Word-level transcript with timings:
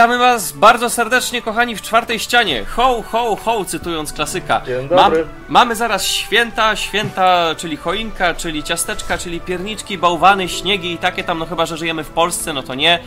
Witamy 0.00 0.18
Was 0.18 0.52
bardzo 0.52 0.90
serdecznie, 0.90 1.42
kochani, 1.42 1.76
w 1.76 1.82
czwartej 1.82 2.18
ścianie. 2.18 2.64
Ho, 2.64 3.02
ho, 3.02 3.36
ho, 3.36 3.64
cytując 3.64 4.12
klasyka. 4.12 4.62
Dzień 4.66 4.88
dobry. 4.88 5.26
mamy 5.48 5.76
zaraz 5.76 6.04
święta, 6.04 6.76
święta, 6.76 7.54
czyli 7.56 7.76
choinka, 7.76 8.34
czyli 8.34 8.62
ciasteczka, 8.62 9.18
czyli 9.18 9.40
pierniczki, 9.40 9.98
bałwany, 9.98 10.48
śniegi 10.48 10.92
i 10.92 10.98
takie 10.98 11.24
tam, 11.24 11.38
no 11.38 11.46
chyba, 11.46 11.66
że 11.66 11.76
żyjemy 11.76 12.04
w 12.04 12.08
Polsce, 12.08 12.52
no 12.52 12.62
to 12.62 12.74
nie. 12.74 12.98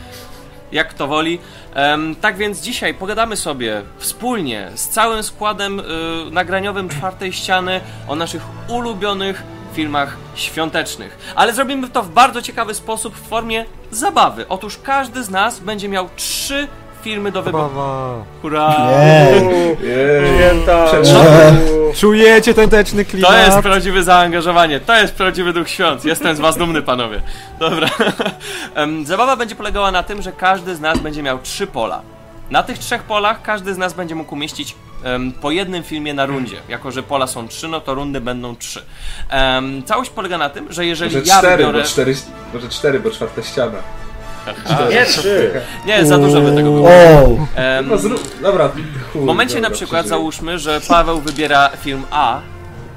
Jak 0.72 0.94
to 0.94 1.06
woli. 1.06 1.38
Em, 1.74 2.16
tak 2.16 2.36
więc 2.36 2.60
dzisiaj 2.60 2.94
pogadamy 2.94 3.36
sobie 3.36 3.82
wspólnie 3.98 4.70
z 4.74 4.88
całym 4.88 5.22
składem 5.22 5.80
y, 5.80 5.84
nagraniowym 6.30 6.88
czwartej 6.88 7.32
ściany 7.32 7.80
o 8.08 8.16
naszych 8.16 8.42
ulubionych 8.68 9.42
filmach 9.72 10.16
świątecznych. 10.34 11.32
Ale 11.34 11.52
zrobimy 11.52 11.88
to 11.88 12.02
w 12.02 12.08
bardzo 12.08 12.42
ciekawy 12.42 12.74
sposób 12.74 13.16
w 13.16 13.28
formie 13.28 13.64
zabawy. 13.90 14.48
Otóż 14.48 14.78
każdy 14.82 15.24
z 15.24 15.30
nas 15.30 15.60
będzie 15.60 15.88
miał 15.88 16.08
trzy 16.16 16.68
filmy 17.04 17.32
do 17.32 17.42
wyboru. 17.42 17.70
Hurra! 18.42 18.74
Święta! 20.36 20.86
Czujecie 21.94 22.54
tęteczny 22.54 23.04
klimat? 23.04 23.30
To 23.30 23.38
jest 23.38 23.58
prawdziwe 23.58 24.02
zaangażowanie, 24.02 24.80
to 24.80 24.96
jest 24.96 25.14
prawdziwy 25.14 25.52
duch 25.52 25.68
świąt. 25.68 26.04
Jestem 26.04 26.36
z 26.36 26.40
was 26.40 26.56
dumny, 26.56 26.82
panowie. 26.82 27.22
Dobra. 27.58 27.88
Zabawa 29.04 29.36
będzie 29.36 29.54
polegała 29.54 29.90
na 29.90 30.02
tym, 30.02 30.22
że 30.22 30.32
każdy 30.32 30.76
z 30.76 30.80
nas 30.80 30.98
będzie 30.98 31.22
miał 31.22 31.38
trzy 31.38 31.66
pola. 31.66 32.02
Na 32.50 32.62
tych 32.62 32.78
trzech 32.78 33.02
polach 33.02 33.42
każdy 33.42 33.74
z 33.74 33.78
nas 33.78 33.92
będzie 33.92 34.14
mógł 34.14 34.34
umieścić 34.34 34.74
em, 35.04 35.32
po 35.32 35.50
jednym 35.50 35.82
filmie 35.82 36.14
na 36.14 36.26
rundzie. 36.26 36.56
Jako, 36.68 36.90
że 36.90 37.02
pola 37.02 37.26
są 37.26 37.48
trzy, 37.48 37.68
no 37.68 37.80
to 37.80 37.94
rundy 37.94 38.20
będą 38.20 38.56
trzy. 38.56 38.82
Em, 39.30 39.82
całość 39.84 40.10
polega 40.10 40.38
na 40.38 40.48
tym, 40.50 40.72
że 40.72 40.86
jeżeli 40.86 41.16
Może 41.16 41.28
ja 41.28 41.38
cztery, 41.38 41.56
wybiorę... 41.56 41.78
bo 41.78 41.84
cztery, 41.84 42.14
może 42.54 42.68
cztery, 42.68 43.00
bo 43.00 43.10
czwarta 43.10 43.42
ściana. 43.42 43.78
Nie 44.90 45.04
trzy! 45.04 45.50
Nie, 45.86 46.06
za 46.06 46.18
dużo 46.18 46.40
by 46.40 46.54
tego 46.56 46.70
było. 46.70 46.88
Em, 47.56 47.88
No 47.88 47.98
zrób, 47.98 48.40
dobra, 48.42 48.68
chuj, 49.12 49.22
W 49.22 49.24
momencie 49.24 49.54
dobra, 49.54 49.68
na 49.68 49.74
przykład 49.74 50.00
przeżyję. 50.00 50.08
załóżmy, 50.18 50.58
że 50.58 50.80
Paweł 50.88 51.20
wybiera 51.20 51.68
film 51.80 52.02
A 52.10 52.40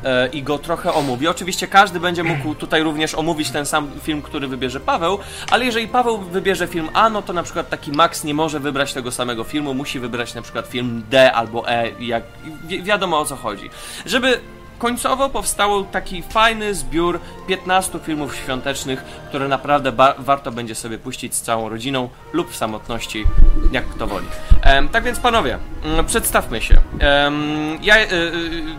e, 0.04 0.28
i 0.28 0.44
go 0.44 0.58
trochę 0.58 0.94
omówi. 0.94 1.28
Oczywiście 1.28 1.68
każdy 1.68 2.00
będzie 2.00 2.24
mógł 2.24 2.56
tutaj 2.56 2.84
również 2.84 3.16
omówić 3.16 3.50
ten 3.52 3.66
sam 3.66 3.90
film, 4.04 4.22
który 4.22 4.48
wybierze 4.48 4.80
Paweł, 4.80 5.20
ale 5.52 5.66
jeżeli 5.66 5.88
Paweł 5.88 6.18
wybierze 6.18 6.68
film 6.68 6.90
A, 6.94 7.10
no 7.10 7.22
to 7.22 7.34
na 7.34 7.44
przykład 7.44 7.70
taki 7.70 7.92
Max 7.92 8.24
nie 8.24 8.34
może 8.34 8.60
wybrać 8.60 8.94
tego 8.94 9.12
samego 9.12 9.44
filmu, 9.44 9.74
musi 9.74 10.00
wybrać 10.00 10.34
na 10.34 10.42
przykład 10.42 10.68
film 10.68 11.04
D 11.10 11.32
albo 11.32 11.70
E, 11.70 11.90
jak 12.00 12.24
wi 12.68 12.84
wiadomo 12.84 13.20
o 13.20 13.26
co 13.26 13.36
chodzi. 13.36 13.70
Żeby 14.06 14.40
końcowo 14.78 15.30
powstał 15.30 15.86
taki 15.86 16.24
fajny 16.24 16.76
zbiór 16.76 17.20
15 17.48 18.00
filmów 18.00 18.36
świątecznych, 18.36 19.04
które 19.30 19.48
naprawdę 19.48 19.92
warto 20.20 20.52
będzie 20.52 20.76
sobie 20.76 20.98
puścić 20.98 21.36
z 21.36 21.42
całą 21.42 21.70
rodziną 21.70 22.10
lub 22.34 22.52
w 22.52 22.56
samotności, 22.56 23.26
jak 23.72 23.86
kto 23.86 24.08
woli. 24.08 24.28
Em, 24.62 24.90
tak 24.90 25.04
więc 25.04 25.20
panowie, 25.20 25.58
mm, 25.84 26.06
przedstawmy 26.06 26.62
się. 26.62 26.76
Em, 27.00 27.78
ja 27.82 27.98
e, 27.98 28.04
e, 28.04 28.08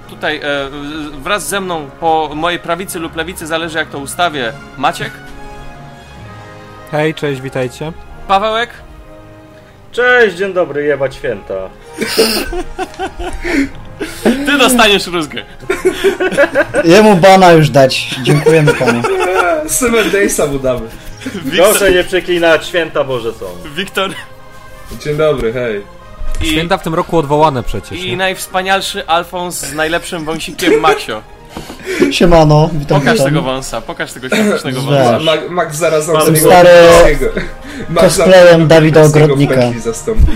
tutaj 0.08 0.36
e, 0.36 0.40
wraz 1.12 1.48
ze 1.48 1.60
mną 1.60 1.90
po 2.00 2.30
mojej 2.34 2.58
prawicy 2.58 2.98
lub 2.98 3.16
lewicy, 3.16 3.46
zależy 3.46 3.78
jak 3.78 3.88
to 3.88 3.98
ustawię, 3.98 4.52
Maciek, 4.76 5.12
Hej, 6.90 7.14
cześć, 7.14 7.40
witajcie. 7.40 7.92
Pawełek, 8.28 8.70
Cześć, 9.92 10.36
dzień 10.36 10.52
dobry, 10.52 10.84
jebać 10.84 11.14
święta. 11.14 11.54
ty 14.46 14.58
dostaniesz 14.58 15.06
rózgę. 15.06 15.44
Jemu 16.84 17.16
bana 17.16 17.52
już 17.52 17.70
dać. 17.70 18.14
Dziękujemy 18.22 18.74
panu. 18.74 19.02
Seven 19.66 20.10
Daysa 20.10 20.46
mu 20.46 20.58
damy. 20.58 20.80
Wiktor, 21.44 21.70
Proszę 21.70 21.90
nie 21.92 22.04
przeklinać, 22.04 22.66
święta 22.66 23.04
Boże 23.04 23.32
są. 23.32 23.46
Wiktor 23.76 24.10
Dzień 25.04 25.16
dobry, 25.16 25.52
hej. 25.52 25.82
i, 26.42 26.46
Święta 26.46 26.78
w 26.78 26.82
tym 26.82 26.94
roku 26.94 27.18
odwołane 27.18 27.62
przecież. 27.62 27.98
i 28.04 28.10
nie? 28.10 28.16
najwspanialszy 28.16 29.06
Alfons 29.06 29.60
z 29.60 29.74
najlepszym 29.74 30.24
wąsikiem 30.24 30.80
Maksio. 30.80 31.22
Siemano, 32.10 32.70
witam, 32.72 33.00
Pokaż 33.00 33.12
witam. 33.12 33.26
tego 33.28 33.42
wąsa, 33.42 33.80
pokaż 33.80 34.12
tego 34.12 34.28
świątecznego 34.28 34.80
wąsa. 34.80 35.12
Ma, 35.12 35.18
Ma, 35.18 35.32
Max 35.50 35.76
zaraz 35.76 36.06
Pan 36.06 36.36
stary 36.36 36.70
Max 37.88 38.16
cosplayem 38.16 38.68
Dawida 38.68 39.02
Ogrodnika. 39.02 39.60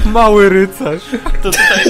Mały 0.04 0.48
rycerz. 0.48 1.02
To 1.42 1.50
tutaj. 1.50 1.84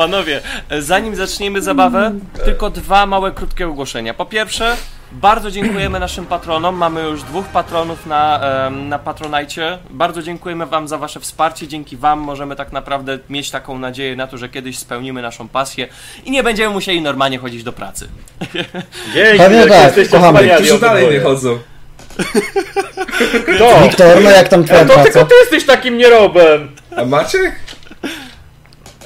Panowie, 0.00 0.40
zanim 0.78 1.16
zaczniemy 1.16 1.62
zabawę, 1.62 2.12
tylko 2.44 2.70
dwa 2.70 3.06
małe, 3.06 3.32
krótkie 3.32 3.68
ogłoszenia. 3.68 4.14
Po 4.14 4.26
pierwsze, 4.26 4.76
bardzo 5.12 5.50
dziękujemy 5.50 6.00
naszym 6.00 6.26
patronom. 6.26 6.76
Mamy 6.76 7.02
już 7.02 7.22
dwóch 7.22 7.46
patronów 7.46 8.06
na, 8.06 8.40
na 8.70 8.98
Patronajcie. 8.98 9.78
Bardzo 9.90 10.22
dziękujemy 10.22 10.66
Wam 10.66 10.88
za 10.88 10.98
Wasze 10.98 11.20
wsparcie. 11.20 11.68
Dzięki 11.68 11.96
Wam 11.96 12.18
możemy 12.18 12.56
tak 12.56 12.72
naprawdę 12.72 13.18
mieć 13.30 13.50
taką 13.50 13.78
nadzieję 13.78 14.16
na 14.16 14.26
to, 14.26 14.38
że 14.38 14.48
kiedyś 14.48 14.78
spełnimy 14.78 15.22
naszą 15.22 15.48
pasję 15.48 15.88
i 16.24 16.30
nie 16.30 16.42
będziemy 16.42 16.74
musieli 16.74 17.00
normalnie 17.02 17.38
chodzić 17.38 17.62
do 17.62 17.72
pracy. 17.72 18.08
Dzięki, 19.14 19.38
Pewnie 19.38 19.58
jak 19.58 19.68
tak, 19.68 19.84
jesteście 19.84 20.12
kochamy. 20.16 20.38
wspaniali 20.38 20.64
Którzy 20.64 20.80
dalej 20.80 21.10
nie 21.10 21.20
chodzą. 21.20 21.58
Kto? 23.56 23.80
Wiktor, 23.82 24.22
no 24.22 24.30
jak 24.30 24.48
tam 24.48 24.64
twoja 24.64 24.84
to 24.84 25.02
tylko 25.02 25.24
ty 25.24 25.34
jesteś 25.40 25.66
takim 25.66 25.98
nierobem! 25.98 26.68
A 26.96 27.04
Maciek? 27.04 27.52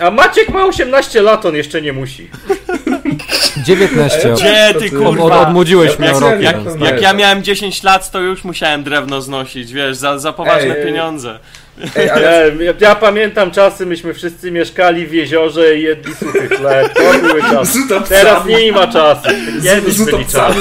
A 0.01 0.11
Maciek 0.11 0.49
ma 0.49 0.65
18 0.65 1.23
lat, 1.23 1.45
on 1.47 1.55
jeszcze 1.55 1.83
nie 1.83 1.93
musi. 1.93 2.31
19. 3.65 4.33
A 4.33 4.35
Gdzie 4.35 4.75
ty 4.81 4.91
ty- 4.91 4.99
Od, 5.07 5.17
kurwa? 5.17 5.41
odmłodziłeś 5.41 5.99
mnie 5.99 6.13
o 6.15 6.21
rok. 6.21 6.41
jak 6.41 6.57
Jak 6.81 7.03
ja 7.03 7.13
miałem 7.13 7.43
10 7.43 7.83
lat, 7.83 8.11
to 8.11 8.21
już 8.21 8.45
musiałem 8.45 8.85
drewno 8.85 9.23
znosić, 9.23 9.73
wiesz, 9.73 9.97
za, 9.97 10.19
za 10.19 10.33
poważne 10.33 10.75
Ej, 10.75 10.81
ej. 10.81 10.87
pieniądze. 10.87 11.39
Ej, 11.97 12.11
ale 12.11 12.53
Ja, 12.61 12.73
ja, 12.81 12.95
pamiętam 12.95 13.51
czasy, 13.51 13.87
myśmy 13.87 14.15
wszyscy 14.15 14.51
mieszkali 14.51 15.07
w 15.07 15.13
jeziorze 15.13 15.77
i 15.77 15.83
jedli 15.83 16.15
suchy 16.15 16.49
chleb. 16.49 16.93
To 16.95 17.19
były 17.21 17.43
czasy. 17.53 17.79
Teraz 18.09 18.47
nie 18.47 18.73
ma 18.73 18.87
czasu. 18.87 19.29
Kiedyś 19.63 19.95
z, 19.95 20.05
byli 20.05 20.27
czasy. 20.27 20.61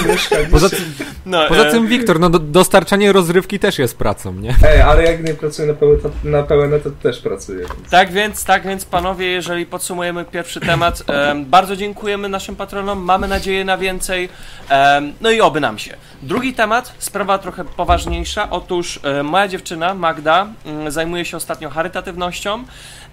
Poza, 0.51 0.69
tym- 0.69 0.93
No, 1.25 1.47
poza 1.47 1.63
e, 1.63 1.71
tym, 1.71 1.87
Wiktor, 1.87 2.19
no 2.19 2.29
do, 2.29 2.39
dostarczanie 2.39 3.11
rozrywki 3.11 3.59
też 3.59 3.79
jest 3.79 3.97
pracą, 3.97 4.33
nie? 4.33 4.55
Ej, 4.67 4.81
ale 4.81 5.03
jak 5.03 5.23
nie 5.27 5.33
pracuję 5.33 5.67
na 5.67 5.73
pełen, 5.73 5.97
na 6.23 6.43
pełen 6.43 6.81
to 6.81 6.89
też 6.89 7.19
pracuję. 7.19 7.59
Więc. 7.59 7.89
Tak 7.89 8.11
więc, 8.11 8.45
tak 8.45 8.63
więc 8.67 8.85
panowie, 8.85 9.25
jeżeli 9.27 9.65
podsumujemy 9.65 10.25
pierwszy 10.25 10.59
temat, 10.59 11.03
em, 11.07 11.45
bardzo 11.45 11.75
dziękujemy 11.75 12.29
naszym 12.29 12.55
patronom, 12.55 12.99
mamy 13.03 13.27
nadzieję 13.27 13.65
na 13.65 13.77
więcej, 13.77 14.29
em, 14.69 15.13
no 15.21 15.31
i 15.31 15.41
oby 15.41 15.59
nam 15.59 15.79
się. 15.79 15.93
Drugi 16.21 16.53
temat, 16.53 16.93
sprawa 16.99 17.37
trochę 17.37 17.65
poważniejsza, 17.65 18.49
otóż 18.49 18.99
e, 19.03 19.23
moja 19.23 19.47
dziewczyna 19.47 19.93
Magda 19.93 20.47
mm, 20.65 20.91
zajmuje 21.03 21.25
się 21.25 21.37
ostatnio 21.37 21.69
charytatywnością 21.69 22.63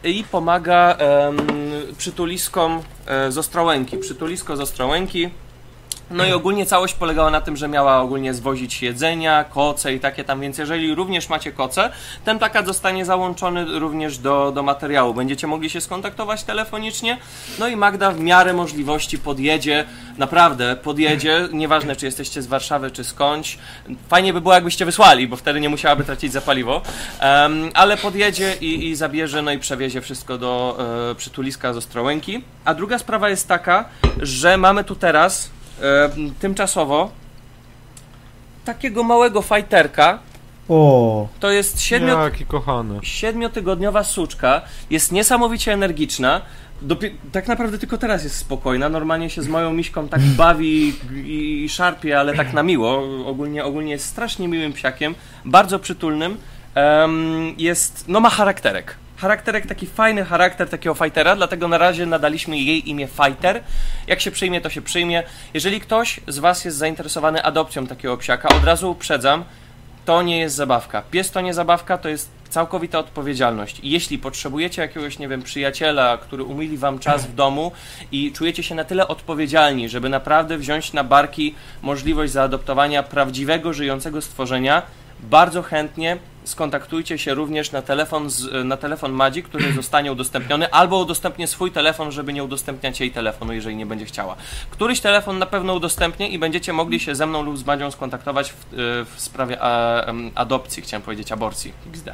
i 0.04 0.24
pomaga 0.24 0.96
przytuliskom 1.98 2.82
e, 3.06 3.32
z 3.32 3.38
Ostrołęki, 3.38 3.98
przytulisko 3.98 4.56
z 4.56 4.60
Ostrołęki, 4.60 5.30
no 6.10 6.26
i 6.26 6.32
ogólnie 6.32 6.66
całość 6.66 6.94
polegała 6.94 7.30
na 7.30 7.40
tym, 7.40 7.56
że 7.56 7.68
miała 7.68 8.00
ogólnie 8.00 8.34
zwozić 8.34 8.82
jedzenia, 8.82 9.44
koce 9.44 9.94
i 9.94 10.00
takie 10.00 10.24
tam, 10.24 10.40
więc 10.40 10.58
jeżeli 10.58 10.94
również 10.94 11.28
macie 11.28 11.52
koce, 11.52 11.90
ten 12.24 12.38
plakat 12.38 12.66
zostanie 12.66 13.04
załączony 13.04 13.78
również 13.78 14.18
do, 14.18 14.52
do 14.52 14.62
materiału. 14.62 15.14
Będziecie 15.14 15.46
mogli 15.46 15.70
się 15.70 15.80
skontaktować 15.80 16.44
telefonicznie, 16.44 17.18
no 17.58 17.68
i 17.68 17.76
Magda 17.76 18.10
w 18.10 18.20
miarę 18.20 18.52
możliwości 18.52 19.18
podjedzie, 19.18 19.84
naprawdę 20.18 20.76
podjedzie, 20.76 21.48
nieważne 21.52 21.96
czy 21.96 22.06
jesteście 22.06 22.42
z 22.42 22.46
Warszawy 22.46 22.90
czy 22.90 23.04
skądś. 23.04 23.58
Fajnie 24.08 24.32
by 24.32 24.40
było 24.40 24.54
jakbyście 24.54 24.84
wysłali, 24.84 25.28
bo 25.28 25.36
wtedy 25.36 25.60
nie 25.60 25.68
musiałaby 25.68 26.04
tracić 26.04 26.32
za 26.32 26.40
paliwo, 26.40 26.82
Em, 27.20 27.70
ale 27.74 27.96
podjedzie 27.96 28.54
i, 28.60 28.88
i 28.88 28.96
zabierze, 28.96 29.42
no 29.42 29.52
i 29.52 29.58
przewiezie 29.58 30.00
wszystko 30.00 30.38
do 30.38 30.78
e, 31.10 31.14
przytuliska 31.14 31.72
z 31.72 31.76
Ostrołęki. 31.76 32.42
A 32.64 32.74
druga 32.74 32.98
sprawa 32.98 33.28
jest 33.28 33.48
taka, 33.48 33.84
że 34.22 34.56
mamy 34.56 34.84
tu 34.84 34.94
teraz 34.94 35.50
tymczasowo 36.40 37.10
takiego 38.64 39.02
małego 39.02 39.42
fajterka. 39.42 40.18
O, 40.68 41.28
To 41.40 41.50
jest 41.50 41.90
Jaki 41.90 42.46
kochany. 42.46 42.98
siedmiotygodniowa 43.02 44.04
suczka. 44.04 44.62
Jest 44.90 45.12
niesamowicie 45.12 45.72
energiczna. 45.72 46.40
Dopie- 46.82 47.10
tak 47.32 47.48
naprawdę 47.48 47.78
tylko 47.78 47.98
teraz 47.98 48.24
jest 48.24 48.36
spokojna. 48.36 48.88
Normalnie 48.88 49.30
się 49.30 49.42
z 49.42 49.48
moją 49.48 49.72
miśką 49.72 50.08
tak 50.08 50.20
bawi 50.42 50.92
i, 51.24 51.62
i 51.64 51.68
szarpie, 51.68 52.18
ale 52.20 52.34
tak 52.34 52.52
na 52.52 52.62
miło. 52.62 53.02
Ogólnie, 53.26 53.64
ogólnie 53.64 53.92
jest 53.92 54.06
strasznie 54.06 54.48
miłym 54.48 54.72
psiakiem. 54.72 55.14
Bardzo 55.44 55.78
przytulnym. 55.78 56.36
Em, 56.74 57.54
jest, 57.58 58.04
no 58.08 58.20
ma 58.20 58.30
charakterek. 58.30 58.94
Charakterek, 59.20 59.66
taki 59.66 59.86
fajny 59.86 60.24
charakter 60.24 60.68
takiego 60.68 60.94
fightera, 60.94 61.36
dlatego 61.36 61.68
na 61.68 61.78
razie 61.78 62.06
nadaliśmy 62.06 62.58
jej 62.58 62.90
imię 62.90 63.06
Fighter. 63.06 63.62
Jak 64.06 64.20
się 64.20 64.30
przyjmie, 64.30 64.60
to 64.60 64.70
się 64.70 64.82
przyjmie. 64.82 65.22
Jeżeli 65.54 65.80
ktoś 65.80 66.20
z 66.28 66.38
Was 66.38 66.64
jest 66.64 66.76
zainteresowany 66.76 67.42
adopcją 67.42 67.86
takiego 67.86 68.16
psiaka, 68.16 68.48
od 68.48 68.64
razu 68.64 68.90
uprzedzam, 68.90 69.44
to 70.04 70.22
nie 70.22 70.38
jest 70.38 70.56
zabawka. 70.56 71.02
Pies 71.10 71.30
to 71.30 71.40
nie 71.40 71.54
zabawka, 71.54 71.98
to 71.98 72.08
jest 72.08 72.30
całkowita 72.48 72.98
odpowiedzialność. 72.98 73.80
I 73.80 73.90
jeśli 73.90 74.18
potrzebujecie 74.18 74.82
jakiegoś, 74.82 75.18
nie 75.18 75.28
wiem, 75.28 75.42
przyjaciela, 75.42 76.18
który 76.18 76.44
umili 76.44 76.78
wam 76.78 76.98
czas 76.98 77.26
w 77.26 77.34
domu 77.34 77.72
i 78.12 78.32
czujecie 78.32 78.62
się 78.62 78.74
na 78.74 78.84
tyle 78.84 79.08
odpowiedzialni, 79.08 79.88
żeby 79.88 80.08
naprawdę 80.08 80.58
wziąć 80.58 80.92
na 80.92 81.04
barki 81.04 81.54
możliwość 81.82 82.32
zaadoptowania 82.32 83.02
prawdziwego, 83.02 83.72
żyjącego 83.72 84.22
stworzenia, 84.22 84.82
bardzo 85.20 85.62
chętnie 85.62 86.16
skontaktujcie 86.44 87.18
się 87.18 87.34
również 87.34 87.72
na 87.72 87.82
telefon, 87.82 88.30
z, 88.30 88.66
na 88.66 88.76
telefon 88.76 89.12
Madzi, 89.12 89.42
który 89.42 89.72
zostanie 89.82 90.12
udostępniony, 90.12 90.72
albo 90.72 90.98
udostępnię 90.98 91.46
swój 91.46 91.72
telefon, 91.72 92.12
żeby 92.12 92.32
nie 92.32 92.44
udostępniać 92.44 93.00
jej 93.00 93.10
telefonu, 93.10 93.52
jeżeli 93.52 93.76
nie 93.76 93.86
będzie 93.86 94.04
chciała. 94.04 94.36
Któryś 94.70 95.00
telefon 95.00 95.38
na 95.38 95.46
pewno 95.46 95.74
udostępnię 95.74 96.28
i 96.28 96.38
będziecie 96.38 96.72
mogli 96.72 97.00
się 97.00 97.14
ze 97.14 97.26
mną 97.26 97.42
lub 97.42 97.58
z 97.58 97.66
Madzią 97.66 97.90
skontaktować 97.90 98.52
w, 98.52 98.54
y, 98.54 98.76
w 99.16 99.20
sprawie 99.20 99.62
a, 99.62 100.04
adopcji, 100.34 100.82
chciałem 100.82 101.02
powiedzieć 101.02 101.32
aborcji. 101.32 101.72
XD. 101.90 102.10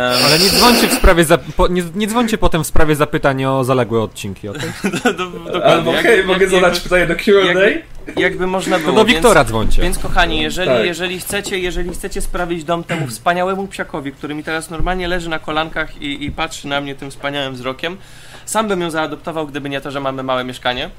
Ale 0.00 0.38
nie 0.38 0.48
dzwońcie 0.48 0.88
w 0.88 0.92
sprawie 0.94 1.24
za... 1.24 1.38
po, 1.38 1.68
nie, 1.68 1.82
nie 1.94 2.06
dzwońcie 2.06 2.38
potem 2.38 2.64
w 2.64 2.66
sprawie 2.66 2.96
zapytań 2.96 3.44
o 3.44 3.64
zaległe 3.64 4.00
odcinki, 4.02 4.48
okej? 4.48 4.60
do, 5.04 5.12
do, 5.12 5.26
dokładnie. 5.30 5.64
Albo 5.64 5.92
Jak- 5.92 6.00
okej, 6.00 6.16
jak- 6.16 6.26
mogę 6.26 6.40
jak- 6.40 6.50
zadać 6.50 6.80
pytanie 6.80 7.06
do 7.06 7.14
Q&A? 7.16 7.44
jakby- 7.44 7.82
Jakby 8.16 8.46
można 8.46 8.76
To 8.76 8.82
było. 8.82 8.94
do 8.96 9.04
więc- 9.04 9.16
Wiktora 9.16 9.44
dzwońcie. 9.44 9.82
Więc 9.82 9.98
kochani, 9.98 10.42
jeżeli, 10.42 10.70
Tak. 10.70 10.86
jeżeli 10.86 11.20
chcecie, 11.20 11.58
jeżeli 11.58 11.90
chcecie 11.90 12.20
sprawić 12.20 12.64
dom 12.64 12.84
temu 12.84 13.06
wspaniałemu 13.16 13.66
psiakowi, 13.66 14.12
który 14.12 14.34
mi 14.34 14.44
teraz 14.44 14.70
normalnie 14.70 15.08
leży 15.08 15.28
na 15.28 15.38
kolankach 15.38 16.02
i, 16.02 16.24
i 16.24 16.30
patrzy 16.30 16.68
na 16.68 16.80
mnie 16.80 16.94
tym 16.94 17.10
wspaniałym 17.10 17.54
wzrokiem, 17.54 17.96
sam 18.44 18.68
bym 18.68 18.80
ją 18.80 18.90
zaadoptował, 18.90 19.46
gdyby 19.46 19.70
nie 19.70 19.80
to, 19.80 19.90
że 19.90 20.00
mamy 20.00 20.22
małe 20.22 20.44
mieszkanie, 20.44 20.90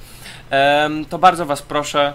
em, 0.49 1.05
to 1.05 1.17
bardzo 1.19 1.45
was 1.45 1.61
proszę 1.61 2.13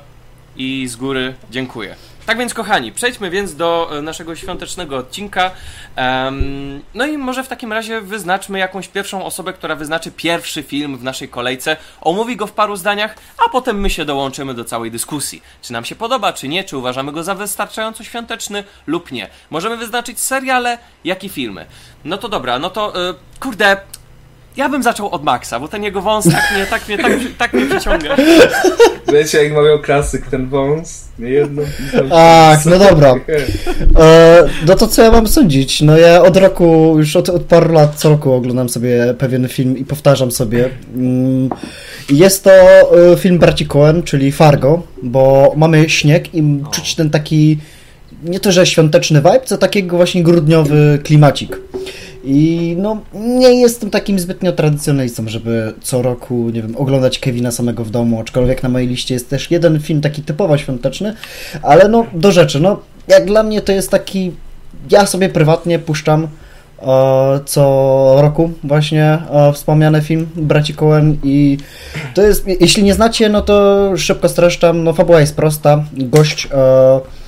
i 0.56 0.86
z 0.88 0.96
góry 0.96 1.34
dziękuję. 1.50 1.94
Tak 2.26 2.38
więc 2.38 2.54
kochani, 2.54 2.92
przejdźmy 2.92 3.30
więc 3.30 3.56
do 3.56 3.98
e, 3.98 4.02
naszego 4.02 4.36
świątecznego 4.36 4.96
odcinka. 4.96 5.50
Em, 5.96 6.82
no 6.94 7.06
i 7.06 7.18
może 7.18 7.44
w 7.44 7.48
takim 7.48 7.72
razie 7.72 8.00
wyznaczmy 8.00 8.58
jakąś 8.58 8.88
pierwszą 8.88 9.24
osobę, 9.24 9.52
która 9.52 9.76
wyznaczy 9.76 10.12
pierwszy 10.12 10.62
film 10.62 10.98
w 10.98 11.04
naszej 11.04 11.28
kolejce, 11.28 11.76
omówi 12.00 12.36
go 12.36 12.46
w 12.46 12.52
paru 12.52 12.76
zdaniach, 12.76 13.14
a 13.46 13.48
potem 13.48 13.80
my 13.80 13.90
się 13.90 14.04
dołączymy 14.04 14.54
do 14.54 14.64
całej 14.64 14.90
dyskusji. 14.90 15.42
Czy 15.62 15.72
nam 15.72 15.84
się 15.84 15.94
podoba, 15.94 16.32
czy 16.32 16.48
nie, 16.48 16.64
czy 16.64 16.76
uważamy 16.76 17.12
go 17.12 17.22
za 17.22 17.34
wystarczająco 17.34 18.04
świąteczny 18.04 18.64
lub 18.86 19.12
nie. 19.12 19.28
Możemy 19.50 19.76
wyznaczyć 19.76 20.20
seriale, 20.20 20.78
jak 21.04 21.24
i 21.24 21.28
filmy. 21.28 21.66
No 22.04 22.18
to 22.18 22.28
dobra, 22.28 22.58
no 22.58 22.70
to 22.70 23.08
e, 23.10 23.14
kurde, 23.40 23.76
ja 24.56 24.68
bym 24.68 24.82
zaczął 24.82 25.08
od 25.10 25.24
Maxa, 25.24 25.60
bo 25.60 25.68
ten 25.68 25.82
jego 25.82 26.02
wąs 26.02 26.24
tak 26.24 26.42
mnie, 26.54 26.66
tak 26.66 26.88
mnie, 26.88 26.98
tak, 26.98 27.12
tak 27.38 27.52
mnie 27.52 27.66
przyciąga. 27.66 28.16
Wiecie, 29.12 29.44
jak 29.44 29.52
mawiał 29.52 29.78
klasyk, 29.80 30.26
ten 30.26 30.48
wąs, 30.48 31.04
nie 31.18 31.28
jedno. 31.30 31.62
Ach, 32.12 32.66
no 32.66 32.78
dobra. 32.78 33.14
E, 33.98 34.48
no 34.66 34.74
to 34.74 34.88
co 34.88 35.02
ja 35.02 35.10
mam 35.10 35.26
sądzić? 35.26 35.82
No 35.82 35.98
ja 35.98 36.22
od 36.22 36.36
roku, 36.36 36.94
już 36.98 37.16
od, 37.16 37.28
od 37.28 37.42
paru 37.42 37.72
lat 37.74 37.94
co 37.96 38.08
roku 38.08 38.32
oglądam 38.32 38.68
sobie 38.68 39.14
pewien 39.18 39.48
film 39.48 39.78
i 39.78 39.84
powtarzam 39.84 40.30
sobie. 40.30 40.68
Mm, 40.96 41.48
Jest 42.10 42.44
to 42.44 42.50
e, 42.50 43.16
film 43.16 43.38
braci 43.38 43.66
Coen, 43.66 44.02
czyli 44.02 44.32
Fargo, 44.32 44.82
bo 45.02 45.52
mamy 45.56 45.88
śnieg 45.90 46.34
i 46.34 46.42
czuć 46.70 46.94
ten 46.94 47.10
taki, 47.10 47.58
nie 48.24 48.40
to 48.40 48.52
że 48.52 48.66
świąteczny 48.66 49.18
vibe, 49.18 49.40
co 49.44 49.58
takiego 49.58 49.96
właśnie 49.96 50.22
grudniowy 50.22 50.98
klimacik. 51.04 51.58
I 52.24 52.74
no, 52.78 53.00
nie 53.14 53.60
jestem 53.60 53.90
takim 53.90 54.18
zbytnio 54.18 54.52
tradycjonalistą, 54.52 55.28
żeby 55.28 55.74
co 55.82 56.02
roku, 56.02 56.50
nie 56.50 56.62
wiem, 56.62 56.76
oglądać 56.76 57.18
Kevina 57.18 57.50
samego 57.50 57.84
w 57.84 57.90
domu, 57.90 58.20
aczkolwiek 58.20 58.62
na 58.62 58.68
mojej 58.68 58.88
liście 58.88 59.14
jest 59.14 59.30
też 59.30 59.50
jeden 59.50 59.80
film 59.80 60.00
taki 60.00 60.22
typowo 60.22 60.58
świąteczny, 60.58 61.14
ale 61.62 61.88
no, 61.88 62.06
do 62.12 62.32
rzeczy, 62.32 62.60
no, 62.60 62.80
jak 63.08 63.26
dla 63.26 63.42
mnie 63.42 63.60
to 63.60 63.72
jest 63.72 63.90
taki, 63.90 64.32
ja 64.90 65.06
sobie 65.06 65.28
prywatnie 65.28 65.78
puszczam 65.78 66.28
e, 66.82 66.86
co 67.46 68.16
roku 68.18 68.50
właśnie 68.64 69.04
e, 69.04 69.52
wspomniany 69.52 70.02
film 70.02 70.28
Braci 70.36 70.74
Coen 70.74 71.16
i 71.22 71.58
to 72.14 72.22
jest, 72.22 72.46
jeśli 72.60 72.82
nie 72.82 72.94
znacie, 72.94 73.28
no 73.28 73.40
to 73.40 73.88
szybko 73.96 74.28
streszczam, 74.28 74.84
no 74.84 74.92
fabuła 74.92 75.20
jest 75.20 75.36
prosta, 75.36 75.84
gość 75.92 76.48
e, 76.52 77.21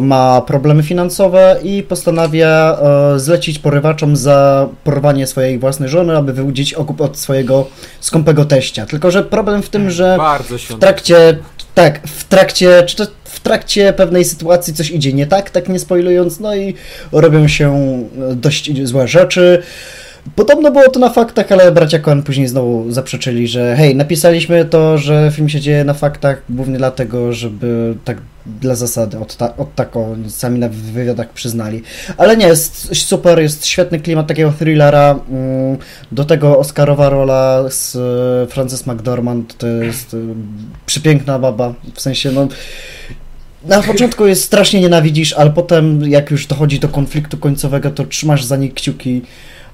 ma 0.00 0.40
problemy 0.40 0.82
finansowe 0.82 1.60
i 1.62 1.82
postanawia 1.82 2.78
e, 3.14 3.18
zlecić 3.18 3.58
porywaczom 3.58 4.16
za 4.16 4.68
porwanie 4.84 5.26
swojej 5.26 5.58
własnej 5.58 5.88
żony, 5.88 6.16
aby 6.16 6.32
wyłudzić 6.32 6.74
okup 6.74 7.00
od 7.00 7.18
swojego 7.18 7.66
skąpego 8.00 8.44
teścia. 8.44 8.86
Tylko, 8.86 9.10
że 9.10 9.24
problem 9.24 9.62
w 9.62 9.68
tym, 9.68 9.90
że 9.90 10.18
w 10.68 10.78
trakcie, 10.78 11.38
tak, 11.74 12.08
w 12.08 12.24
trakcie, 12.24 12.82
czy 12.86 12.96
to 12.96 13.06
w 13.24 13.40
trakcie 13.40 13.92
pewnej 13.92 14.24
sytuacji 14.24 14.74
coś 14.74 14.90
idzie 14.90 15.12
nie 15.12 15.26
tak, 15.26 15.50
tak 15.50 15.68
nie 15.68 15.78
spoilując, 15.78 16.40
no 16.40 16.56
i 16.56 16.74
robią 17.12 17.48
się 17.48 17.74
e, 18.30 18.34
dość 18.34 18.86
złe 18.86 19.08
rzeczy. 19.08 19.62
Podobno 20.36 20.70
było 20.70 20.88
to 20.88 21.00
na 21.00 21.10
faktach, 21.10 21.52
ale 21.52 21.72
bracia 21.72 21.98
Coen 21.98 22.22
później 22.22 22.48
znowu 22.48 22.92
zaprzeczyli, 22.92 23.48
że 23.48 23.76
hej, 23.76 23.96
napisaliśmy 23.96 24.64
to, 24.64 24.98
że 24.98 25.30
film 25.34 25.48
się 25.48 25.60
dzieje 25.60 25.84
na 25.84 25.94
faktach 25.94 26.42
głównie 26.48 26.78
dlatego, 26.78 27.32
żeby 27.32 27.94
tak 28.04 28.18
dla 28.46 28.74
zasady, 28.74 29.18
od, 29.18 29.36
ta, 29.36 29.56
od 29.56 29.74
tako 29.74 30.16
sami 30.28 30.58
na 30.58 30.68
wywiadach 30.68 31.28
przyznali. 31.32 31.82
Ale 32.16 32.36
nie, 32.36 32.46
jest 32.46 32.96
super, 32.96 33.40
jest 33.40 33.66
świetny 33.66 34.00
klimat 34.00 34.26
takiego 34.26 34.52
thrillera. 34.52 35.18
mm, 35.30 35.78
Do 36.12 36.24
tego 36.24 36.58
Oscarowa 36.58 37.08
rola 37.08 37.64
z 37.68 37.96
e, 37.96 38.52
Frances 38.52 38.86
McDormand 38.86 39.58
to 39.58 39.66
jest 39.66 40.14
e, 40.14 40.16
przepiękna 40.86 41.38
baba, 41.38 41.74
w 41.94 42.00
sensie 42.00 42.32
no 42.32 42.48
na 43.64 43.82
początku 43.82 44.26
jest 44.26 44.44
strasznie 44.44 44.80
nienawidzisz, 44.80 45.32
ale 45.32 45.50
potem 45.50 46.02
jak 46.02 46.30
już 46.30 46.46
dochodzi 46.46 46.80
do 46.80 46.88
konfliktu 46.88 47.36
końcowego, 47.38 47.90
to 47.90 48.04
trzymasz 48.04 48.44
za 48.44 48.56
nie 48.56 48.68
kciuki. 48.68 49.22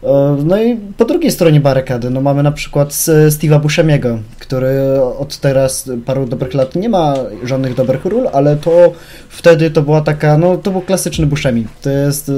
E, 0.02 0.36
No 0.44 0.62
i 0.62 0.76
po 0.96 1.04
drugiej 1.04 1.30
stronie 1.30 1.60
barykady, 1.60 2.10
no 2.10 2.20
mamy 2.20 2.42
na 2.42 2.52
przykład 2.52 2.88
Steve'a 3.28 3.60
Buscemiego, 3.60 4.18
który 4.38 5.02
od 5.18 5.36
teraz 5.36 5.90
paru 6.06 6.26
dobrych 6.26 6.54
lat 6.54 6.76
nie 6.76 6.88
ma 6.88 7.14
żadnych 7.44 7.74
dobrych 7.74 8.04
ról, 8.04 8.28
ale 8.32 8.56
to 8.56 8.92
wtedy 9.28 9.70
to 9.70 9.82
była 9.82 10.00
taka, 10.00 10.38
no 10.38 10.56
to 10.56 10.70
był 10.70 10.80
klasyczny 10.80 11.26
Buscemi. 11.26 11.66
To 11.82 11.90
jest 11.90 12.28
e, 12.28 12.32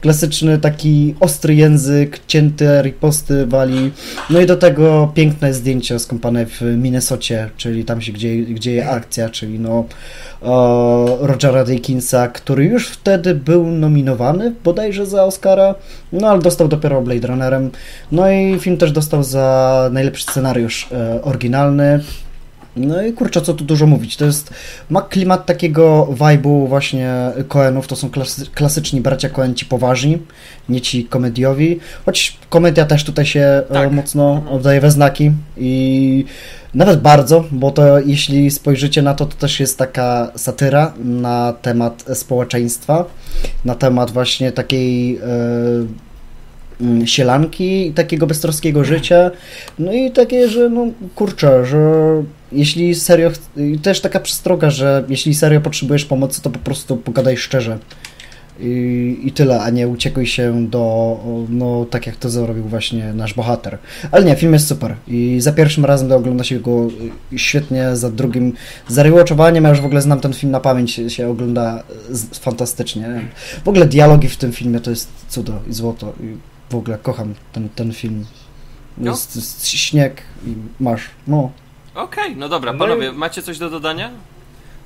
klasyczny 0.00 0.58
taki 0.58 1.14
ostry 1.20 1.54
język, 1.54 2.20
cięte 2.26 2.82
riposty 2.82 3.46
wali, 3.46 3.90
no 4.30 4.40
i 4.40 4.46
do 4.46 4.56
tego 4.56 5.12
piękne 5.14 5.54
zdjęcie 5.54 5.98
skąpane 5.98 6.46
w 6.46 6.60
Minnesocie, 6.62 7.50
czyli 7.56 7.84
tam 7.84 8.00
się 8.00 8.12
gdzie, 8.12 8.54
dzieje 8.54 8.90
akcja, 8.90 9.28
czyli 9.28 9.58
no 9.58 9.84
Rogera 11.20 11.64
Dickinsa, 11.64 12.28
który 12.28 12.64
już 12.64 12.88
wtedy 12.88 13.34
był 13.34 13.66
nominowany 13.66 14.54
bodajże 14.64 15.06
za 15.06 15.24
Oscara, 15.24 15.74
no 16.12 16.28
ale 16.28 16.42
dostał 16.42 16.68
dopiero 16.68 17.02
Blade 17.02 17.28
Runnerem. 17.28 17.70
No 18.12 18.30
i 18.30 18.58
film 18.60 18.76
też 18.76 18.92
dostał 18.92 19.22
za 19.22 19.88
najlepszy 19.92 20.24
scenariusz 20.24 20.88
e, 20.92 21.22
oryginalny. 21.22 22.00
No 22.76 23.02
i 23.02 23.12
kurczę, 23.12 23.40
co 23.40 23.54
tu 23.54 23.64
dużo 23.64 23.86
mówić. 23.86 24.16
To 24.16 24.24
jest, 24.24 24.50
ma 24.90 25.02
klimat 25.02 25.46
takiego 25.46 26.08
vibe'u 26.10 26.68
właśnie 26.68 27.14
Coenów, 27.48 27.86
to 27.86 27.96
są 27.96 28.10
klasy, 28.10 28.46
klasyczni 28.54 29.00
bracia 29.00 29.28
Coen, 29.28 29.54
ci 29.54 29.66
poważni, 29.66 30.18
nie 30.68 30.80
ci 30.80 31.04
komediowi, 31.04 31.80
choć 32.06 32.38
komedia 32.50 32.84
też 32.84 33.04
tutaj 33.04 33.26
się 33.26 33.40
e, 33.40 33.62
Tak. 33.72 33.92
mocno 33.92 34.42
oddaje 34.50 34.80
we 34.80 34.90
znaki 34.90 35.30
i 35.56 36.24
nawet 36.74 37.00
bardzo, 37.00 37.44
bo 37.50 37.70
to 37.70 38.00
jeśli 38.00 38.50
spojrzycie 38.50 39.02
na 39.02 39.14
to, 39.14 39.26
to 39.26 39.36
też 39.36 39.60
jest 39.60 39.78
taka 39.78 40.32
satyra 40.36 40.92
na 41.04 41.54
temat 41.62 42.04
społeczeństwa, 42.14 43.04
na 43.64 43.74
temat 43.74 44.10
właśnie 44.10 44.52
takiej 44.52 45.16
e, 45.16 45.20
sielanki 47.04 47.86
i 47.86 47.92
takiego 47.92 48.26
beztroskiego 48.26 48.84
życia. 48.84 49.30
No 49.78 49.92
i 49.92 50.10
takie, 50.10 50.48
że 50.48 50.70
no 50.70 50.86
kurczę, 51.14 51.66
że 51.66 51.78
jeśli 52.52 52.94
serio, 52.94 53.30
też 53.82 54.00
taka 54.00 54.20
przestroga, 54.20 54.70
że 54.70 55.04
jeśli 55.08 55.34
serio 55.34 55.60
potrzebujesz 55.60 56.04
pomocy, 56.04 56.42
to 56.42 56.50
po 56.50 56.58
prostu 56.58 56.96
pogadaj 56.96 57.36
szczerze. 57.36 57.78
I, 58.60 59.20
I 59.24 59.32
tyle, 59.32 59.60
a 59.60 59.70
nie 59.70 59.88
uciekuj 59.88 60.26
się 60.26 60.66
do, 60.66 61.16
no 61.48 61.84
tak 61.84 62.06
jak 62.06 62.16
to 62.16 62.30
zrobił 62.30 62.64
właśnie 62.64 63.12
nasz 63.12 63.34
bohater. 63.34 63.78
Ale 64.10 64.24
nie, 64.24 64.36
film 64.36 64.52
jest 64.52 64.68
super 64.68 64.94
i 65.08 65.36
za 65.40 65.52
pierwszym 65.52 65.84
razem 65.84 66.12
ogląda 66.12 66.44
się 66.44 66.60
go 66.60 66.88
y, 67.32 67.38
świetnie, 67.38 67.96
za 67.96 68.10
drugim, 68.10 68.52
za 68.88 69.02
rewatchowaniem, 69.02 69.64
ja 69.64 69.70
już 69.70 69.80
w 69.80 69.84
ogóle 69.84 70.02
znam 70.02 70.20
ten 70.20 70.32
film 70.32 70.52
na 70.52 70.60
pamięć, 70.60 71.00
się, 71.08 71.28
ogląda 71.28 71.82
z, 72.10 72.38
fantastycznie. 72.38 73.02
Nie? 73.02 73.28
W 73.64 73.68
ogóle 73.68 73.86
dialogi 73.86 74.28
w 74.28 74.36
tym 74.36 74.52
filmie 74.52 74.80
to 74.80 74.90
jest 74.90 75.08
cudo 75.28 75.52
i 75.70 75.72
złoto 75.72 76.12
i 76.20 76.57
w 76.70 76.74
ogóle 76.74 76.98
kocham 76.98 77.34
ten, 77.52 77.68
ten 77.68 77.92
film. 77.92 78.24
No. 78.98 79.10
Jest, 79.10 79.36
jest 79.36 79.66
śnieg 79.68 80.22
i 80.46 80.54
masz, 80.80 81.02
no. 81.26 81.50
Okej, 81.94 82.36
no 82.36 82.48
dobra, 82.48 82.72
No 82.72 82.76
i- 82.76 82.88
panowie, 82.88 83.12
macie 83.12 83.42
coś 83.42 83.58
do 83.58 83.70
dodania? 83.70 84.10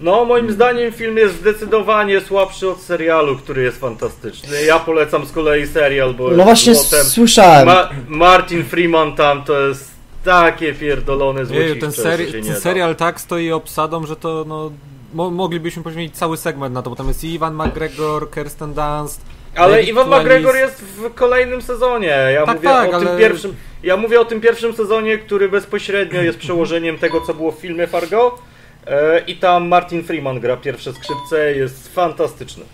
No, 0.00 0.24
moim 0.24 0.52
zdaniem 0.52 0.92
film 0.92 1.16
jest 1.16 1.40
zdecydowanie 1.40 2.20
słabszy 2.20 2.70
od 2.70 2.80
serialu, 2.80 3.36
który 3.38 3.62
jest 3.62 3.80
fantastyczny. 3.80 4.62
Ja 4.62 4.78
polecam 4.78 5.26
z 5.26 5.32
kolei 5.32 5.66
serial, 5.66 6.14
bo 6.14 6.30
No 6.30 6.44
właśnie 6.44 6.74
złotem. 6.74 7.04
słyszałem. 7.06 7.66
Ma 7.66 7.88
Martin 8.08 8.64
Freeman 8.64 9.14
tam 9.16 9.44
to 9.44 9.60
jest 9.60 9.90
takie 10.24 10.74
pierdolone 10.74 11.40
Jeju, 11.50 11.80
ten, 11.80 11.90
seri- 11.90 12.32
ten 12.46 12.60
serial 12.60 12.96
tak 12.96 13.20
stoi 13.20 13.50
obsadą, 13.52 14.06
że 14.06 14.16
to 14.16 14.44
no... 14.48 14.70
Mo 15.14 15.30
moglibyśmy 15.30 15.82
poświęcić 15.82 16.16
cały 16.18 16.36
segment 16.36 16.74
na 16.74 16.82
to, 16.82 16.90
bo 16.90 16.96
tam 16.96 17.08
jest 17.08 17.24
Ivan 17.24 17.54
McGregor, 17.54 18.30
Kirsten 18.30 18.74
Dunst, 18.74 19.20
Ale 19.56 19.82
Iwan. 19.82 20.08
McGregor 20.10 20.56
jest 20.56 20.80
w 20.82 21.14
kolejnym 21.14 21.62
sezonie. 21.62 22.06
Ja 22.34 22.46
Tak, 22.46 22.56
mówię 22.56 22.68
tak, 22.68 22.94
o 22.94 22.98
tym 22.98 23.08
ale- 23.08 23.18
pierwszym. 23.18 23.54
Ja 23.82 23.96
mówię 23.96 24.20
o 24.20 24.24
tym 24.24 24.40
pierwszym 24.40 24.72
sezonie, 24.74 25.18
który 25.18 25.48
bezpośrednio 25.48 26.22
jest 26.22 26.38
przełożeniem 26.38 26.98
tego, 26.98 27.20
co 27.20 27.34
było 27.34 27.52
w 27.52 27.58
filmie 27.58 27.86
Fargo. 27.86 28.38
E, 28.86 29.18
I 29.20 29.36
tam 29.36 29.68
Martin 29.68 30.04
Freeman 30.04 30.40
gra 30.40 30.56
pierwsze 30.56 30.92
skrzypce, 30.92 31.54
jest 31.56 31.94
fantastyczny. 31.94 32.64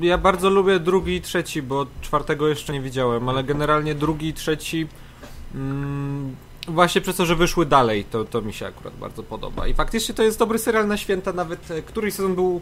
Ja 0.00 0.18
bardzo 0.18 0.50
lubię 0.50 0.78
drugi 0.78 1.14
i 1.14 1.20
trzeci, 1.20 1.62
bo 1.62 1.86
czwartego 2.00 2.48
jeszcze 2.48 2.72
nie 2.72 2.80
widziałem, 2.80 3.28
ale 3.28 3.44
generalnie 3.44 3.94
drugi 3.94 4.28
i 4.28 4.34
trzeci 4.34 4.86
mm, 5.54 6.36
właśnie 6.68 7.00
przez 7.00 7.16
to, 7.16 7.26
że 7.26 7.34
wyszły 7.36 7.66
dalej, 7.66 8.04
to, 8.04 8.24
to 8.24 8.42
mi 8.42 8.52
się 8.52 8.66
akurat 8.66 8.94
bardzo 8.94 9.22
podoba. 9.22 9.66
I 9.66 9.74
faktycznie 9.74 10.14
to 10.14 10.22
jest 10.22 10.38
dobry 10.38 10.58
serial 10.58 10.86
na 10.88 10.96
święta, 10.96 11.32
nawet 11.32 11.70
e, 11.70 11.82
któryś 11.82 12.14
sezon 12.14 12.34
był 12.34 12.60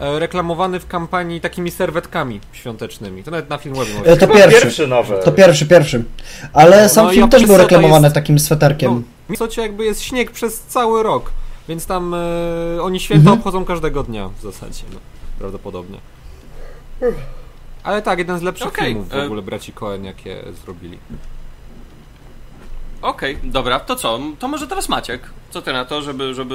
reklamowany 0.00 0.80
w 0.80 0.86
kampanii 0.86 1.40
takimi 1.40 1.70
serwetkami 1.70 2.40
świątecznymi. 2.52 3.24
To 3.24 3.30
nawet 3.30 3.50
na 3.50 3.58
filmowym 3.58 3.96
E, 4.04 4.16
To 4.16 4.26
Chyba 4.26 4.34
pierwszy. 4.38 4.60
pierwszy 4.62 4.86
nawet. 4.86 5.24
To 5.24 5.32
pierwszy, 5.32 5.66
pierwszy. 5.66 6.04
Ale 6.52 6.82
No, 6.82 6.88
sam 6.88 7.06
no 7.06 7.12
film 7.12 7.28
też 7.28 7.46
był 7.46 7.56
reklamowany 7.56 8.06
jest- 8.06 8.14
takim 8.14 8.38
sweterkiem. 8.38 8.94
No, 8.94 9.02
w 9.28 9.32
istocie 9.32 9.62
jakby 9.62 9.84
jest 9.84 10.02
śnieg 10.02 10.30
przez 10.30 10.60
cały 10.60 11.02
rok, 11.02 11.30
więc 11.68 11.86
tam 11.86 12.14
e, 12.14 12.82
oni 12.82 13.00
święta 13.00 13.20
Mhm. 13.20 13.38
obchodzą 13.38 13.64
każdego 13.64 14.02
dnia 14.02 14.28
w 14.38 14.42
zasadzie, 14.42 14.82
no, 14.92 14.98
prawdopodobnie. 15.38 15.98
Ale 17.82 18.02
tak, 18.02 18.18
jeden 18.18 18.38
z 18.38 18.42
lepszych 18.42 18.68
Okej, 18.68 18.86
filmów 18.88 19.08
w 19.08 19.14
e- 19.14 19.24
ogóle 19.24 19.42
braci 19.42 19.72
Coen, 19.72 20.04
jakie 20.04 20.42
zrobili. 20.64 20.98
Okej, 23.02 23.38
dobra, 23.42 23.80
to 23.80 23.96
co? 23.96 24.18
To 24.38 24.48
może 24.48 24.66
teraz 24.68 24.88
Maciek. 24.88 25.22
Co 25.50 25.62
ty 25.62 25.72
na 25.72 25.84
to, 25.84 26.02
żeby, 26.02 26.34
żeby 26.34 26.54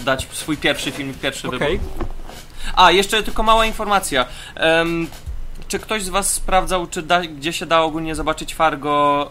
e, 0.00 0.04
dać 0.04 0.28
swój 0.32 0.56
pierwszy 0.56 0.90
film, 0.90 1.14
pierwszy 1.22 1.48
Okej, 1.48 1.78
wybór? 1.78 2.06
A, 2.76 2.90
jeszcze 2.90 3.22
tylko 3.22 3.42
mała 3.42 3.66
informacja. 3.66 4.26
Em, 4.54 5.06
czy 5.68 5.78
ktoś 5.78 6.02
z 6.02 6.08
was 6.08 6.32
sprawdzał, 6.32 6.86
czy 6.86 7.02
da, 7.02 7.20
gdzie 7.20 7.52
się 7.52 7.66
da 7.66 7.80
ogólnie 7.80 8.14
zobaczyć 8.14 8.54
Fargo 8.54 9.30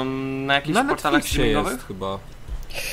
em, 0.00 0.46
na 0.46 0.54
jakichś 0.54 0.74
na 0.74 0.84
portalach 0.84 1.14
Netflixie 1.14 1.34
streamingowych? 1.34 1.72
jest 1.72 1.86
chyba. 1.86 2.18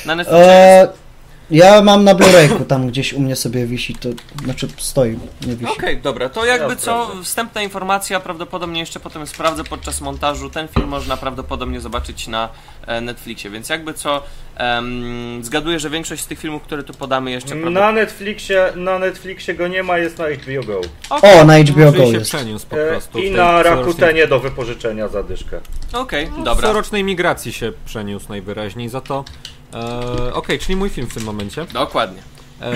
Na 0.06 0.16
Netflixie 0.16 0.48
jest? 0.48 1.09
Ja 1.52 1.82
mam 1.82 2.04
na 2.04 2.16
Blu-rayku, 2.16 2.66
tam 2.66 2.88
gdzieś 2.88 3.14
u 3.14 3.20
mnie 3.20 3.36
sobie 3.36 3.66
wisi, 3.66 3.96
to 3.96 4.10
znaczy 4.44 4.68
stoi, 4.78 5.20
nie 5.48 5.56
wisi. 5.56 5.72
Okej, 5.72 5.98
dobra, 5.98 6.30
to 6.30 6.46
jakby 6.46 6.70
Ja 6.70 6.76
co, 6.76 6.82
sprawdzę. 7.06 7.24
wstępna 7.24 7.62
informacja, 7.62 8.20
prawdopodobnie 8.20 8.80
jeszcze 8.80 9.00
potem 9.00 9.28
sprawdzę 9.28 9.64
podczas 9.64 10.02
montażu. 10.02 10.50
Ten 10.50 10.68
film 10.68 10.88
można 10.88 11.18
prawdopodobnie 11.18 11.80
zobaczyć 11.82 12.28
na 12.28 12.50
e, 12.88 13.02
Netflixie, 13.02 13.50
więc 13.50 13.70
jakby 13.70 13.94
co, 13.94 14.24
em, 14.58 15.40
zgaduję, 15.44 15.80
że 15.80 15.90
większość 15.90 16.24
z 16.24 16.28
tych 16.28 16.40
filmów, 16.40 16.62
które 16.64 16.84
tu 16.84 16.94
podamy 16.94 17.32
jeszcze 17.32 17.48
prawdopodobnie... 17.48 17.80
Na 17.82 17.92
Netflixie, 17.92 18.74
na 18.76 19.00
Netflixie 19.00 19.54
go 19.54 19.68
nie 19.68 19.84
ma, 19.84 19.98
jest 19.98 20.18
na 20.18 20.26
HBO 20.30 20.64
Go. 20.68 20.82
O, 21.10 21.46
na 21.46 21.58
HBO 21.60 21.92
Go 21.92 22.04
jest. 22.04 22.32
przeniósł 22.32 22.68
po 22.68 22.80
E, 22.80 22.90
prostu. 22.90 23.18
w 23.20 23.22
I 23.24 23.32
na 23.32 23.64
Rakutenie 23.64 24.28
do 24.28 24.40
wypożyczenia 24.40 25.08
za 25.08 25.24
dyszkę. 25.24 25.60
Okej, 25.94 26.28
W 26.28 26.44
dobra, 26.44 26.68
corocznej 26.68 27.04
migracji 27.04 27.54
się 27.54 27.72
przeniósł 27.86 28.26
najwyraźniej, 28.30 28.90
za 28.90 29.02
to... 29.02 29.24
E, 29.74 30.34
Okej, 30.34 30.60
czyli 30.60 30.76
mój 30.76 30.90
film 30.90 31.08
w 31.08 31.14
tym 31.14 31.24
momencie. 31.24 31.66
dokładnie. 31.74 32.22
E, 32.62 32.74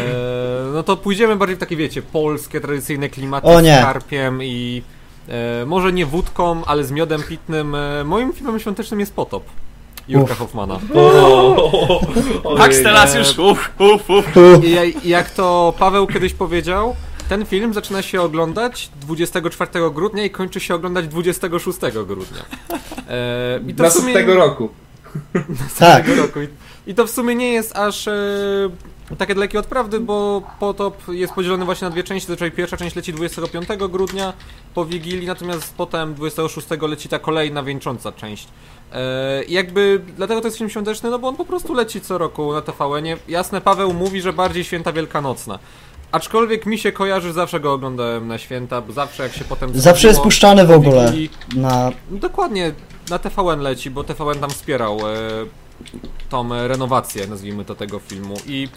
no 0.73 0.83
to 0.83 0.97
pójdziemy 0.97 1.35
bardziej 1.35 1.55
w 1.55 1.59
takie, 1.59 1.75
wiecie, 1.75 2.01
polskie, 2.01 2.61
tradycyjne 2.61 3.09
klimaty 3.09 3.47
O 3.47 3.61
nie. 3.61 3.77
z 3.77 3.81
karpiem 3.85 4.43
i 4.43 4.83
e, 5.29 5.65
może 5.65 5.93
nie 5.93 6.05
wódką, 6.05 6.65
ale 6.65 6.83
z 6.83 6.91
miodem 6.91 7.23
pitnym. 7.23 7.75
E, 7.75 8.03
moim 8.03 8.33
filmem 8.33 8.59
świątecznym 8.59 8.99
jest 8.99 9.13
Potop. 9.13 9.43
Jurka 10.07 10.33
Uf. 10.33 10.39
Hoffmana. 10.39 10.79
Max 12.57 12.83
teraz 12.83 13.15
już, 13.15 13.35
I 15.03 15.09
jak 15.09 15.29
to 15.31 15.73
Paweł 15.79 16.07
kiedyś 16.07 16.33
powiedział, 16.33 16.95
ten 17.29 17.45
film 17.45 17.73
zaczyna 17.73 18.01
się 18.01 18.21
oglądać 18.21 18.89
24 19.01 19.71
grudnia 19.93 20.23
i 20.23 20.29
kończy 20.29 20.59
się 20.59 20.75
oglądać 20.75 21.07
26 21.07 21.79
grudnia. 22.07 22.41
E, 23.09 23.59
I 23.67 23.73
to 23.73 23.83
w 23.83 23.93
sumie... 23.93 24.13
Następnego 24.13 24.35
roku. 24.35 24.69
Tak. 25.79 26.05
tego 26.05 26.21
roku. 26.21 26.39
I- 26.87 26.95
to 26.95 27.07
w 27.07 27.09
sumie 27.09 27.35
nie 27.35 27.53
jest 27.53 27.75
aż 27.75 28.07
e, 28.07 28.13
takie 29.17 29.35
dalekie 29.35 29.59
od 29.59 29.65
prawdy, 29.65 29.99
bo 29.99 30.41
Potop 30.59 31.07
jest 31.07 31.33
podzielony 31.33 31.65
właśnie 31.65 31.85
na 31.85 31.91
dwie 31.91 32.03
części. 32.03 32.27
Zazwyczaj 32.27 32.51
pierwsza 32.51 32.77
część 32.77 32.95
leci 32.95 33.13
25 33.13 33.67
grudnia 33.89 34.33
po 34.73 34.85
Wigilii, 34.85 35.27
natomiast 35.27 35.73
potem 35.77 36.13
26 36.13 36.67
leci 36.81 37.09
ta 37.09 37.19
kolejna 37.19 37.63
wieńcząca 37.63 38.11
część. 38.11 38.47
E, 38.93 39.43
jakby 39.43 40.01
dlatego 40.17 40.41
to 40.41 40.47
jest 40.47 40.57
film 40.57 40.69
świąteczny, 40.69 41.09
no 41.09 41.19
bo 41.19 41.27
on 41.27 41.35
po 41.35 41.45
prostu 41.45 41.73
leci 41.73 42.01
co 42.01 42.17
roku 42.17 42.53
na 42.53 42.61
TVN-ie. 42.61 43.17
Jasne, 43.27 43.61
Paweł 43.61 43.93
mówi, 43.93 44.21
że 44.21 44.33
bardziej 44.33 44.63
święta 44.63 44.91
wielkanocna. 44.91 45.59
Aczkolwiek 46.11 46.65
mi 46.65 46.77
się 46.77 46.91
kojarzy, 46.91 47.33
zawsze 47.33 47.59
go 47.59 47.73
oglądałem 47.73 48.27
na 48.27 48.37
święta, 48.37 48.81
bo 48.81 48.93
zawsze 48.93 49.23
jak 49.23 49.33
się 49.33 49.43
potem... 49.43 49.69
Zawsze 49.73 50.07
jest 50.07 50.21
puszczany 50.21 50.65
w 50.65 50.71
ogóle 50.71 51.13
na... 51.55 51.91
no 52.11 52.17
Dokładnie, 52.17 52.71
na 53.09 53.19
TVN 53.19 53.59
leci, 53.59 53.89
bo 53.89 54.03
TVN 54.03 54.39
tam 54.39 54.49
wspierał 54.49 54.99
e, 54.99 55.13
tą 56.29 56.67
renowację, 56.67 57.27
nazwijmy 57.27 57.65
to, 57.65 57.75
tego 57.75 57.99
filmu. 57.99 58.35
I 58.47 58.63
e, 58.63 58.69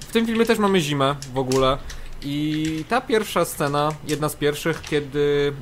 w 0.00 0.12
tym 0.12 0.26
filmie 0.26 0.46
też 0.46 0.58
mamy 0.58 0.80
zimę 0.80 1.16
w 1.34 1.38
ogóle. 1.38 1.78
I 2.24 2.84
ta 2.88 3.00
pierwsza 3.00 3.44
scena, 3.44 3.92
jedna 4.08 4.28
z 4.28 4.36
pierwszych, 4.36 4.82
kiedy. 4.82 5.52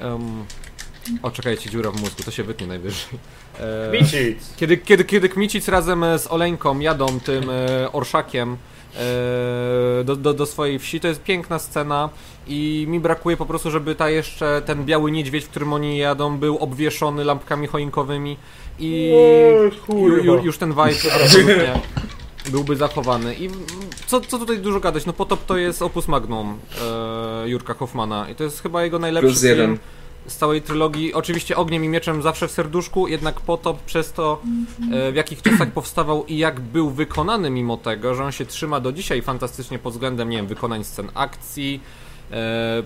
E, 0.00 0.06
em, 0.06 0.44
o, 1.22 1.30
czekajcie, 1.30 1.70
dziura 1.70 1.90
w 1.90 2.00
mózgu, 2.00 2.22
to 2.22 2.30
się 2.30 2.44
wytnie 2.44 2.66
najwyżej. 2.66 3.18
E, 3.60 3.92
Micic! 3.92 4.56
kiedy, 4.56 4.76
kiedy, 4.76 5.04
kiedy 5.04 5.28
Kmicic 5.28 5.68
razem 5.68 6.04
z 6.18 6.26
Oleńką 6.26 6.78
jadą 6.78 7.20
tym 7.20 7.50
e, 7.50 7.92
orszakiem 7.92 8.56
do, 10.04 10.16
do, 10.16 10.34
do 10.34 10.46
swojej 10.46 10.78
wsi, 10.78 11.00
to 11.00 11.08
jest 11.08 11.22
piękna 11.22 11.58
scena 11.58 12.08
i 12.46 12.86
mi 12.88 13.00
brakuje 13.00 13.36
po 13.36 13.46
prostu, 13.46 13.70
żeby 13.70 13.94
ta 13.94 14.10
jeszcze, 14.10 14.62
ten 14.66 14.84
biały 14.84 15.12
niedźwiedź, 15.12 15.44
w 15.44 15.48
którym 15.48 15.72
oni 15.72 15.98
jadą, 15.98 16.38
był 16.38 16.58
obwieszony 16.58 17.24
lampkami 17.24 17.66
choinkowymi 17.66 18.36
i 18.78 19.12
kurwa. 19.86 20.24
ju, 20.24 20.44
już 20.44 20.58
ten 20.58 20.70
vibe 20.70 21.14
absolutnie 21.22 21.80
byłby 22.50 22.76
zachowany. 22.76 23.34
I 23.34 23.48
co, 24.06 24.20
co 24.20 24.38
tutaj 24.38 24.58
dużo 24.58 24.80
gadać, 24.80 25.06
no 25.06 25.12
Potop 25.12 25.46
to 25.46 25.56
jest 25.56 25.82
opus 25.82 26.08
magnum 26.08 26.58
e, 27.44 27.48
Jurka 27.48 27.74
Hoffmana 27.74 28.30
i 28.30 28.34
to 28.34 28.44
jest 28.44 28.62
chyba 28.62 28.82
jego 28.82 28.98
najlepszy 28.98 29.28
Plus 29.28 29.40
film 29.40 29.50
jeden. 29.50 29.78
Z 30.26 30.36
całej 30.36 30.62
trylogii. 30.62 31.14
Oczywiście 31.14 31.56
Ogniem 31.56 31.84
i 31.84 31.88
Mieczem 31.88 32.22
zawsze 32.22 32.48
w 32.48 32.50
serduszku, 32.50 33.08
jednak 33.08 33.40
Potop 33.40 33.82
przez 33.82 34.12
to, 34.12 34.42
e, 34.92 35.12
w 35.12 35.14
jakich 35.14 35.42
czasach 35.42 35.70
powstawał 35.80 36.24
i 36.26 36.38
jak 36.38 36.60
był 36.60 36.90
wykonany 36.90 37.50
mimo 37.50 37.76
tego, 37.76 38.14
że 38.14 38.24
on 38.24 38.32
się 38.32 38.46
trzyma 38.46 38.80
do 38.80 38.92
dzisiaj 38.92 39.22
fantastycznie 39.22 39.78
pod 39.78 39.92
względem, 39.92 40.28
nie 40.28 40.36
wiem, 40.36 40.46
wykonań 40.46 40.84
scen 40.84 41.10
akcji, 41.14 41.80
e, 42.30 42.82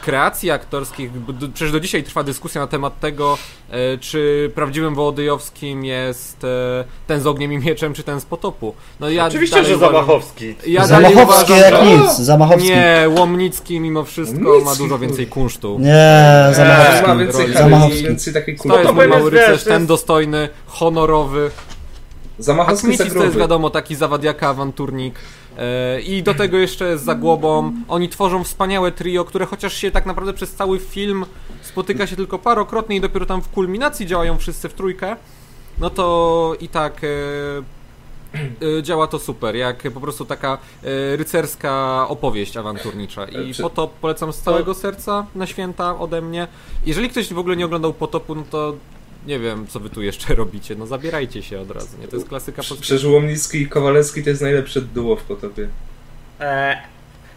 kreacji 0.00 0.50
aktorskich. 0.50 1.10
Przecież 1.54 1.72
do 1.72 1.80
dzisiaj 1.80 2.02
trwa 2.02 2.22
dyskusja 2.22 2.60
na 2.60 2.66
temat 2.66 3.00
tego, 3.00 3.38
e, 3.70 3.98
czy 3.98 4.50
prawdziwym 4.54 4.94
Wołodyjowskim 4.94 5.84
jest 5.84 6.44
e, 6.44 6.84
ten 7.06 7.20
z 7.20 7.26
Ogniem 7.26 7.52
i 7.52 7.58
Mieczem, 7.58 7.94
czy 7.94 8.02
ten 8.02 8.20
z 8.20 8.24
Potopu. 8.24 8.74
No 9.00 9.10
ja 9.10 9.26
Oczywiście, 9.26 9.64
że 9.64 9.78
Zamachowski. 9.78 10.54
Ja 10.66 10.86
Zamachowski 10.86 11.22
uważam, 11.52 11.56
jak 11.58 11.74
że- 11.74 11.86
nic, 11.86 12.16
Zamachowski. 12.18 12.68
Nie, 12.68 12.74
Nie, 12.76 13.08
Łomnicki 13.18 13.80
mimo 13.80 14.04
wszystko 14.04 14.60
ma 14.64 14.74
dużo 14.74 14.98
więcej 14.98 15.26
kunsztu. 15.26 15.80
Eee, 15.84 16.54
Zamachowski. 16.54 17.06
ma 17.06 17.16
więcej 17.16 17.52
Zamachowski. 17.52 18.02
więcej 18.02 18.34
takiej 18.34 18.56
To 18.56 18.78
jest 18.80 18.94
mój 18.94 19.08
mały 19.08 19.30
rycerz, 19.30 19.64
ten 19.64 19.86
dostojny, 19.86 20.48
honorowy. 20.66 21.50
A 22.38 22.42
Zamachowski 22.42 22.86
za 22.96 22.96
Kmicic 23.04 23.18
to 23.18 23.24
jest 23.24 23.36
wiadomo 23.36 23.70
taki 23.70 23.94
zawadiaka, 23.94 24.48
awanturnik. 24.48 25.14
E, 25.58 26.00
I 26.00 26.22
do 26.22 26.34
tego 26.34 26.56
jeszcze 26.58 26.98
z 26.98 27.02
Zagłobą. 27.02 27.72
Oni 27.88 28.08
tworzą 28.08 28.44
wspaniałe 28.44 28.92
trio, 28.92 29.24
które 29.24 29.46
chociaż 29.46 29.74
się 29.74 29.90
tak 29.90 30.06
naprawdę 30.06 30.32
przez 30.32 30.54
cały 30.54 30.78
film 30.78 31.24
spotyka 31.62 32.06
się 32.06 32.16
tylko 32.16 32.38
parokrotnie 32.38 32.96
i 32.96 33.00
dopiero 33.00 33.26
tam 33.26 33.42
w 33.42 33.48
kulminacji 33.48 34.06
działają 34.06 34.38
wszyscy 34.38 34.68
w 34.68 34.74
trójkę, 34.74 35.16
no 35.78 35.90
to 35.90 36.54
i 36.60 36.68
tak 36.68 37.00
e, 37.04 37.08
e, 38.78 38.82
działa 38.82 39.06
to 39.06 39.18
super, 39.18 39.56
jak 39.56 39.82
po 39.94 40.00
prostu 40.00 40.24
taka 40.24 40.58
rycerska 41.16 42.04
opowieść 42.08 42.56
awanturnicza. 42.56 43.24
I 43.24 43.54
czy- 43.54 43.62
Potop 43.62 43.92
polecam 43.92 44.32
z 44.32 44.38
całego 44.38 44.74
serca 44.74 45.26
na 45.34 45.46
święta 45.46 45.98
ode 45.98 46.22
mnie. 46.22 46.48
Jeżeli 46.86 47.08
ktoś 47.10 47.32
w 47.32 47.38
ogóle 47.38 47.56
nie 47.56 47.64
oglądał 47.64 47.92
Potopu, 47.92 48.34
no 48.34 48.42
to 48.50 48.74
nie 49.26 49.38
wiem, 49.38 49.66
co 49.66 49.80
wy 49.80 49.90
tu 49.90 50.02
jeszcze 50.02 50.34
robicie. 50.42 50.74
No 50.74 50.86
zabierajcie 50.86 51.42
się 51.42 51.60
od 51.60 51.70
razu, 51.70 51.98
nie? 52.00 52.08
To 52.08 52.16
jest 52.16 52.28
klasyka 52.28 52.56
polska. 52.56 52.76
Przecież 52.82 53.04
Łomnicki 53.04 53.58
i 53.62 53.68
Kowalewski 53.68 54.22
to 54.24 54.30
jest 54.30 54.42
najlepsze 54.42 54.80
duo 54.80 55.16
w 55.16 55.22
Potopie. 55.22 55.68
E, 56.40 56.76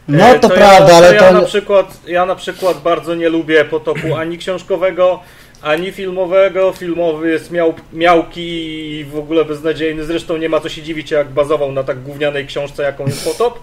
No 0.08 0.40
to 0.40 0.48
ja- 0.48 0.56
prawda, 0.56 0.96
ale 0.96 1.16
ja 1.16 1.24
to... 1.24 1.34
Na 1.34 1.42
przykład, 1.42 1.98
ja 2.08 2.26
na 2.26 2.36
przykład 2.36 2.82
bardzo 2.82 3.16
nie 3.16 3.30
lubię 3.30 3.66
potopu 3.66 4.16
ani 4.22 4.38
książkowego, 4.38 5.20
ani 5.62 5.92
filmowego. 5.92 6.74
Filmowy 6.74 7.30
jest 7.32 7.52
miał, 7.52 7.74
miałki 7.94 8.42
i 8.92 9.06
w 9.06 9.16
ogóle 9.18 9.46
beznadziejny. 9.46 10.06
Zresztą 10.06 10.38
nie 10.38 10.50
ma 10.50 10.60
co 10.60 10.70
się 10.70 10.82
dziwić, 10.82 11.12
jak 11.12 11.30
bazował 11.30 11.72
na 11.72 11.84
tak 11.84 12.02
gównianej 12.04 12.48
książce, 12.48 12.84
jaką 12.84 13.06
jest 13.06 13.24
potop. 13.26 13.60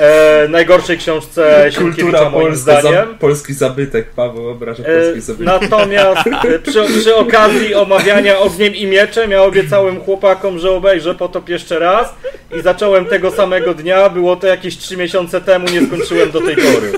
E, 0.00 0.48
najgorszej 0.48 0.98
książce 0.98 1.70
Kultura 1.78 2.30
polska, 2.30 2.74
za, 2.74 2.80
zdaniem. 2.80 3.18
polski 3.18 3.54
zabytek. 3.54 4.10
Paweł 4.10 4.48
obraża 4.48 4.82
E, 4.82 5.00
polski 5.00 5.20
zabytek. 5.20 5.60
Natomiast 5.60 6.26
e, 6.26 6.58
przy, 6.58 6.84
przy 7.00 7.14
okazji 7.16 7.74
omawiania 7.74 8.38
Ogniem 8.38 8.74
i 8.74 8.86
Mieczem 8.86 9.30
ja 9.30 9.42
obiecałem 9.42 10.00
chłopakom, 10.00 10.58
że 10.58 10.70
obejrzę 10.70 11.14
Potop 11.14 11.48
jeszcze 11.48 11.78
raz 11.78 12.14
i 12.58 12.60
zacząłem 12.60 13.04
tego 13.04 13.30
samego 13.30 13.74
dnia, 13.74 14.08
było 14.08 14.36
to 14.36 14.46
jakieś 14.46 14.76
3 14.78 14.96
miesiące 14.96 15.40
temu, 15.40 15.68
nie 15.68 15.86
skończyłem 15.86 16.30
do 16.30 16.40
tej 16.40 16.56
pory. 16.56 16.92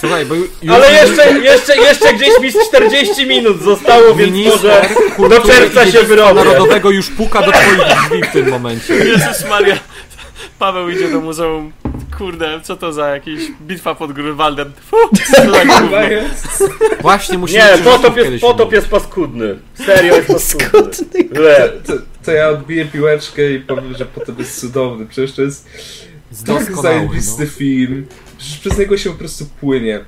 Słuchaj, 0.00 0.24
bo 0.26 0.34
ju- 0.34 0.48
już 0.62 0.74
Ale 0.74 0.92
jeszcze, 0.92 1.32
jeszcze, 1.40 1.76
jeszcze 1.76 2.14
gdzieś 2.14 2.40
mi 2.40 2.50
z 2.52 2.68
40 2.68 3.26
minut 3.26 3.62
zostało, 3.62 4.14
więc 4.14 4.36
może 4.46 4.82
do 5.28 5.40
czerwca 5.40 5.86
się 5.86 6.02
wyrobię. 6.02 6.34
narodowego 6.34 6.90
już 6.90 7.10
puka 7.10 7.42
do 7.42 7.52
twoich 7.52 7.78
drzwi 8.04 8.22
w 8.22 8.32
tym 8.32 8.48
momencie. 8.48 8.94
Jezus 8.94 9.48
Maria. 9.48 9.76
Paweł 10.64 10.88
idzie 10.90 11.10
do 11.10 11.20
Muzeum 11.20 11.72
Kurde, 12.18 12.60
co 12.62 12.76
to 12.76 12.92
za 12.92 13.08
jakieś 13.08 13.40
bitwa 13.62 13.94
pod 13.94 14.12
Grunwaldem? 14.12 14.72
Fu, 14.80 14.96
co 15.32 15.50
za 15.50 15.64
gówno. 15.64 16.00
jest. 16.02 16.64
Właśnie 17.00 17.38
musimy 17.38 17.58
Nie, 17.60 17.78
potop 17.84 18.16
jest, 18.16 18.40
potop 18.42 18.72
jest 18.72 18.88
paskudny. 18.88 19.58
Serio 19.74 20.14
jest 20.16 20.28
paskudny. 20.28 21.28
Le. 21.40 21.72
To, 21.86 21.92
to 22.24 22.32
ja 22.32 22.48
odbiję 22.48 22.84
piłeczkę 22.86 23.52
i 23.52 23.60
powiem, 23.60 23.94
że 23.96 24.04
potem 24.06 24.34
jest 24.38 24.60
cudowny. 24.60 25.06
Przecież 25.06 25.32
to 25.32 25.42
jest 25.42 25.66
tak 26.30 26.46
Doskonały, 26.46 26.82
zajebisty 26.82 27.44
no. 27.44 27.50
film. 27.50 28.06
Przecież 28.38 28.58
przez 28.58 28.78
niego 28.78 28.96
się 28.96 29.10
po 29.10 29.18
prostu 29.18 29.46
płynie. 29.60 30.04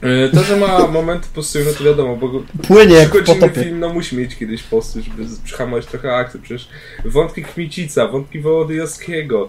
E, 0.00 0.28
To, 0.28 0.42
że 0.44 0.56
ma 0.56 0.86
momenty 0.86 1.26
postój, 1.34 1.62
no 1.66 1.72
to 1.72 1.84
wiadomo, 1.84 2.16
bo 2.16 2.42
Płynie 2.66 2.94
jak 2.94 3.08
w 3.08 3.24
potopie. 3.24 3.62
film 3.64 3.80
no, 3.80 3.88
musi 3.88 4.16
mieć 4.16 4.36
kiedyś 4.36 4.62
postój, 4.62 5.02
żeby 5.02 5.28
z- 5.28 5.38
przyhamować 5.40 5.86
trochę 5.86 6.16
akcji. 6.16 6.40
Przecież 6.40 6.68
wątki 7.04 7.42
Kmicica, 7.44 8.06
wątki 8.08 8.40
Wołodyjowskiego, 8.40 9.48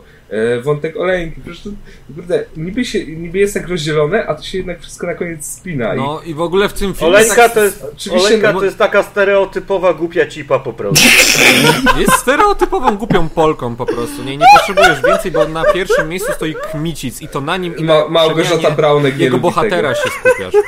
wątek 0.64 0.98
Oleńki, 0.98 1.42
przecież 1.42 1.64
to, 1.64 1.70
kurde, 2.16 2.44
niby, 2.58 2.86
się, 2.86 3.06
niby 3.06 3.38
jest 3.38 3.54
tak 3.54 3.68
rozdzielone, 3.68 4.28
a 4.28 4.36
to 4.36 4.44
się 4.44 4.58
jednak 4.58 4.82
wszystko 4.82 5.08
na 5.08 5.14
koniec 5.14 5.46
spina. 5.46 5.94
I 5.94 5.98
No 5.98 6.22
i 6.26 6.34
w 6.34 6.42
ogóle 6.42 6.70
w 6.70 6.74
tym 6.74 6.94
filmie 6.94 7.14
Oleńka 7.16 7.36
tak, 7.36 7.54
to 7.54 7.64
jest, 7.64 7.86
Oleńka 8.12 8.54
no- 8.54 8.60
to 8.60 8.66
jest 8.66 8.78
taka 8.78 9.04
stereotypowa 9.04 9.94
głupia 9.94 10.28
cipa 10.28 10.60
po 10.60 10.74
prostu. 10.74 11.08
jest 12.00 12.14
stereotypową 12.14 12.98
głupią 12.98 13.30
Polką 13.30 13.76
po 13.76 13.86
prostu. 13.86 14.24
Nie, 14.24 14.38
nie 14.38 14.46
potrzebujesz 14.58 15.02
więcej, 15.08 15.32
bo 15.32 15.48
na 15.48 15.64
pierwszym 15.74 16.10
miejscu 16.10 16.32
stoi 16.34 16.56
Kmicic 16.72 17.22
i 17.22 17.28
to 17.28 17.42
na 17.42 17.58
nim 17.58 17.78
i 17.78 17.84
na 17.84 17.94
Ma, 17.94 18.10
Małgorzata 18.10 18.72
Braunek 18.72 19.18
nie 19.18 19.24
jego 19.24 19.38
bohatera 19.38 19.94
tego. 19.94 20.04
się 20.04 20.10
skupiasz. 20.20 20.54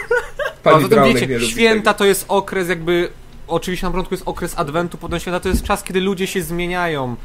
A 0.60 0.72
Pani 0.72 0.84
zatem 0.84 1.04
nie 1.04 1.14
wiecie, 1.28 1.48
święta 1.48 1.94
tego. 1.94 1.98
to 1.98 2.06
jest 2.06 2.26
okres 2.28 2.70
jakby... 2.70 3.10
Oczywiście 3.48 3.86
na 3.88 3.92
początku 3.92 4.14
jest 4.14 4.28
okres 4.28 4.54
adwentu, 4.58 4.98
potem 4.98 5.20
święta 5.20 5.40
to 5.40 5.50
jest 5.50 5.64
czas, 5.64 5.84
kiedy 5.84 6.02
ludzie 6.02 6.28
się 6.28 6.42
zmieniają. 6.42 7.16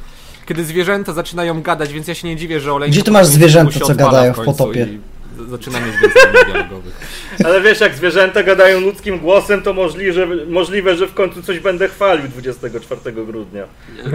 Kiedy 0.47 0.65
zwierzęta 0.65 1.13
zaczynają 1.13 1.63
gadać, 1.63 1.93
więc 1.93 2.09
ja 2.09 2.15
się 2.15 2.29
nie 2.29 2.37
dziwię, 2.37 2.61
że 2.61 2.73
Oleńka... 2.73 2.93
Gdzie 2.93 3.03
ty 3.03 3.11
masz 3.11 3.27
zwierzęta, 3.27 3.81
co 3.81 3.95
gadają 3.95 4.33
w 4.33 4.37
końcu 4.37 4.53
potopie? 4.53 4.89
Zaczyna 5.51 5.81
mieć 5.81 5.97
więcej 6.03 6.23
dialogowych. 6.47 6.95
Ale 7.47 7.61
wiesz, 7.61 7.81
jak 7.81 7.95
zwierzęta 7.95 8.43
gadają 8.43 8.81
ludzkim 8.81 9.19
głosem, 9.19 9.63
to 9.63 9.73
możliwe, 9.73 10.13
że, 10.13 10.27
możliwe, 10.47 10.97
że 10.97 11.07
w 11.07 11.15
końcu 11.15 11.43
coś 11.43 11.61
będę 11.61 11.89
chwalił 11.89 12.29
24 12.29 13.13
grudnia. 13.13 13.65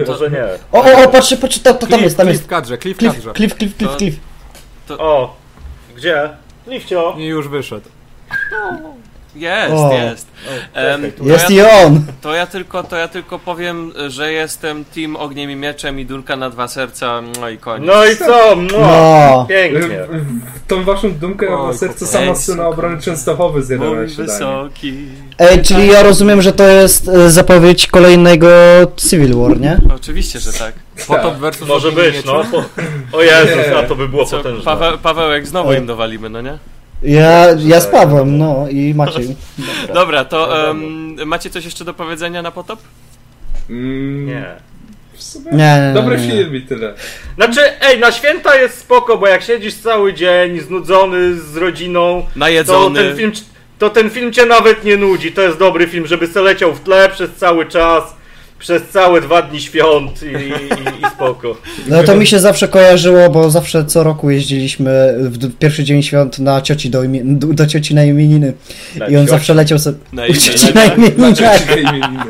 Może 0.07 0.29
nie. 0.31 0.43
O, 0.71 0.83
o, 0.83 1.03
o, 1.03 1.07
patrzcie, 1.07 1.37
patrzcie, 1.37 1.61
tam, 1.61 1.77
tam 1.77 1.89
Cliff, 1.89 2.03
jest, 2.03 2.17
tam 2.17 2.25
Cliff 2.25 2.33
jest. 2.33 2.43
w 2.43 2.47
kadrze, 2.47 2.77
Cliff 2.77 2.97
w 2.97 2.99
Cliff, 2.99 3.13
kadrze. 3.13 3.33
cliff, 3.33 3.55
cliff, 3.55 3.77
cliff, 3.77 3.91
To- 3.91 3.97
cliff. 3.97 4.15
O, 4.89 5.35
gdzie? 5.95 6.29
Lifcio. 6.67 7.15
I 7.17 7.25
już 7.25 7.47
wyszedł. 7.47 7.89
Jest, 9.35 9.73
O. 9.73 9.93
jest. 9.93 10.27
Tu 11.17 11.23
to, 11.23 11.29
Jest 11.29 11.49
ja, 11.49 11.81
i 11.81 11.85
on. 11.85 12.03
to, 12.21 12.35
ja 12.35 12.45
tylko, 12.47 12.83
to 12.83 12.95
ja 12.95 13.07
tylko 13.07 13.39
powiem, 13.39 13.91
że 14.07 14.31
jestem 14.31 14.85
team 14.85 15.15
Ogniem 15.15 15.51
i 15.51 15.55
Mieczem 15.55 15.99
i 15.99 16.05
Dulka 16.05 16.35
na 16.35 16.49
dwa 16.49 16.67
serca, 16.67 17.21
no 17.39 17.49
i 17.49 17.57
koniec. 17.57 17.87
No 17.87 18.05
i 18.05 18.15
co? 18.17 18.55
No, 18.55 18.77
No. 18.79 19.45
pięknie. 19.49 19.99
Tą 20.67 20.83
waszą 20.83 21.11
dumkę 21.13 21.49
na 21.67 21.73
serce 21.73 22.05
po- 22.05 22.11
sama 22.11 22.35
scena 22.35 22.67
obrony 22.67 23.01
Częstochowy 23.01 23.63
śniadanie. 23.65 24.05
wysoki. 24.07 24.93
Ej, 25.39 25.61
czyli 25.61 25.87
ja 25.87 26.03
rozumiem, 26.03 26.41
że 26.41 26.51
to 26.53 26.63
jest 26.67 27.07
e, 27.07 27.29
zapowiedź 27.29 27.87
kolejnego 27.87 28.47
Civil 29.09 29.35
War, 29.35 29.59
nie? 29.59 29.77
Oczywiście, 29.95 30.39
że 30.39 30.53
tak. 30.53 30.73
Potop 31.07 31.35
versus 31.37 31.67
Może 31.67 31.91
być, 31.91 32.25
no. 32.25 32.43
Po, 32.51 33.17
o 33.17 33.21
Jezus, 33.21 33.67
Nie. 33.69 33.77
a 33.77 33.83
to 33.83 33.95
by 33.95 34.07
było 34.07 34.25
Co, 34.25 34.37
potężne. 34.37 34.63
Paweł, 34.65 34.97
Pawełek, 34.97 35.47
znowu 35.47 35.69
Oj. 35.69 35.77
im 35.77 35.85
dowalimy, 35.85 36.29
no 36.29 36.41
nie? 36.41 36.57
Ja, 37.03 37.45
ja 37.59 37.79
z 37.81 37.87
Pawłem, 37.87 38.37
no 38.37 38.65
i 38.69 38.93
Maciej. 38.95 39.35
Dobra, 39.93 40.25
to 40.25 40.47
No 40.47 40.69
em, 40.69 41.15
macie 41.27 41.49
coś 41.49 41.65
jeszcze 41.65 41.85
do 41.85 41.93
powiedzenia 41.93 42.41
na 42.41 42.51
potop? 42.51 42.79
Mm, 43.69 44.25
Nie. 44.25 44.45
Nie, 45.45 45.51
nie, 45.51 45.87
nie, 45.87 45.91
Dobry 45.93 46.17
nie, 46.17 46.27
nie. 46.27 46.31
film 46.31 46.55
i 46.55 46.61
tyle. 46.61 46.93
Znaczy, 47.35 47.61
ej, 47.81 47.99
na 47.99 48.11
święta 48.11 48.55
jest 48.55 48.77
spoko, 48.77 49.17
bo 49.17 49.27
jak 49.27 49.41
siedzisz 49.43 49.73
cały 49.75 50.13
dzień 50.13 50.59
znudzony 50.59 51.35
z 51.35 51.57
rodziną, 51.57 52.21
to 52.33 52.39
Najedzony. 52.39 52.99
ten 53.03 53.17
film, 53.17 53.31
to 53.79 53.89
ten 53.89 54.09
film 54.09 54.33
cię 54.33 54.45
nawet 54.45 54.83
nie 54.83 54.97
nudzi. 54.97 55.31
To 55.31 55.41
jest 55.41 55.59
dobry 55.59 55.87
film, 55.87 56.07
żeby 56.07 56.27
se 56.27 56.41
leciał 56.41 56.73
w 56.75 56.79
tle 56.79 57.09
przez 57.09 57.31
cały 57.35 57.65
czas, 57.65 58.03
przez 58.59 58.83
całe 58.87 59.21
dwa 59.21 59.41
dni 59.41 59.61
świąt 59.61 60.23
i, 60.23 60.25
i, 60.25 61.07
i 61.07 61.11
spoko. 61.15 61.57
No 61.87 62.03
to 62.03 62.15
mi 62.15 62.27
się 62.27 62.39
zawsze 62.39 62.67
kojarzyło, 62.67 63.29
bo 63.29 63.49
zawsze 63.49 63.85
co 63.85 64.03
roku 64.03 64.29
jeździliśmy 64.29 65.15
w 65.19 65.57
pierwszy 65.57 65.83
dzień 65.83 66.03
świąt 66.03 66.39
na 66.39 66.61
cioci 66.61 66.89
do, 66.89 67.03
imie, 67.03 67.21
do 67.25 67.67
cioci 67.67 67.95
na 67.95 68.05
imieniny. 68.05 68.53
I 68.95 69.01
on 69.01 69.09
cioci. 69.09 69.27
zawsze 69.27 69.53
leciał 69.53 69.79
sobie. 69.79 69.97
Na 70.13 70.25
U 70.25 70.33
cioci 70.33 70.73
na 70.73 70.85
imieniny. 70.85 72.25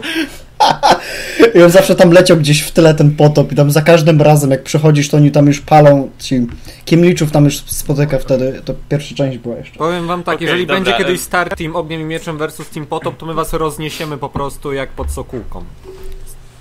I 1.55 1.61
on 1.61 1.69
zawsze 1.69 1.95
tam 1.95 2.11
leciał 2.11 2.37
gdzieś 2.37 2.61
w 2.61 2.71
tyle 2.71 2.93
ten 2.93 3.15
potop 3.15 3.51
i 3.51 3.55
tam 3.55 3.71
za 3.71 3.81
każdym 3.81 4.21
razem 4.21 4.51
jak 4.51 4.63
przychodzisz, 4.63 5.09
to 5.09 5.17
oni 5.17 5.31
tam 5.31 5.47
już 5.47 5.61
palą, 5.61 6.09
ci 6.19 6.47
Kiemliczów 6.85 7.31
tam 7.31 7.45
już 7.45 7.57
spotyka 7.57 8.19
wtedy, 8.19 8.61
to 8.65 8.73
pierwsza 8.89 9.15
część 9.15 9.37
była 9.37 9.57
jeszcze. 9.57 9.77
Powiem 9.77 10.07
wam 10.07 10.23
tak, 10.23 10.35
Okej, 10.35 10.45
jeżeli 10.45 10.67
dobra, 10.67 10.83
będzie 10.83 11.03
kiedyś 11.03 11.21
Star 11.21 11.55
Team 11.55 11.75
Ogniem 11.75 12.01
i 12.01 12.03
Mieczem 12.03 12.37
versus 12.37 12.69
Team 12.69 12.85
Potop, 12.85 13.17
to 13.17 13.25
my 13.25 13.33
was 13.33 13.53
rozniesiemy 13.53 14.17
po 14.17 14.29
prostu 14.29 14.73
jak 14.73 14.89
pod 14.89 15.11
sokółką. 15.11 15.63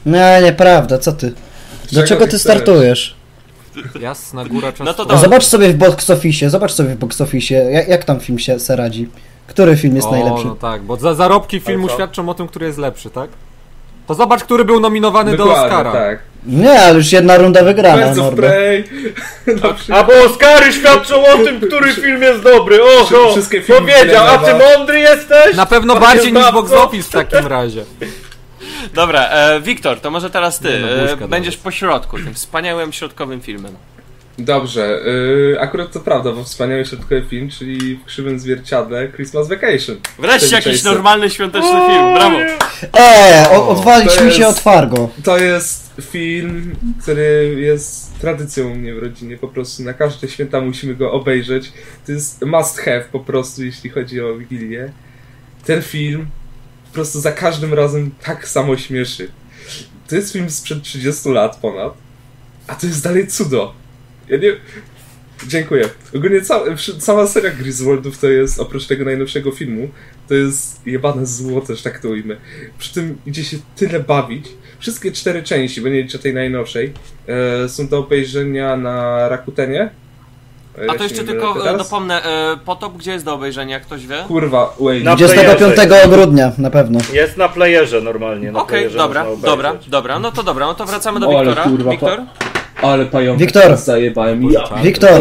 Nie, 0.06 0.40
nieprawda, 0.44 0.98
co 0.98 1.12
ty? 1.12 1.30
Do 1.30 1.34
Czego 1.90 2.06
czego 2.06 2.20
ty 2.24 2.28
chcesz? 2.28 2.40
startujesz? 2.42 3.16
Jasna 4.00 4.44
góra 4.44 4.68
często. 4.72 4.84
No 4.84 4.94
to 4.94 5.02
A 5.02 5.06
dobra. 5.06 5.18
zobacz 5.22 5.44
sobie 5.44 5.68
w 5.68 5.74
box 5.74 6.10
office, 6.10 6.50
zobacz 6.50 6.72
sobie 6.72 6.88
w 6.88 6.96
box 6.98 7.20
office, 7.20 7.54
jak, 7.54 7.88
jak 7.88 8.04
tam 8.04 8.20
film 8.20 8.38
się 8.38 8.60
se 8.60 8.76
radzi. 8.76 9.08
Który 9.46 9.76
film 9.76 9.96
jest 9.96 10.08
o, 10.08 10.10
najlepszy? 10.10 10.44
no 10.44 10.54
tak, 10.56 10.82
bo 10.82 10.96
za 10.96 11.14
zarobki 11.14 11.60
filmu 11.60 11.88
co? 11.88 11.94
świadczą 11.94 12.28
o 12.28 12.34
tym, 12.34 12.48
który 12.48 12.66
jest 12.66 12.78
lepszy, 12.78 13.10
tak? 13.10 13.30
To 14.06 14.14
zobacz, 14.14 14.44
który 14.44 14.64
był 14.64 14.80
nominowany 14.80 15.30
do 15.30 15.36
Dokładnie, 15.36 15.64
Oscara. 15.64 15.92
tak. 15.92 16.18
Nie, 16.46 16.80
ale 16.80 16.96
już 16.96 17.12
jedna 17.12 17.38
runda 17.38 17.62
wygrana, 17.64 17.96
Birds 17.96 18.18
of 18.18 18.24
Norbert. 18.24 18.54
Prey. 18.54 18.84
No, 19.62 19.74
przy- 19.74 19.94
A 19.94 20.04
bo 20.04 20.12
Oscary 20.24 20.72
świadczą 20.72 21.26
o 21.26 21.38
tym, 21.44 21.60
który 21.60 21.92
film 21.92 22.22
jest 22.22 22.42
dobry. 22.42 22.78
Oho, 22.82 23.32
Wszystkie 23.32 23.62
filmy 23.62 23.92
powiedział, 23.92 24.26
a 24.26 24.38
ty 24.38 24.44
Villeneuve'a. 24.52 24.76
mądry 24.78 25.00
jesteś? 25.00 25.56
Na 25.56 25.66
pewno 25.66 25.96
bardziej 26.00 26.32
niż 26.32 26.52
box 26.52 26.72
office 26.72 27.08
w 27.08 27.28
takim 27.28 27.46
razie. 27.46 27.84
Dobra, 28.94 29.28
e, 29.28 29.60
Wiktor, 29.60 30.00
to 30.00 30.10
może 30.10 30.30
teraz 30.30 30.58
ty. 30.58 30.68
Nie 30.68 30.78
no, 30.78 30.88
e, 30.90 31.08
buźka 31.08 31.28
będziesz 31.28 31.56
po 31.56 31.70
środku, 31.70 32.18
tym 32.18 32.34
wspaniałym 32.34 32.92
środkowym 32.92 33.40
filmem. 33.40 33.76
Dobrze, 34.38 35.00
yy, 35.06 35.60
akurat 35.60 35.92
to 35.92 36.00
prawda, 36.00 36.32
bo 36.32 36.44
wspaniały 36.44 36.84
środkowy 36.84 37.22
film, 37.30 37.50
czyli 37.50 37.96
w 37.96 38.04
krzywym 38.04 38.38
zwierciadle 38.38 39.08
Christmas 39.08 39.48
Vacation. 39.48 39.96
Wreszcie 40.18 40.56
jakiś 40.56 40.82
normalny 40.82 41.30
świąteczny 41.30 41.70
film, 41.70 42.14
brawo. 42.14 42.38
Eee, 42.94 43.46
o- 43.50 44.24
mi 44.24 44.32
się 44.32 44.46
od 44.48 44.58
Fargo. 44.58 45.08
To 45.24 45.38
jest 45.38 45.92
film, 46.00 46.76
który 47.02 47.56
jest 47.58 48.18
tradycją 48.20 48.70
u 48.70 48.74
mnie 48.74 48.94
w 48.94 48.98
rodzinie, 48.98 49.36
po 49.36 49.48
prostu 49.48 49.82
na 49.82 49.92
każde 49.94 50.28
święta 50.28 50.60
musimy 50.60 50.94
go 50.94 51.12
obejrzeć. 51.12 51.72
To 52.06 52.12
jest 52.12 52.42
must 52.44 52.78
have 52.78 53.04
po 53.12 53.20
prostu, 53.20 53.64
jeśli 53.64 53.90
chodzi 53.90 54.20
o 54.20 54.34
Wigilię. 54.36 54.92
Ten 55.64 55.82
film 55.82 56.26
prostu 56.98 57.20
za 57.20 57.32
każdym 57.32 57.74
razem 57.74 58.10
tak 58.24 58.48
samo 58.48 58.76
śmieszy. 58.76 59.30
To 60.08 60.16
jest 60.16 60.32
film 60.32 60.50
sprzed 60.50 60.82
30 60.82 61.28
lat 61.28 61.56
ponad, 61.56 61.94
a 62.66 62.74
to 62.74 62.86
jest 62.86 63.04
dalej 63.04 63.26
cudo. 63.26 63.74
Ja 64.28 64.38
nie... 64.38 64.52
Dziękuję. 65.46 65.88
Ogólnie 66.16 66.40
ca 66.40 66.60
cała 66.98 67.26
seria 67.26 67.50
Griswoldów 67.50 68.18
to 68.18 68.28
jest, 68.28 68.60
oprócz 68.60 68.86
tego 68.86 69.04
najnowszego 69.04 69.52
filmu, 69.52 69.88
to 70.28 70.34
jest 70.34 70.86
jebane 70.86 71.26
zło 71.26 71.60
też, 71.60 71.82
tak 71.82 71.98
to 71.98 72.08
ujmę. 72.08 72.36
Przy 72.78 72.94
tym 72.94 73.18
idzie 73.26 73.44
się 73.44 73.56
tyle 73.76 74.00
bawić. 74.00 74.46
Wszystkie 74.78 75.12
cztery 75.12 75.42
części, 75.42 75.80
bo 75.80 75.88
nie 75.88 76.02
liczę 76.02 76.18
tej 76.18 76.34
najnowszej, 76.34 76.92
e, 77.64 77.68
są 77.68 77.88
do 77.88 77.98
obejrzenia 77.98 78.76
na 78.76 79.28
Rakutenie. 79.28 79.90
A 80.88 80.94
to 80.94 81.02
jeszcze 81.02 81.24
tylko 81.24 81.50
e, 81.60 81.62
teraz. 81.62 81.78
dopomnę, 81.78 82.24
e, 82.24 82.56
potop 82.64 82.96
gdzie 82.96 83.12
jest 83.12 83.24
do 83.24 83.34
obejrzenia, 83.34 83.74
jak 83.74 83.82
ktoś 83.82 84.06
wie? 84.06 84.24
Kurwa, 84.28 84.74
wait. 84.80 85.04
Na 85.04 85.16
25 85.16 85.74
playerze. 85.74 86.08
grudnia, 86.08 86.52
na 86.58 86.70
pewno. 86.70 86.98
Jest 87.12 87.36
na 87.36 87.48
playerze 87.48 88.00
normalnie. 88.00 88.52
Na 88.52 88.58
Okej, 88.58 88.68
playerze 88.78 88.98
dobra, 88.98 89.24
można 89.24 89.48
dobra, 89.48 89.74
dobra, 89.88 90.18
no 90.18 90.32
to 90.32 90.42
dobra, 90.42 90.66
no 90.66 90.74
to 90.74 90.84
wracamy 90.84 91.20
do 91.20 91.28
O, 91.28 91.38
ale 91.38 91.46
Wiktora. 91.46 91.70
kurwa, 91.70 91.90
Wiktor? 91.90 92.20
Ale 92.82 93.06
pająka 93.06 93.40
Wiktor. 93.44 93.76
zajebałem. 93.76 94.42
Ja 94.50 94.60
Wiktor. 94.82 95.20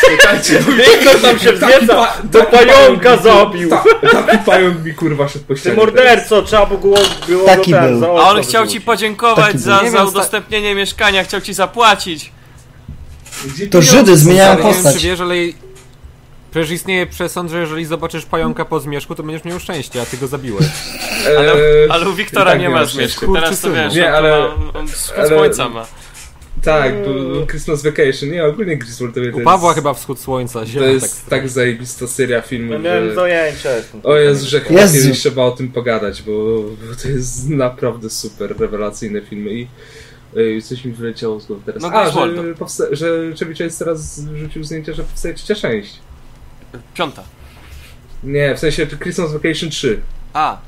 Czekajcie, 0.00 0.58
Wiktor 0.58 1.20
tam 1.22 1.38
się 1.38 1.52
wznieca, 1.52 2.12
do 2.24 2.42
pająka 2.42 3.16
zabił. 3.16 3.70
Ta, 3.70 3.84
taki 4.12 4.38
pająk 4.38 4.84
mi 4.84 4.94
kurwa 4.94 5.28
szedł 5.28 5.44
po 5.44 5.54
Ty 5.54 5.72
morderco, 5.74 6.42
trzeba 6.42 6.66
by 6.66 6.78
było, 6.78 6.98
było 7.28 7.46
Taki 7.46 7.70
go 7.70 7.76
ten, 7.78 7.90
był. 7.90 8.00
za 8.00 8.06
A 8.06 8.30
on 8.30 8.42
chciał 8.42 8.66
ci 8.66 8.80
podziękować 8.80 9.46
Taki 9.46 9.58
za, 9.58 9.90
za 9.90 10.04
udostępnienie 10.04 10.74
mieszkania, 10.74 11.24
chciał 11.24 11.40
ci 11.40 11.54
zapłacić. 11.54 12.32
To 13.70 13.82
Żydy 13.82 14.16
zmieniają 14.16 14.50
Ale 14.52 14.56
nie 14.56 14.64
wiem, 14.64 14.74
postać. 14.74 14.96
czy 15.02 15.08
wiesz, 15.08 15.20
ale... 15.20 15.34
Przecież 16.50 16.70
istnieje 16.70 17.06
przesąd, 17.06 17.50
że 17.50 17.60
jeżeli 17.60 17.84
zobaczysz 17.84 18.24
pająka 18.26 18.64
po 18.64 18.80
zmierzchu, 18.80 19.14
to 19.14 19.22
będziesz 19.22 19.44
miał 19.44 19.60
szczęście, 19.60 20.02
a 20.02 20.06
ty 20.06 20.16
go 20.16 20.26
zabiłeś. 20.26 20.66
Ale, 21.38 21.52
Eee, 21.52 21.90
ale 21.90 22.08
u 22.08 22.12
Wiktora 22.14 22.50
tak 22.50 22.60
nie 22.60 22.68
nie 22.68 22.74
ma 22.74 22.84
zmierzchu, 22.84 23.20
szczęścia. 23.26 23.40
teraz 23.40 23.60
to 23.60 23.72
wiesz, 23.72 23.94
Nie, 23.94 24.08
on, 24.08 24.14
ale- 24.14 24.34
ale, 24.34 24.48
ma, 24.48 24.72
on 24.78 24.88
wschód 24.88 25.18
ale- 25.18 25.28
słońca 25.28 25.68
ma. 25.68 25.86
Tak, 26.62 26.92
bo 27.04 27.46
Christmas 27.46 27.82
Vacation, 27.82 28.30
nie, 28.30 28.44
ogólnie 28.44 28.76
Griswoldowie 28.76 29.26
to 29.30 29.36
U 29.36 29.40
jest... 29.40 29.44
Pawła 29.44 29.74
chyba 29.74 29.94
wschód 29.94 30.20
słońca, 30.20 30.60
To 30.78 30.84
jest 30.84 31.26
tak 31.28 31.48
zajebista 31.48 32.06
seria 32.06 32.40
filmów, 32.42 32.82
miałem 32.82 33.08
że... 33.08 33.14
zajęcia. 33.14 33.70
jestem 33.76 34.00
O 34.04 34.16
jest, 34.16 34.42
że 34.42 34.60
chyba 34.60 34.80
Jezu. 34.80 35.02
kiedyś 35.02 35.18
trzeba 35.20 35.42
o 35.42 35.50
tym 35.50 35.68
pogadać, 35.72 36.22
bo, 36.22 36.32
bo 36.62 36.94
to 37.02 37.08
jest 37.08 37.48
naprawdę 37.48 38.10
super, 38.10 38.54
rewelacyjne 38.58 39.20
filmy 39.20 39.50
i 39.54 39.66
Ej, 40.36 40.62
coś 40.62 40.84
mi 40.84 40.92
wyleciało 40.92 41.40
z 41.40 41.46
głowy 41.46 41.62
teraz. 41.66 41.82
No, 41.82 41.88
A, 41.92 42.10
że, 42.10 42.54
powsta- 42.54 42.84
że 42.94 43.08
Chase 43.58 43.78
teraz 43.84 44.20
rzucił 44.38 44.64
zdjęcie, 44.64 44.94
że 44.94 45.02
powstaje 45.02 45.34
trzecia 45.34 45.54
część. 45.54 45.98
Piąta. 46.94 47.22
Nie, 48.24 48.54
w 48.54 48.58
sensie 48.58 48.86
Christmas 48.86 49.32
Vacation 49.32 49.70
3. 49.70 50.00
A. 50.32 50.58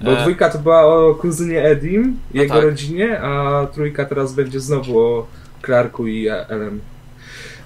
Bo 0.00 0.10
E, 0.18 0.20
dwójka 0.22 0.50
to 0.50 0.58
była 0.58 0.84
o 0.86 1.14
kuzynie 1.14 1.62
Edim 1.64 2.18
i 2.34 2.36
No 2.36 2.42
jego 2.42 2.54
tak. 2.54 2.64
rodzinie, 2.64 3.20
a 3.20 3.66
trójka 3.66 4.04
teraz 4.04 4.32
będzie 4.32 4.60
znowu 4.60 4.98
o 5.00 5.26
Clarku 5.64 6.06
i 6.06 6.28
Ellen. 6.28 6.80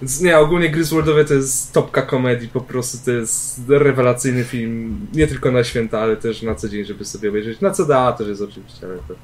Więc 0.03 0.21
nie, 0.21 0.39
ogólnie 0.39 0.71
Griswoldowie 0.71 1.25
to 1.25 1.35
jest 1.35 1.73
topka 1.73 2.03
komedii, 2.03 2.49
po 2.49 2.61
prostu 2.61 2.99
to 3.05 3.11
jest 3.11 3.61
rewelacyjny 3.69 4.45
film, 4.45 5.07
nie 5.13 5.27
tylko 5.27 5.51
na 5.51 5.65
święta, 5.65 6.01
ale 6.01 6.17
też 6.17 6.43
na 6.43 6.55
co 6.55 6.69
dzień, 6.69 6.85
żeby 6.85 7.05
sobie 7.05 7.29
obejrzeć. 7.29 7.61
Na 7.61 7.71
co 7.71 7.85
da, 7.85 8.13
też 8.13 8.29
jest 8.29 8.43
oczywiście, 8.43 8.87
ale 8.87 8.97
to, 8.97 9.15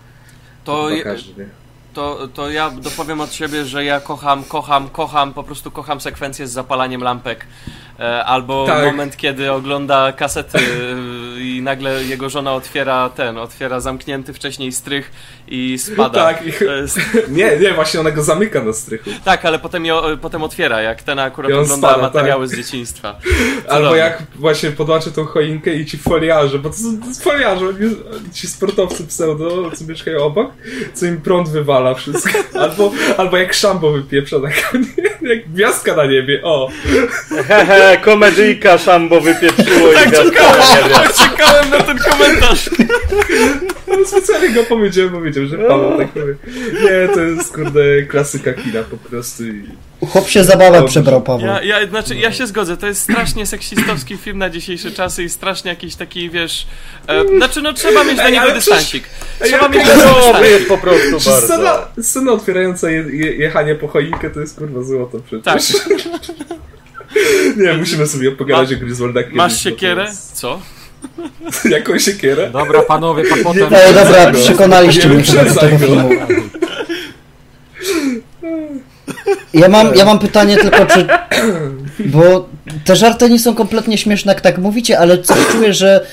To, 0.64 0.84
chyba 0.84 0.96
je- 0.96 1.04
każdy. 1.04 1.48
To, 1.94 2.28
to 2.34 2.50
ja 2.50 2.70
dopowiem 2.70 3.20
od 3.20 3.32
siebie, 3.34 3.64
że 3.64 3.84
ja 3.84 4.00
kocham, 4.00 4.44
kocham, 4.44 4.88
kocham, 4.88 5.32
po 5.34 5.42
prostu 5.42 5.70
kocham 5.70 6.00
sekwencję 6.00 6.46
z 6.46 6.52
zapalaniem 6.52 7.02
lampek. 7.02 7.46
E, 8.00 8.24
albo 8.24 8.66
Tak. 8.66 8.84
moment, 8.84 9.16
kiedy 9.16 9.52
ogląda 9.52 10.12
kasety 10.12 10.58
e, 10.58 11.29
i 11.40 11.62
nagle 11.62 12.04
jego 12.04 12.28
żona 12.30 12.54
otwiera 12.54 13.08
ten, 13.08 13.38
otwiera 13.38 13.80
zamknięty 13.80 14.32
wcześniej 14.32 14.72
strych 14.72 15.10
i 15.48 15.78
spada. 15.78 16.24
Tak, 16.24 16.46
i- 16.46 16.52
To 16.52 16.72
jest, 16.76 16.98
Nie, 17.28 17.56
nie, 17.56 17.72
właśnie 17.72 18.00
ona 18.00 18.10
go 18.10 18.22
zamyka 18.22 18.62
na 18.64 18.72
strychu. 18.72 19.10
tak, 19.24 19.44
ale 19.44 19.58
potem, 19.58 19.86
je, 19.86 19.94
potem 20.22 20.42
otwiera, 20.42 20.82
jak 20.82 21.02
ten 21.02 21.18
akurat 21.18 21.50
ogląda 21.52 21.76
spada, 21.76 22.02
materiały 22.02 22.48
z 22.48 22.56
dzieciństwa. 22.56 23.18
Albo 23.68 23.76
Cudownie. 23.78 23.98
jak 23.98 24.22
właśnie 24.34 24.70
podłaczy 24.70 25.12
tą 25.12 25.24
choinkę 25.24 25.74
i 25.74 25.86
ci 25.86 25.98
foliarze, 25.98 26.58
bo 26.58 26.70
to 26.70 26.76
są 26.76 27.00
foliarze, 27.22 27.64
ci 28.34 28.46
sportowcy 28.48 29.06
pseudo, 29.06 29.70
co 29.74 29.84
mieszkają 29.84 30.18
obok, 30.24 30.50
co 30.94 31.06
im 31.06 31.20
prąd 31.20 31.48
wywala 31.48 31.94
wszystko. 31.94 32.38
Albo, 32.60 32.92
albo 33.16 33.36
jak 33.36 33.54
szambo 33.54 33.92
wypieprza 33.92 34.38
na 34.38 34.48
koniec, 34.70 34.88
jak 35.22 35.48
gwiazdka 35.52 35.96
na 35.96 36.04
niebie, 36.06 36.40
o. 36.42 36.68
Hehe, 37.48 37.96
komedyjka 38.04 38.78
szambo 38.78 39.20
wypieprzyło 39.20 39.92
i 39.92 40.08
gwiazdka 40.08 40.42
na 40.42 40.58
niebie. 40.58 40.94
Czekałem 41.30 41.70
na 41.70 41.80
ten 41.80 41.98
komentarz. 41.98 42.70
No, 43.88 44.06
specjalnie 44.06 44.48
go 44.50 44.64
powiedziałem, 44.64 45.12
bo 45.12 45.20
wiedział, 45.20 45.46
że 45.46 45.58
Paweł 45.58 45.98
tak 45.98 46.08
powie. 46.08 46.34
Nie, 46.82 47.14
to 47.14 47.20
jest 47.20 47.54
kurde 47.54 48.02
klasyka 48.02 48.52
kina 48.52 48.82
po 48.82 48.96
prostu 48.96 49.46
i... 49.46 49.62
Chłop 50.06 50.28
się 50.28 50.44
zabawę 50.44 50.84
przebrał, 50.86 51.22
Paweł. 51.22 51.46
Ja, 51.46 51.62
ja, 51.62 51.86
znaczy, 51.86 52.16
ja 52.16 52.32
się 52.32 52.46
zgodzę, 52.46 52.76
to 52.76 52.86
jest 52.86 53.02
strasznie 53.02 53.46
seksistowski 53.46 54.16
film 54.16 54.38
na 54.38 54.50
dzisiejsze 54.50 54.90
czasy 54.90 55.22
i 55.24 55.28
strasznie 55.28 55.70
jakiś 55.70 55.96
taki, 55.96 56.30
wiesz... 56.30 56.66
E, 57.06 57.36
znaczy, 57.36 57.62
no 57.62 57.72
trzeba 57.72 58.04
mieć 58.04 58.16
do 58.16 58.28
niego 58.28 58.40
ale 58.40 58.54
dystansik. 58.54 59.04
Trzeba 59.44 59.68
mieć 59.68 59.86
do 59.86 59.96
niego 59.96 60.14
dystansik. 60.14 60.68
po 60.68 60.78
prostu 60.78 61.18
Czy 61.18 61.30
scena, 61.46 61.64
bardzo. 61.64 62.02
scena 62.02 62.32
otwierająca 62.32 62.90
je, 62.90 63.04
je, 63.12 63.32
jechanie 63.36 63.74
po 63.74 63.88
choinkę 63.88 64.30
to 64.30 64.40
jest 64.40 64.58
kurwa 64.58 64.82
złoto 64.82 65.18
przecież. 65.26 65.44
Tak. 65.44 65.60
Nie, 67.56 67.72
musimy 67.72 68.06
sobie 68.06 68.32
pogadać 68.32 68.70
Ma- 68.70 68.76
o 68.76 68.80
Griswolda 68.80 69.22
kiedyś. 69.22 69.36
Masz 69.36 69.60
siekierę? 69.62 70.12
Co? 70.34 70.60
Jaką 71.70 71.98
siekierę? 71.98 72.50
Dobra, 72.50 72.82
panowie, 72.82 73.24
pa 73.24 73.36
potem... 73.44 73.74
Ej, 73.74 73.94
dobra, 73.94 74.32
przekonaliście 74.32 75.08
Nie 75.08 75.14
mnie 75.14 75.24
do 75.24 75.60
tego 75.60 75.78
go. 75.78 75.86
filmu. 75.86 76.08
Ja 79.54 79.68
mam, 79.68 79.94
ja 79.94 80.04
mam 80.04 80.18
pytanie 80.18 80.56
tylko, 80.56 80.86
czy... 80.86 81.06
Bo 81.98 82.48
te 82.84 82.96
żarty 82.96 83.30
nie 83.30 83.38
są 83.38 83.54
kompletnie 83.54 83.98
śmieszne, 83.98 84.32
jak 84.32 84.40
tak 84.40 84.58
mówicie, 84.58 84.98
ale 84.98 85.18
coś 85.18 85.38
czuję, 85.52 85.74
że 85.74 86.06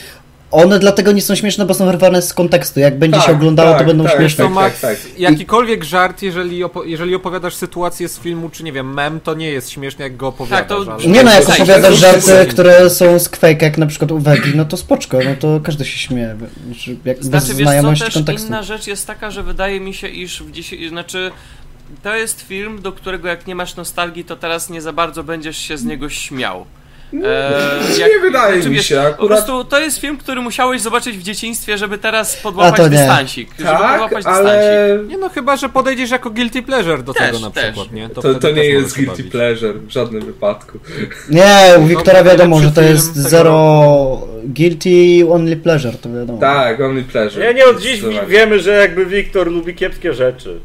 one 0.52 0.80
dlatego 0.80 1.12
nie 1.12 1.22
są 1.22 1.36
śmieszne, 1.36 1.66
bo 1.66 1.74
są 1.74 1.86
wyrwane 1.86 2.22
z 2.22 2.34
kontekstu. 2.34 2.80
Jak 2.80 3.00
będzie 3.00 3.20
się 3.20 3.26
Tak, 3.26 3.36
oglądało, 3.36 3.72
to 3.72 3.78
tak, 3.78 3.88
będą 3.88 4.04
tak, 4.04 4.16
śmieszne. 4.18 4.44
To 4.44 4.50
tak, 4.50 4.56
Max, 4.56 4.82
tak. 4.82 4.98
jakikolwiek 5.18 5.84
żart, 5.84 6.22
jeżeli, 6.22 6.64
opo- 6.64 6.86
jeżeli 6.86 7.16
opowiadasz 7.16 7.56
sytuację 7.56 8.10
z 8.10 8.20
filmu, 8.20 8.50
czy 8.50 8.64
nie 8.64 8.72
wiem, 8.72 8.94
mem, 8.94 9.20
to 9.20 9.34
nie 9.34 9.50
jest 9.50 9.70
śmieszne, 9.70 10.04
jak 10.04 10.18
go 10.18 10.28
opowiadasz. 10.28 10.60
Tak, 10.60 10.68
to- 10.68 10.94
ale... 10.94 11.06
Nie 11.08 11.24
no, 11.24 11.32
jak 11.32 11.50
opowiadasz 11.50 11.94
to 11.94 11.98
żarty, 11.98 12.46
które 12.50 12.90
są 12.90 13.20
z 13.20 13.30
Quake'a, 13.30 13.64
jak 13.64 13.78
na 13.78 13.86
przykład 13.86 14.12
u 14.12 14.20
Wegi, 14.20 14.52
no 14.56 14.66
to 14.66 14.78
spoczko, 14.78 15.18
no 15.26 15.36
to 15.40 15.60
każdy 15.64 15.86
się 15.86 15.98
śmieje. 15.98 16.38
Znaczy, 16.66 16.98
Jak 17.06 17.18
bez 17.18 17.26
Znaczy, 17.26 17.54
wiesz 17.56 17.68
co, 17.82 18.06
też 18.06 18.14
kontekstu. 18.14 18.48
inna 18.48 18.64
rzecz 18.64 18.88
jest 18.88 19.08
taka, 19.08 19.32
że 19.32 19.44
wydaje 19.44 19.80
mi 19.80 19.94
się, 19.94 20.08
iż 20.08 20.44
w 20.44 20.52
dzisiaj, 20.52 20.90
znaczy 20.90 21.32
to 22.04 22.16
jest 22.16 22.42
film, 22.42 22.82
do 22.82 22.92
którego 22.92 23.28
jak 23.28 23.48
nie 23.48 23.56
masz 23.56 23.76
nostalgii, 23.76 24.24
to 24.26 24.36
teraz 24.36 24.70
nie 24.70 24.82
za 24.82 24.94
bardzo 24.94 25.24
będziesz 25.24 25.58
się 25.58 25.78
z 25.78 25.84
niego 25.86 26.10
śmiał. 26.10 26.66
E, 27.14 27.20
Nie 27.98 28.20
wydaje 28.22 28.58
mi 28.64 28.76
wiesz, 28.76 28.86
się, 28.88 28.96
Po 28.96 29.02
akurat- 29.08 29.28
prostu 29.28 29.64
to 29.64 29.80
jest 29.80 29.98
film, 30.02 30.18
który 30.18 30.42
musiałeś 30.42 30.82
zobaczyć 30.82 31.18
w 31.18 31.24
dzieciństwie, 31.24 31.78
żeby 31.78 31.98
teraz 31.98 32.36
podłapać 32.38 32.74
A 32.74 32.78
to 32.78 32.84
nie. 32.84 32.98
dystansik. 32.98 33.50
Żeby 33.58 33.70
Tak, 33.70 33.92
podłapać 33.92 34.16
dystansik. 34.26 34.46
ale 34.48 35.00
Nie 35.08 35.18
no, 35.18 35.30
chyba, 35.30 35.58
że 35.58 35.70
podejdziesz 35.70 36.10
jako 36.12 36.30
guilty 36.30 36.62
pleasure 36.64 37.04
do 37.04 37.14
Też, 37.14 37.26
tego 37.28 37.40
na 37.40 37.52
też. 37.52 37.64
przykład, 37.64 37.92
nie? 37.92 38.10
to, 38.10 38.22
wtedy 38.22 38.40
to 38.40 38.48
nie 38.50 38.56
też 38.56 38.66
jest 38.68 38.96
guilty 38.96 39.12
bawić. 39.12 39.32
pleasure 39.32 39.74
w 39.74 39.90
żadnym 39.92 40.26
wypadku. 40.26 40.80
Nie, 41.30 41.74
u 41.80 41.86
Wiktora 41.86 42.20
to 42.20 42.26
wiadomo, 42.26 42.60
że 42.60 42.72
to 42.72 42.82
jest 42.82 43.14
tego 43.16 43.30
zero 43.30 44.28
guilty, 44.44 44.90
only 45.32 45.56
pleasure, 45.58 45.94
to 45.98 46.10
wiadomo. 46.14 46.40
Tak, 46.40 46.82
only 46.82 47.04
pleasure. 47.04 47.48
Nie, 47.48 47.54
nie 47.54 47.66
od 47.66 47.82
dziś 47.82 48.02
wiemy, 48.28 48.60
że 48.60 48.72
jakby 48.72 49.06
Wiktor 49.06 49.48
lubi 49.52 49.76
kiepskie 49.76 50.14
rzeczy. 50.14 50.60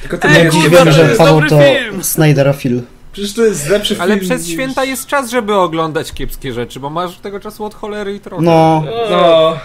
Tylko 0.00 0.18
to 0.18 0.28
Ej, 0.28 0.34
nie 0.34 0.60
Nie 0.62 0.68
wiemy, 0.68 0.84
to 0.84 0.92
że 0.92 1.16
dobry 1.18 1.48
to 1.50 1.58
film. 1.58 2.84
Przecież 3.14 3.32
to 3.34 3.42
jest 3.44 3.68
lepszy 3.68 3.96
Ale 3.98 4.14
film 4.14 4.26
przez 4.28 4.42
niż- 4.46 4.54
święta 4.54 4.84
jest 4.84 5.06
czas, 5.06 5.30
żeby 5.30 5.54
oglądać 5.54 6.12
kiepskie 6.12 6.52
rzeczy, 6.52 6.80
bo 6.80 6.90
masz 6.90 7.16
tego 7.16 7.40
czasu 7.40 7.64
od 7.64 7.74
cholery 7.74 8.14
i 8.14 8.20
trochę. 8.20 8.42
No. 8.42 8.84
No, 9.10 9.56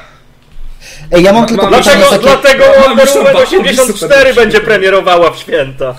Ej, 1.12 1.24
ja 1.24 1.34
mam 1.34 1.42
Ma- 1.42 1.48
tylko 1.48 1.70
ma- 1.70 1.78
pytanie 1.78 1.98
Dlatego, 2.10 2.28
takie... 2.28 2.42
dlatego 2.42 2.64
Wonder 2.88 2.90
Woman 2.90 3.08
super 3.08 3.36
84 3.38 3.94
super. 4.30 4.36
będzie 4.36 4.60
premierowała 4.62 5.32
w 5.32 5.38
święta. 5.38 5.96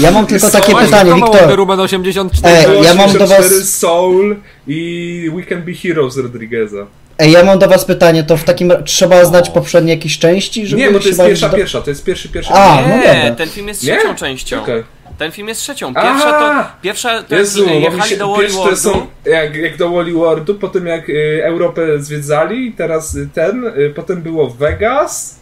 Ja 0.00 0.10
mam 0.10 0.26
tylko 0.26 0.50
takie 0.50 0.72
Właśnie 0.72 0.86
pytanie, 0.86 1.10
to 1.10 1.16
Wiktor. 1.16 1.58
Woman 1.60 1.80
84. 1.80 2.54
Ej, 2.56 2.82
ja 2.84 2.94
mam 2.94 3.12
do 3.12 3.24
84, 3.24 3.42
was- 3.42 3.78
Soul 3.78 4.36
i 4.66 5.30
We 5.36 5.42
Can 5.42 5.62
Be 5.62 5.72
Heroes 5.72 6.16
Rodrigueza. 6.16 6.86
Ej, 7.18 7.32
ja 7.32 7.44
mam 7.44 7.58
do 7.58 7.68
was 7.68 7.84
pytanie, 7.84 8.22
to 8.24 8.36
w 8.36 8.44
takim... 8.44 8.72
Trzeba 8.84 9.24
znać 9.24 9.50
poprzednie 9.50 9.92
jakieś 9.94 10.18
części, 10.18 10.66
żeby 10.66 10.82
Nie, 10.82 10.90
bo 10.90 10.98
to 10.98 11.02
się 11.02 11.08
jest 11.08 11.20
pierwsza, 11.20 11.48
do- 11.48 11.56
pierwsza, 11.56 11.80
to 11.80 11.90
jest 11.90 12.04
pierwszy, 12.04 12.28
pierwszy. 12.28 12.52
A, 12.52 12.76
film. 12.76 12.90
no 12.90 12.96
Nie, 12.96 13.02
dobra. 13.14 13.34
ten 13.34 13.48
film 13.48 13.68
jest 13.68 13.82
Nie? 13.82 13.96
trzecią 13.98 14.14
częścią. 14.14 14.62
Okej. 14.62 14.84
Ten 15.18 15.32
film 15.32 15.48
jest 15.48 15.60
trzecią. 15.60 15.94
Pierwsza 15.94 16.30
to, 16.30 16.46
Aha! 16.50 16.72
pierwsza 16.82 17.22
to 17.22 17.34
Jezu, 17.34 17.64
jak 17.64 17.82
jechali 17.92 18.10
się, 18.10 18.16
do 18.16 18.24
to 18.26 18.34
Hollywood. 18.34 18.78
są 18.78 19.06
jak, 19.24 19.56
jak 19.56 19.76
do 19.76 19.90
Wally 19.90 20.12
Worldu, 20.12 20.54
potem 20.54 20.86
jak 20.86 21.08
y, 21.08 21.40
Europę 21.44 21.82
zwiedzali, 22.02 22.72
teraz 22.72 23.14
y, 23.14 23.28
ten, 23.34 23.64
y, 23.66 23.92
potem 23.96 24.22
było 24.22 24.50
Vegas. 24.50 25.38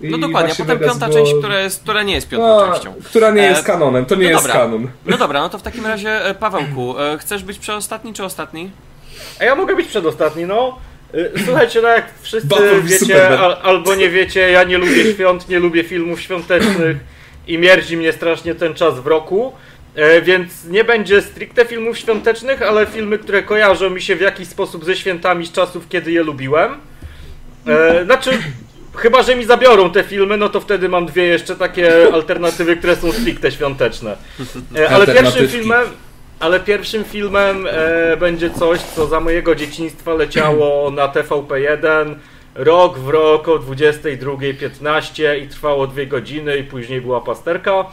i 0.00 0.08
No 0.08 0.18
dokładnie, 0.18 0.50
potem 0.58 0.78
Vegas 0.78 0.88
piąta 0.92 1.08
było- 1.08 1.18
część, 1.18 1.32
która, 1.38 1.60
jest, 1.60 1.82
która 1.82 2.02
nie 2.02 2.14
jest 2.14 2.28
piątą 2.28 2.46
no, 2.66 2.72
częścią. 2.72 2.94
która 3.04 3.30
nie 3.30 3.42
E, 3.42 3.50
jest 3.50 3.62
kanonem, 3.62 4.04
to 4.06 4.14
nie 4.14 4.24
no 4.24 4.30
jest 4.30 4.42
dobra. 4.42 4.60
kanon. 4.60 4.88
No 5.06 5.18
dobra, 5.18 5.40
no 5.40 5.48
to 5.48 5.58
w 5.58 5.62
takim 5.62 5.86
razie 5.86 6.24
e, 6.26 6.34
Pawełku, 6.34 6.98
e, 6.98 7.18
chcesz 7.18 7.42
być 7.42 7.58
przedostatni 7.58 8.12
czy 8.14 8.24
ostatni? 8.24 8.70
A 9.40 9.44
ja 9.44 9.54
mogę 9.54 9.76
być 9.76 9.86
przedostatni, 9.88 10.44
no. 10.44 10.78
Słuchajcie, 11.44 11.80
no 11.82 11.88
jak 11.88 12.04
wszyscy 12.22 12.48
Batman 12.48 12.80
v 12.80 12.86
wiecie, 12.86 13.38
al, 13.38 13.56
albo 13.62 13.94
nie 13.94 14.08
wiecie, 14.10 14.40
ja 14.50 14.64
nie 14.64 14.78
lubię 14.78 15.12
świąt, 15.14 15.48
nie 15.48 15.58
lubię 15.58 15.84
filmów 15.84 16.20
świątecznych 16.20 16.96
i 17.48 17.58
mierdzi 17.58 17.96
mnie 17.96 18.12
strasznie 18.12 18.54
ten 18.54 18.74
czas 18.74 19.00
w 19.00 19.06
roku. 19.06 19.52
E, 19.94 20.22
więc 20.22 20.64
nie 20.64 20.84
będzie 20.84 21.22
stricte 21.22 21.64
filmów 21.64 21.98
świątecznych, 21.98 22.62
ale 22.62 22.86
filmy, 22.86 23.18
które 23.18 23.42
kojarzą 23.42 23.90
mi 23.90 24.02
się 24.02 24.16
w 24.16 24.20
jakiś 24.20 24.48
sposób 24.48 24.84
ze 24.84 24.96
świętami 24.96 25.46
z 25.46 25.52
czasów, 25.52 25.88
kiedy 25.88 26.12
je 26.12 26.22
lubiłem. 26.22 26.74
E, 27.66 28.04
znaczy, 28.04 28.30
chyba 28.96 29.22
że 29.22 29.36
mi 29.36 29.44
zabiorą 29.44 29.90
te 29.90 30.04
filmy, 30.04 30.36
no 30.36 30.48
to 30.48 30.60
wtedy 30.60 30.88
mam 30.88 31.06
dwie 31.06 31.24
jeszcze 31.24 31.56
takie 31.56 32.12
alternatywy, 32.12 32.76
które 32.76 32.96
są 32.96 33.12
stricte 33.12 33.52
świąteczne. 33.52 34.16
E, 34.76 34.88
ale 34.88 35.06
pierwszym 35.06 35.48
filmem, 35.48 35.86
ale 36.40 36.60
pierwszym 36.60 37.04
filmem 37.04 37.66
będzie 38.20 38.50
coś, 38.50 38.80
co 38.80 39.06
za 39.06 39.20
mojego 39.20 39.54
dzieciństwa 39.54 40.14
leciało 40.14 40.90
na 40.90 41.08
TVP1 41.08 42.14
rok 42.58 42.98
w 42.98 43.08
rok 43.08 43.48
o 43.48 43.58
22.15 43.58 45.42
i 45.44 45.48
trwało 45.48 45.86
dwie 45.86 46.06
godziny 46.06 46.58
i 46.58 46.64
później 46.64 47.00
była 47.00 47.20
pasterka. 47.20 47.86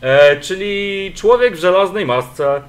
E, 0.00 0.40
czyli 0.40 1.12
Człowiek 1.16 1.56
w 1.56 1.60
żelaznej 1.60 2.06
masce. 2.06 2.62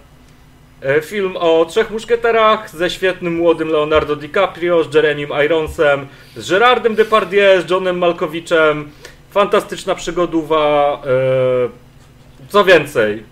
E, 0.81 1.01
film 1.01 1.37
o 1.37 1.65
trzech 1.65 1.91
muszkieterach 1.91 2.69
ze 2.69 2.89
świetnym 2.89 3.35
młodym 3.35 3.69
Leonardo 3.69 4.15
DiCaprio, 4.15 4.83
z 4.83 4.93
Jeremim 4.93 5.29
Ironsem, 5.45 6.07
z 6.35 6.49
Gerardem 6.49 6.95
Depardieu, 6.95 7.61
z 7.61 7.69
Johnem 7.69 7.97
Malkowiczem. 7.97 8.91
Fantastyczna 9.31 9.95
przygodowa. 9.95 11.01
E, 11.05 12.49
co 12.49 12.65
więcej, 12.65 13.23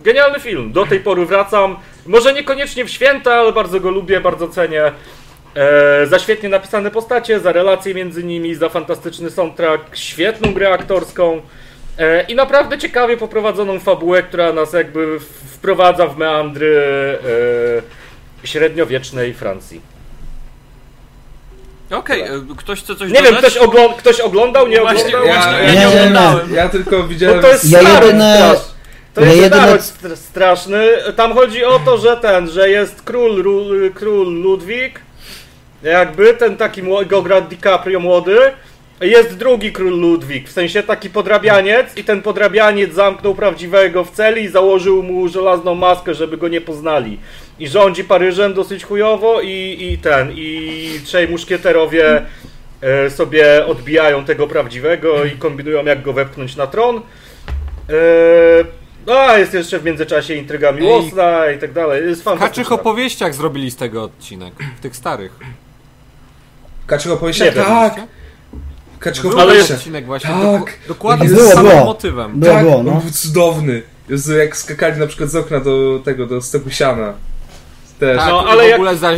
genialny 0.00 0.40
film. 0.40 0.72
Do 0.72 0.86
tej 0.86 1.00
pory 1.00 1.26
wracam. 1.26 1.76
Może 2.06 2.32
niekoniecznie 2.32 2.84
w 2.84 2.90
święta, 2.90 3.34
ale 3.34 3.52
bardzo 3.52 3.80
go 3.80 3.90
lubię, 3.90 4.20
bardzo 4.20 4.48
cenię. 4.48 4.92
E, 5.56 6.06
za 6.06 6.18
świetnie 6.18 6.48
napisane 6.48 6.90
postacie, 6.90 7.40
za 7.40 7.52
relacje 7.52 7.94
między 7.94 8.24
nimi, 8.24 8.54
za 8.54 8.68
fantastyczny 8.68 9.30
soundtrack, 9.30 9.96
świetną 9.96 10.54
grę 10.54 10.70
aktorską 10.72 11.40
e, 11.98 12.22
i 12.22 12.34
naprawdę 12.34 12.78
ciekawie 12.78 13.16
poprowadzoną 13.16 13.78
fabułę, 13.80 14.22
która 14.22 14.52
nas 14.52 14.72
jakby 14.72 15.20
wprowadza 15.52 16.06
w 16.06 16.16
meandry 16.18 16.78
e, 18.42 18.46
średniowiecznej 18.46 19.34
Francji. 19.34 19.80
Okej, 21.90 22.22
e, 22.22 22.28
ktoś 22.56 22.80
chce 22.82 22.94
coś 22.96 23.10
Nie 23.12 23.22
wiem, 23.22 23.34
dodać? 23.34 23.40
ktoś, 23.52 23.56
oglą- 23.68 23.94
ktoś 23.98 24.20
oglądał, 24.20 24.68
nie 24.68 24.80
Właśnie- 24.80 25.04
oglądał? 25.06 25.26
właśnie 25.34 25.52
Ja, 25.52 25.62
ja 25.62 25.72
nie 25.74 25.80
ja, 25.80 25.88
oglądałem. 25.88 26.54
ja 26.54 26.68
tylko 26.68 26.96
Bo 27.02 27.08
widziałem... 27.08 27.40
to 27.40 27.48
jest 27.48 27.70
Ja 27.70 27.82
naród 27.82 28.02
jedyne- 28.06 28.36
strasz- 28.38 28.74
To 29.14 29.20
ja 29.20 29.26
jest 29.32 29.42
jedyne- 29.42 30.16
straszny. 30.16 30.88
Tam 31.16 31.34
chodzi 31.34 31.64
o 31.64 31.78
to, 31.78 31.98
że 31.98 32.16
ten, 32.16 32.50
że 32.50 32.70
jest 32.70 33.02
król, 33.02 33.44
król 33.94 34.26
Ludwik, 34.42 35.00
jakby 35.84 36.34
ten 36.34 36.56
taki 36.56 36.82
młody, 36.82 37.06
go 37.06 37.22
gra 37.22 37.40
DiCaprio 37.40 38.00
młody. 38.00 38.38
Jest 39.00 39.36
drugi 39.36 39.72
król 39.72 40.00
Ludwik, 40.00 40.48
w 40.48 40.52
sensie 40.52 40.82
taki 40.82 41.10
podrabianiec 41.10 41.96
i 41.96 42.04
ten 42.04 42.22
podrabianiec 42.22 42.94
zamknął 42.94 43.34
prawdziwego 43.34 44.04
w 44.04 44.10
celi 44.10 44.42
i 44.42 44.48
założył 44.48 45.02
mu 45.02 45.28
żelazną 45.28 45.74
maskę, 45.74 46.14
żeby 46.14 46.36
go 46.36 46.48
nie 46.48 46.60
poznali. 46.60 47.18
I 47.58 47.68
rządzi 47.68 48.04
Paryżem 48.04 48.54
dosyć 48.54 48.84
chujowo 48.84 49.40
i, 49.40 49.76
i 49.80 49.98
ten, 49.98 50.32
i 50.34 51.00
trzej 51.04 51.28
muszkieterowie 51.28 52.22
e, 52.82 53.10
sobie 53.10 53.66
odbijają 53.66 54.24
tego 54.24 54.46
prawdziwego 54.46 55.24
i 55.24 55.30
kombinują 55.30 55.84
jak 55.84 56.02
go 56.02 56.12
wepchnąć 56.12 56.56
na 56.56 56.66
tron. 56.66 57.00
E, 59.06 59.12
a 59.12 59.38
jest 59.38 59.54
jeszcze 59.54 59.78
w 59.78 59.84
międzyczasie 59.84 60.34
intryga 60.34 60.72
miłosna 60.72 61.50
i 61.50 61.58
tak 61.58 61.72
dalej. 61.72 62.06
Jest 62.08 62.20
W 62.20 62.24
kaczych 62.24 62.38
fantastyczna. 62.40 62.74
opowieściach 62.74 63.34
zrobili 63.34 63.70
z 63.70 63.76
tego 63.76 64.02
odcinek, 64.02 64.54
w 64.78 64.80
tych 64.80 64.96
starych. 64.96 65.32
Kaczego 66.86 67.14
wiem. 67.20 67.54
Tak! 67.54 68.00
Kaczego 68.98 69.28
Ale 69.28 69.38
jest- 69.38 69.48
opowieściach. 69.50 69.76
odcinek 69.78 70.06
właśnie, 70.06 70.30
Tak. 70.30 70.78
dokładnie 70.88 71.28
Było, 71.28 71.50
z 71.50 71.54
samym 71.54 71.72
było. 71.72 71.84
motywem. 71.84 72.40
Było, 72.40 72.52
tak, 72.54 72.64
było, 72.64 72.76
on 72.78 72.86
no. 72.86 72.92
był 72.92 73.10
cudowny. 73.10 73.82
Jezu, 74.08 74.36
jak 74.36 74.56
skakali 74.56 75.00
na 75.00 75.06
przykład 75.06 75.30
z 75.30 75.36
okna 75.36 75.60
do 75.60 76.00
tego, 76.04 76.26
do 76.26 76.42
stoku 76.42 76.70
siana. 76.70 77.12
Też. 78.00 78.18
Tak, 78.18 78.28
No, 78.28 78.44
ale 78.48 78.64
w 78.64 78.66
jak- 78.66 78.74
ogóle 78.74 78.96
za, 78.96 79.10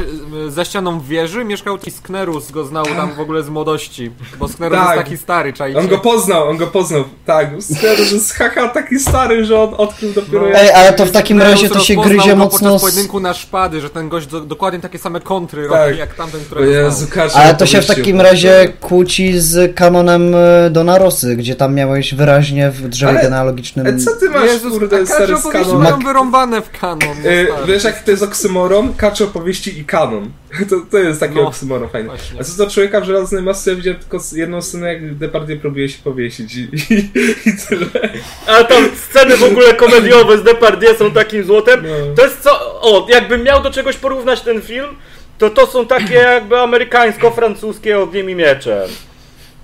za 0.48 0.64
ścianą 0.64 1.00
wieży 1.00 1.44
mieszkał 1.44 1.78
taki 1.78 1.90
Sknerus, 1.90 2.50
go 2.50 2.64
znał 2.64 2.84
tam 2.84 3.12
w 3.14 3.20
ogóle 3.20 3.42
z 3.42 3.48
młodości, 3.48 4.10
bo 4.38 4.48
Sknerus 4.48 4.78
Tak. 4.78 4.86
jest 4.96 5.04
taki 5.04 5.16
stary, 5.16 5.52
czajcie. 5.52 5.78
On 5.78 5.88
go 5.88 5.98
poznał, 5.98 6.48
on 6.48 6.56
go 6.56 6.66
poznał. 6.66 7.04
Tak, 7.26 7.48
Sknerus 7.60 8.12
jest 8.12 8.32
haha 8.34 8.68
taki 8.68 8.98
stary, 8.98 9.44
że 9.44 9.62
on 9.62 9.74
odkrył 9.76 10.12
dopiero 10.12 10.40
No. 10.42 10.46
jak... 10.48 10.56
Ej, 10.58 10.70
ale 10.70 10.92
to 10.92 11.06
w 11.06 11.10
takim 11.10 11.36
Sknerus 11.38 11.62
razie 11.62 11.74
to 11.74 11.80
się 11.80 11.96
gryzie 11.96 12.30
go 12.30 12.36
mocno 12.36 12.70
podczas 12.70 12.80
z... 12.80 12.84
pojedynku 12.84 13.20
na 13.20 13.34
szpady, 13.34 13.80
że 13.80 13.90
ten 13.90 14.08
gość 14.08 14.26
do, 14.26 14.40
dokładnie 14.40 14.80
takie 14.80 14.98
same 14.98 15.20
kontry 15.20 15.68
Tak. 15.70 15.86
robi 15.88 15.98
jak 15.98 16.14
tamten, 16.14 16.40
którego 16.44 16.70
Jezu, 16.70 17.06
Ale 17.34 17.54
to 17.54 17.66
się 17.66 17.80
w 17.82 17.86
takim 17.86 18.20
razie 18.20 18.72
kłóci 18.80 19.38
z 19.40 19.76
kanonem 19.76 20.34
e, 20.34 20.70
Donarosy, 20.70 21.36
gdzie 21.36 21.54
tam 21.54 21.74
miałeś 21.74 22.14
wyraźnie 22.14 22.70
w 22.70 22.88
drzewie 22.88 23.12
Ale- 23.12 23.22
genealogicznym... 23.22 23.86
E, 23.86 23.96
co 23.96 24.10
ty 24.16 24.30
masz, 24.30 24.44
Jezus, 24.44 24.72
kurde, 24.72 25.06
stary 25.06 25.36
z 25.36 25.42
kanon? 25.46 26.04
wyrąbane 26.04 26.62
w 26.62 26.70
kanon. 26.80 26.98
no 27.24 27.30
E, 27.30 27.66
wiesz 27.66 27.84
jak 27.84 28.02
to 28.04 28.10
jest 28.10 28.22
oksymoron? 28.22 28.65
Kacze 28.96 29.24
opowieści 29.24 29.78
i 29.78 29.84
kanon. 29.84 30.30
To, 30.70 30.76
to 30.90 30.98
jest 30.98 31.20
taki 31.20 31.34
No, 31.34 31.42
oksymoron 31.48 31.88
fajny. 31.88 32.08
właśnie. 32.08 32.40
A 32.40 32.44
co 32.44 32.64
do 32.64 32.70
człowieka 32.70 33.00
w 33.00 33.04
żelaznej 33.04 33.42
masce 33.42 33.70
ja 33.70 33.76
widziałem 33.76 34.00
tylko 34.00 34.18
jedną 34.32 34.62
scenę, 34.62 34.92
jak 34.94 35.14
Depardieu 35.14 35.58
próbuje 35.60 35.88
się 35.88 35.98
powiesić 36.04 36.54
i, 36.56 36.60
i, 36.60 36.94
i 37.48 37.52
tyle. 37.68 37.86
Ale 38.46 38.64
tam 38.64 38.84
sceny 39.10 39.36
w 39.36 39.42
ogóle 39.44 39.74
komediowe 39.74 40.38
z 40.38 40.42
Depardieu 40.42 40.94
są 40.98 41.10
takim 41.10 41.44
złotem. 41.44 41.82
No. 41.82 42.14
To 42.16 42.24
jest 42.24 42.40
co... 42.40 42.80
O, 42.80 43.06
jakbym 43.10 43.42
miał 43.42 43.62
do 43.62 43.70
czegoś 43.70 43.96
porównać 43.96 44.40
ten 44.40 44.62
film, 44.62 44.86
to 45.38 45.50
to 45.50 45.66
są 45.66 45.86
takie 45.86 46.14
jakby 46.14 46.56
amerykańsko-francuskie 46.56 47.98
ogniem 47.98 48.30
i 48.30 48.34
mieczem. 48.34 48.88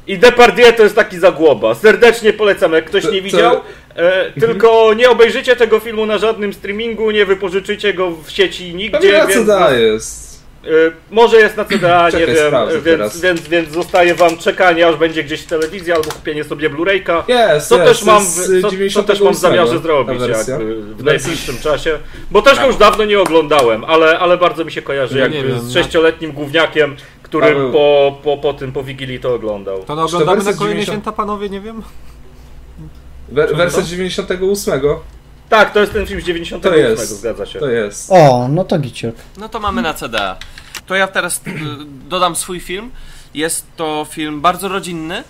I 0.07 0.19
Depardieu 0.19 0.73
to 0.77 0.83
jest 0.83 0.95
taki 0.97 1.19
zagłoba. 1.19 1.75
Serdecznie 1.75 2.33
polecam, 2.33 2.73
jak 2.73 2.85
ktoś 2.85 3.05
To- 3.05 3.11
nie 3.11 3.23
widział. 3.23 3.61
E, 3.97 4.31
tylko 4.41 4.95
nie 4.95 5.11
obejrzycie 5.11 5.57
tego 5.57 5.81
filmu 5.81 6.07
na 6.07 6.19
żadnym 6.19 6.53
streamingu, 6.53 7.11
nie 7.11 7.27
wypożyczycie 7.27 7.95
go 7.95 8.11
w 8.25 8.31
sieci 8.31 8.75
nigdzie. 8.75 8.99
Pewnie 8.99 9.13
na 9.13 9.27
więc- 9.27 9.41
CDA 9.47 9.73
jest. 9.75 10.33
E, 10.65 10.69
może 11.11 11.37
jest 11.37 11.57
na 11.57 11.65
CDA, 11.65 12.07
nie 12.07 12.13
Czekaj, 12.13 12.27
wiem, 12.35 12.47
sprawdzę 12.47 12.75
więc, 12.75 12.85
teraz. 12.85 13.21
więc, 13.21 13.41
więc 13.49 13.71
zostaje 13.71 14.15
wam 14.15 14.39
czekanie, 14.39 14.87
aż 14.87 14.97
będzie 14.97 15.25
gdzieś 15.25 15.41
w 15.41 15.47
telewizji, 15.47 15.93
albo 15.93 16.11
kupienie 16.11 16.45
sobie 16.45 16.71
Blu-rayka. 16.71 17.23
Jest, 17.29 17.69
Co 17.69 17.77
jest, 17.79 17.89
też 17.89 18.03
mam, 18.05 18.23
w, 18.25 18.29
co, 18.29 18.43
co 18.43 18.49
też 18.49 18.63
mam 18.63 18.71
w 18.71 18.73
98 18.73 19.35
zamiarze 19.35 19.79
zrobić 19.79 20.21
jakby 20.49 20.83
w 20.83 21.05
najbliższym 21.05 21.59
czasie. 21.59 21.99
Bo 22.31 22.43
też 22.43 22.59
go 22.59 22.67
już 22.67 22.77
dawno 22.77 23.05
nie 23.05 23.21
oglądałem, 23.21 23.85
ale, 23.85 24.19
ale 24.19 24.39
bardzo 24.39 24.65
mi 24.65 24.73
się 24.73 24.83
kojarzy 24.83 25.19
Ja 25.19 25.23
jakby 25.23 25.37
nie 25.39 25.45
wiem, 25.45 25.61
z 25.61 25.75
no. 25.75 25.83
sześcioletnim 25.83 26.33
gówniakiem, 26.33 26.97
który 27.33 27.53
Paweł. 27.55 27.73
po, 27.73 28.19
po, 28.25 28.37
po 28.37 28.55
tym, 28.55 28.73
po 28.73 28.83
Wigilii 28.85 29.21
to 29.21 29.35
oglądał. 29.35 29.85
To 29.85 29.95
no, 29.95 30.03
oglądamy 30.05 30.45
na 30.45 30.53
kolejne 30.53 30.59
90. 30.59 30.87
święta, 30.87 31.13
panowie, 31.13 31.49
nie 31.51 31.61
wiem? 31.61 31.83
Wer- 33.29 33.57
wersja 33.57 33.83
98. 33.83 34.81
Tak, 35.49 35.73
to 35.73 35.81
jest 35.81 35.93
ten 35.93 36.07
film 36.07 36.21
z 36.21 36.25
98, 36.25 36.61
To 36.73 36.77
jest. 36.77 37.21
zgadza 37.21 37.47
się. 37.47 37.59
To 37.59 37.69
jest. 37.69 38.13
O, 38.13 38.49
no 38.49 38.65
to 38.65 38.79
giciok. 38.79 39.15
No 39.39 39.49
to 39.49 39.61
mamy 39.61 39.83
na 39.83 39.95
CDA. 39.95 40.37
To 40.87 40.95
ja 40.95 41.07
teraz 41.07 41.41
y, 41.47 41.51
dodam 42.09 42.37
swój 42.37 42.61
film. 42.61 42.91
Jest 43.35 43.67
to 43.77 44.07
film 44.11 44.41
bardzo 44.41 44.69
rodzinny. 44.69 45.25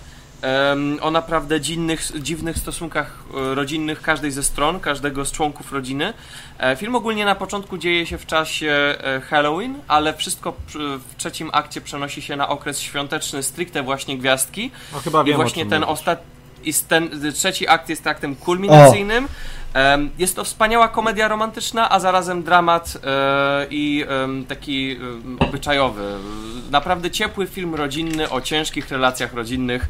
O 1.01 1.11
naprawdę 1.11 1.61
dziwnych, 1.61 2.11
dziwnych 2.19 2.57
stosunkach 2.57 3.23
e, 3.51 3.55
rodzinnych 3.55 4.01
każdej 4.01 4.31
ze 4.31 4.43
stron, 4.43 4.79
każdego 4.79 5.25
z 5.25 5.31
członków 5.31 5.71
rodziny. 5.71 6.13
E, 6.59 6.75
Film 6.75 6.95
ogólnie 6.95 7.25
na 7.25 7.35
początku 7.35 7.77
dzieje 7.77 8.05
się 8.05 8.17
w 8.17 8.25
czasie 8.25 8.71
e, 8.71 9.21
Halloween, 9.21 9.75
ale 9.87 10.13
wszystko 10.13 10.53
w 10.73 11.15
trzecim 11.17 11.49
akcie 11.53 11.81
przenosi 11.81 12.21
się 12.21 12.35
na 12.35 12.49
okres 12.49 12.79
świąteczny, 12.79 13.43
stricte 13.43 13.83
właśnie 13.83 14.17
gwiazdki. 14.17 14.71
No 14.93 14.99
chyba 14.99 15.21
I 15.21 15.25
wiem, 15.25 15.35
właśnie 15.35 15.63
o 15.63 15.65
czym 15.65 15.69
ten 15.69 15.83
ostatni. 15.83 16.33
I 16.63 16.73
ten 16.73 17.33
trzeci 17.33 17.67
akt 17.67 17.89
jest 17.89 18.07
aktem 18.07 18.35
kulminacyjnym. 18.35 19.27
Em, 19.73 20.09
Jest 20.17 20.35
to 20.35 20.43
wspaniała 20.43 20.87
komedia 20.87 21.27
romantyczna, 21.27 21.89
a 21.89 21.99
zarazem 21.99 22.43
dramat 22.43 22.97
i 23.69 24.05
taki 24.47 24.99
obyczajowy. 25.39 26.15
Naprawdę 26.71 27.11
ciepły 27.11 27.47
film 27.47 27.75
rodzinny 27.75 28.29
o 28.29 28.41
ciężkich 28.41 28.89
relacjach 28.89 29.33
rodzinnych. 29.33 29.87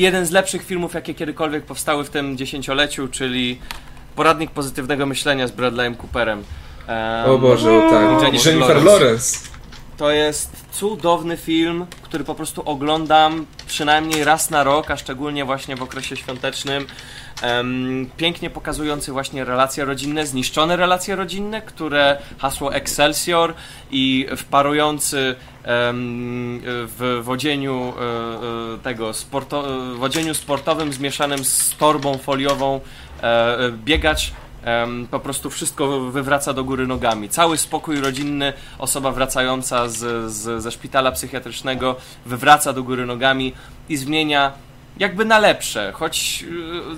Jeden 0.00 0.26
z 0.26 0.30
lepszych 0.30 0.64
filmów, 0.64 0.94
jakie 0.94 1.14
kiedykolwiek 1.14 1.64
powstały 1.64 2.04
w 2.04 2.10
tym 2.10 2.36
dziesięcioleciu, 2.36 3.08
czyli 3.08 3.58
Poradnik 4.16 4.50
pozytywnego 4.50 5.06
myślenia 5.06 5.46
z 5.48 5.50
Bradleyem 5.50 5.94
Cooperem. 5.94 6.42
Em, 6.86 7.30
O 7.30 7.38
Boże, 7.38 7.82
tak. 7.90 8.22
Jennifer 8.22 8.52
Jennifer 8.52 8.76
Lawrence. 8.76 8.90
Lawrence. 8.90 9.49
To 10.00 10.10
jest 10.10 10.64
cudowny 10.72 11.36
film, 11.36 11.86
który 12.02 12.24
po 12.24 12.34
prostu 12.34 12.62
oglądam 12.64 13.46
przynajmniej 13.66 14.24
raz 14.24 14.50
na 14.50 14.64
rok, 14.64 14.90
a 14.90 14.96
szczególnie 14.96 15.44
właśnie 15.44 15.76
w 15.76 15.82
okresie 15.82 16.16
świątecznym. 16.16 16.86
Pięknie 18.16 18.50
pokazujący 18.50 19.12
właśnie 19.12 19.44
relacje 19.44 19.84
rodzinne, 19.84 20.26
zniszczone 20.26 20.76
relacje 20.76 21.16
rodzinne, 21.16 21.62
które 21.62 22.18
hasło 22.38 22.74
Excelsior 22.74 23.54
i 23.90 24.26
wparujący 24.36 25.34
w 26.86 27.20
wodzieniu 27.22 27.92
e, 28.00 28.74
e, 28.74 28.78
tego 28.78 29.12
sporto, 29.12 29.64
wodzieniu 29.96 30.34
sportowym 30.34 30.92
zmieszanym 30.92 31.44
z 31.44 31.76
torbą 31.76 32.18
foliową 32.18 32.80
e, 33.22 33.72
biegacz 33.72 34.32
po 35.10 35.20
prostu 35.20 35.50
wszystko 35.50 36.00
wywraca 36.00 36.52
do 36.52 36.64
góry 36.64 36.86
nogami. 36.86 37.28
Cały 37.28 37.58
spokój 37.58 38.00
rodzinny, 38.00 38.52
osoba 38.78 39.12
wracająca 39.12 39.88
z, 39.88 40.32
z, 40.32 40.62
ze 40.62 40.70
szpitala 40.70 41.12
psychiatrycznego 41.12 41.96
wywraca 42.26 42.72
do 42.72 42.82
góry 42.82 43.06
nogami 43.06 43.52
i 43.88 43.96
zmienia 43.96 44.52
jakby 44.98 45.24
na 45.24 45.38
lepsze, 45.38 45.92
choć 45.92 46.44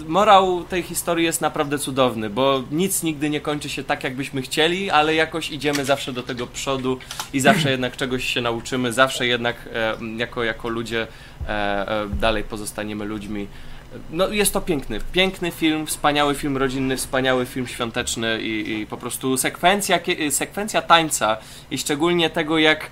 y, 0.05 0.09
morał 0.09 0.65
tej 0.65 0.83
historii 0.83 1.25
jest 1.25 1.41
naprawdę 1.41 1.79
cudowny, 1.79 2.31
bo 2.31 2.63
nic 2.71 3.03
nigdy 3.03 3.31
nie 3.31 3.41
kończy 3.41 3.69
się 3.69 3.85
tak, 3.85 4.05
jakbyśmy 4.05 4.43
chcieli, 4.43 4.91
ale 4.91 5.15
jakoś 5.15 5.51
idziemy 5.51 5.85
zawsze 5.85 6.13
do 6.13 6.23
tego 6.23 6.47
przodu 6.47 6.99
i 7.33 7.41
zawsze 7.41 7.71
jednak 7.77 7.97
czegoś 7.97 8.25
się 8.25 8.41
nauczymy, 8.41 8.93
zawsze 8.93 9.27
jednak 9.27 9.69
jako, 10.17 10.45
jako 10.45 10.69
ludzie 10.69 11.07
e, 11.49 11.49
e, 11.49 12.09
dalej 12.09 12.45
pozostaniemy 12.45 13.05
ludźmi. 13.05 13.47
No 14.11 14.29
jest 14.29 14.53
to 14.53 14.61
piękny, 14.61 15.01
piękny 15.13 15.51
film, 15.51 15.87
wspaniały 15.87 16.35
film 16.35 16.57
rodzinny, 16.57 16.97
wspaniały 16.97 17.47
film 17.47 17.67
świąteczny 17.67 18.43
i, 18.43 18.81
i 18.81 18.87
po 18.87 18.97
prostu 18.97 19.37
sekwencja, 19.37 19.99
sekwencja 20.31 20.83
tańca 20.83 21.37
i 21.71 21.79
szczególnie 21.79 22.31
tego 22.31 22.59
jak 22.59 22.91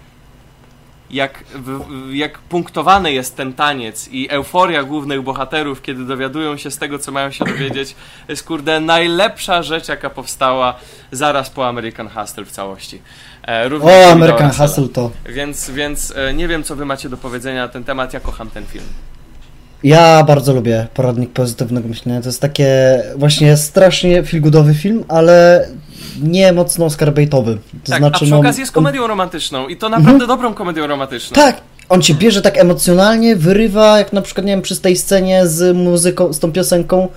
jak, 1.11 1.45
jak 2.13 2.39
punktowany 2.39 3.13
jest 3.13 3.37
ten 3.37 3.53
taniec 3.53 4.09
i 4.09 4.31
euforia 4.31 4.83
głównych 4.83 5.23
bohaterów, 5.23 5.83
kiedy 5.83 6.05
dowiadują 6.05 6.57
się 6.57 6.71
z 6.71 6.79
tego, 6.79 6.99
co 6.99 7.13
mają 7.13 7.31
się 7.31 7.45
dowiedzieć, 7.45 7.95
jest 8.29 8.45
kurde 8.45 8.81
najlepsza 8.81 9.63
rzecz, 9.63 9.89
jaka 9.89 10.11
powstała 10.11 10.75
zaraz 11.13 11.51
po 11.51 11.69
American 11.69 12.09
Hustle 12.09 12.45
w 12.45 12.51
całości. 12.51 13.03
E, 13.43 13.69
również 13.69 13.95
O, 13.95 14.11
American. 14.11 14.51
Hustle 14.51 14.89
to. 14.89 15.11
Więc, 15.27 15.71
więc 15.71 16.13
e, 16.17 16.35
nie 16.35 16.49
wiem, 16.49 16.65
co 16.65 16.77
wy 16.77 16.85
macie 16.85 17.09
do 17.09 17.17
powiedzenia 17.17 17.63
na 17.63 17.69
ten 17.69 17.85
temat, 17.85 18.13
ja 18.13 18.21
kocham 18.21 18.51
ten 18.51 18.67
film. 18.67 18.85
Ja 19.85 20.25
bardzo 20.25 20.55
lubię 20.55 20.87
poradnik 20.95 21.31
pozytywnego 21.31 21.89
myślenia. 21.89 22.21
To 22.21 22.29
jest 22.29 22.41
takie 22.41 23.03
właśnie 23.17 23.57
strasznie 23.57 24.23
feelgoodowy 24.23 24.75
film, 24.75 25.05
ale 25.09 25.67
nie 26.23 26.53
mocno 26.53 26.85
oscarbaitowy. 26.85 27.59
To 27.85 27.91
tak, 27.91 27.99
znaczy, 27.99 28.17
a 28.17 28.19
przy 28.19 28.31
no, 28.31 28.39
okazji 28.39 28.61
jest 28.61 28.73
komedią 28.73 29.07
romantyczną 29.07 29.69
i 29.69 29.77
to 29.77 29.89
naprawdę 29.89 30.27
dobrą 30.27 30.55
komedią 30.55 30.87
romantyczną. 30.87 31.35
Tak, 31.35 31.61
on 31.89 32.03
cię 32.03 32.15
bierze 32.15 32.43
tak 32.43 32.59
emocjonalnie, 32.59 33.37
wyrywa, 33.37 33.99
jak 33.99 34.13
na 34.13 34.23
przykład, 34.23 34.47
nie 34.47 34.53
wiem, 34.53 34.63
przy 34.63 34.81
tej 34.81 34.97
scenie 34.97 35.47
z 35.47 35.77
muzyką, 35.77 36.33
z 36.33 36.39
tą 36.39 36.53
piosenką, 36.53 37.09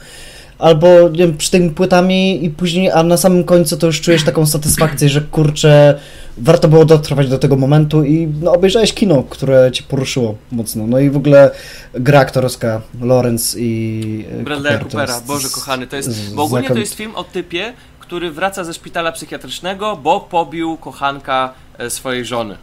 albo 0.63 1.09
nie 1.09 1.17
wiem, 1.17 1.37
przy 1.37 1.51
tymi 1.51 1.69
płytami 1.69 2.45
i 2.45 2.49
później, 2.49 2.91
a 2.91 3.03
na 3.03 3.17
samym 3.17 3.43
końcu 3.43 3.77
to 3.77 3.87
już 3.87 4.01
czujesz 4.01 4.23
taką 4.23 4.45
satysfakcję, 4.45 5.09
że 5.09 5.21
kurczę, 5.21 5.99
warto 6.37 6.67
było 6.67 6.85
dotrwać 6.85 7.29
do 7.29 7.39
tego 7.39 7.55
momentu 7.55 8.03
i 8.03 8.27
no, 8.41 8.53
obejrzałeś 8.53 8.93
kino, 8.93 9.23
które 9.23 9.71
cię 9.71 9.83
poruszyło 9.83 10.35
mocno. 10.51 10.87
No 10.87 10.99
i 10.99 11.09
w 11.09 11.17
ogóle 11.17 11.51
gra 11.93 12.19
aktorska, 12.19 12.81
Lawrence 13.01 13.59
i 13.59 14.25
e, 14.41 14.79
to 14.79 14.85
Coopera, 14.85 15.21
Boże 15.21 15.47
kochany, 15.49 15.87
to 15.87 15.95
jest, 15.95 16.35
bo 16.35 16.43
ogólnie 16.43 16.67
to 16.67 16.77
jest 16.77 16.93
film 16.93 17.15
o 17.15 17.23
typie, 17.23 17.73
który 17.99 18.31
wraca 18.31 18.63
ze 18.63 18.73
szpitala 18.73 19.11
psychiatrycznego, 19.11 19.97
bo 20.03 20.19
pobił 20.19 20.77
kochanka 20.77 21.53
e, 21.77 21.89
swojej 21.89 22.25
żony. 22.25 22.57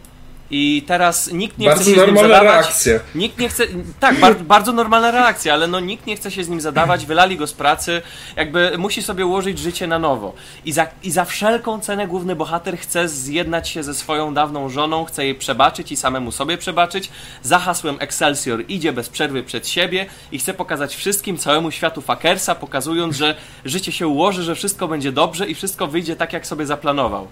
I 0.51 0.83
teraz 0.87 1.31
nikt 1.31 1.57
nie 1.57 1.67
chce 1.67 1.75
Bardzo 1.75 1.91
się 1.91 2.01
z 2.01 2.07
nim 2.07 2.17
zadawać. 2.17 2.89
Nikt 3.15 3.39
nie 3.39 3.49
chce. 3.49 3.63
Tak, 3.99 4.19
bar, 4.19 4.35
bardzo 4.35 4.73
normalna 4.73 5.11
reakcja, 5.11 5.53
ale 5.53 5.67
no 5.67 5.79
nikt 5.79 6.07
nie 6.07 6.15
chce 6.15 6.31
się 6.31 6.43
z 6.43 6.49
nim 6.49 6.61
zadawać, 6.61 7.05
wylali 7.05 7.37
go 7.37 7.47
z 7.47 7.53
pracy, 7.53 8.01
jakby 8.35 8.77
musi 8.77 9.03
sobie 9.03 9.25
ułożyć 9.25 9.59
życie 9.59 9.87
na 9.87 9.99
nowo. 9.99 10.33
I 10.65 10.71
za, 10.71 10.87
I 11.03 11.11
za 11.11 11.25
wszelką 11.25 11.79
cenę 11.79 12.07
główny 12.07 12.35
bohater 12.35 12.77
chce 12.77 13.07
zjednać 13.07 13.69
się 13.69 13.83
ze 13.83 13.93
swoją 13.93 14.33
dawną 14.33 14.69
żoną, 14.69 15.05
chce 15.05 15.25
jej 15.25 15.35
przebaczyć 15.35 15.91
i 15.91 15.97
samemu 15.97 16.31
sobie 16.31 16.57
przebaczyć. 16.57 17.09
Za 17.43 17.59
hasłem 17.59 17.95
Excelsior 17.99 18.63
idzie 18.67 18.93
bez 18.93 19.09
przerwy 19.09 19.43
przed 19.43 19.67
siebie 19.67 20.05
i 20.31 20.39
chce 20.39 20.53
pokazać 20.53 20.95
wszystkim, 20.95 21.37
całemu 21.37 21.71
światu 21.71 22.01
fakersa, 22.01 22.55
pokazując, 22.55 23.15
że 23.15 23.35
życie 23.65 23.91
się 23.91 24.07
ułoży, 24.07 24.43
że 24.43 24.55
wszystko 24.55 24.87
będzie 24.87 25.11
dobrze 25.11 25.47
i 25.47 25.55
wszystko 25.55 25.87
wyjdzie 25.87 26.15
tak, 26.15 26.33
jak 26.33 26.47
sobie 26.47 26.65
zaplanował. 26.65 27.27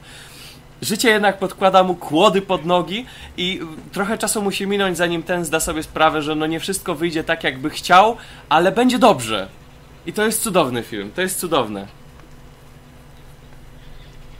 Życie 0.81 1.09
jednak 1.09 1.37
podkłada 1.37 1.83
mu 1.83 1.95
kłody 1.95 2.41
pod 2.41 2.65
nogi 2.65 3.05
i 3.37 3.59
trochę 3.91 4.17
czasu 4.17 4.41
musi 4.41 4.67
minąć, 4.67 4.97
zanim 4.97 5.23
ten 5.23 5.45
zda 5.45 5.59
sobie 5.59 5.83
sprawę, 5.83 6.21
że 6.21 6.35
no 6.35 6.45
nie 6.47 6.59
wszystko 6.59 6.95
wyjdzie 6.95 7.23
tak, 7.23 7.43
jakby 7.43 7.69
chciał, 7.69 8.17
ale 8.49 8.71
będzie 8.71 8.99
dobrze. 8.99 9.47
I 10.05 10.13
to 10.13 10.25
jest 10.25 10.41
cudowny 10.41 10.83
film, 10.83 11.11
to 11.15 11.21
jest 11.21 11.39
cudowne. 11.39 11.87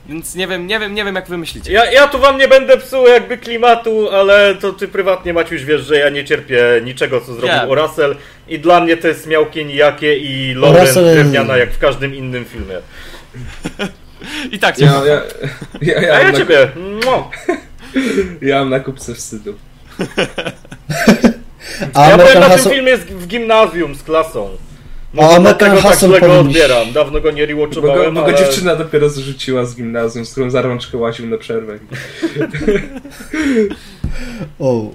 Więc 0.08 0.34
nie 0.34 0.46
wiem, 0.46 0.66
nie 0.66 0.78
wiem, 0.78 0.94
nie 0.94 1.04
wiem 1.04 1.14
jak 1.14 1.28
wy 1.28 1.38
myślicie. 1.38 1.72
Ja, 1.72 1.92
ja 1.92 2.08
tu 2.08 2.18
wam 2.18 2.38
nie 2.38 2.48
będę 2.48 2.76
psuł 2.78 3.06
jakby 3.06 3.38
klimatu, 3.38 4.10
ale 4.10 4.54
to 4.54 4.72
ty 4.72 4.88
prywatnie 4.88 5.32
Maciuś 5.32 5.64
wiesz, 5.64 5.82
że 5.82 5.96
ja 5.96 6.08
nie 6.08 6.24
cierpię 6.24 6.62
niczego 6.84 7.20
co 7.20 7.34
zrobił 7.34 7.56
Nie. 7.56 7.68
Orasel 7.68 8.16
i 8.48 8.58
dla 8.58 8.80
mnie 8.80 8.96
to 8.96 9.08
jest 9.08 9.26
miałkie 9.26 9.64
nijakie 9.64 10.16
i 10.16 10.56
Orasel- 10.56 11.12
drewniana 11.12 11.56
jak 11.56 11.72
w 11.72 11.78
każdym 11.78 12.14
innym 12.14 12.44
filmie. 12.44 12.74
I 14.52 14.58
tak, 14.58 14.78
Ja, 14.78 14.92
ja, 15.04 15.20
ja, 15.82 16.00
ja, 16.02 16.14
A 16.14 16.20
ja 16.20 16.32
ciebie! 16.32 16.68
Mua. 17.04 17.30
ja 18.42 18.58
mam 18.58 18.70
na 18.70 18.80
kupce 18.80 19.14
wstydu. 19.14 19.54
A 21.94 22.08
Ja 22.10 22.16
byłem 22.16 22.20
American 22.20 22.40
na 22.40 22.48
tym 22.48 22.56
Hustle... 22.56 22.72
filmie 22.74 22.96
z, 22.96 23.00
w 23.00 23.26
gimnazjum 23.26 23.94
z 23.94 24.02
klasą. 24.02 24.48
A 25.12 25.16
Może 25.16 25.28
American 25.36 25.42
dlatego 25.58 25.82
tak 25.82 25.92
Hustle 25.92 26.08
go 26.20 26.26
powinniś- 26.26 26.40
odbieram. 26.40 26.92
Dawno 26.92 27.20
go 27.20 27.30
nie 27.30 27.46
Bo 27.46 27.54
go, 27.54 27.60
rewatchowałem, 27.62 28.14
bo 28.14 28.20
go 28.20 28.26
ale... 28.26 28.38
dziewczyna 28.38 28.76
dopiero 28.76 29.08
zrzuciła 29.08 29.64
z 29.64 29.76
gimnazjum, 29.76 30.24
z 30.26 30.32
którą 30.32 30.50
za 30.50 30.62
rączkę 30.62 30.98
łaził 30.98 31.26
na 31.26 31.38
przerwę. 31.38 31.78
O, 34.58 34.90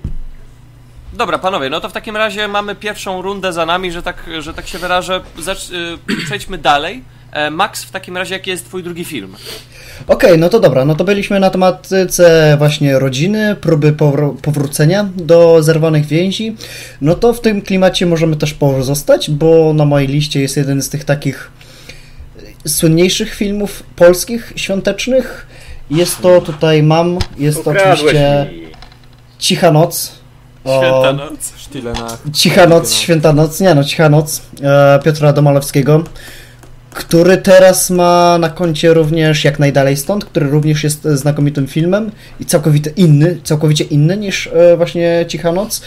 Dobra, 1.14 1.38
panowie, 1.38 1.70
no 1.70 1.82
to 1.82 1.90
w 1.90 1.94
takim 1.94 2.18
razie 2.18 2.48
mamy 2.48 2.76
pierwszą 2.76 3.22
rundę 3.22 3.54
za 3.54 3.66
nami, 3.66 3.92
że 3.92 4.02
tak, 4.04 4.24
że 4.40 4.54
tak 4.54 4.68
się 4.68 4.78
wyrażę. 4.78 5.22
Zacz, 5.40 5.70
y, 5.70 5.98
przejdźmy 6.26 6.58
dalej. 6.58 7.04
E, 7.36 7.52
Max, 7.52 7.84
w 7.84 7.92
takim 7.92 8.18
razie 8.18 8.34
jaki 8.34 8.50
jest 8.50 8.66
twój 8.66 8.84
drugi 8.84 9.06
film? 9.06 9.36
Okej, 10.08 10.40
no 10.40 10.50
to 10.50 10.60
dobra, 10.60 10.86
no 10.86 10.96
to 10.96 11.04
byliśmy 11.04 11.40
na 11.40 11.50
tematyce 11.50 12.56
właśnie 12.58 13.00
rodziny, 13.00 13.56
próby 13.62 13.94
powró- 13.94 14.36
powrócenia 14.42 15.10
do 15.16 15.64
zerwanych 15.64 16.06
więzi. 16.06 16.56
No 17.02 17.16
to 17.16 17.34
w 17.34 17.42
tym 17.42 17.62
klimacie 17.62 18.06
możemy 18.06 18.36
też 18.36 18.54
pozostać, 18.54 19.30
bo 19.32 19.74
na 19.74 19.86
mojej 19.86 20.08
liście 20.08 20.42
jest 20.42 20.58
jeden 20.58 20.82
z 20.82 20.90
tych 20.90 21.04
takich 21.04 21.52
słynniejszych 22.68 23.36
filmów 23.36 23.84
polskich, 23.96 24.54
świątecznych. 24.56 25.48
Jest 25.92 26.22
to 26.22 26.42
tutaj 26.42 26.84
mam, 26.84 27.18
jest 27.38 27.64
to 27.64 27.72
oczywiście 27.72 28.50
mi. 28.52 28.68
Cicha 29.40 29.72
Noc. 29.72 30.12
O, 30.64 30.80
Święta 30.80 31.14
noc. 31.14 31.54
Cicha 32.34 32.68
Noc, 32.68 32.94
Święta 32.94 33.34
Noc, 33.34 33.60
nie 33.60 33.76
no, 33.76 33.84
Cicha 33.84 34.10
Noc 34.10 34.42
e, 34.64 35.00
Piotra 35.04 35.34
Domalewskiego, 35.34 36.04
który 36.96 37.38
teraz 37.38 37.90
ma 37.90 38.38
na 38.38 38.50
koncie 38.50 38.94
również 38.94 39.44
Jak 39.44 39.60
Najdalej 39.60 39.98
Stąd, 39.98 40.26
który 40.26 40.48
również 40.50 40.84
jest 40.84 41.06
e, 41.06 41.18
znakomitym 41.18 41.68
filmem 41.68 42.12
i 42.40 42.46
całkowicie 42.46 42.90
inny, 42.96 43.38
całkowicie 43.44 43.84
inny 43.84 44.18
niż 44.18 44.48
e, 44.48 44.78
właśnie 44.78 45.26
Cicha 45.28 45.52
Noc. 45.52 45.82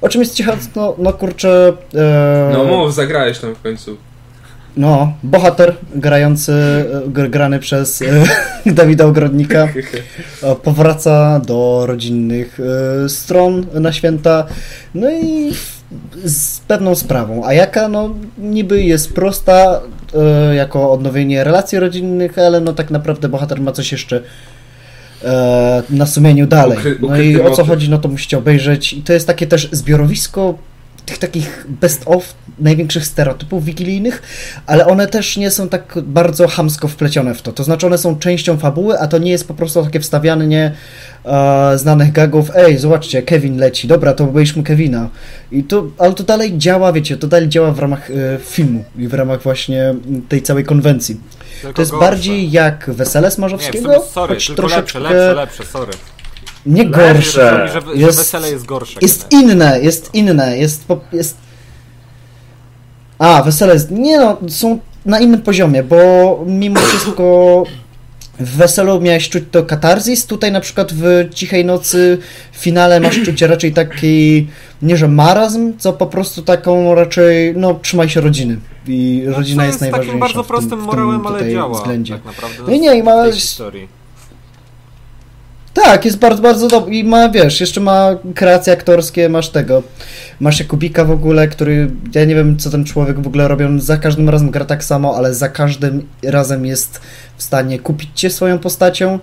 O 0.00 0.08
czym 0.08 0.20
jest 0.20 0.34
Cicha 0.34 0.50
Noc? 0.52 0.68
No, 0.76 0.94
no 0.98 1.12
kurczę... 1.12 1.72
E, 1.94 2.50
No 2.52 2.64
mów, 2.64 2.94
zagrałeś 2.94 3.38
tam 3.38 3.54
w 3.54 3.62
końcu. 3.62 3.96
no, 4.76 5.12
bohater 5.22 5.74
grający, 5.94 6.52
e, 6.52 7.08
gr- 7.08 7.30
grany 7.30 7.58
przez 7.58 8.02
Dawida 8.66 9.04
Ogrodnika 9.06 9.68
powraca 10.62 11.40
do 11.46 11.84
rodzinnych 11.86 12.58
stron 13.08 13.66
na 13.74 13.92
święta. 13.92 14.46
No 14.94 15.10
i 15.10 15.52
z 16.24 16.60
pewną 16.60 16.94
sprawą. 16.94 17.44
A 17.44 17.52
jaka? 17.52 17.88
No 17.88 18.14
niby 18.38 18.82
jest 18.82 19.14
prosta 19.14 19.80
e, 20.14 20.54
jako 20.54 20.92
odnowienie 20.92 21.44
relacji 21.44 21.78
rodzinnych, 21.78 22.38
ale 22.38 22.60
no 22.60 22.72
tak 22.72 22.90
naprawdę 22.90 23.28
bohater 23.28 23.60
ma 23.60 23.72
coś 23.72 23.92
jeszcze 23.92 24.22
e, 25.24 25.82
na 25.90 26.06
sumieniu 26.06 26.46
dalej. 26.46 26.78
No 27.00 27.20
i 27.20 27.40
o 27.40 27.50
co 27.50 27.64
chodzi, 27.64 27.90
no 27.90 27.98
to 27.98 28.08
musicie 28.08 28.38
obejrzeć. 28.38 28.92
I 28.92 29.02
to 29.02 29.12
jest 29.12 29.26
takie 29.26 29.46
też 29.46 29.68
zbiorowisko 29.72 30.54
tych 31.08 31.18
takich 31.18 31.66
best 31.68 32.02
of 32.06 32.34
największych 32.58 33.06
stereotypów 33.06 33.64
wigilijnych, 33.64 34.22
ale 34.66 34.86
one 34.86 35.06
też 35.06 35.36
nie 35.36 35.50
są 35.50 35.68
tak 35.68 35.98
bardzo 36.02 36.48
hamsko 36.48 36.88
wplecione 36.88 37.34
w 37.34 37.42
to. 37.42 37.52
To 37.52 37.64
znaczy 37.64 37.86
one 37.86 37.98
są 37.98 38.18
częścią 38.18 38.56
fabuły, 38.58 38.98
a 39.00 39.08
to 39.08 39.18
nie 39.18 39.30
jest 39.30 39.48
po 39.48 39.54
prostu 39.54 39.84
takie 39.84 40.00
wstawianie 40.00 40.72
e, 41.24 41.78
znanych 41.78 42.12
gagów. 42.12 42.50
Ej, 42.54 42.78
zobaczcie, 42.78 43.22
Kevin 43.22 43.58
leci, 43.58 43.88
dobra, 43.88 44.14
to 44.14 44.24
obejrzmy 44.24 44.62
Kevina. 44.62 45.08
I 45.52 45.64
to, 45.64 45.86
ale 45.98 46.14
to 46.14 46.22
dalej 46.22 46.58
działa, 46.58 46.92
wiecie, 46.92 47.16
to 47.16 47.26
dalej 47.26 47.48
działa 47.48 47.72
w 47.72 47.78
ramach 47.78 48.10
e, 48.10 48.14
filmu 48.38 48.84
i 48.98 49.08
w 49.08 49.14
ramach 49.14 49.42
właśnie 49.42 49.94
tej 50.28 50.42
całej 50.42 50.64
konwencji. 50.64 51.20
Tylko 51.62 51.76
To 51.76 51.82
jest 51.82 51.92
gorsze. 51.92 52.06
bardziej 52.06 52.50
jak 52.50 52.90
Wesele 52.90 53.28
Nie, 53.28 53.30
Smarzowskiego, 53.30 53.94
sumie, 53.94 54.06
sorry, 54.12 54.34
choć 54.34 54.46
tylko 54.46 54.62
troszeczkę 54.62 55.00
lepsze, 55.00 55.16
lepsze, 55.16 55.34
lepsze, 55.34 55.64
sorry. 55.64 55.92
Nie 56.68 56.86
gorsze. 56.86 57.52
Mówi, 57.58 57.72
że, 57.72 57.80
że 57.80 57.94
Jest- 58.06 58.18
wesele 58.18 58.50
jest 58.50 58.66
gorsze. 58.66 58.98
Jest 59.02 59.28
generalnie. 59.30 59.52
inne, 59.52 59.80
jest 59.80 60.14
inne, 60.14 60.58
jest, 60.58 60.84
jest... 61.12 61.36
A, 63.18 63.42
wesele 63.42 63.74
jest... 63.74 63.90
Nie 63.90 64.18
no, 64.18 64.36
są 64.48 64.78
na 65.06 65.20
innym 65.20 65.42
poziomie, 65.42 65.82
bo 65.82 65.96
mimo 66.46 66.80
wszystko 66.80 67.64
w 68.40 68.56
weselu 68.56 69.00
miałeś 69.00 69.28
czuć 69.28 69.44
to 69.50 69.62
katarzis, 69.62 70.26
tutaj 70.26 70.52
na 70.52 70.60
przykład 70.60 70.92
w 70.92 71.28
Cichej 71.34 71.64
Nocy 71.64 72.18
w 72.52 72.56
finale 72.56 73.00
masz 73.00 73.22
czuć 73.22 73.42
raczej 73.42 73.72
taki, 73.72 74.46
nie 74.82 74.96
że 74.96 75.08
marazm, 75.08 75.72
co 75.78 75.92
po 75.92 76.06
prostu 76.06 76.42
taką 76.42 76.94
raczej, 76.94 77.54
no 77.56 77.78
trzymaj 77.82 78.08
się 78.08 78.20
rodziny 78.20 78.58
i 78.86 79.22
No, 79.26 79.36
rodzina 79.36 79.62
co 79.62 79.66
jest, 79.66 79.78
takim 79.78 79.92
najważniejsza 79.92 80.18
bardzo 80.20 80.42
w 80.42 80.46
tym, 80.46 80.48
prostym 80.48 80.68
w 80.78 80.80
tym 80.80 80.86
morałem, 80.86 81.26
ale 81.26 81.52
działa 81.52 81.78
względzie. 81.78 82.14
tak 82.14 82.24
naprawdę 82.24 82.62
No 82.66 82.72
i 82.72 82.80
nie, 82.80 82.96
i 82.98 83.02
ma- 83.02 83.32
historii. 83.32 83.97
Tak, 85.74 86.04
jest 86.04 86.18
bardzo, 86.18 86.42
bardzo 86.42 86.68
dobry 86.68 86.94
i 86.94 87.04
ma, 87.04 87.28
wiesz, 87.28 87.60
jeszcze 87.60 87.80
ma 87.80 88.08
kreacje 88.34 88.72
aktorskie, 88.72 89.28
masz 89.28 89.48
tego, 89.50 89.82
masz 90.40 90.60
Jakubika 90.60 91.04
w 91.04 91.10
ogóle, 91.10 91.48
który, 91.48 91.90
ja 92.14 92.24
nie 92.24 92.34
wiem, 92.34 92.56
co 92.56 92.70
ten 92.70 92.84
człowiek 92.84 93.20
w 93.20 93.26
ogóle 93.26 93.48
robi, 93.48 93.64
on 93.64 93.80
za 93.80 93.96
każdym 93.96 94.28
razem 94.28 94.50
gra 94.50 94.64
tak 94.64 94.84
samo, 94.84 95.16
ale 95.16 95.34
za 95.34 95.48
każdym 95.48 96.08
razem 96.24 96.66
jest 96.66 97.00
w 97.36 97.42
stanie 97.42 97.78
kupić 97.78 98.10
cię 98.14 98.30
swoją 98.30 98.58
postacią 98.58 99.18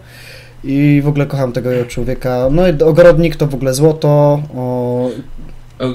i 0.64 1.02
w 1.04 1.08
ogóle 1.08 1.26
kocham 1.26 1.52
tego 1.52 1.70
człowieka. 1.88 2.48
No 2.52 2.68
i 2.68 2.82
Ogrodnik 2.84 3.36
to 3.36 3.48
w 3.48 3.56
ogóle 3.56 3.74
złoto, 3.74 4.08
o, 4.56 5.10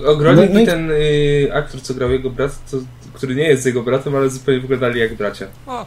Ogrodnik 0.07 0.49
No- 0.49 0.55
no 0.55 0.61
i- 0.61 0.63
i 0.63 0.67
ten 0.67 0.91
y, 0.91 1.49
aktor, 1.55 1.81
co 1.83 1.95
grał 1.95 2.11
jego 2.11 2.31
brat, 2.31 2.71
to, 2.71 2.77
który 3.13 3.35
nie 3.35 3.49
jest 3.49 3.67
jego 3.67 3.83
bratem, 3.83 4.17
ale 4.17 4.31
zupełnie 4.31 4.61
wyglądali 4.61 5.01
jak 5.01 5.15
bracia. 5.15 5.47
O, 5.67 5.87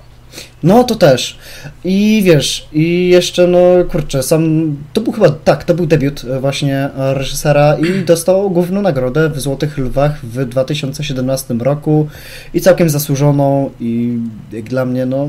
No 0.64 0.84
to 0.84 0.96
też. 0.96 1.38
I 1.84 2.22
wiesz, 2.26 2.68
i 2.74 3.10
jeszcze 3.10 3.48
no 3.48 3.60
kurczę, 3.92 4.24
sam 4.24 4.76
to 4.94 5.02
był 5.02 5.14
chyba 5.14 5.30
tak, 5.30 5.64
to 5.64 5.74
był 5.74 5.86
debiut 5.86 6.26
e, 6.26 6.40
właśnie 6.40 6.76
e, 6.76 7.14
reżysera 7.14 7.78
i 7.78 7.86
dostał 8.06 8.52
główną 8.52 8.82
nagrodę 8.82 9.30
w 9.30 9.40
Złotych 9.40 9.78
Lwach 9.78 10.26
w 10.26 10.46
2017 10.46 11.54
roku 11.54 12.08
i 12.54 12.62
całkiem 12.62 12.90
zasłużoną 12.90 13.70
i 13.80 14.18
jak 14.52 14.64
dla 14.64 14.86
mnie 14.86 15.06
no 15.06 15.28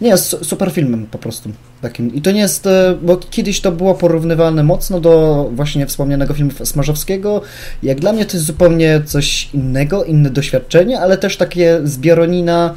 nie 0.00 0.08
jest 0.08 0.24
su- 0.24 0.44
super 0.44 0.70
filmem 0.70 1.06
po 1.06 1.18
prostu 1.18 1.50
takim. 1.82 2.14
I 2.14 2.22
to 2.22 2.30
nie 2.30 2.40
jest, 2.40 2.66
e, 2.66 2.94
bo 3.02 3.16
kiedyś 3.16 3.60
to 3.60 3.72
było 3.72 3.94
porównywalne 3.94 4.62
mocno 4.62 5.00
do 5.00 5.46
właśnie 5.52 5.86
wspomnianego 5.86 6.34
filmu 6.34 6.50
Smarzowskiego. 6.64 7.42
Jak 7.82 8.00
dla 8.00 8.12
mnie 8.12 8.24
to 8.24 8.36
jest 8.36 8.46
zupełnie 8.46 9.02
coś 9.04 9.54
innego, 9.54 10.04
inne 10.04 10.30
doświadczenie, 10.30 11.00
ale 11.00 11.18
też 11.18 11.36
takie 11.36 11.80
zbieronina 11.84 12.74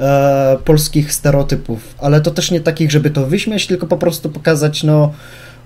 e, 0.00 0.58
polskich 0.64 1.12
stereotypów, 1.12 1.94
ale 1.98 2.20
to 2.20 2.30
też 2.30 2.50
nie 2.50 2.60
takich, 2.60 2.90
żeby 2.90 3.10
to 3.10 3.26
wyśmiać, 3.26 3.66
tylko 3.66 3.86
po 3.86 3.96
prostu 3.96 4.30
pokazać, 4.30 4.82
no, 4.82 5.12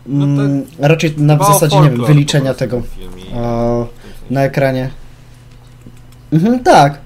No 0.06 0.24
mm, 0.24 0.64
raczej 0.78 1.14
na 1.16 1.36
w 1.36 1.46
zasadzie, 1.46 1.80
nie 1.80 1.90
wiem, 1.90 2.04
wyliczenia 2.06 2.54
tego 2.54 2.82
na 4.30 4.42
ekranie. 4.42 4.90
Mhm, 6.32 6.58
tak. 6.62 6.98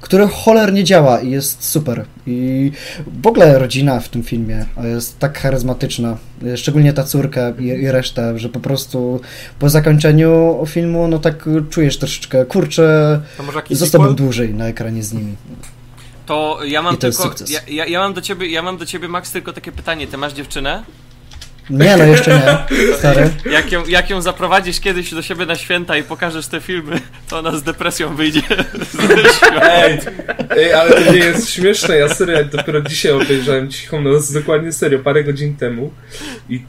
który 0.00 0.28
cholernie 0.28 0.84
działa 0.84 1.20
i 1.20 1.30
jest 1.30 1.64
super. 1.64 2.04
I 2.26 2.72
w 3.22 3.26
ogóle 3.26 3.58
rodzina 3.58 4.00
w 4.00 4.08
tym 4.08 4.22
filmie 4.22 4.66
jest 4.84 5.18
tak 5.18 5.38
charyzmatyczna, 5.38 6.16
szczególnie 6.56 6.92
ta 6.92 7.04
córka 7.04 7.52
i, 7.58 7.64
i 7.64 7.90
reszta, 7.90 8.38
że 8.38 8.48
po 8.48 8.60
prostu 8.60 9.20
po 9.58 9.68
zakończeniu 9.68 10.64
filmu, 10.66 11.08
no 11.08 11.18
tak 11.18 11.48
czujesz 11.70 11.98
troszeczkę, 11.98 12.44
kurczę, 12.44 13.20
zostałbym 13.70 14.14
dłużej 14.14 14.54
na 14.54 14.66
ekranie 14.66 15.02
z 15.02 15.12
nimi. 15.12 15.34
To 16.26 16.58
ja 16.64 16.82
mam 16.82 16.94
I 16.94 16.98
to 16.98 17.06
jest 17.06 17.18
tylko. 17.18 17.38
sukces. 17.38 17.50
Ja, 17.50 17.60
ja, 17.68 17.86
ja 17.86 18.00
mam 18.00 18.14
do 18.14 18.20
ciebie, 18.20 18.46
ja 18.46 18.62
mam 18.62 18.76
do 18.78 18.86
ciebie, 18.86 19.08
Max, 19.08 19.32
tylko 19.32 19.52
takie 19.52 19.72
pytanie. 19.72 20.06
Ty 20.06 20.16
masz 20.16 20.32
dziewczynę? 20.32 20.82
Nie, 21.70 21.96
no 21.96 22.04
jeszcze 22.04 22.30
nie, 22.30 22.78
stary. 22.98 23.30
Jak 23.50 23.72
ją, 23.72 23.86
jak 23.86 24.10
ją 24.10 24.22
zaprowadzisz 24.22 24.80
kiedyś 24.80 25.14
do 25.14 25.22
siebie 25.22 25.46
na 25.46 25.56
święta 25.56 25.96
i 25.96 26.02
pokażesz 26.02 26.46
te 26.46 26.60
filmy, 26.60 27.00
to 27.28 27.38
ona 27.38 27.56
z 27.56 27.62
depresją 27.62 28.16
wyjdzie. 28.16 28.42
Ej, 29.62 29.98
ej, 30.50 30.72
ale 30.72 30.90
to 30.90 31.12
nie 31.12 31.18
jest 31.18 31.50
śmieszne. 31.50 31.96
Ja 31.96 32.08
serio 32.08 32.44
dopiero 32.44 32.82
dzisiaj 32.82 33.12
obejrzałem 33.12 33.70
cichą 33.70 34.00
noc, 34.00 34.32
dokładnie 34.32 34.72
serio, 34.72 34.98
parę 34.98 35.24
godzin 35.24 35.56
temu. 35.56 35.90
I 36.48 36.62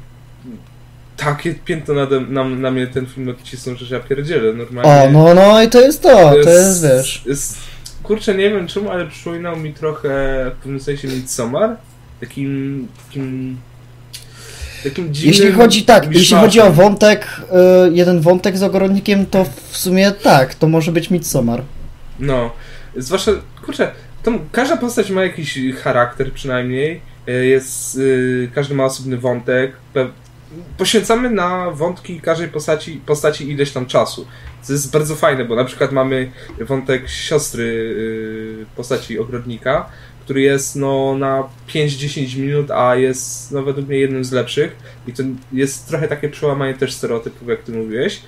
takie 1.18 1.56
piętno 1.56 1.94
nade, 1.94 2.22
na, 2.22 2.44
na 2.44 2.72
mnie 2.72 2.88
ten 2.88 3.06
film 3.06 3.30
odcisnął, 3.30 3.76
że 3.76 3.96
ja 3.96 4.02
pierdzielę 4.02 4.54
normalnie. 4.54 4.92
O, 4.92 5.12
no, 5.12 5.34
no 5.34 5.64
i 5.64 5.70
to 5.70 5.82
jest 5.82 6.02
to, 6.02 6.34
to 6.44 6.50
jest, 6.50 6.84
wiesz. 6.84 7.22
Jest, 7.26 7.58
kurczę, 8.08 8.36
nie 8.36 8.50
wiem 8.50 8.68
czemu, 8.68 8.90
ale 8.90 9.08
przypominał 9.08 9.58
mi 9.58 9.74
trochę 9.74 10.10
w 10.56 10.62
pewnym 10.62 10.80
sensie 10.80 11.08
Midsommar. 11.08 11.78
Takim, 12.20 12.88
takim, 13.08 13.58
dziwnym 14.84 15.34
Jeśli 15.34 15.52
chodzi 15.52 15.84
tak, 15.84 16.16
jeśli 16.16 16.36
chodzi 16.36 16.60
o 16.60 16.72
wątek, 16.72 17.42
y, 17.88 17.94
jeden 17.94 18.22
wątek 18.22 18.58
z 18.58 18.64
ogrodnikiem, 18.64 19.26
to 19.26 19.46
w 19.70 19.78
sumie 19.78 20.12
tak, 20.12 20.56
to 20.56 20.68
może 20.68 20.92
być 20.92 21.10
Midsommar. 21.10 21.64
No, 22.20 22.52
zwłaszcza, 22.96 23.32
kurczę, 23.66 23.92
tam 24.24 24.40
każda 24.52 24.78
postać 24.78 25.10
ma 25.10 25.24
jakiś 25.24 25.60
charakter 25.84 26.34
przynajmniej, 26.34 27.02
e, 27.28 27.32
jest, 27.32 27.98
y, 27.98 28.50
każdy 28.56 28.76
ma 28.76 28.86
osobny 28.86 29.18
wątek, 29.18 29.72
poświęcamy 30.78 31.30
na 31.30 31.72
wątki 31.72 32.22
każdej 32.22 32.48
postaci, 32.48 33.02
postaci 33.06 33.50
ileś 33.50 33.72
tam 33.72 33.86
czasu, 33.86 34.28
co 34.62 34.74
jest 34.74 34.92
bardzo 34.92 35.16
fajne, 35.16 35.46
bo 35.46 35.56
na 35.56 35.66
przykład 35.66 35.92
mamy 35.92 36.32
wątek 36.60 37.10
siostry 37.10 37.64
y, 37.64 38.66
postaci 38.76 39.20
ogrodnika, 39.20 39.90
który 40.22 40.42
jest 40.42 40.76
no 40.76 41.16
na 41.18 41.44
5-10 41.70 42.38
minut, 42.38 42.72
a 42.72 42.96
jest 42.96 43.52
no 43.52 43.64
według 43.64 43.88
mnie 43.88 43.98
jednym 43.98 44.26
z 44.26 44.32
lepszych 44.32 44.76
i 45.08 45.14
to 45.14 45.24
jest 45.54 45.88
trochę 45.88 46.08
takie 46.08 46.30
przełamanie 46.30 46.74
też 46.74 46.94
stereotypów, 46.94 47.48
jak 47.48 47.64
ty 47.64 47.72
mówiłeś. 47.72 48.22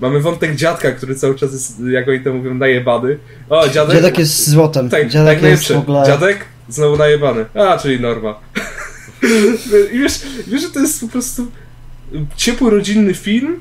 Mamy 0.00 0.20
wątek 0.20 0.56
dziadka, 0.56 0.92
który 0.92 1.14
cały 1.14 1.34
czas 1.34 1.52
jest, 1.52 1.80
jak 1.80 2.08
oni 2.08 2.20
to 2.20 2.34
mówią, 2.34 2.54
najebany. 2.54 3.18
O, 3.48 3.68
dziadek. 3.68 3.96
Dziadek 3.96 4.18
jest 4.18 4.50
złotem, 4.50 4.90
Tak, 4.90 5.08
dziadek 5.08 5.40
tak 5.40 5.50
jest 5.50 5.72
w 5.72 5.76
ogóle... 5.76 6.06
Dziadek 6.06 6.44
znowu 6.68 6.96
najebany. 6.96 7.44
A, 7.54 7.78
czyli 7.78 8.00
norma. 8.00 8.40
I 9.92 9.98
wiesz, 9.98 10.20
wiesz, 10.46 10.62
że 10.62 10.70
to 10.70 10.80
jest 10.80 11.00
po 11.00 11.08
prostu 11.08 11.46
ciepły, 12.36 12.70
rodzinny 12.70 13.14
film, 13.14 13.60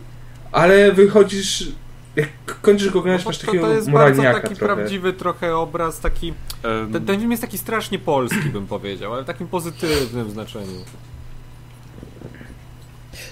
ale 0.52 0.92
wychodzisz, 0.92 1.68
jak 2.16 2.30
kończysz 2.62 2.90
go 2.90 3.00
oglądać, 3.00 3.26
No, 3.26 3.30
masz 3.30 3.38
takiego 3.38 3.68
to 3.68 3.74
jest 3.74 3.92
bardzo 3.92 4.22
taki 4.24 4.56
trochę. 4.56 4.76
prawdziwy 4.76 5.14
trochę 5.14 5.56
obraz, 5.58 6.00
taki... 6.00 6.34
Em, 6.64 6.94
Ten, 6.94 7.06
ten 7.06 7.20
film 7.20 7.32
jest 7.32 7.42
taki 7.42 7.58
strasznie 7.58 8.00
polski, 8.00 8.50
bym 8.54 8.68
powiedział, 8.68 9.14
ale 9.14 9.24
w 9.24 9.26
takim 9.26 9.48
pozytywnym 9.48 10.32
znaczeniu. 10.32 10.68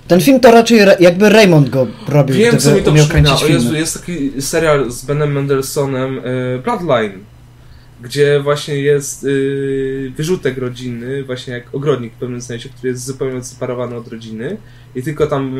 Ten 0.07 0.22
film 0.22 0.39
to 0.39 0.51
raczej 0.51 0.80
jakby 0.99 1.30
Raymond 1.30 1.70
go 1.70 1.88
robił, 2.07 2.36
Wiem, 2.36 2.57
co 2.57 2.76
mi 2.76 2.82
to 2.84 2.93
przypomina. 2.93 3.38
filmy. 3.38 3.80
jest 3.80 3.99
taki 3.99 4.41
serial 4.41 4.91
z 4.91 5.05
Benem 5.05 5.32
Mendelsohnem, 5.32 6.17
y, 6.17 6.61
Bloodline, 6.63 7.11
gdzie 8.01 8.39
właśnie 8.43 8.76
jest 8.78 9.24
y, 9.24 10.11
wyrzutek 10.17 10.57
rodzinny, 10.57 11.24
właśnie 11.24 11.53
jak 11.53 11.76
ogrodnik 11.76 12.13
w 12.13 12.17
pewnym 12.17 12.41
sensie, 12.41 12.70
który 12.70 12.89
jest 12.89 13.05
zupełnie 13.05 13.38
odseparowany 13.38 13.95
od 13.95 14.07
rodziny 14.07 14.57
i 14.96 15.04
tylko 15.04 15.28
tam 15.28 15.58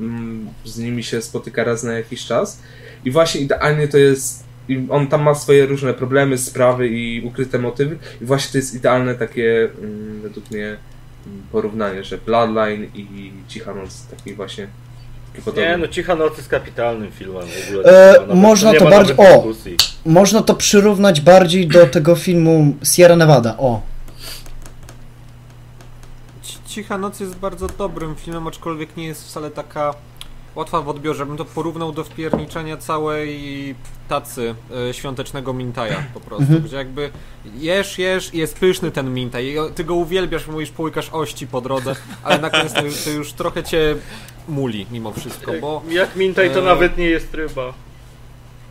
mm, 0.00 0.48
z 0.64 0.78
nimi 0.78 1.04
się 1.04 1.22
spotyka 1.22 1.64
raz 1.64 1.82
na 1.82 1.92
jakiś 1.92 2.24
czas. 2.26 2.62
I 3.04 3.10
właśnie 3.10 3.40
idealnie 3.40 3.88
to 3.88 3.98
jest 3.98 4.46
i 4.68 4.86
on 4.90 5.06
tam 5.06 5.22
ma 5.22 5.34
swoje 5.34 5.66
różne 5.66 5.94
problemy, 5.94 6.38
sprawy 6.38 6.88
i 6.88 7.20
ukryte 7.20 7.58
motywy 7.58 7.98
i 8.22 8.24
właśnie 8.24 8.52
to 8.52 8.58
jest 8.58 8.74
idealne 8.74 9.14
takie 9.14 9.68
mm, 9.82 10.20
według 10.22 10.50
mnie 10.50 10.66
mm, 10.66 11.42
porównanie, 11.52 12.04
że 12.04 12.18
Bloodline 12.18 12.84
i 12.94 13.32
Cicha 13.48 13.74
Noc 13.74 14.06
taki 14.06 14.34
właśnie 14.34 14.66
taki 15.32 15.44
podobny. 15.44 15.70
Nie, 15.70 15.76
no 15.76 15.88
Cicha 15.88 16.14
Noc 16.14 16.36
jest 16.36 16.48
kapitalnym 16.48 17.12
filmem 17.12 17.42
w 17.42 17.68
ogóle. 17.68 18.12
E, 18.14 18.20
nawet- 18.20 18.36
można 18.36 18.74
to 18.74 18.84
bardziej- 18.84 19.16
o! 19.16 19.22
dyskusji. 19.22 19.76
Można 20.06 20.42
to 20.42 20.54
przyrównać 20.54 21.20
bardziej 21.20 21.66
do 21.66 21.86
tego 21.86 22.14
filmu 22.14 22.76
Sierra 22.84 23.16
Nevada, 23.16 23.56
o. 23.58 23.82
Ci- 26.76 26.82
Cicha 26.82 26.98
Noc 26.98 27.20
jest 27.20 27.36
bardzo 27.38 27.66
dobrym 27.66 28.16
filmem, 28.16 28.46
aczkolwiek 28.46 28.96
nie 28.96 29.06
jest 29.06 29.24
wcale 29.28 29.50
taka 29.50 29.94
łatwa 30.54 30.80
w 30.82 30.88
odbiorze. 30.88 31.26
Bym 31.26 31.36
to 31.36 31.44
porównał 31.44 31.92
do 31.92 32.04
wpierniczenia 32.04 32.76
całej 32.76 33.74
tacy 34.08 34.54
e, 34.90 34.94
świątecznego 34.94 35.52
mintaja 35.52 36.02
po 36.14 36.20
prostu, 36.20 36.42
Mhm. 36.44 36.62
gdzie 36.62 36.76
jakby 36.76 37.10
jesz, 37.54 37.98
jesz 37.98 38.34
i 38.34 38.38
jest 38.38 38.58
pyszny 38.58 38.90
ten 38.90 39.14
mintaj. 39.14 39.56
Ty 39.74 39.84
go 39.84 39.94
uwielbiasz, 39.94 40.46
mówisz, 40.46 40.70
połykasz 40.70 41.08
ości 41.12 41.46
po 41.46 41.60
drodze, 41.60 41.96
ale 42.22 42.38
na 42.38 42.50
koniec 42.50 42.72
to, 42.72 42.84
już- 42.84 43.04
to 43.04 43.10
już 43.10 43.32
trochę 43.32 43.62
cię 43.64 43.96
muli 44.48 44.86
mimo 44.90 45.12
wszystko, 45.12 45.52
bo 45.60 45.82
Jak 45.88 46.16
Mintaj 46.16 46.50
to 46.50 46.58
e, 46.60 46.62
nawet 46.62 46.98
nie 46.98 47.06
jest 47.06 47.34
ryba. 47.34 47.72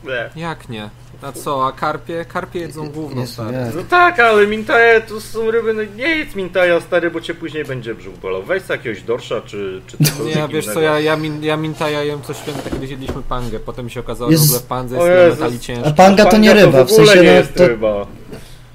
Nie. 0.04 0.42
jak 0.42 0.70
nie? 0.70 0.90
A 1.22 1.32
co, 1.32 1.68
a 1.68 1.72
karpie? 1.72 2.26
Karpie 2.26 2.60
jedzą 2.60 2.90
gówno, 2.90 3.22
Jezu, 3.22 3.34
stary. 3.34 3.58
No 3.76 3.84
tak, 3.90 4.20
ale 4.20 4.48
Mintaje 4.48 5.02
to 5.02 5.22
są 5.22 5.52
ryby, 5.52 5.74
no 5.74 5.82
nie 5.96 6.16
jedz 6.16 6.36
Mintaja 6.36 6.82
stary, 6.82 7.12
bo 7.12 7.22
cię 7.22 7.34
później 7.36 7.66
będzie 7.66 7.96
brzuch 7.96 8.14
bolał. 8.18 8.44
Weź 8.44 8.64
sobie 8.64 8.78
jakiegoś 8.78 9.02
dorsza, 9.02 9.42
czy, 9.42 9.82
czy 9.88 9.98
cokolwiek 9.98 10.36
Nie, 10.36 10.48
wiesz 10.48 10.66
co, 10.66 10.72
innego. 10.72 10.88
ja, 10.88 11.00
ja, 11.00 11.16
min, 11.16 11.44
ja 11.44 11.58
mintaja 11.58 12.04
jem 12.04 12.22
co 12.22 12.34
święta, 12.34 12.70
kiedy 12.70 12.88
zjedliśmy 12.88 13.22
pangę. 13.30 13.60
Potem 13.60 13.90
się 13.90 14.00
okazało, 14.00 14.32
Jest- 14.32 14.44
że 14.44 14.48
w 14.48 14.56
ogóle 14.56 14.70
pandze 14.70 14.96
jest 14.96 15.08
Jezus. 15.08 15.40
metali 15.40 15.56
A 15.56 15.60
ciężki. 15.60 15.94
panga 15.94 16.26
to 16.26 16.38
nie 16.38 16.54
ryba, 16.54 16.84
w 16.84 16.88
w 16.88 16.92
sensie 16.92 17.16
nie 17.16 17.24
no, 17.24 17.32
jest 17.32 17.54
to... 17.54 17.68
ryba. 17.68 18.08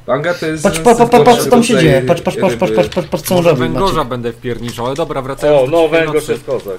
Panga 0.07 0.35
to 0.35 0.47
jest. 0.47 0.63
Patrz, 0.63 0.79
jeden 0.79 0.97
pa, 0.97 1.07
z 1.07 1.11
pa, 1.11 1.19
pa, 1.19 1.19
patrz 1.19 1.27
gorszych 1.27 1.45
co 1.45 1.51
tam 1.51 1.63
się 1.65 1.79
dzieje, 1.79 2.03
patrz, 2.03 2.23
patrz, 2.23 2.37
patrz, 2.37 2.57
patrz, 2.57 2.73
patrz, 2.73 2.89
patrz, 2.89 3.09
patrz 3.09 3.23
co 3.23 3.35
on 3.35 3.39
Może 3.39 3.51
robi, 3.51 3.61
węgorza 3.61 4.05
będę 4.05 4.33
wpierniczał, 4.33 4.87
ale 4.87 4.95
dobra, 4.95 5.23
wracając 5.23 5.63
O, 5.63 5.67
do 5.67 5.71
no 5.83 5.89
węgorz 5.89 6.29
jest 6.29 6.45
kozak. 6.45 6.79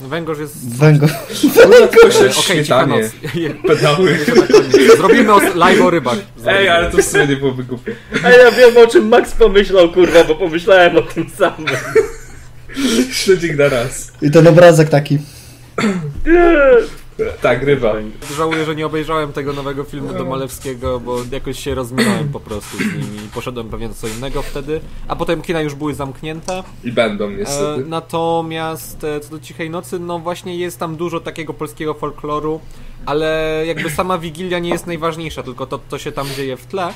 Węgorz 0.00 0.38
jest... 0.38 0.78
Węgorz. 0.78 1.10
Cicha 2.34 2.42
śmietanie. 2.42 3.02
noc. 3.02 3.12
Pedały. 3.66 4.18
Koniec. 4.18 4.96
Zrobimy 4.96 5.32
live 5.54 5.80
o 5.80 5.90
rybach. 5.90 6.18
Ej, 6.46 6.68
ale 6.68 6.90
to 6.90 6.96
w 6.96 7.02
sumie 7.02 7.26
nie 7.26 7.36
byłoby 7.36 7.64
głupie. 7.64 7.94
A 8.24 8.30
ja 8.30 8.50
wiem 8.50 8.76
o 8.76 8.86
czym 8.86 9.08
Max 9.08 9.32
pomyślał, 9.32 9.92
kurwa, 9.92 10.24
bo 10.24 10.34
pomyślałem 10.34 10.96
o 10.96 11.02
tym 11.02 11.30
samym. 11.38 11.66
Śledzik 13.12 13.56
na 13.56 13.68
raz. 13.68 14.12
I 14.22 14.30
ten 14.30 14.46
obrazek 14.46 14.88
taki. 14.88 15.18
Tak, 17.42 17.62
ryba. 17.62 17.94
Żałuję, 18.36 18.64
że 18.64 18.74
nie 18.74 18.86
obejrzałem 18.86 19.32
tego 19.32 19.52
nowego 19.52 19.84
filmu 19.84 20.12
do 20.12 20.24
Malewskiego, 20.24 21.00
bo 21.00 21.16
jakoś 21.32 21.58
się 21.58 21.74
rozminąłem 21.74 22.28
po 22.28 22.40
prostu 22.40 22.76
z 22.76 22.80
nimi 22.80 23.24
i 23.26 23.28
poszedłem 23.34 23.68
pewnie 23.68 23.88
na 23.88 23.94
co 23.94 24.08
innego 24.08 24.42
wtedy. 24.42 24.80
A 25.08 25.16
potem 25.16 25.42
kina 25.42 25.60
już 25.60 25.74
były 25.74 25.94
zamknięte. 25.94 26.62
I 26.84 26.92
będą 26.92 27.24
E, 27.28 27.30
niestety. 27.32 27.84
natomiast 27.86 29.04
e, 29.04 29.20
co 29.20 29.30
do 29.30 29.38
Cichej 29.40 29.70
Nocy, 29.70 29.98
no 29.98 30.18
właśnie 30.18 30.56
jest 30.56 30.78
tam 30.78 30.96
dużo 30.96 31.20
takiego 31.20 31.54
polskiego 31.54 31.94
folkloru, 31.94 32.60
ale 33.06 33.62
jakby 33.66 33.90
sama 33.90 34.18
Wigilia 34.18 34.58
nie 34.58 34.70
jest 34.70 34.86
najważniejsza, 34.86 35.42
tylko 35.42 35.66
to, 35.66 35.80
co 35.88 35.98
się 35.98 36.12
tam 36.12 36.26
dzieje 36.36 36.56
w 36.56 36.66
tle. 36.66 36.88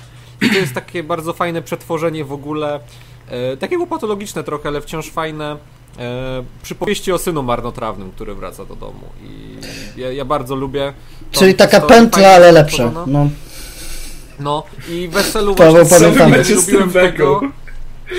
I 0.42 0.48
to 0.50 0.54
jest 0.58 0.74
takie 0.74 1.02
bardzo 1.02 1.32
fajne 1.32 1.62
przetworzenie 1.62 2.24
w 2.24 2.32
ogóle, 2.32 2.80
e, 3.28 3.56
takiego 3.56 3.86
patologiczne 3.86 4.44
trochę, 4.44 4.68
ale 4.68 4.80
wciąż 4.80 5.10
fajne 5.10 5.56
e, 5.98 6.44
przypowieści 6.62 7.12
o 7.12 7.18
synu 7.18 7.42
marnotrawnym, 7.42 8.12
który 8.12 8.34
wraca 8.34 8.64
do 8.64 8.76
domu. 8.76 9.08
I 9.22 10.00
ja, 10.00 10.12
ja 10.12 10.24
bardzo 10.24 10.54
lubię. 10.54 10.92
Czyli 11.30 11.54
taka 11.54 11.80
historię, 11.80 11.96
pętla, 12.00 12.28
ale 12.28 12.52
lepsza. 12.52 12.90
No. 13.06 13.30
No 14.40 14.62
i 14.88 15.08
weselu 15.08 15.54
właśnie 15.54 15.98
pamiętamy. 15.98 16.44
lubiłem, 16.54 16.92
tego, 16.92 17.40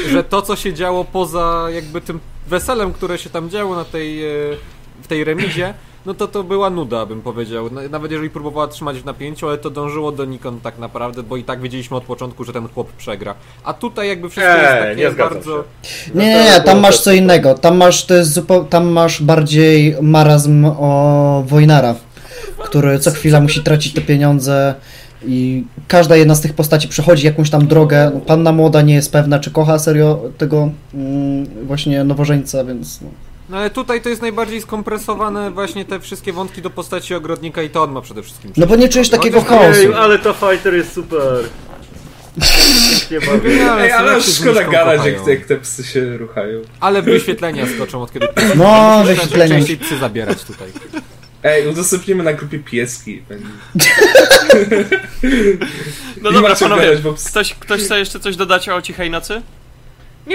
że 0.10 0.24
to 0.24 0.42
co 0.42 0.56
się 0.56 0.74
działo 0.74 1.06
poza 1.06 1.68
jakby 1.74 2.02
tym 2.02 2.20
weselem, 2.48 2.94
które 2.94 3.18
się 3.18 3.30
tam 3.30 3.50
działo 3.50 3.76
na 3.76 3.86
tej, 3.86 4.26
e, 4.26 4.58
w 5.02 5.08
tej 5.08 5.24
remizie, 5.24 5.74
no 6.06 6.14
to 6.14 6.28
to 6.28 6.44
była 6.44 6.70
nuda, 6.70 7.06
bym 7.06 7.22
powiedział. 7.22 7.72
Na- 7.72 7.82
Nawet 7.90 8.12
jeżeli 8.12 8.30
próbowała 8.30 8.68
trzymać 8.68 8.98
w 9.00 9.06
napięciu, 9.06 9.48
ale 9.48 9.58
to 9.58 9.70
dążyło 9.70 10.12
do 10.12 10.26
nikąd 10.26 10.62
tak 10.64 10.78
naprawdę, 10.80 11.24
bo 11.24 11.38
i 11.38 11.44
tak 11.44 11.62
wiedzieliśmy 11.62 11.98
od 11.98 12.04
początku, 12.04 12.44
że 12.44 12.54
ten 12.54 12.68
chłop 12.68 12.92
przegra. 12.92 13.36
A 13.64 13.74
tutaj 13.74 14.08
jakby 14.08 14.30
wszystko 14.30 14.52
jest 14.54 14.64
Eee, 14.74 14.90
takie 14.96 15.02
nie 15.10 15.12
bardzo... 15.12 15.64
się. 15.84 16.12
Nie, 16.16 16.26
nie, 16.28 16.44
nie, 16.44 16.62
tam 16.62 16.80
masz 16.80 17.00
co 17.00 17.12
innego. 17.12 17.54
Tam 17.54 17.78
masz, 17.78 18.06
to 18.06 18.14
jest 18.14 18.34
zupeł... 18.34 18.66
tam 18.66 18.88
masz 18.92 19.22
bardziej 19.24 19.96
marazm 20.02 20.66
o 20.66 21.44
Wojnara, 21.48 21.96
który 22.64 23.00
co 23.00 23.12
chwila 23.12 23.40
musi 23.40 23.64
tracić 23.64 23.94
te 23.94 24.02
pieniądze 24.02 24.76
i 25.26 25.64
każda 25.88 26.16
jedna 26.16 26.36
z 26.36 26.42
tych 26.42 26.54
postaci 26.54 26.88
przechodzi 26.88 27.26
jakąś 27.26 27.50
tam 27.50 27.68
drogę. 27.68 28.12
Panna 28.28 28.52
młoda 28.52 28.82
nie 28.82 28.94
jest 28.94 29.12
pewna, 29.12 29.40
czy 29.40 29.52
kocha 29.52 29.80
serio 29.80 30.20
tego 30.38 30.70
mm, 30.94 31.46
właśnie 31.66 32.04
nowożeńca, 32.04 32.64
więc 32.64 33.02
no. 33.02 33.08
No 33.52 33.58
ale 33.58 33.70
tutaj 33.70 34.02
to 34.02 34.10
jest 34.10 34.22
najbardziej 34.22 34.62
skompresowane 34.62 35.52
właśnie 35.52 35.86
te 35.86 36.00
wszystkie 36.00 36.34
wątki 36.34 36.62
do 36.62 36.70
postaci 36.70 37.16
ogrodnika 37.16 37.62
i 37.62 37.70
to 37.70 37.84
on 37.84 37.92
ma 37.92 38.02
przede 38.02 38.24
wszystkim. 38.24 38.54
No 38.58 38.68
bo 38.68 38.76
nie 38.76 38.90
czujesz 38.90 39.10
takiego 39.10 39.38
jest- 39.38 39.50
chaosu. 39.50 39.80
Ej, 39.80 39.94
ale 39.94 40.20
to 40.20 40.34
fighter 40.34 40.74
jest 40.74 40.94
super. 40.94 41.22
Genialne, 43.44 43.84
Ej, 43.84 43.92
ale 43.92 44.22
szkoda 44.22 44.64
gadać, 44.64 45.06
jak, 45.06 45.28
jak 45.28 45.46
te 45.46 45.58
psy 45.58 45.84
się 45.84 46.18
ruchają. 46.18 46.62
Ale 46.80 47.02
wyświetlenia 47.02 47.66
skoczą 47.76 48.02
od 48.02 48.14
kiedy... 48.14 48.28
No, 48.56 49.04
wyświetlenia. 49.06 49.56
Częściej 49.56 49.78
psy 49.78 49.98
zabierać 49.98 50.44
tutaj. 50.44 50.68
Ej, 51.44 51.68
udostępnimy 51.68 52.24
na 52.24 52.34
grupie 52.34 52.60
pieski. 52.60 53.24
No 56.22 56.30
Nie 56.30 56.36
dobra, 56.36 56.56
panowie, 56.56 56.82
gadać, 56.82 57.02
bo 57.02 57.14
ktoś, 57.14 57.54
ktoś 57.54 57.82
chce 57.82 58.00
jeszcze 58.00 58.20
coś 58.20 58.36
dodać 58.36 58.70
o 58.70 58.82
Cichej 58.82 59.10
Nocy? 59.10 59.42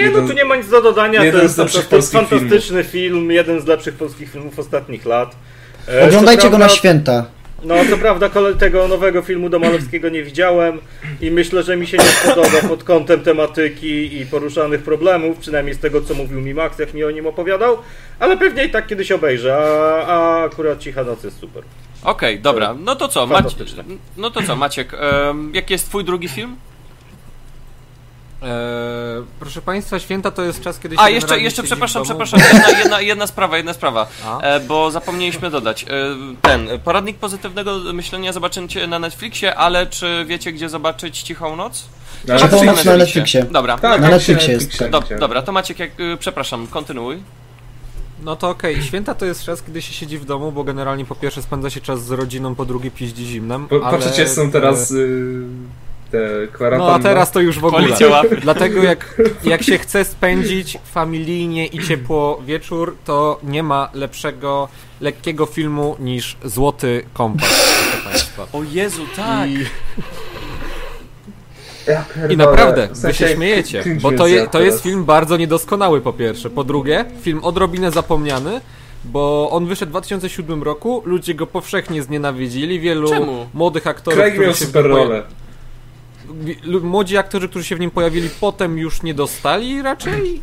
Nie, 0.01 0.09
no 0.09 0.11
Jeden- 0.11 0.27
tu 0.27 0.33
nie 0.33 0.45
ma 0.45 0.55
nic 0.55 0.69
do 0.69 0.81
dodania, 0.81 1.19
to 1.19 1.25
jeden 1.25 1.41
jest 1.41 1.55
z 1.55 1.57
lepszych 1.57 1.81
fantastyczny, 1.81 2.19
polskich 2.19 2.39
fantastyczny 2.39 2.83
film, 2.83 3.31
jeden 3.31 3.61
z 3.61 3.65
lepszych 3.65 3.93
polskich 3.95 4.31
filmów 4.31 4.59
ostatnich 4.59 5.05
lat. 5.05 5.35
E, 5.87 6.05
Oglądajcie 6.05 6.41
co 6.41 6.49
go 6.49 6.57
na 6.57 6.65
prawda- 6.65 6.75
święta. 6.77 7.25
No, 7.63 7.75
co 7.89 7.97
prawda 7.97 8.29
tego 8.59 8.87
nowego 8.87 9.21
filmu 9.21 9.49
Domalewskiego 9.49 10.09
nie 10.09 10.23
widziałem 10.23 10.79
i 11.21 11.31
myślę, 11.31 11.63
że 11.63 11.77
mi 11.77 11.87
się 11.87 11.97
nie 11.97 12.03
spodoba 12.03 12.61
pod 12.69 12.83
kątem 12.83 13.19
tematyki 13.21 14.17
i 14.21 14.25
poruszanych 14.25 14.81
problemów, 14.83 15.37
przynajmniej 15.37 15.75
z 15.75 15.79
tego, 15.79 16.01
co 16.01 16.13
mówił 16.13 16.41
mi 16.41 16.53
Max, 16.53 16.79
jak 16.79 16.93
mi 16.93 17.03
o 17.03 17.11
nim 17.11 17.27
opowiadał, 17.27 17.77
ale 18.19 18.37
pewnie 18.37 18.65
i 18.65 18.69
tak 18.69 18.87
kiedyś 18.87 19.11
obejrzę, 19.11 19.57
a, 19.57 20.05
a 20.07 20.43
akurat 20.45 20.79
Cicha 20.79 21.03
Noc 21.03 21.23
jest 21.23 21.39
super. 21.39 21.63
Okej, 22.03 22.39
dobra, 22.39 22.75
no 22.79 22.95
to 22.95 23.07
co, 23.07 23.27
Macie, 23.27 23.35
Fantastyczne. 23.43 23.83
no 24.17 24.29
to 24.31 24.41
co, 24.43 24.55
Maciek, 24.55 24.91
jaki 25.53 25.73
jest 25.73 25.85
twój 25.89 26.03
drugi 26.03 26.27
film? 26.27 26.55
Eee, 28.41 28.49
proszę 29.39 29.61
Państwa, 29.61 29.99
święta 29.99 30.31
to 30.31 30.43
jest 30.43 30.61
czas, 30.61 30.79
kiedy 30.79 30.95
się 30.95 31.01
A, 31.01 31.09
jeszcze, 31.09 31.39
jeszcze 31.39 31.63
przepraszam, 31.63 32.03
przepraszam, 32.03 32.39
jedna, 32.53 32.79
jedna, 32.79 33.01
jedna 33.01 33.27
sprawa, 33.27 33.57
jedna 33.57 33.73
sprawa, 33.73 34.07
e, 34.41 34.59
bo 34.59 34.91
zapomnieliśmy 34.91 35.49
dodać. 35.49 35.83
E, 35.83 35.87
ten, 36.41 36.67
poradnik 36.83 37.17
pozytywnego 37.17 37.79
myślenia 37.93 38.33
zobaczycie 38.33 38.87
na 38.87 38.99
Netflixie, 38.99 39.55
ale 39.55 39.87
czy 39.87 40.25
wiecie, 40.27 40.51
gdzie 40.51 40.69
zobaczyć 40.69 41.21
Cichą 41.21 41.55
Noc? 41.55 41.85
Na 42.27 42.35
Cichą 42.39 42.47
Netflixie. 42.51 42.75
noc 42.75 42.85
na 42.85 42.95
Netflixie. 42.97 43.43
Dobra, 43.51 43.77
Tak, 43.77 44.01
Na 44.01 44.09
Netflixie 44.09 44.53
jest. 44.53 44.89
Do, 44.89 45.03
dobra, 45.19 45.41
to 45.41 45.51
Maciek, 45.51 45.79
jak, 45.79 45.91
e, 45.99 46.17
przepraszam, 46.17 46.67
kontynuuj. 46.67 47.23
No 48.23 48.35
to 48.35 48.49
okej, 48.49 48.83
święta 48.83 49.15
to 49.15 49.25
jest 49.25 49.43
czas, 49.43 49.63
kiedy 49.63 49.81
się 49.81 49.93
siedzi 49.93 50.17
w 50.17 50.25
domu, 50.25 50.51
bo 50.51 50.63
generalnie 50.63 51.05
po 51.05 51.15
pierwsze 51.15 51.41
spędza 51.41 51.69
się 51.69 51.81
czas 51.81 52.03
z 52.05 52.11
rodziną, 52.11 52.55
po 52.55 52.65
drugie 52.65 52.91
piździ 52.91 53.25
zimnem. 53.25 53.67
Po, 53.67 53.75
ale, 53.87 53.97
po 53.97 54.03
trzecie 54.03 54.27
są 54.27 54.51
teraz 54.51 54.91
y, 54.91 55.43
te 56.07 56.47
kwarantanny. 56.53 56.91
No 56.91 56.95
a 56.95 56.99
teraz 56.99 57.31
to 57.31 57.39
już 57.39 57.59
w 57.59 57.65
ogóle. 57.65 57.87
Dlatego 58.41 58.83
jak, 58.83 59.21
jak 59.43 59.63
się 59.63 59.77
chce 59.77 60.05
spędzić 60.05 60.77
familijnie 60.91 61.65
i 61.67 61.79
ciepło 61.87 62.41
wieczór, 62.45 62.95
to 63.05 63.39
nie 63.43 63.63
ma 63.63 63.89
lepszego, 63.93 64.67
lekkiego 65.01 65.45
filmu 65.45 65.95
niż 65.99 66.37
Złoty 66.43 67.03
Kompas, 67.13 67.49
proszę 67.91 68.09
Państwa. 68.09 68.47
O 68.53 68.63
Jezu, 68.63 69.01
tak! 69.15 69.49
I, 69.49 69.57
Ja. 71.87 72.05
I 72.29 72.37
naprawdę, 72.37 72.87
W 72.87 72.89
wy 72.89 72.95
sensie 72.95 73.27
się 73.27 73.35
śmiejecie, 73.35 73.83
bo 74.01 74.11
to, 74.11 74.27
je, 74.27 74.47
to 74.47 74.61
jest 74.61 74.83
film 74.83 75.05
bardzo 75.05 75.37
niedoskonały 75.37 76.01
po 76.01 76.13
pierwsze. 76.13 76.49
Po 76.49 76.63
drugie, 76.63 77.05
film 77.21 77.39
odrobinę 77.43 77.91
zapomniany, 77.91 78.61
bo 79.05 79.49
on 79.51 79.65
wyszedł 79.65 79.89
w 79.89 79.91
2007 79.91 80.63
roku, 80.63 81.01
ludzie 81.05 81.33
go 81.33 81.47
powszechnie 81.47 82.03
znienawidzili, 82.03 82.79
wielu 82.79 83.09
Czemu? 83.09 83.47
młodych 83.53 83.87
aktorów, 83.87 84.19
Craig 84.19 84.39
miał 84.39 84.53
się 84.53 84.65
super 84.65 84.85
rolę. 84.85 85.23
Młodzi 86.81 87.17
aktorzy, 87.17 87.49
którzy 87.49 87.65
się 87.65 87.75
w 87.75 87.79
nim 87.79 87.91
pojawili, 87.91 88.29
potem 88.41 88.77
już 88.77 89.03
nie 89.03 89.13
dostali 89.13 89.81
raczej 89.81 90.33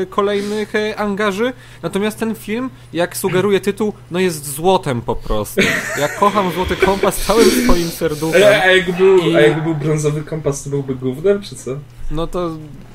yy, 0.00 0.06
kolejnych 0.10 0.74
yy, 0.74 0.98
angaży. 0.98 1.52
Natomiast 1.82 2.18
ten 2.18 2.34
film, 2.34 2.70
jak 2.92 3.16
sugeruje 3.16 3.60
tytuł, 3.60 3.92
no 4.10 4.18
jest 4.20 4.44
złotem 4.54 5.00
po 5.02 5.16
prostu. 5.16 5.60
Ja 6.00 6.08
kocham 6.08 6.52
Złoty 6.52 6.76
Kompas 6.76 7.16
całym 7.16 7.50
swoim 7.64 7.88
serduchem. 7.88 8.42
A, 8.42 8.46
a, 8.62 8.66
jakby 8.66 8.92
był, 8.92 9.18
I- 9.18 9.36
a 9.36 9.40
jakby 9.40 9.62
był 9.62 9.74
brązowy 9.74 10.22
kompas, 10.22 10.64
to 10.64 10.70
byłby 10.70 10.94
gównem, 10.94 11.42
czy 11.42 11.56
co? 11.56 11.70
No 12.10 12.26
to. 12.26 12.50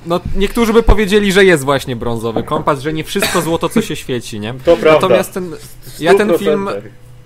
No, 0.05 0.20
niektórzy 0.36 0.74
by 0.74 0.84
powiedzieli, 0.84 1.32
że 1.32 1.45
jest 1.45 1.63
właśnie 1.63 1.95
brązowy 1.95 2.43
kompas, 2.43 2.82
że 2.82 2.93
nie 2.93 3.03
wszystko 3.03 3.41
złoto, 3.41 3.70
co 3.70 3.82
się 3.82 3.95
świeci, 3.95 4.39
nie? 4.39 4.53
To 4.65 4.78
prawda. 4.78 5.01
Natomiast 5.07 5.34
ten, 5.34 5.51
ja 5.99 6.13
ten 6.13 6.30
100%. 6.30 6.39
film 6.39 6.70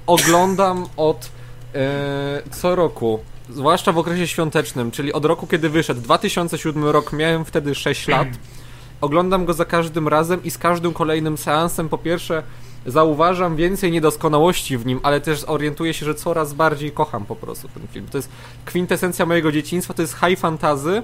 oglądam 0.08 0.86
od 0.98 1.30
e, 1.76 2.42
co 2.52 2.76
roku, 2.76 3.20
zwłaszcza 3.56 3.92
w 3.92 3.98
okresie 3.98 4.28
świątecznym, 4.28 4.92
czyli 4.92 5.14
od 5.14 5.26
roku, 5.26 5.48
kiedy 5.48 5.70
wyszedł. 5.70 6.02
2007 6.02 6.86
rok, 6.86 7.14
miałem 7.14 7.46
wtedy 7.46 7.76
6 7.76 8.08
lat. 8.08 8.28
Oglądam 9.02 9.46
go 9.46 9.54
za 9.54 9.66
każdym 9.66 10.08
razem 10.08 10.44
i 10.44 10.52
z 10.52 10.58
każdym 10.58 10.94
kolejnym 10.94 11.38
seansem 11.38 11.90
po 11.90 11.98
pierwsze 11.98 12.44
zauważam 12.86 13.56
więcej 13.56 13.92
niedoskonałości 13.92 14.78
w 14.78 14.86
nim, 14.86 15.00
ale 15.04 15.22
też 15.22 15.44
orientuję 15.48 15.94
się, 15.94 16.06
że 16.06 16.16
coraz 16.16 16.54
bardziej 16.54 16.92
kocham 16.92 17.26
po 17.26 17.36
prostu 17.36 17.68
ten 17.68 17.88
film. 17.88 18.08
To 18.12 18.18
jest 18.18 18.30
kwintesencja 18.66 19.26
mojego 19.26 19.52
dzieciństwa, 19.52 19.94
to 19.94 20.02
jest 20.02 20.16
high 20.18 20.40
fantasy, 20.40 21.02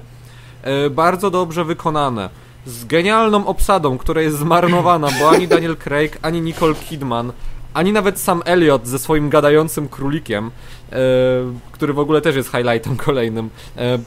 e, 0.61 0.89
bardzo 0.89 1.29
dobrze 1.29 1.65
wykonane. 1.65 2.29
Z 2.65 2.85
genialną 2.85 3.47
obsadą, 3.47 3.97
która 3.97 4.21
jest 4.21 4.37
zmarnowana, 4.37 5.07
bo 5.19 5.29
ani 5.29 5.47
Daniel 5.47 5.77
Craig, 5.77 6.19
ani 6.21 6.41
Nicole 6.41 6.75
Kidman, 6.75 7.31
ani 7.73 7.91
nawet 7.91 8.19
Sam 8.19 8.41
Elliott 8.45 8.87
ze 8.87 8.99
swoim 8.99 9.29
gadającym 9.29 9.89
królikiem, 9.89 10.51
e, 10.91 10.97
który 11.71 11.93
w 11.93 11.99
ogóle 11.99 12.21
też 12.21 12.35
jest 12.35 12.51
highlightem 12.51 12.97
kolejnym, 13.07 13.49
e, 13.77 13.99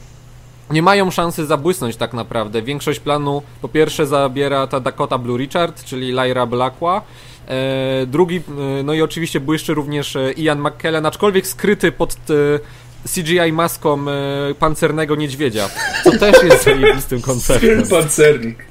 nie 0.71 0.81
mają 0.81 1.11
szansy 1.11 1.45
zabłysnąć 1.45 1.95
tak 1.95 2.13
naprawdę. 2.13 2.61
Większość 2.61 2.99
planu 2.99 3.41
po 3.61 3.67
pierwsze 3.67 4.07
zabiera 4.07 4.67
ta 4.67 4.79
Dakota 4.79 5.17
Blue 5.17 5.37
Richard, 5.37 5.83
czyli 5.83 6.11
Lyra 6.11 6.45
Blackła. 6.45 7.01
E, 7.47 8.05
drugi, 8.07 8.37
e, 8.79 8.83
no 8.83 8.93
i 8.93 9.01
oczywiście 9.01 9.39
błyszczy 9.39 9.73
również 9.73 10.15
e, 10.15 10.31
Ian 10.31 10.59
McKellen, 10.59 11.05
aczkolwiek 11.05 11.47
skryty 11.47 11.91
pod 11.91 12.13
e, 12.13 12.59
CGI 13.07 13.51
maską 13.53 14.05
e, 14.09 14.53
pancernego 14.59 15.15
niedźwiedzia, 15.15 15.69
co 16.03 16.11
też 16.11 16.43
jest 16.43 16.63
zajebistym 16.65 17.21
konceptem. 17.21 17.87
Pancernik. 17.89 18.65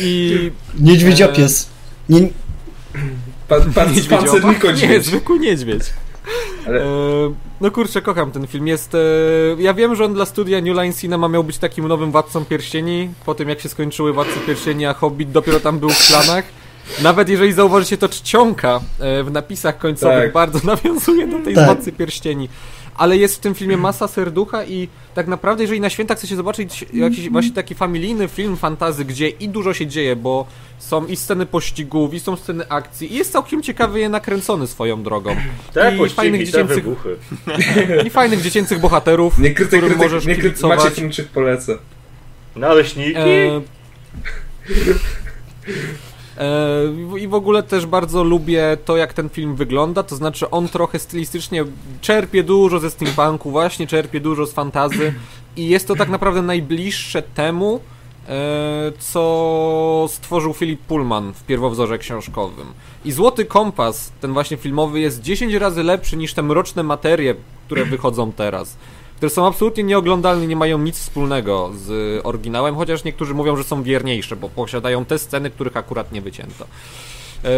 I 0.00 0.50
Niedźwiedzia 0.80 1.26
E, 1.26 1.32
pies. 1.32 1.68
Nie, 2.08 2.28
Pan, 3.48 3.72
pan, 3.72 3.88
pancerniko 4.10 4.72
Nie, 4.72 5.00
zwykły 5.00 5.38
niedźwiedź. 5.38 5.82
Ale- 6.66 6.82
E, 6.82 6.86
no 7.60 7.70
kurczę, 7.70 8.02
kocham 8.02 8.30
ten 8.30 8.46
film. 8.46 8.66
Jest. 8.66 8.94
E, 8.94 8.98
ja 9.58 9.74
wiem, 9.74 9.94
że 9.96 10.04
on 10.04 10.14
dla 10.14 10.26
studia 10.26 10.60
New 10.60 10.76
Line 10.76 10.92
Cinema 10.92 11.28
miał 11.28 11.44
być 11.44 11.58
takim 11.58 11.88
nowym 11.88 12.10
Władcą 12.12 12.44
Pierścieni. 12.44 13.08
Po 13.26 13.34
tym 13.34 13.48
jak 13.48 13.60
się 13.60 13.68
skończyły 13.68 14.12
Władcy 14.12 14.40
Pierścieni, 14.46 14.86
a 14.86 14.94
Hobbit 14.94 15.30
dopiero 15.30 15.60
tam 15.60 15.78
był 15.78 15.90
w 15.90 16.06
planach. 16.08 16.44
Nawet 17.02 17.28
jeżeli 17.28 17.52
zauważycie, 17.52 17.98
to 17.98 18.08
czcionka 18.08 18.80
e, 19.00 19.22
w 19.22 19.30
napisach 19.32 19.78
końcowych 19.78 20.22
Tak. 20.24 20.32
bardzo 20.32 20.58
nawiązuje 20.74 21.26
do 21.26 21.38
tej 21.38 21.54
Tak. 21.54 21.64
Władcy 21.64 21.92
Pierścieni. 21.92 22.48
Ale 22.98 23.16
jest 23.16 23.36
w 23.36 23.38
tym 23.38 23.54
filmie 23.54 23.76
masa 23.76 24.08
serducha 24.08 24.64
i 24.64 24.88
tak 25.14 25.26
naprawdę, 25.26 25.64
jeżeli 25.64 25.80
na 25.80 25.90
święta 25.90 26.14
chcecie 26.14 26.36
zobaczyć 26.36 26.84
jakiś 26.92 27.30
właśnie 27.30 27.52
taki 27.52 27.74
familijny 27.74 28.28
film 28.28 28.56
fantazy, 28.56 29.04
gdzie 29.04 29.28
i 29.28 29.48
dużo 29.48 29.74
się 29.74 29.86
dzieje, 29.86 30.16
bo 30.16 30.46
są 30.78 31.06
i 31.06 31.16
sceny 31.16 31.46
pościgów, 31.46 32.14
i 32.14 32.20
są 32.20 32.36
sceny 32.36 32.68
akcji, 32.68 33.12
i 33.12 33.16
jest 33.16 33.32
całkiem 33.32 33.62
ciekawy 33.62 34.00
je 34.00 34.08
nakręcony 34.08 34.66
swoją 34.66 35.02
drogą. 35.02 35.36
Te 35.74 35.96
I 36.06 36.08
fajnych 36.08 36.46
dziecięcych, 36.46 36.84
wybuchy. 36.84 37.16
i 38.06 38.10
fajnych 38.10 38.42
dziecięcych 38.42 38.80
bohaterów, 38.80 39.38
Niekryty 39.38 39.68
którym 39.68 39.84
krytyk, 39.84 39.98
możesz 39.98 40.26
niekryty, 40.26 40.48
kibicować. 40.48 40.78
Maciek 40.78 40.94
Klimczyk 40.94 41.28
poleca. 41.28 41.72
Naleśniki? 42.56 43.16
E, 43.16 43.60
I 47.18 47.28
w 47.28 47.34
ogóle 47.34 47.62
też 47.62 47.86
bardzo 47.86 48.24
lubię 48.24 48.76
to, 48.84 48.96
jak 48.96 49.12
ten 49.12 49.28
film 49.28 49.56
wygląda. 49.56 50.02
To 50.02 50.16
znaczy, 50.16 50.50
on 50.50 50.68
trochę 50.68 50.98
stylistycznie 50.98 51.64
czerpie 52.00 52.42
dużo 52.42 52.78
ze 52.78 52.90
steampunku, 52.90 53.50
właśnie 53.50 53.86
czerpie 53.86 54.20
dużo 54.20 54.46
z 54.46 54.52
fantazy. 54.52 55.14
I 55.56 55.68
jest 55.68 55.88
to 55.88 55.96
tak 55.96 56.08
naprawdę 56.08 56.42
najbliższe 56.42 57.22
temu, 57.22 57.80
e, 58.28 58.92
co 58.98 60.06
stworzył 60.10 60.54
Philip 60.54 60.80
Pullman 60.80 61.32
w 61.32 61.44
pierwowzorze 61.44 61.98
książkowym. 61.98 62.66
I 63.04 63.12
Złoty 63.12 63.44
Kompas, 63.44 64.12
ten 64.20 64.32
właśnie 64.32 64.56
filmowy, 64.56 65.00
jest 65.00 65.22
10 65.22 65.54
razy 65.54 65.82
lepszy 65.82 66.16
niż 66.16 66.34
te 66.34 66.42
mroczne 66.42 66.82
materie, 66.82 67.34
które 67.66 67.84
wychodzą 67.84 68.32
teraz. 68.32 68.76
Które 69.16 69.30
są 69.30 69.46
absolutnie 69.46 69.84
nieoglądalne, 69.84 70.46
nie 70.46 70.56
mają 70.56 70.78
nic 70.78 70.98
wspólnego 70.98 71.70
z 71.74 72.20
oryginałem, 72.26 72.76
chociaż 72.76 73.04
niektórzy 73.04 73.34
mówią, 73.34 73.56
że 73.56 73.64
są 73.64 73.82
wierniejsze, 73.82 74.36
bo 74.36 74.48
posiadają 74.48 75.04
te 75.04 75.18
sceny, 75.18 75.50
których 75.50 75.76
akurat 75.76 76.12
nie 76.12 76.22
wycięto. 76.22 76.66
E, 77.44 77.48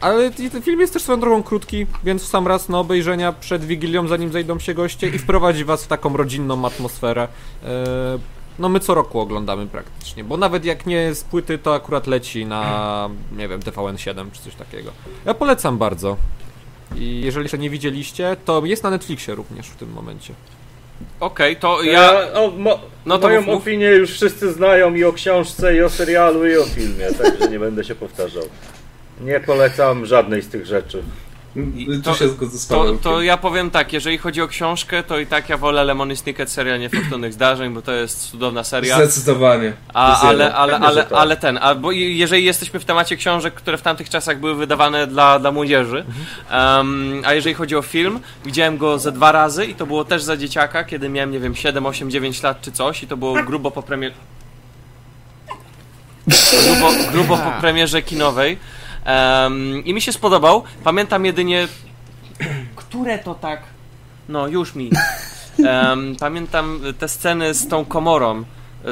ale 0.00 0.30
ten 0.30 0.62
film 0.62 0.80
jest 0.80 0.92
też 0.92 1.02
swoją 1.02 1.20
drogą 1.20 1.42
krótki, 1.42 1.86
więc 2.04 2.22
w 2.22 2.26
sam 2.26 2.46
raz 2.46 2.68
na 2.68 2.78
obejrzenia 2.78 3.32
przed 3.32 3.64
Wigilią, 3.64 4.08
zanim 4.08 4.32
zejdą 4.32 4.58
się 4.58 4.74
goście 4.74 5.08
i 5.08 5.18
wprowadzi 5.18 5.64
was 5.64 5.84
w 5.84 5.88
taką 5.88 6.16
rodzinną 6.16 6.66
atmosferę. 6.66 7.28
E, 7.64 8.18
no 8.58 8.68
my 8.68 8.80
co 8.80 8.94
roku 8.94 9.20
oglądamy 9.20 9.66
praktycznie, 9.66 10.24
bo 10.24 10.36
nawet 10.36 10.64
jak 10.64 10.86
nie 10.86 11.14
z 11.14 11.24
płyty, 11.24 11.58
to 11.58 11.74
akurat 11.74 12.06
leci 12.06 12.46
na, 12.46 13.10
nie 13.36 13.48
wiem, 13.48 13.60
TVN7 13.60 14.30
czy 14.32 14.42
coś 14.42 14.54
takiego. 14.54 14.90
Ja 15.24 15.34
polecam 15.34 15.78
bardzo. 15.78 16.16
I 16.96 17.20
jeżeli 17.20 17.44
jeszcze 17.44 17.58
nie 17.58 17.70
widzieliście, 17.70 18.36
to 18.44 18.64
jest 18.64 18.82
na 18.82 18.90
Netflixie 18.90 19.34
również 19.34 19.66
w 19.66 19.76
tym 19.76 19.92
momencie. 19.92 20.34
Okej, 21.20 21.56
to 21.56 21.82
Ja, 21.82 21.92
ja... 22.12 22.32
o, 22.32 22.50
mo, 22.50 22.78
No 23.06 23.18
to 23.18 23.28
moją 23.28 23.40
mów, 23.40 23.46
mów. 23.54 23.62
opinię 23.62 23.86
już 23.90 24.10
wszyscy 24.10 24.52
znają 24.52 24.94
i 24.94 25.04
o 25.04 25.12
książce, 25.12 25.76
i 25.76 25.82
o 25.82 25.88
serialu, 25.90 26.46
i 26.46 26.56
o 26.56 26.64
filmie, 26.64 27.06
także 27.12 27.48
nie 27.48 27.58
będę 27.58 27.84
się 27.84 27.94
powtarzał. 27.94 28.42
Nie 29.20 29.40
polecam 29.40 30.06
żadnej 30.06 30.42
z 30.42 30.48
tych 30.48 30.66
rzeczy. 30.66 31.02
Tu 31.86 32.02
to- 32.02 32.14
się 32.14 32.28
zgodzę 32.28 32.58
z 32.58 32.66
To, 32.66 32.92
to 33.02 33.22
ja 33.22 33.36
powiem 33.36 33.70
tak, 33.70 33.92
jeżeli 33.92 34.18
chodzi 34.18 34.42
o 34.42 34.48
książkę, 34.48 35.02
to 35.02 35.18
i 35.18 35.26
tak 35.26 35.48
ja 35.48 35.56
wolę 35.56 35.84
Lemony 35.84 36.16
Snicket 36.16 36.50
serial 36.50 36.80
Niefortunnych 36.80 37.32
Zdarzeń, 37.32 37.74
bo 37.74 37.82
to 37.82 37.92
jest 37.92 38.30
cudowna 38.30 38.64
seria. 38.64 38.96
Zdecydowanie. 38.96 39.72
A, 39.94 40.20
ale, 40.20 40.54
ale, 40.54 40.78
ale, 40.78 41.02
tak. 41.04 41.12
ale 41.12 41.36
ten, 41.36 41.58
albo 41.62 41.92
i- 41.92 42.18
jeżeli 42.18 42.44
jesteśmy 42.44 42.80
w 42.80 42.84
temacie 42.84 43.16
książek, 43.16 43.54
które 43.54 43.78
w 43.78 43.82
tamtych 43.82 44.08
czasach 44.10 44.40
były 44.40 44.54
wydawane 44.54 45.06
dla, 45.06 45.38
dla 45.38 45.52
młodzieży, 45.52 46.04
em, 46.50 47.22
a 47.24 47.34
jeżeli 47.34 47.54
chodzi 47.54 47.76
o 47.76 47.82
film, 47.82 48.20
widziałem 48.44 48.78
go 48.78 48.98
ze 48.98 49.12
dwa 49.12 49.32
razy 49.32 49.64
i 49.66 49.74
to 49.74 49.86
było 49.86 50.04
też 50.04 50.22
za 50.22 50.36
dzieciaka, 50.36 50.84
kiedy 50.84 51.08
miałem, 51.08 51.30
nie 51.32 51.40
wiem, 51.40 51.54
7, 51.54 51.86
8, 51.86 52.10
9 52.10 52.42
lat 52.42 52.60
czy 52.60 52.72
coś 52.72 53.02
i 53.02 53.06
to 53.06 53.16
było 53.16 53.34
grubo 53.44 53.70
po 53.70 53.82
premierze... 53.82 54.14
Grubo, 56.66 56.92
grubo 57.12 57.36
po 57.36 57.50
premierze 57.60 58.02
kinowej. 58.02 58.58
Em, 59.06 59.84
I 59.84 59.94
mi 59.94 60.00
się 60.00 60.12
spodobał. 60.12 60.62
Pamiętam 60.84 61.24
jedynie... 61.24 61.68
Które 62.76 63.18
to 63.18 63.34
tak... 63.34 63.62
No, 64.28 64.48
już 64.48 64.74
mi. 64.74 64.90
Em, 65.64 66.16
pamiętam 66.20 66.80
te 66.98 67.08
sceny 67.08 67.54
z 67.54 67.68
tą 67.68 67.84
komorą, 67.84 68.44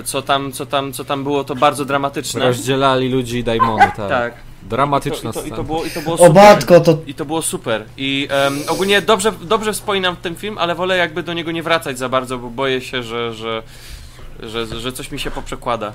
co 0.05 0.23
tam, 0.23 0.53
co 0.53 0.67
tam, 0.67 0.93
co 0.93 1.05
tam 1.05 1.23
było, 1.23 1.45
to 1.45 1.55
bardzo 1.55 1.85
dramatyczne. 1.85 2.41
Rozdzielali 2.41 3.09
ludzi 3.09 3.39
i 3.39 3.45
daimony, 3.45 3.91
tak. 3.97 4.09
Tak. 4.09 4.35
Dramatyczna 4.63 5.31
I 5.31 5.33
to, 5.33 5.41
i, 5.41 5.43
to, 5.43 5.55
i, 5.55 5.57
to 5.57 5.65
było, 5.65 5.85
I 5.85 5.91
to 5.91 6.01
było 6.01 6.15
O 6.15 6.19
super. 6.19 6.35
matko, 6.35 6.81
to 6.81 6.99
I 7.07 7.15
to 7.15 7.25
było 7.25 7.43
super. 7.43 7.85
I 7.97 8.29
em, 8.31 8.59
ogólnie 8.69 9.03
dobrze, 9.03 9.33
dobrze 9.43 9.73
wspominam 9.73 10.17
ten 10.17 10.37
film, 10.37 10.59
ale 10.59 10.75
wolę 10.75 10.97
jakby 10.97 11.23
do 11.23 11.33
niego 11.33 11.53
nie 11.53 11.63
wracać 11.63 11.99
za 11.99 12.09
bardzo, 12.09 12.39
bo 12.39 12.51
boję 12.51 12.81
się, 12.81 13.03
że, 13.03 13.35
że, 13.35 13.63
że, 14.43 14.67
że 14.67 14.93
coś 14.93 15.11
mi 15.11 15.19
się 15.21 15.31
poprzekłada. 15.31 15.93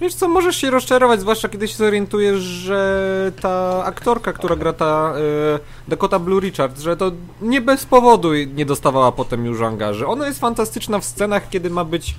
Wiesz 0.00 0.14
co, 0.14 0.28
możesz 0.28 0.56
się 0.56 0.70
rozczarować, 0.70 1.20
zwłaszcza 1.20 1.48
kiedy 1.48 1.68
się 1.68 1.76
zorientujesz, 1.76 2.40
że 2.40 3.32
ta 3.40 3.84
aktorka, 3.84 4.32
która 4.32 4.56
gra 4.56 4.72
ta 4.72 5.14
y, 5.56 5.88
Dakota 5.88 6.18
Blue 6.18 6.40
Richards, 6.40 6.82
że 6.82 6.96
to 6.96 7.12
nie 7.40 7.60
bez 7.60 7.86
powodu 7.86 8.34
nie 8.34 8.66
dostawała 8.66 9.12
potem 9.12 9.46
już 9.46 9.60
angaży. 9.60 10.06
Ona 10.06 10.26
jest 10.26 10.40
fantastyczna 10.40 10.98
w 10.98 11.04
scenach, 11.04 11.48
kiedy 11.48 11.70
ma 11.70 11.84
być 11.84 12.14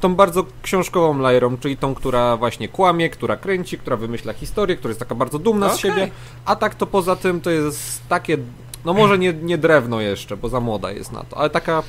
tą 0.00 0.14
bardzo 0.14 0.44
książkową 0.62 1.18
lajerą, 1.18 1.58
czyli 1.58 1.76
tą, 1.76 1.94
która 1.94 2.36
właśnie 2.36 2.68
kłamie, 2.68 3.10
która 3.10 3.36
kręci, 3.36 3.78
która 3.78 3.96
wymyśla 3.96 4.32
historię, 4.32 4.76
która 4.76 4.90
jest 4.90 5.00
taka 5.00 5.14
bardzo 5.14 5.38
dumna 5.38 5.68
z 5.68 5.78
Okej. 5.78 5.90
siebie, 5.90 6.10
a 6.44 6.56
tak 6.56 6.74
to 6.74 6.86
poza 6.86 7.16
tym 7.16 7.40
to 7.40 7.50
jest 7.50 8.08
takie, 8.08 8.38
no 8.84 8.92
może 8.94 9.18
nie, 9.18 9.32
nie 9.32 9.58
drewno 9.58 10.00
jeszcze, 10.00 10.36
bo 10.36 10.48
za 10.48 10.60
młoda 10.60 10.90
jest 10.90 11.12
na 11.12 11.24
to, 11.24 11.36
ale 11.36 11.50
taka 11.50 11.82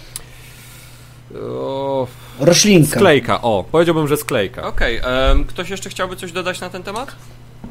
o, 1.35 2.07
roślinka. 2.39 2.95
sklejka, 2.99 3.41
o, 3.41 3.65
powiedziałbym, 3.71 4.07
że 4.07 4.17
sklejka. 4.17 4.63
Okej, 4.67 4.99
em, 5.31 5.45
ktoś 5.45 5.69
jeszcze 5.69 5.89
chciałby 5.89 6.15
coś 6.15 6.31
dodać 6.31 6.61
na 6.61 6.69
ten 6.69 6.83
temat? 6.83 7.15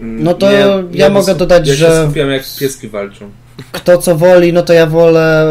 Mm, 0.00 0.22
No 0.24 0.34
to 0.34 0.50
ja 0.92 1.10
mogę 1.10 1.32
wys- 1.32 1.36
dodać, 1.36 1.68
ja 1.68 1.74
że- 1.74 1.86
się 1.86 2.04
skupiam 2.04 2.30
jak 2.30 2.42
pieski 2.60 2.88
walczą. 2.88 3.30
Kto 3.72 3.98
co 3.98 4.16
woli, 4.16 4.52
no 4.52 4.62
to 4.62 4.72
ja 4.72 4.86
wolę. 4.86 5.44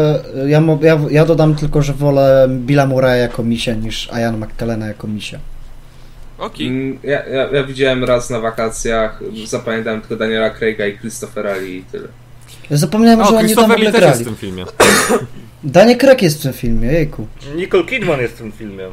Ja, 0.46 0.62
ja, 0.82 0.98
ja 1.10 1.24
dodam 1.24 1.54
tylko, 1.54 1.82
że 1.82 1.92
wolę 1.92 2.46
Billa 2.50 2.86
Murraya 2.86 3.20
jako 3.20 3.42
misia 3.42 3.74
niż 3.74 4.08
Ian 4.20 4.38
McKellena 4.38 4.86
jako 4.86 5.06
misia. 5.06 5.38
Okej. 6.38 6.66
Mm, 6.66 6.98
Ja, 7.02 7.26
ja, 7.26 7.48
ja 7.52 7.64
widziałem 7.64 8.04
raz 8.04 8.30
na 8.30 8.40
wakacjach, 8.40 9.20
zapamiętałem 9.46 10.00
tylko 10.00 10.16
Daniela 10.16 10.50
Craiga 10.50 10.86
i 10.86 10.98
Christophera 10.98 11.56
Lee 11.56 11.76
i 11.76 11.82
tyle. 11.82 12.08
Ja 12.70 12.76
zapomniałem, 12.76 13.20
O, 13.20 13.24
że 13.24 13.36
oni 13.36 13.54
tam 13.54 13.68
w 13.70 13.72
ogóle 13.72 13.92
też 13.92 14.00
jest 14.02 14.20
w 14.20 14.22
grali. 14.22 14.24
tym 14.24 14.36
filmie. 14.36 14.64
Daniel 15.64 15.98
Craig 15.98 16.22
jest 16.22 16.38
w 16.38 16.42
tym 16.42 16.52
filmie, 16.52 16.88
jejku. 16.92 17.26
Nicole 17.56 17.84
Kidman 17.84 18.20
jest 18.20 18.34
w 18.34 18.38
tym 18.38 18.52
filmie. 18.52 18.84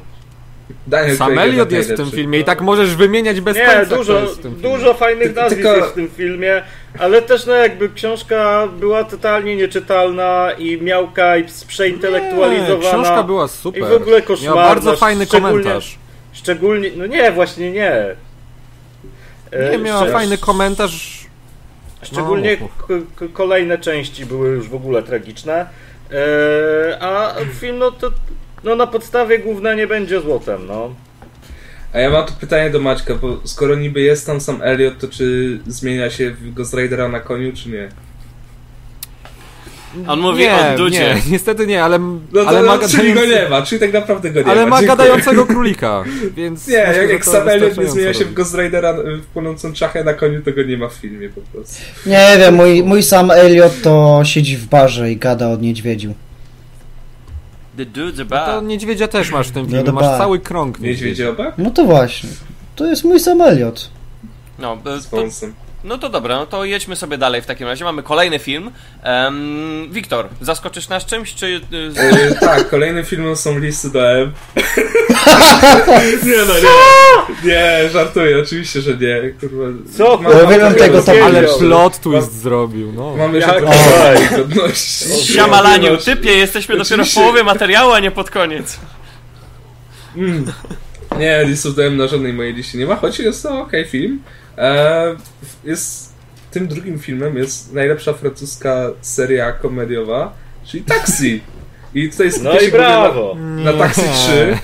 Daniel 0.87 1.17
Sam 1.17 1.33
Craig 1.33 1.49
Elliot 1.49 1.71
jest 1.71 1.87
w 1.87 1.89
tym 1.89 1.95
najlepszy. 1.97 2.15
filmie 2.21 2.39
i 2.39 2.43
tak 2.43 2.61
możesz 2.61 2.95
wymieniać 2.95 3.41
bez 3.41 3.57
Nie, 3.57 3.65
końca, 3.65 3.95
dużo, 3.95 4.19
jest 4.19 4.33
w 4.39 4.41
tym 4.41 4.55
filmie. 4.55 4.77
dużo 4.77 4.93
fajnych 4.93 5.27
Ty- 5.27 5.33
nazwisk 5.41 5.61
tylko- 5.61 5.77
jest 5.77 5.89
w 5.89 5.93
tym 5.93 6.09
filmie, 6.09 6.63
ale 6.99 7.21
też 7.21 7.45
no 7.45 7.53
jakby 7.53 7.89
książka 7.89 8.67
była 8.79 9.03
totalnie 9.03 9.55
nieczytalna 9.55 10.51
i 10.57 10.81
miałka 10.81 11.37
i 11.37 11.45
przeintelektualizowana. 11.67 12.75
Nie, 12.83 12.89
książka 12.89 13.23
była 13.23 13.47
super. 13.47 13.81
I 13.81 13.85
w 13.85 13.91
ogóle 13.93 14.21
koszmarna. 14.21 14.55
Miała 14.61 14.67
bardzo 14.75 14.95
fajny 14.95 15.25
szczególnie- 15.25 15.51
komentarz. 15.63 15.97
Szczególnie, 16.33 16.89
no 16.95 17.05
nie, 17.05 17.31
właśnie 17.31 17.71
nie. 17.71 17.91
E, 19.51 19.71
Nie, 19.71 19.77
miała 19.77 20.05
szcz- 20.05 20.11
fajny 20.11 20.37
komentarz. 20.37 21.25
Szczególnie 22.03 22.57
No. 22.89 22.97
kolejne 23.33 23.77
części 23.77 24.25
były 24.25 24.49
już 24.49 24.69
w 24.69 24.75
ogóle 24.75 25.03
tragiczne. 25.03 25.65
E, 26.11 26.97
a 27.01 27.35
film, 27.59 27.77
no 27.77 27.91
to 27.91 28.11
no 28.65 28.75
na 28.75 28.87
podstawie 28.87 29.39
główna 29.39 29.73
nie 29.73 29.87
będzie 29.87 30.21
złotem, 30.21 30.67
no. 30.67 30.95
A 31.93 31.99
ja 31.99 32.09
mam 32.09 32.25
tu 32.25 32.33
pytanie 32.39 32.69
do 32.69 32.79
Maćka, 32.79 33.15
bo 33.15 33.39
skoro 33.43 33.75
niby 33.75 34.01
jest 34.01 34.25
tam 34.25 34.41
sam 34.41 34.61
Elliot, 34.61 34.99
to 34.99 35.07
czy 35.07 35.59
zmienia 35.67 36.09
się 36.09 36.31
w 36.31 36.53
Ghost 36.53 36.73
Ridera 36.73 37.07
na 37.07 37.19
koniu, 37.19 37.53
czy 37.53 37.69
nie? 37.69 37.89
On 40.07 40.19
mówi 40.19 40.43
nie, 40.43 40.55
o 40.73 40.77
Dudzie. 40.77 40.99
Nie, 40.99 41.31
niestety 41.31 41.67
nie, 41.67 41.83
ale, 41.83 41.99
No 41.99 42.43
to, 42.43 42.47
ale, 42.47 42.61
ma, 42.61 42.77
no, 42.77 42.87
czyli 42.87 43.13
go 43.13 43.19
gadający, 43.21 43.43
nie 43.43 43.49
ma, 43.49 43.61
czyli 43.61 43.81
tak 43.81 43.93
naprawdę 43.93 44.31
go 44.31 44.41
nie 44.41 44.45
ale 44.45 44.63
ma. 44.63 44.69
ma 44.69 44.79
Dziękuję. 44.79 44.97
gadającego 44.97 45.45
królika, 45.53 46.03
więc 46.35 46.67
Nie, 46.67 46.85
myślę, 46.87 47.01
jak, 47.01 47.11
jak 47.11 47.25
sam 47.25 47.49
Elliot 47.49 47.77
nie 47.77 47.87
zmienia 47.87 48.13
się 48.13 48.25
w. 48.25 48.33
Ghost 48.33 48.57
Ridera 48.57 48.97
y, 48.99 49.17
w 49.17 49.25
płonącą 49.25 49.73
czachę 49.73 50.03
na 50.03 50.13
koniu, 50.13 50.41
to 50.41 50.51
go 50.51 50.63
nie 50.63 50.77
ma 50.77 50.87
w 50.89 50.93
filmie 50.93 51.29
po 51.29 51.41
prostu. 51.41 51.83
Nie 52.05 52.35
wiem, 52.39 52.55
mój, 52.55 52.83
mój 52.83 53.03
sam 53.03 53.31
Elliot 53.31 53.81
to 53.81 54.21
siedzi 54.23 54.57
w 54.57 54.65
barze 54.65 55.11
i 55.11 55.17
gada 55.17 55.49
od 55.49 55.61
niedźwiedziu. 55.61 56.13
The 57.77 57.85
dude's 57.85 58.13
a 58.21 58.25
To 58.25 58.25
bad. 58.25 58.65
niedźwiedzia 58.65 59.07
też 59.07 59.31
masz 59.31 59.47
w 59.47 59.51
tym 59.51 59.63
No 59.65 59.69
filmie, 59.71 59.91
masz 59.91 60.17
cały 60.17 60.39
krąg 60.39 60.79
Niedźwiedzie 60.79 61.29
oba? 61.29 61.53
No 61.57 61.69
to 61.71 61.85
właśnie. 61.85 62.29
To 62.75 62.85
jest 62.85 63.03
mój 63.03 63.19
sam 63.19 63.41
Elliot. 63.41 63.89
No, 64.59 64.77
e, 64.85 64.99
Z 65.01 65.07
to, 65.09 65.17
wąsem. 65.17 65.53
No 65.85 65.97
to 65.97 66.09
dobra, 66.09 66.35
no 66.35 66.45
to 66.45 66.65
jedźmy 66.65 66.95
sobie 66.95 67.17
dalej 67.17 67.41
w 67.41 67.45
takim 67.45 67.67
razie. 67.67 67.83
Mamy 67.85 68.03
kolejny 68.03 68.39
film. 68.39 68.71
Um, 69.05 69.87
Wiktor, 69.91 70.27
zaskoczysz 70.41 70.89
nas 70.89 71.05
czymś, 71.05 71.35
czy... 71.35 71.45
y, 71.73 71.91
z- 71.91 71.97
Y, 71.97 72.35
tak, 72.39 72.69
kolejnym 72.69 73.05
filmem 73.05 73.35
są 73.35 73.59
listy 73.59 73.89
do 73.89 74.11
M. 74.11 74.31
nie 76.23 76.37
no, 76.47 76.53
nie. 76.53 77.51
Nie, 77.51 77.89
żartuję, 77.89 78.39
oczywiście, 78.39 78.81
że 78.81 78.91
nie. 78.97 79.31
Kurwa. 79.39 79.65
Co? 79.97 80.17
Mam- 80.17 80.51
Ja 80.51 80.57
mam 80.59 80.75
tego, 80.75 81.01
to- 81.01 81.11
Ale 81.25 81.43
plot 81.59 81.99
twist 81.99 82.41
zrobił, 82.41 82.91
no. 82.91 83.15
Mam 83.15 83.35
jeszcze 83.35 83.51
Jak- 83.53 83.59
trochę 83.63 84.37
godności. 84.37 85.33
Siamalaniu, 85.33 85.91
no, 85.91 85.97
typie, 85.97 86.31
jesteśmy 86.33 86.77
dopiero 86.77 86.87
w 86.95 86.99
oczywiście. 86.99 87.21
połowie 87.21 87.43
materiału, 87.43 87.91
a 87.91 87.99
nie 87.99 88.11
pod 88.11 88.31
koniec. 88.31 88.79
Mm. 90.17 90.45
Nie, 91.19 91.43
listów 91.45 91.75
do 91.75 91.85
M 91.85 91.97
na 91.97 92.07
żadnej 92.07 92.33
mojej 92.33 92.53
liście 92.53 92.77
nie 92.77 92.85
ma, 92.85 92.95
choć 92.95 93.19
jest 93.19 93.43
to 93.43 93.59
okej 93.61 93.85
film. 93.85 94.19
E, 94.57 95.15
jest, 95.63 96.13
tym 96.51 96.67
drugim 96.67 96.99
filmem 96.99 97.37
jest 97.37 97.73
najlepsza 97.73 98.13
francuska 98.13 98.91
seria 99.01 99.51
komediowa, 99.51 100.33
czyli 100.65 100.83
Taxi. 100.83 101.41
I 101.93 102.09
tutaj 102.09 102.25
jest 102.25 102.43
No 102.43 102.59
i 102.59 102.71
brawo. 102.71 103.35
Na, 103.35 103.71
na 103.71 103.73
Taxi 103.73 104.01
3, 104.01 104.57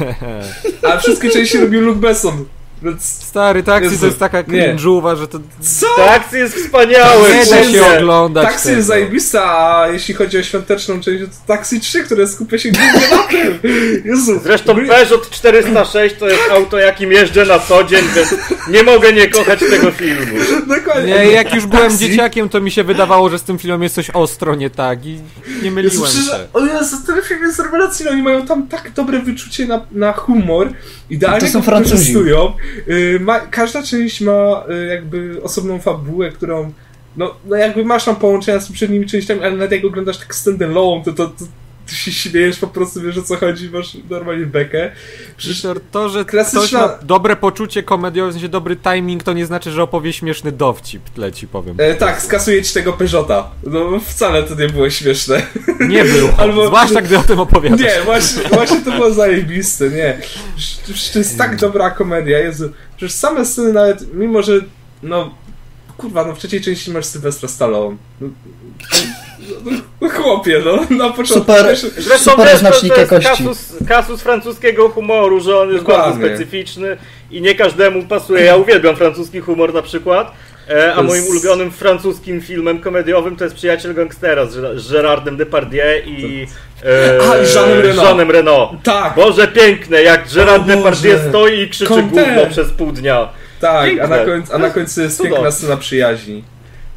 a 0.94 0.98
wszystkie 0.98 1.30
części 1.30 1.58
robił 1.58 1.82
Luke 1.82 2.00
Besson. 2.00 2.46
Więc 2.84 3.04
Stary 3.04 3.64
taksi 3.64 3.84
Jezu, 3.90 4.00
to 4.00 4.06
jest 4.06 4.20
taka 4.20 4.44
cringe'uwa, 4.44 5.18
że 5.18 5.28
to 5.28 5.40
co? 5.80 5.86
Taxi 5.96 6.36
jest 6.38 6.56
wspaniały! 6.56 7.30
nie 7.30 7.46
da 7.46 7.64
się 7.64 7.98
oglądać 7.98 8.46
Taxi 8.46 8.64
tego. 8.64 8.76
jest 8.76 8.88
zajebista, 8.88 9.44
a 9.78 9.88
jeśli 9.88 10.14
chodzi 10.14 10.38
o 10.38 10.44
świąteczną 10.44 11.02
część, 11.02 11.24
to 11.24 11.30
Taxi 11.48 11.80
3, 11.80 12.04
które 12.04 12.28
skupia 12.28 12.58
się 12.58 12.70
głównie 12.72 13.18
na 13.18 13.24
tym. 13.24 13.60
Jezu. 14.06 14.40
Zresztą 14.44 14.74
Wy- 14.76 14.88
Peugeot 14.88 15.30
406 15.30 16.16
to 16.20 16.28
jest 16.28 16.42
auto, 16.52 16.78
jakim 16.78 17.12
jeżdżę 17.12 17.46
na 17.46 17.60
co 17.60 17.84
dzień, 17.84 18.04
więc 18.16 18.36
nie 18.70 18.84
mogę 18.84 19.14
nie 19.14 19.28
kochać 19.28 19.60
tego 19.60 19.92
filmu. 19.92 20.38
Dokładnie. 20.68 21.14
Nie, 21.14 21.26
jak 21.32 21.54
już 21.56 21.66
byłem 21.66 21.92
Taxi- 21.92 21.98
dzieciakiem, 22.00 22.50
to 22.50 22.62
mi 22.62 22.72
się 22.72 22.84
wydawało, 22.84 23.30
że 23.30 23.40
z 23.40 23.44
tym 23.44 23.60
filmem 23.60 23.84
jest 23.84 23.96
coś 23.96 24.10
ostro 24.10 24.56
nie 24.56 24.70
tak 24.70 25.06
i 25.06 25.10
nie 25.10 25.20
Jezu, 25.64 25.72
myliłem 25.72 26.04
przecież, 26.04 26.26
się. 26.26 26.48
o 26.54 26.60
Jezu, 26.66 26.96
ten 27.08 27.22
film 27.22 27.42
jest 27.44 27.60
rewelacyjny, 27.60 28.12
oni 28.12 28.22
mają 28.24 28.46
tam 28.46 28.68
tak 28.68 28.92
dobre 28.96 29.20
wyczucie 29.20 29.66
na, 29.66 29.86
na 29.92 30.12
humor, 30.14 30.70
idealnie 31.10 31.48
To 31.48 31.54
są 31.54 31.62
Francuzi. 31.62 32.14
Y, 32.88 33.20
ma, 33.20 33.40
każda 33.40 33.84
część 33.84 34.22
ma 34.22 34.64
y, 34.70 34.86
jakby 34.88 35.44
osobną 35.44 35.80
fabułę, 35.80 36.32
którą 36.32 36.74
no, 37.18 37.36
no 37.46 37.56
jakby 37.56 37.86
masz 37.86 38.06
tam 38.06 38.16
połączenia 38.16 38.60
z 38.60 38.68
poprzednimi 38.68 39.06
częściami, 39.06 39.42
ale 39.42 39.52
nawet 39.52 39.72
jak 39.72 39.86
oglądasz 39.86 40.18
tak 40.18 40.36
stand-alone, 40.36 41.04
to, 41.04 41.14
to, 41.14 41.28
to, 41.28 41.46
to 41.92 41.96
się 41.96 42.12
śmiejesz, 42.12 42.58
po 42.60 42.68
prostu 42.68 43.02
wiesz 43.02 43.18
o 43.18 43.24
co 43.24 43.36
chodzi, 43.38 43.70
masz 43.70 43.98
normalnie 44.10 44.46
bekę. 44.46 44.92
Przecież 45.38 45.66
to, 45.92 46.10
że 46.10 46.26
klasyczna- 46.26 46.58
ktoś 46.60 46.72
ma 46.72 46.90
dobre 47.02 47.36
poczucie 47.36 47.84
komediowe, 47.84 48.30
w 48.30 48.34
sensie 48.34 48.50
dobry 48.50 48.76
timing, 48.76 49.24
to 49.24 49.34
nie 49.34 49.46
znaczy, 49.46 49.72
że 49.72 49.84
opowie 49.84 50.14
śmieszny 50.14 50.52
dowcip, 50.52 51.10
tle 51.10 51.32
ci 51.32 51.48
powiem. 51.48 51.76
E, 51.80 51.96
tak, 51.96 52.22
skasuję 52.22 52.64
ci 52.64 52.74
tego 52.74 52.94
Peugeota. 52.94 53.50
No 53.64 54.00
wcale 54.06 54.44
to 54.44 54.56
nie 54.56 54.70
było 54.70 54.90
śmieszne. 54.90 55.42
Nie 55.88 56.04
było, 56.06 56.30
Albo- 56.38 56.68
zwłaszcza 56.68 57.02
gdy 57.02 57.18
o 57.20 57.24
tym 57.24 57.40
opowiadasz. 57.40 57.80
Nie, 57.82 58.02
właśnie, 58.06 58.42
właśnie 58.50 58.82
to 58.82 58.92
było 58.92 59.14
zajebiste, 59.14 59.90
nie. 59.90 60.18
Przecież- 60.56 60.80
Przecież 60.84 61.10
to 61.12 61.20
jest 61.20 61.38
tak 61.38 61.56
dobra 61.60 61.92
komedia, 61.92 62.40
Jezu. 62.40 62.72
Przecież 62.98 63.16
same 63.16 63.46
sceny 63.46 63.74
nawet, 63.74 64.14
mimo 64.14 64.42
że, 64.42 64.54
no, 65.04 65.36
kurwa, 65.98 66.26
no 66.26 66.36
w 66.36 66.40
trzeciej 66.40 66.62
części 66.62 66.92
masz 66.92 67.06
Sylwestra 67.06 67.50
Stallone. 67.50 67.98
No, 68.22 68.28
No 70.02 70.10
chłopie, 70.10 70.62
no, 70.66 70.98
na 70.98 71.10
początku... 71.10 71.34
Super. 71.34 71.76
Zresztą 71.98 72.32
Super 72.32 72.58
znacznik 72.58 72.94
to 72.94 73.00
jest 73.00 73.12
jakości. 73.12 73.44
kasus, 73.44 73.74
kasus 73.88 74.22
francuskiego 74.22 74.90
humoru, 74.90 75.40
że 75.40 75.58
on 75.60 75.72
jest 75.72 75.84
bardzo 75.86 76.04
Dokładnie. 76.10 76.28
specyficzny 76.36 76.98
i 77.32 77.42
nie 77.42 77.56
każdemu 77.56 78.04
pasuje. 78.04 78.44
Ja 78.44 78.56
uwielbiam 78.56 78.96
francuski 78.96 79.40
humor 79.40 79.74
na 79.74 79.82
przykład. 79.82 80.32
E, 80.70 80.94
a 80.94 81.04
moim 81.04 81.24
ulubionym 81.28 81.72
francuskim 81.72 82.42
filmem 82.42 82.80
komediowym 82.80 83.36
to 83.36 83.44
jest 83.44 83.56
Przyjaciel 83.56 83.94
Gangstera 83.94 84.46
z, 84.46 84.56
Ger- 84.58 84.80
z 84.80 84.92
Gerardem 84.92 85.38
Depardieu 85.38 85.84
i, 86.06 86.48
e, 86.86 87.20
A, 87.32 87.38
Jeanem 87.38 87.80
Reno. 87.82 88.04
Jeanem 88.04 88.32
Reno. 88.32 88.74
Tak, 88.84 89.16
Boże, 89.16 89.48
piękne, 89.48 90.04
jak 90.04 90.34
Gerard. 90.34 90.66
Depardieu 90.66 91.18
stoi 91.30 91.60
i 91.62 91.70
krzyczy 91.70 91.90
Conte. 91.90 92.10
gówno 92.26 92.46
przez 92.50 92.72
pół 92.72 92.92
dnia. 92.92 93.30
tak, 93.62 93.90
a 94.04 94.08
na, 94.08 94.18
końcu, 94.26 94.54
a 94.56 94.58
na 94.58 94.70
końcu 94.70 95.02
jest 95.02 95.18
Cudowne. 95.18 95.36
piękna 95.36 95.52
scena 95.52 95.78
przyjaźni. 95.78 96.44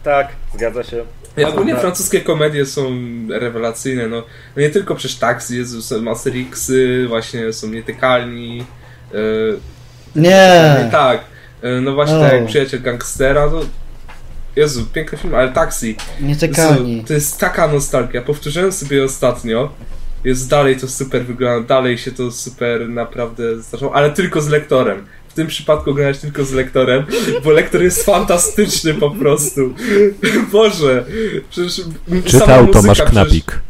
Tak, 0.05 0.29
zgadza 0.55 0.83
się. 0.85 1.05
Ja, 1.37 1.49
ogólnie 1.49 1.73
Tak. 1.73 1.81
francuskie 1.81 2.21
komedie 2.21 2.67
są 2.67 2.91
rewelacyjne, 3.31 4.09
no, 4.09 4.23
no 4.57 4.63
nie 4.63 4.71
tylko 4.71 4.95
przez 4.95 5.19
Taxi, 5.19 5.57
Jezu, 5.57 5.83
są 5.83 6.11
Asterixy, 6.11 7.05
właśnie 7.09 7.53
są 7.53 7.69
Nietykalni, 7.69 8.65
e, 9.15 9.17
Nie. 10.21 10.89
tak, 10.93 11.21
e, 11.63 11.81
no 11.81 11.93
właśnie 11.93 12.17
O. 12.17 12.21
tak 12.21 12.33
jak 12.33 12.47
Przyjaciel 12.47 12.83
Gangstera, 12.83 13.51
no 13.51 13.61
Jezu, 14.57 14.87
piękny 14.93 15.19
film, 15.19 15.35
ale 15.35 15.49
Taxi, 15.53 15.97
Nie 16.21 16.35
to, 16.35 16.41
tykani. 16.41 17.05
to 17.05 17.13
jest 17.15 17.41
taka 17.41 17.69
nostalgia, 17.69 18.23
powtórzyłem 18.23 18.73
sobie 18.73 19.05
ostatnio, 19.05 19.71
jest 20.25 20.49
dalej 20.51 20.77
to 20.77 20.89
super 20.89 21.25
wygląda, 21.27 21.69
dalej 21.69 21.99
się 21.99 22.13
to 22.13 22.31
super 22.33 22.89
naprawdę 22.89 23.61
zdarzało, 23.63 23.95
ale 23.95 24.11
tylko 24.11 24.41
z 24.41 24.49
lektorem. 24.49 25.07
W 25.35 25.37
tym 25.37 25.47
przypadku 25.47 25.95
grałeś 25.95 26.19
tylko 26.19 26.45
z 26.45 26.53
lektorem, 26.53 27.05
bo 27.45 27.51
lektor 27.51 27.83
jest 27.83 28.05
fantastyczny 28.05 28.95
po 28.95 29.11
prostu. 29.11 29.75
Boże, 30.53 31.05
przecież 31.51 31.77
Czytał 32.25 32.61
muzyka, 32.61 32.73
Tomasz 32.81 32.99
przecież- 32.99 33.11
Knapik. 33.13 33.61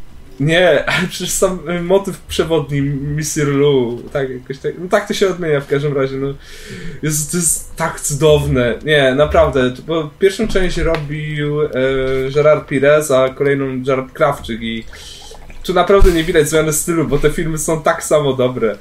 Nie, 0.40 0.84
ale 0.88 1.08
przecież 1.08 1.30
sam 1.30 1.58
y, 1.68 1.82
motyw 1.82 2.20
przewodni 2.20 2.80
Missy 2.80 3.44
Lu, 3.44 4.02
tak 4.12 4.30
jakoś 4.30 4.58
tak, 4.58 4.72
no 4.78 4.88
tak 4.88 5.08
to 5.08 5.14
się 5.14 5.28
odmienia 5.28 5.60
w 5.60 5.66
każdym 5.66 5.96
razie, 5.96 6.16
no 6.16 6.34
jest, 7.02 7.30
to 7.30 7.36
jest 7.36 7.76
tak 7.76 8.00
cudowne, 8.00 8.78
nie, 8.84 9.14
naprawdę, 9.14 9.72
bo 9.86 10.10
pierwszą 10.18 10.48
część 10.48 10.76
robił 10.76 11.62
e, 11.62 11.70
Gerard 12.34 12.68
Pires, 12.68 13.10
a 13.10 13.28
kolejną 13.28 13.82
Gerard 13.82 14.12
Krawczyk 14.12 14.62
i 14.62 14.84
tu 15.64 15.74
naprawdę 15.74 16.12
nie 16.12 16.24
widać 16.24 16.48
zmiany 16.48 16.72
stylu, 16.72 17.04
bo 17.04 17.18
te 17.18 17.30
filmy 17.30 17.58
są 17.58 17.82
tak 17.82 18.04
samo 18.04 18.32
dobre. 18.32 18.76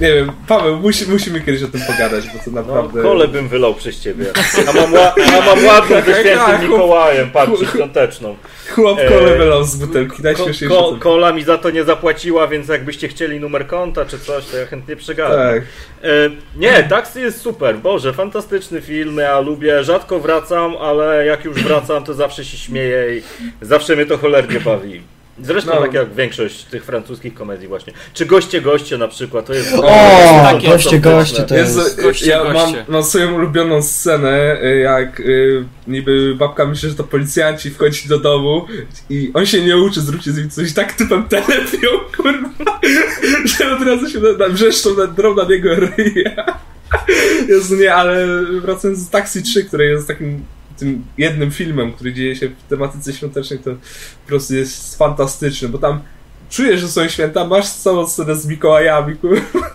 Nie 0.00 0.14
wiem, 0.14 0.32
Paweł, 0.48 0.76
musi, 0.76 1.10
musimy 1.10 1.40
kiedyś 1.40 1.62
o 1.62 1.68
tym 1.68 1.80
pogadać, 1.80 2.24
bo 2.26 2.32
to 2.44 2.50
No, 2.50 2.62
naprawdę... 2.62 3.02
kole 3.02 3.28
bym 3.28 3.48
wylał 3.48 3.74
przez 3.74 4.00
ciebie. 4.00 4.26
A 4.68 4.72
mam, 4.72 4.92
ła- 4.92 5.12
a 5.38 5.46
mam 5.46 5.64
ładną 5.64 5.96
ze 6.06 6.20
świętym 6.20 6.46
tak, 6.46 6.62
Mikołajem, 6.62 7.30
patrzcie, 7.30 7.66
świąteczną. 7.66 8.36
Chłop 8.74 8.98
e, 9.00 9.08
kole 9.08 9.38
wylał 9.38 9.64
z 9.64 9.76
butelki, 9.76 10.16
Ko, 10.16 10.22
najśmieszniejsze 10.22 10.76
ko, 10.76 10.92
to... 10.92 10.96
kola 10.98 11.32
mi 11.32 11.44
za 11.44 11.58
to 11.58 11.70
nie 11.70 11.84
zapłaciła, 11.84 12.48
więc 12.48 12.68
jakbyście 12.68 13.08
chcieli 13.08 13.40
numer 13.40 13.66
konta 13.66 14.04
czy 14.04 14.18
coś, 14.18 14.46
to 14.46 14.56
ja 14.56 14.66
chętnie 14.66 14.96
przegadam. 14.96 15.38
Tak. 15.38 15.62
E, 16.02 16.06
nie, 16.56 16.82
Taxi 16.82 17.20
jest 17.20 17.40
super, 17.40 17.78
Boże, 17.78 18.12
fantastyczny 18.12 18.80
film, 18.80 19.16
ja 19.18 19.40
lubię, 19.40 19.84
rzadko 19.84 20.20
wracam, 20.20 20.76
ale 20.76 21.26
jak 21.26 21.44
już 21.44 21.62
wracam, 21.62 22.04
to 22.04 22.14
zawsze 22.14 22.44
się 22.44 22.56
śmieję 22.56 23.18
i 23.18 23.22
zawsze 23.62 23.96
mnie 23.96 24.06
to 24.06 24.18
cholernie 24.18 24.60
bawi. 24.60 25.02
Zresztą 25.42 25.70
No. 25.74 25.80
tak 25.80 25.92
jak 25.94 26.14
większość 26.14 26.64
tych 26.64 26.84
francuskich 26.84 27.34
komedii 27.34 27.68
właśnie. 27.68 27.92
Czy 28.14 28.26
Goście 28.26 28.60
Goście 28.60 28.98
na 28.98 29.08
przykład, 29.08 29.46
to 29.46 29.54
jest... 29.54 29.74
O, 29.74 29.82
takie 29.82 30.68
goście, 30.68 30.90
fantastyczne. 30.90 31.00
goście, 31.00 31.42
to 31.42 31.56
jest... 31.56 31.76
Jezu, 31.76 32.02
Goście, 32.02 32.30
ja 32.30 32.44
mam, 32.44 32.52
goście. 32.52 32.84
mam 32.88 33.02
swoją 33.04 33.34
ulubioną 33.34 33.82
scenę, 33.82 34.62
y, 34.64 34.78
jak 34.78 35.20
y, 35.20 35.64
niby 35.86 36.34
babka 36.34 36.66
myśli, 36.66 36.88
że 36.88 36.94
to 36.94 37.04
policjanci 37.04 37.70
wchodzi 37.70 38.08
do 38.08 38.18
domu 38.18 38.66
i 39.10 39.30
on 39.34 39.46
się 39.46 39.62
nie 39.62 39.76
uczy, 39.76 40.00
zróbcie 40.00 40.32
z 40.32 40.36
nim 40.38 40.50
coś 40.50 40.72
tak 40.72 40.92
typem 40.92 41.28
telepią, 41.28 41.88
kurwa, 42.16 42.80
że 43.44 43.76
od 43.76 43.82
razu 43.82 44.10
się 44.10 44.18
na, 44.20 44.32
na, 44.32 44.48
wrzeszczą 44.48 44.96
na 44.96 45.06
drobna 45.06 45.44
niego 45.44 45.70
ryja. 45.74 46.60
Jezu, 47.48 47.76
nie, 47.76 47.94
ale 47.94 48.26
wracając 48.60 49.04
do 49.04 49.10
Taxi 49.10 49.42
3, 49.42 49.64
które 49.64 49.84
jest 49.84 50.08
takim 50.08 50.44
tym 50.80 51.04
jednym 51.18 51.50
filmem, 51.50 51.92
który 51.92 52.12
dzieje 52.12 52.36
się 52.36 52.48
w 52.48 52.62
tematyce 52.68 53.12
świątecznej, 53.12 53.58
to 53.58 53.70
po 53.70 54.28
prostu 54.28 54.54
jest 54.54 54.98
fantastyczny, 54.98 55.68
bo 55.68 55.78
tam 55.78 56.00
czujesz, 56.50 56.80
że 56.80 56.88
są 56.88 57.08
święta, 57.08 57.46
masz 57.46 57.70
całą 57.70 58.06
scenę 58.06 58.36
z 58.36 58.46
Mikołajami. 58.46 59.16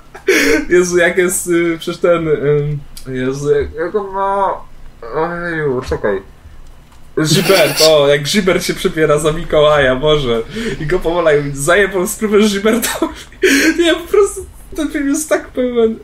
Jezu, 0.70 0.98
jak 0.98 1.18
jest 1.18 1.48
y, 1.48 1.78
przecież 1.80 2.02
ten. 2.02 2.28
Jezu, 3.08 3.52
jak, 3.52 3.74
jak 3.74 3.96
on 3.96 4.14
ma. 4.14 4.54
Ojeju, 5.16 5.82
czekaj. 5.90 6.22
Żibert, 7.18 7.82
o, 7.82 8.08
jak 8.08 8.28
Żibert 8.28 8.64
się 8.64 8.74
przebiera 8.74 9.20
za 9.20 9.32
Mikołaja, 9.32 9.96
Boże. 9.96 10.42
I 10.80 10.86
go 10.86 11.00
pomalają, 11.00 11.44
zajebał 11.54 12.08
spróbę 12.08 12.44
Żybertowi. 12.44 13.14
Nie, 13.80 13.94
po 13.94 14.08
prostu 14.08 14.46
ten 14.76 14.92
film 14.92 15.10
jest 15.10 15.30
tak 15.30 15.48
pełen. 15.48 16.00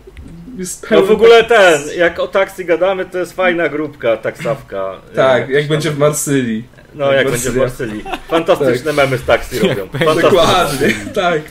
Jest 0.58 0.92
No 0.92 1.02
w 1.02 1.12
ogóle 1.12 1.44
ten, 1.44 1.82
jak 1.98 2.20
o 2.20 2.28
taksy 2.28 2.64
gadamy, 2.64 3.06
to 3.06 3.18
jest 3.18 3.34
fajna 3.34 3.70
grupka, 3.70 4.18
taksawka. 4.18 4.96
Tak, 5.16 5.50
jak 5.50 5.68
będzie 5.68 5.92
w 5.92 5.98
Marsylii. 5.98 6.64
No, 6.96 7.12
jak 7.12 7.32
będzie 7.32 7.50
w 7.52 7.58
Marsylii. 7.58 8.04
Fantastyczne 8.28 8.94
memy 8.94 9.18
z 9.18 9.24
taksy 9.24 9.60
robią. 9.60 9.88
Dokładnie, 10.22 10.94
tak. 11.16 11.42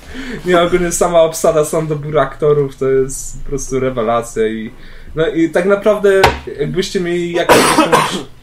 Nie, 0.44 0.60
ogólnie 0.60 0.92
sama 0.92 1.20
obsada 1.20 1.64
sam 1.64 1.86
dobór 1.86 2.18
aktorów 2.18 2.76
to 2.76 2.88
jest 2.88 3.42
po 3.42 3.48
prostu 3.48 3.80
rewelacja 3.80 4.46
i 4.46 4.70
no 5.14 5.28
i 5.28 5.50
tak 5.50 5.64
naprawdę 5.64 6.22
jakbyście 6.58 7.00
mieli 7.00 7.32
jakiegoś, 7.32 7.64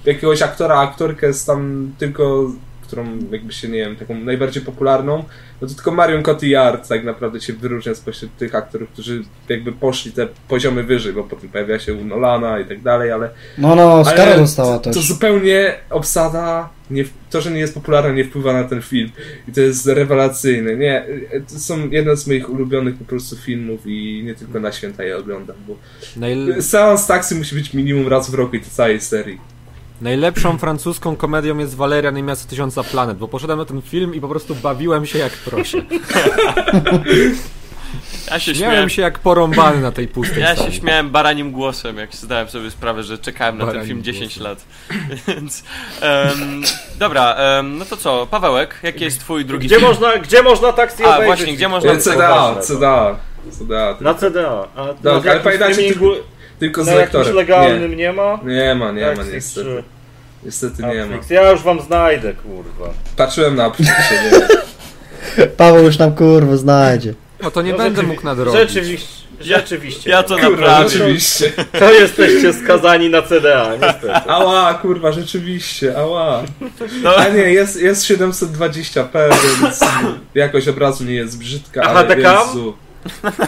jakiegoś 0.06 0.42
aktora, 0.42 0.80
aktorkę 0.80 1.34
z 1.34 1.46
tam 1.46 1.92
tylko, 1.98 2.52
którą 2.88 3.06
jakbyście, 3.32 3.68
nie 3.68 3.78
wiem, 3.80 3.96
taką 3.96 4.16
najbardziej 4.16 4.64
popularną, 4.64 5.24
no 5.62 5.68
to 5.68 5.74
tylko 5.76 5.92
Marion 5.92 6.24
Cotillard 6.24 6.88
tak 6.88 7.04
naprawdę 7.04 7.42
się 7.42 7.54
wyróżnia 7.54 7.96
spośród 7.96 8.38
tych 8.38 8.56
aktorów, 8.56 8.90
którzy 8.90 9.24
jakby 9.50 9.72
poszli 9.72 10.12
te 10.12 10.28
poziomy 10.48 10.84
wyżej, 10.84 11.14
bo 11.14 11.24
potem 11.24 11.50
pojawia 11.50 11.80
się 11.80 11.94
u 11.94 12.06
Nolana 12.06 12.60
i 12.60 12.66
tak 12.66 12.82
dalej, 12.82 13.12
ale 13.12 13.30
No, 13.58 13.76
no, 13.76 13.94
Oscara 14.00 14.38
dostała 14.38 14.78
to, 14.78 14.84
też. 14.84 14.96
to 14.96 15.02
zupełnie 15.02 15.74
obsada, 15.90 16.70
nie, 16.92 17.04
to, 17.30 17.42
że 17.42 17.52
nie 17.52 17.60
jest 17.60 17.74
popularna, 17.74 18.12
nie 18.14 18.26
wpływa 18.26 18.54
na 18.54 18.64
ten 18.64 18.82
film. 18.82 19.10
I 19.48 19.52
to 19.52 19.62
jest 19.62 19.88
rewelacyjne. 19.88 20.76
Nie, 20.76 21.06
to 21.54 21.60
są 21.60 21.90
jedne 21.90 22.18
z 22.18 22.28
moich 22.28 22.50
ulubionych 22.50 22.96
po 22.98 23.06
prostu 23.06 23.36
filmów 23.36 23.80
i 23.86 24.22
nie 24.26 24.36
tylko 24.36 24.60
na 24.60 24.72
święta 24.72 25.04
je 25.04 25.18
oglądam, 25.18 25.56
bo 25.68 25.76
Najl- 26.18 26.62
seans 26.62 27.08
taksy 27.08 27.36
musi 27.36 27.56
być 27.56 27.74
minimum 27.74 28.08
raz 28.08 28.32
w 28.32 28.34
roku 28.34 28.56
i 28.56 28.60
to 28.62 28.70
całej 28.70 29.02
serii. 29.02 29.38
Najlepszą 30.02 30.58
francuską 30.58 31.16
komedią 31.16 31.58
jest 31.58 31.76
Valerian 31.76 32.18
i 32.18 32.24
Miasto 32.24 32.50
Tysiąca 32.50 32.84
Planet, 32.84 33.18
bo 33.18 33.28
poszedłem 33.28 33.60
na 33.60 33.66
ten 33.66 33.82
film 33.82 34.16
i 34.16 34.22
po 34.22 34.28
prostu 34.28 34.56
bawiłem 34.56 35.06
się 35.06 35.20
jak 35.20 35.34
prosie. 35.34 35.82
Ja 38.32 38.40
się 38.40 38.56
śmiałem, 38.56 38.72
Śmiałem 38.74 38.90
się 38.90 39.02
jak 39.02 39.20
porąbany 39.20 39.82
na 39.82 39.92
tej 39.92 40.08
pustej 40.08 40.44
ja 40.44 40.56
się 40.56 40.72
śmiałem 40.72 41.10
baranim 41.10 41.52
głosem, 41.52 41.98
jak 41.98 42.16
zdałem 42.16 42.50
sobie 42.50 42.72
sprawę, 42.72 43.04
że 43.04 43.18
czekałem 43.18 43.58
na 43.58 43.66
ten 43.66 43.68
Baranim 43.74 43.88
film 43.88 44.04
10 44.04 44.40
głosem. 44.40 44.44
lat. 44.44 44.66
Więc, 45.28 45.64
em, 46.02 46.62
dobra, 47.00 47.34
em, 47.34 47.78
no 47.78 47.86
to 47.86 47.98
co, 47.98 48.28
Pawełek, 48.32 48.80
jaki 48.84 49.04
jest 49.04 49.20
twój 49.20 49.46
drugi 49.46 49.68
Gdzie 49.68 49.76
film? 49.76 49.88
można, 49.88 50.18
gdzie 50.18 50.44
można 50.44 50.74
taksy 50.74 51.06
A, 51.06 51.16
obejrzeć? 51.16 51.26
właśnie, 51.38 51.54
gdzie 51.54 51.70
można- 51.70 51.96
CDA. 51.98 52.56
CDA, 52.62 53.16
CDA. 53.60 53.98
Na 54.02 54.14
CDA. 54.14 54.68
A 54.76 54.86
na 55.04 55.12
ale 55.12 55.26
jakimś 55.26 55.44
pamiętajcie, 55.44 55.74
streamingu, 55.74 56.12
Tylko 56.60 56.84
z 56.84 56.88
na 56.88 56.94
jakimś 56.94 57.14
lektorem. 57.14 57.36
legalnym 57.36 57.96
nie, 57.98 58.14
ma? 58.14 58.40
Nie, 58.46 58.56
nie 58.56 58.76
ma, 58.76 58.92
nie 58.92 59.06
ma 59.16 59.24
niestety. 59.34 59.66
czy 59.68 59.84
Niestety 60.44 60.82
nie 60.82 60.88
ma. 60.88 60.94
Netflix? 60.94 61.30
Ja 61.30 61.52
już 61.52 61.62
wam 61.62 61.82
znajdę, 61.82 62.34
kurwa. 62.34 62.90
Patrzyłem 63.18 63.56
na 63.56 63.72
nie. 63.80 64.48
Paweł 65.58 65.84
już 65.86 65.98
nam 65.98 66.16
kurwa 66.16 66.58
znajdzie. 66.58 67.14
No 67.44 67.52
to 67.52 67.62
nie 67.62 67.72
No, 67.72 67.78
będę 67.78 68.04
mógł 68.04 68.24
nadrobić. 68.24 68.62
Rzeczywiście, 68.62 69.08
rzeczywiście. 69.42 70.10
Ja 70.10 70.24
to 70.24 70.36
Kurwa, 70.36 70.50
naprawdę. 70.50 70.90
rzeczywiście. 70.90 71.52
To 71.80 71.92
jesteście 71.94 72.54
skazani 72.54 73.10
na 73.10 73.22
CDA, 73.22 73.72
niestety. 73.82 74.14
Ała, 74.14 74.74
kurwa, 74.74 75.12
rzeczywiście, 75.12 75.98
ała. 75.98 76.44
No, 77.04 77.16
A 77.16 77.30
nie, 77.30 77.42
jest, 77.54 77.82
jest 77.82 78.04
720p, 78.06 79.30
więc 79.62 79.80
jakość 80.36 80.68
obrazu 80.68 81.04
nie 81.04 81.14
jest 81.14 81.40
brzydka, 81.40 81.82
A 81.82 81.86
ale? 81.90 82.18
Jezu. 82.18 82.74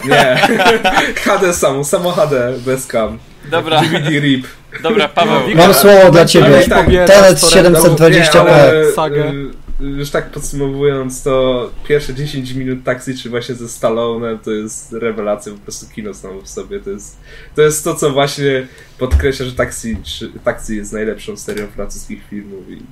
Nie. 0.04 0.40
HD 1.24 1.54
samo, 1.54 1.84
samo 1.84 2.12
HD, 2.12 2.52
bez 2.66 2.86
cam. 2.86 3.18
dobra, 3.50 3.80
DVD 3.82 4.20
RIP. 4.20 4.46
dobra, 4.82 5.08
Paweł. 5.08 5.40
Mam 5.54 5.74
słowo 5.74 6.10
dla 6.10 6.24
ciebie. 6.24 6.62
Tak, 6.68 6.86
Tenet 6.86 7.40
to- 7.40 7.46
720p. 7.46 8.10
Nie, 8.10 8.40
ale, 8.40 8.92
Sagę. 8.92 9.30
y, 9.30 9.50
Już 9.80 10.10
tak 10.10 10.30
podsumowując, 10.30 11.22
to 11.22 11.70
pierwsze 11.88 12.14
10 12.14 12.52
minut 12.52 12.84
Taxi 12.84 13.18
czy 13.18 13.30
właśnie 13.30 13.54
ze 13.54 13.68
Stallonem 13.68 14.38
to 14.38 14.50
jest 14.50 14.92
rewelacja, 14.92 15.52
po 15.52 15.58
prostu 15.58 15.86
kino 15.94 16.14
samo 16.14 16.40
w 16.42 16.48
sobie. 16.48 16.80
To 16.80 16.90
jest 16.90 17.16
to, 17.56 17.62
jest 17.62 17.84
to 17.84 17.94
co 17.94 18.10
właśnie 18.10 18.66
podkreśla, 18.98 19.46
że 19.46 19.52
Taxi, 19.52 19.96
czy, 20.02 20.32
Taxi 20.44 20.76
jest 20.76 20.92
najlepszą 20.92 21.36
serią 21.36 21.66
francuskich 21.66 22.20
filmów 22.30 22.70
i... 22.70 22.82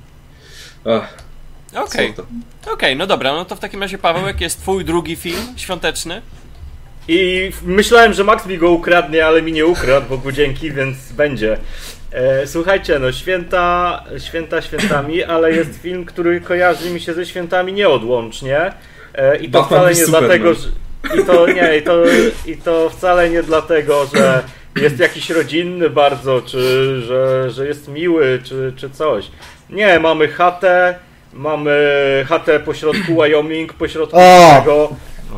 Okej, 1.77 2.15
to? 2.15 2.27
okej, 2.73 2.97
no 2.97 3.07
dobra, 3.07 3.33
no 3.35 3.45
to 3.45 3.57
w 3.57 3.61
takim 3.61 3.81
razie 3.83 3.99
Paweł, 3.99 4.27
jaki 4.27 4.45
jest 4.45 4.61
twój 4.61 4.85
drugi 4.85 5.17
film 5.17 5.41
świąteczny? 5.57 6.23
I 7.09 7.51
myślałem, 7.65 8.13
że 8.13 8.25
Max 8.25 8.47
mi 8.47 8.59
go 8.59 8.71
ukradnie, 8.71 9.27
ale 9.27 9.43
mi 9.43 9.53
nie 9.53 9.67
ukradł, 9.67 10.09
Bogu 10.09 10.33
dzięki, 10.33 10.73
więc 10.73 11.13
będzie. 11.13 11.59
E, 12.13 12.47
słuchajcie, 12.47 12.99
no 12.99 13.13
święta, 13.13 14.05
święta 14.19 14.63
świętami, 14.63 15.25
ale 15.25 15.53
jest 15.53 15.83
film, 15.83 16.05
który 16.05 16.41
kojarzy 16.41 16.91
mi 16.91 17.01
się 17.01 17.15
ze 17.15 17.27
świętami 17.27 17.73
nieodłącznie. 17.73 18.73
E, 19.15 19.37
I 19.37 19.51
to 19.51 19.61
Batman 19.61 19.81
wcale 19.81 19.95
nie 19.95 20.05
Superman. 20.07 20.29
dlatego, 20.29 20.55
że. 20.55 20.69
I 21.23 21.25
to 21.25 21.47
nie, 21.47 21.77
i 21.79 21.83
to, 21.83 22.03
i 22.47 22.57
to 22.57 22.91
wcale 22.91 23.31
nie 23.31 23.43
dlatego, 23.43 24.07
że 24.15 24.43
jest 24.77 24.99
jakiś 24.99 25.31
rodzinny 25.31 25.91
bardzo, 25.91 26.43
czy 26.43 26.61
że, 27.01 27.51
że 27.51 27.67
jest 27.67 27.89
miły, 27.89 28.41
czy, 28.45 28.73
czy 28.77 28.91
coś. 28.91 29.31
Nie, 29.71 30.01
mamy 30.01 30.29
chatę, 30.29 30.95
mamy 31.33 31.77
chatę 32.29 32.61
pośrodku 32.61 33.15
Wyoming, 33.17 33.73
pośrodku 33.73 34.17
tego. 34.59 34.89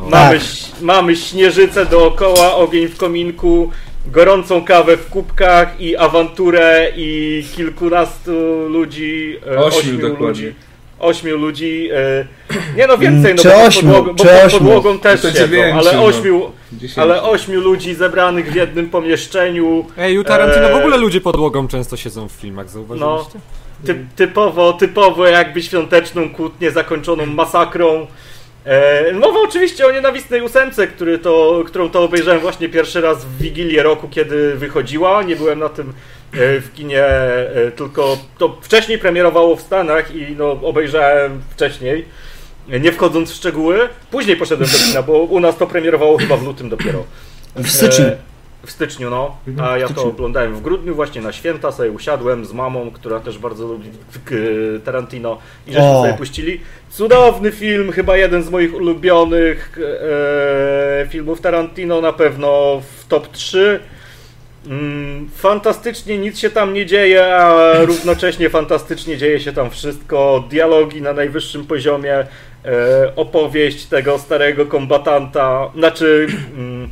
Mamy, 0.09 0.39
Tak. 0.39 0.47
mamy 0.81 1.15
śnieżycę 1.15 1.85
dookoła, 1.85 2.55
ogień 2.55 2.87
w 2.87 2.97
kominku, 2.97 3.71
gorącą 4.07 4.65
kawę 4.65 4.97
w 4.97 5.09
kubkach 5.09 5.81
i 5.81 5.97
awanturę 5.97 6.91
i 6.95 7.43
kilkunastu 7.55 8.31
ludzi. 8.69 9.37
e, 9.47 9.59
Ośmiu 9.59 9.79
ośmiu 9.79 9.93
dokładnie. 9.97 10.27
ludzi. 10.27 10.53
Ośmiu 10.99 11.37
ludzi. 11.37 11.89
e, 11.93 12.25
Nie 12.77 12.87
no 12.87 12.97
więcej, 12.97 13.35
no 13.35 13.41
Czy 13.41 13.49
bo 13.49 13.63
ośmiu, 13.63 13.81
podłogą, 13.91 14.13
bo 14.13 14.23
czy 14.23 14.29
pod 14.29 14.43
ośmiu? 14.45 14.59
podłogą 14.59 14.99
też 14.99 15.21
To 15.21 15.27
siedzą, 15.27 15.39
dziewięciu, 15.39 15.77
ale 15.77 15.93
no. 15.93 16.03
ośmiu, 16.05 16.51
Dziesięć. 16.73 16.97
ale 16.99 17.23
ośmiu 17.23 17.61
ludzi 17.61 17.95
zebranych 17.95 18.51
w 18.51 18.55
jednym 18.55 18.89
pomieszczeniu. 18.89 19.85
Ej, 19.97 20.17
u 20.17 20.23
Tarantino 20.23 20.67
w 20.67 20.71
Eee. 20.71 20.79
ogóle 20.79 20.97
ludzie 20.97 21.21
podłogą 21.21 21.67
często 21.67 21.97
siedzą 21.97 22.27
w 22.29 22.31
filmach, 22.31 22.69
zauważyliście? 22.69 23.39
Ty, 23.85 24.05
typowo, 24.15 24.73
typowo 24.73 25.27
jakby 25.27 25.63
świąteczną 25.63 26.29
kłótnię 26.29 26.71
zakończoną 26.71 27.25
masakrą. 27.25 28.07
E, 28.65 29.13
mowa 29.13 29.39
oczywiście 29.39 29.85
o 29.85 29.91
nienawistnej 29.91 30.41
ósemce, 30.41 30.87
który 30.87 31.19
to, 31.19 31.63
którą 31.67 31.89
to 31.89 32.03
obejrzałem 32.03 32.39
właśnie 32.39 32.69
pierwszy 32.69 33.01
raz 33.01 33.25
w 33.25 33.37
Wigilię 33.37 33.83
roku, 33.83 34.07
kiedy 34.07 34.55
wychodziła. 34.55 35.23
Nie 35.23 35.35
byłem 35.35 35.59
na 35.59 35.69
tym 35.69 35.89
e, 36.33 36.59
w 36.59 36.73
kinie, 36.73 37.03
e, 37.05 37.71
tylko 37.75 38.17
to 38.37 38.57
wcześniej 38.61 38.97
premierowało 38.97 39.55
w 39.55 39.61
Stanach 39.61 40.15
i 40.15 40.35
no, 40.37 40.51
obejrzałem 40.51 41.41
wcześniej, 41.49 42.05
nie 42.67 42.91
wchodząc 42.91 43.31
w 43.31 43.35
szczegóły. 43.35 43.89
Później 44.11 44.37
poszedłem 44.37 44.69
do 44.69 44.77
kina, 44.77 45.01
bo 45.01 45.13
u 45.13 45.39
nas 45.39 45.57
to 45.57 45.67
premierowało 45.67 46.17
chyba 46.17 46.37
w 46.37 46.43
lutym 46.43 46.69
dopiero. 46.69 47.03
W 47.55 47.69
styczniu. 47.69 48.05
E, 48.05 48.30
w 48.65 48.71
styczniu, 48.71 49.09
no. 49.09 49.37
A 49.63 49.77
ja 49.77 49.87
to 49.87 50.03
oglądałem 50.03 50.55
w 50.55 50.61
grudniu, 50.61 50.95
właśnie 50.95 51.21
na 51.21 51.31
święta 51.31 51.71
sobie 51.71 51.91
usiadłem 51.91 52.45
z 52.45 52.53
mamą, 52.53 52.91
która 52.91 53.19
też 53.19 53.37
bardzo 53.39 53.67
lubi 53.67 53.89
k- 54.25 54.35
Tarantino 54.85 55.37
i 55.67 55.73
żeśmy 55.73 55.87
sobie 56.01 56.13
puścili. 56.13 56.61
Cudowny 56.89 57.51
film, 57.51 57.91
chyba 57.91 58.17
jeden 58.17 58.43
z 58.43 58.49
moich 58.49 58.73
ulubionych 58.75 59.77
e, 61.01 61.07
filmów 61.09 61.41
Tarantino, 61.41 62.01
na 62.01 62.13
pewno 62.13 62.81
w 62.97 63.07
top 63.07 63.27
3. 63.27 63.79
Mm, 64.67 65.29
fantastycznie 65.35 66.17
nic 66.17 66.39
się 66.39 66.49
tam 66.49 66.73
nie 66.73 66.85
dzieje, 66.85 67.35
a 67.35 67.73
równocześnie 67.85 68.49
fantastycznie 68.49 69.17
dzieje 69.17 69.39
się 69.39 69.53
tam 69.53 69.69
wszystko. 69.69 70.43
Dialogi 70.49 71.01
na 71.01 71.13
najwyższym 71.13 71.65
poziomie, 71.65 72.15
e, 72.17 72.25
opowieść 73.15 73.85
tego 73.85 74.17
starego 74.19 74.65
kombatanta, 74.65 75.69
znaczy 75.75 76.27
mm, 76.57 76.89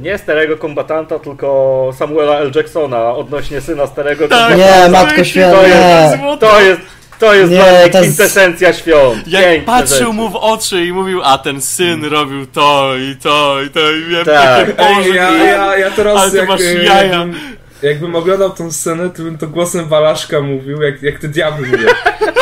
nie 0.00 0.18
starego 0.18 0.56
kombatanta, 0.56 1.18
tylko 1.18 1.90
Samuela 1.98 2.38
L. 2.38 2.50
Jacksona 2.54 3.10
odnośnie 3.14 3.60
syna 3.60 3.86
starego 3.86 4.28
Tak. 4.28 4.38
kombatanta. 4.48 4.82
Nie, 4.86 4.88
Matko 4.92 5.16
To 5.16 5.24
Święta, 5.24 5.66
jest, 5.66 6.22
nie. 6.22 6.38
to 6.38 6.60
jest, 6.60 6.80
to 7.18 7.34
jest 7.34 7.50
Nie, 7.52 7.56
dla 7.58 7.66
mnie 7.66 7.78
to 7.80 7.98
jest- 7.98 8.14
kwintesencja 8.16 8.72
świąt. 8.72 9.28
Jak 9.28 9.44
Piękne 9.44 9.66
patrzył 9.66 9.98
rzeczy. 9.98 10.12
mu 10.12 10.28
w 10.28 10.36
oczy 10.36 10.84
i 10.84 10.92
mówił, 10.92 11.20
a 11.24 11.38
ten 11.38 11.60
syn 11.60 12.04
robił 12.04 12.46
to 12.46 12.90
i 12.96 13.16
to 13.16 13.62
i 13.66 13.70
to 13.70 13.90
i 13.90 14.04
wiem, 14.04 14.24
Tak. 14.24 14.58
takie, 14.58 14.72
Boże, 14.94 15.08
Ej, 15.10 15.14
ja, 15.14 15.32
ja, 15.44 15.76
ja 15.76 15.90
teraz 15.90 16.16
ale 16.18 16.30
ty 16.30 16.36
jak, 16.36 16.48
masz 16.48 16.60
e, 16.60 16.74
jaja. 16.84 17.24
Jakbym, 17.82 18.14
oglądał 18.16 18.50
tą 18.50 18.72
scenę, 18.72 19.10
to 19.10 19.22
bym 19.22 19.38
to 19.38 19.46
głosem 19.46 19.88
Walaszka 19.88 20.40
mówił, 20.40 20.82
jak, 20.82 21.02
jak 21.02 21.18
te 21.18 21.28
diabły 21.28 21.66
mówią. 21.66 21.88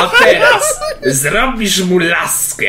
A 0.01 0.11
teraz 0.25 0.81
zrobisz 1.03 1.85
mu 1.85 1.99
laskę. 1.99 2.67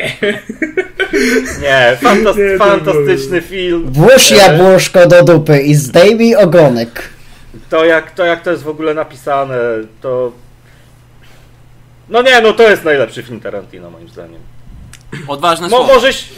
Nie, 1.62 1.98
fantas 2.02 2.36
Nie, 2.36 2.58
fantastyczny 2.58 3.40
film. 3.40 3.92
Włóż 3.92 4.30
jabłuszko 4.30 5.06
do 5.06 5.24
dupy 5.24 5.62
i 5.62 5.74
zdejmij 5.74 6.36
ogonek. 6.36 7.02
To 7.70 7.84
jak, 7.84 8.10
to 8.10 8.24
jak 8.24 8.42
to 8.42 8.50
jest 8.50 8.62
w 8.62 8.68
ogóle 8.68 8.94
napisane, 8.94 9.56
to... 10.00 10.32
No 12.08 12.22
nie, 12.22 12.40
no 12.40 12.52
to 12.52 12.70
jest 12.70 12.84
najlepszy 12.84 13.22
film 13.22 13.40
Tarantino 13.40 13.90
moim 13.90 14.08
zdaniem. 14.08 14.40
Odważne 15.28 15.68
Mo, 15.68 15.76
słowo. 15.76 15.94
może, 15.94 16.08
ś- 16.08 16.28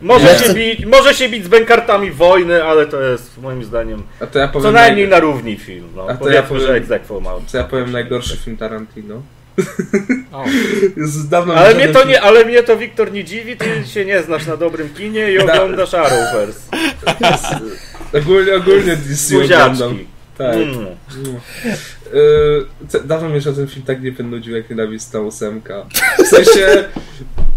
może, 0.00 0.26
Ja 0.26 0.38
się 0.38 0.44
chcę- 0.44 0.54
bić, 0.54 0.86
może 0.86 1.14
się 1.14 1.28
bić 1.28 1.44
z 1.44 1.48
bękartami 1.48 2.10
wojny, 2.10 2.64
ale 2.64 2.86
to 2.86 3.00
jest 3.00 3.38
moim 3.42 3.64
zdaniem 3.64 4.02
A 4.20 4.26
to 4.26 4.38
ja 4.38 4.48
powiem, 4.48 4.62
co 4.62 4.72
najmniej 4.72 5.08
naj... 5.08 5.10
na 5.10 5.20
równi 5.20 5.56
film. 5.56 5.88
No. 5.96 6.06
A 6.08 6.14
to 6.14 6.30
ja 6.30 6.42
powiem- 6.42 6.62
że 6.62 7.20
ma. 7.20 7.30
co 7.46 7.58
ja 7.58 7.64
powiem 7.64 7.92
najgorszy 7.92 8.36
film 8.36 8.56
Tarantino. 8.56 9.22
O. 10.32 10.44
Jest 10.96 11.28
dawno 11.28 11.54
Ale 11.54 11.74
mnie 11.74 11.88
to 11.88 12.04
nie, 12.04 12.22
ale 12.22 12.44
mnie 12.44 12.62
to 12.62 12.76
Wiktor 12.76 13.12
nie 13.12 13.24
dziwi, 13.24 13.56
ty 13.56 13.66
się 13.86 14.04
nie 14.04 14.22
znasz 14.22 14.46
na 14.46 14.56
dobrym 14.56 14.88
kinie 14.94 15.32
i 15.32 15.38
Da- 15.46 15.52
oglądasz 15.62 15.94
Arrowverse. 15.94 16.60
Ogólnie, 18.22 18.54
ogólnie 18.56 18.96
DC 18.96 19.36
oglądam. 19.44 19.98
Tak. 20.38 20.54
Mm. 20.54 20.86
Yy, 22.12 22.66
te- 22.92 23.00
dawno 23.00 23.28
mnie 23.28 23.40
się 23.40 23.54
ten 23.54 23.68
film 23.68 23.86
tak 23.86 24.02
nie 24.02 24.12
wynudził 24.12 24.56
jak 24.56 24.70
nienawistna 24.70 25.20
ósemka. 25.20 25.86
W 26.18 26.26
sensie, 26.26 26.84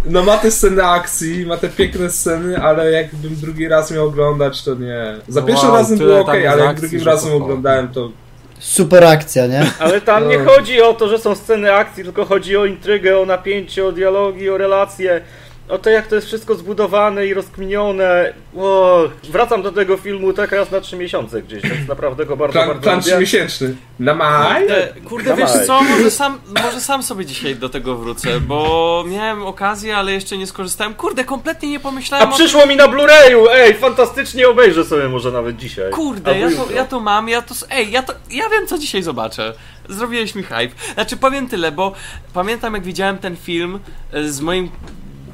no 0.06 0.24
ma 0.24 0.38
te 0.38 0.52
sceny 0.52 0.84
akcji, 0.86 1.46
ma 1.46 1.58
te 1.58 1.70
piękne 1.70 2.10
sceny, 2.10 2.58
ale 2.58 2.92
jakbym 2.92 3.36
drugi 3.36 3.68
raz 3.68 3.92
miał 3.92 4.08
oglądać, 4.08 4.64
to 4.64 4.76
nie. 4.76 5.16
Za 5.28 5.42
pierwszym 5.42 5.70
wow, 5.70 5.78
razem 5.78 5.98
było 5.98 6.20
ok, 6.20 6.30
ale 6.30 6.64
jak 6.64 6.80
drugim 6.80 7.04
razem 7.04 7.30
to- 7.30 7.36
oglądałem, 7.38 7.88
to 7.88 8.12
Super 8.60 9.04
akcja, 9.04 9.48
nie? 9.48 9.66
Ale 9.80 10.02
tam 10.02 10.28
nie 10.28 10.38
No. 10.38 10.52
chodzi 10.52 10.82
o 10.82 10.94
to, 10.94 11.08
że 11.10 11.20
są 11.20 11.36
sceny 11.36 11.74
akcji, 11.74 12.04
tylko 12.04 12.26
chodzi 12.26 12.58
o 12.58 12.66
intrygę, 12.66 13.20
o 13.20 13.26
napięcie, 13.26 13.86
o 13.86 13.92
dialogi, 13.92 14.50
o 14.50 14.58
relacje. 14.58 15.22
O 15.70 15.78
to, 15.78 15.90
jak 15.90 16.08
to 16.08 16.16
jest 16.16 16.28
wszystko 16.28 16.56
zbudowane 16.56 17.28
i 17.28 17.34
rozkminione. 17.34 18.34
O, 18.58 19.04
wracam 19.24 19.62
do 19.62 19.72
tego 19.72 19.98
filmu 19.98 20.34
tak 20.34 20.52
raz 20.52 20.72
na 20.72 20.82
trzy 20.82 20.98
miesiące 20.98 21.42
gdzieś, 21.42 21.64
więc 21.64 21.88
naprawdę 21.88 22.26
go 22.26 22.38
bardzo, 22.38 22.54
plan, 22.54 22.68
bardzo 22.68 22.84
plan 22.84 22.96
lubię. 22.96 23.08
trzymiesięczny. 23.12 23.76
Na 24.00 24.14
maj? 24.14 24.62
Kurde, 24.62 24.94
kurde 25.10 25.36
wiesz 25.36 25.52
Dawaj. 25.52 25.68
co, 25.68 25.82
może 25.82 26.12
sam, 26.12 26.40
może 26.64 26.82
sam 26.82 27.04
sobie 27.04 27.26
dzisiaj 27.26 27.56
do 27.56 27.70
tego 27.70 27.96
wrócę, 27.96 28.40
bo 28.40 29.04
miałem 29.08 29.46
okazję, 29.46 29.98
ale 29.98 30.12
jeszcze 30.12 30.38
nie 30.38 30.48
skorzystałem. 30.48 30.94
Kurde, 30.94 31.24
kompletnie 31.24 31.70
nie 31.70 31.78
A 31.78 31.80
pomyślałem 31.80 32.30
o 32.30 32.36
przyszło 32.36 32.66
mi 32.66 32.76
na 32.76 32.88
Blu-rayu! 32.88 33.46
Ej, 33.52 33.74
fantastycznie 33.74 34.50
obejrzę 34.50 34.86
sobie 34.86 35.10
może 35.10 35.32
nawet 35.32 35.58
dzisiaj. 35.58 35.92
Kurde, 35.92 36.40
ja 36.40 36.50
to, 36.52 36.72
ja 36.72 36.86
to 36.86 37.00
mam, 37.00 37.30
ja 37.30 37.42
to. 37.42 37.56
Ej, 37.70 37.92
ja 37.92 38.04
to. 38.04 38.14
Ja 38.32 38.50
wiem, 38.50 38.68
co 38.68 38.78
dzisiaj 38.78 39.04
zobaczę. 39.04 39.54
Zrobiłeś 39.90 40.36
mi 40.36 40.44
hype. 40.44 40.94
Znaczy, 40.94 41.18
powiem 41.18 41.48
tyle, 41.48 41.72
bo 41.72 41.94
pamiętam, 42.34 42.74
jak 42.74 42.84
widziałem 42.84 43.18
ten 43.18 43.38
film 43.38 43.80
e, 44.12 44.30
z 44.30 44.42
moim 44.42 44.70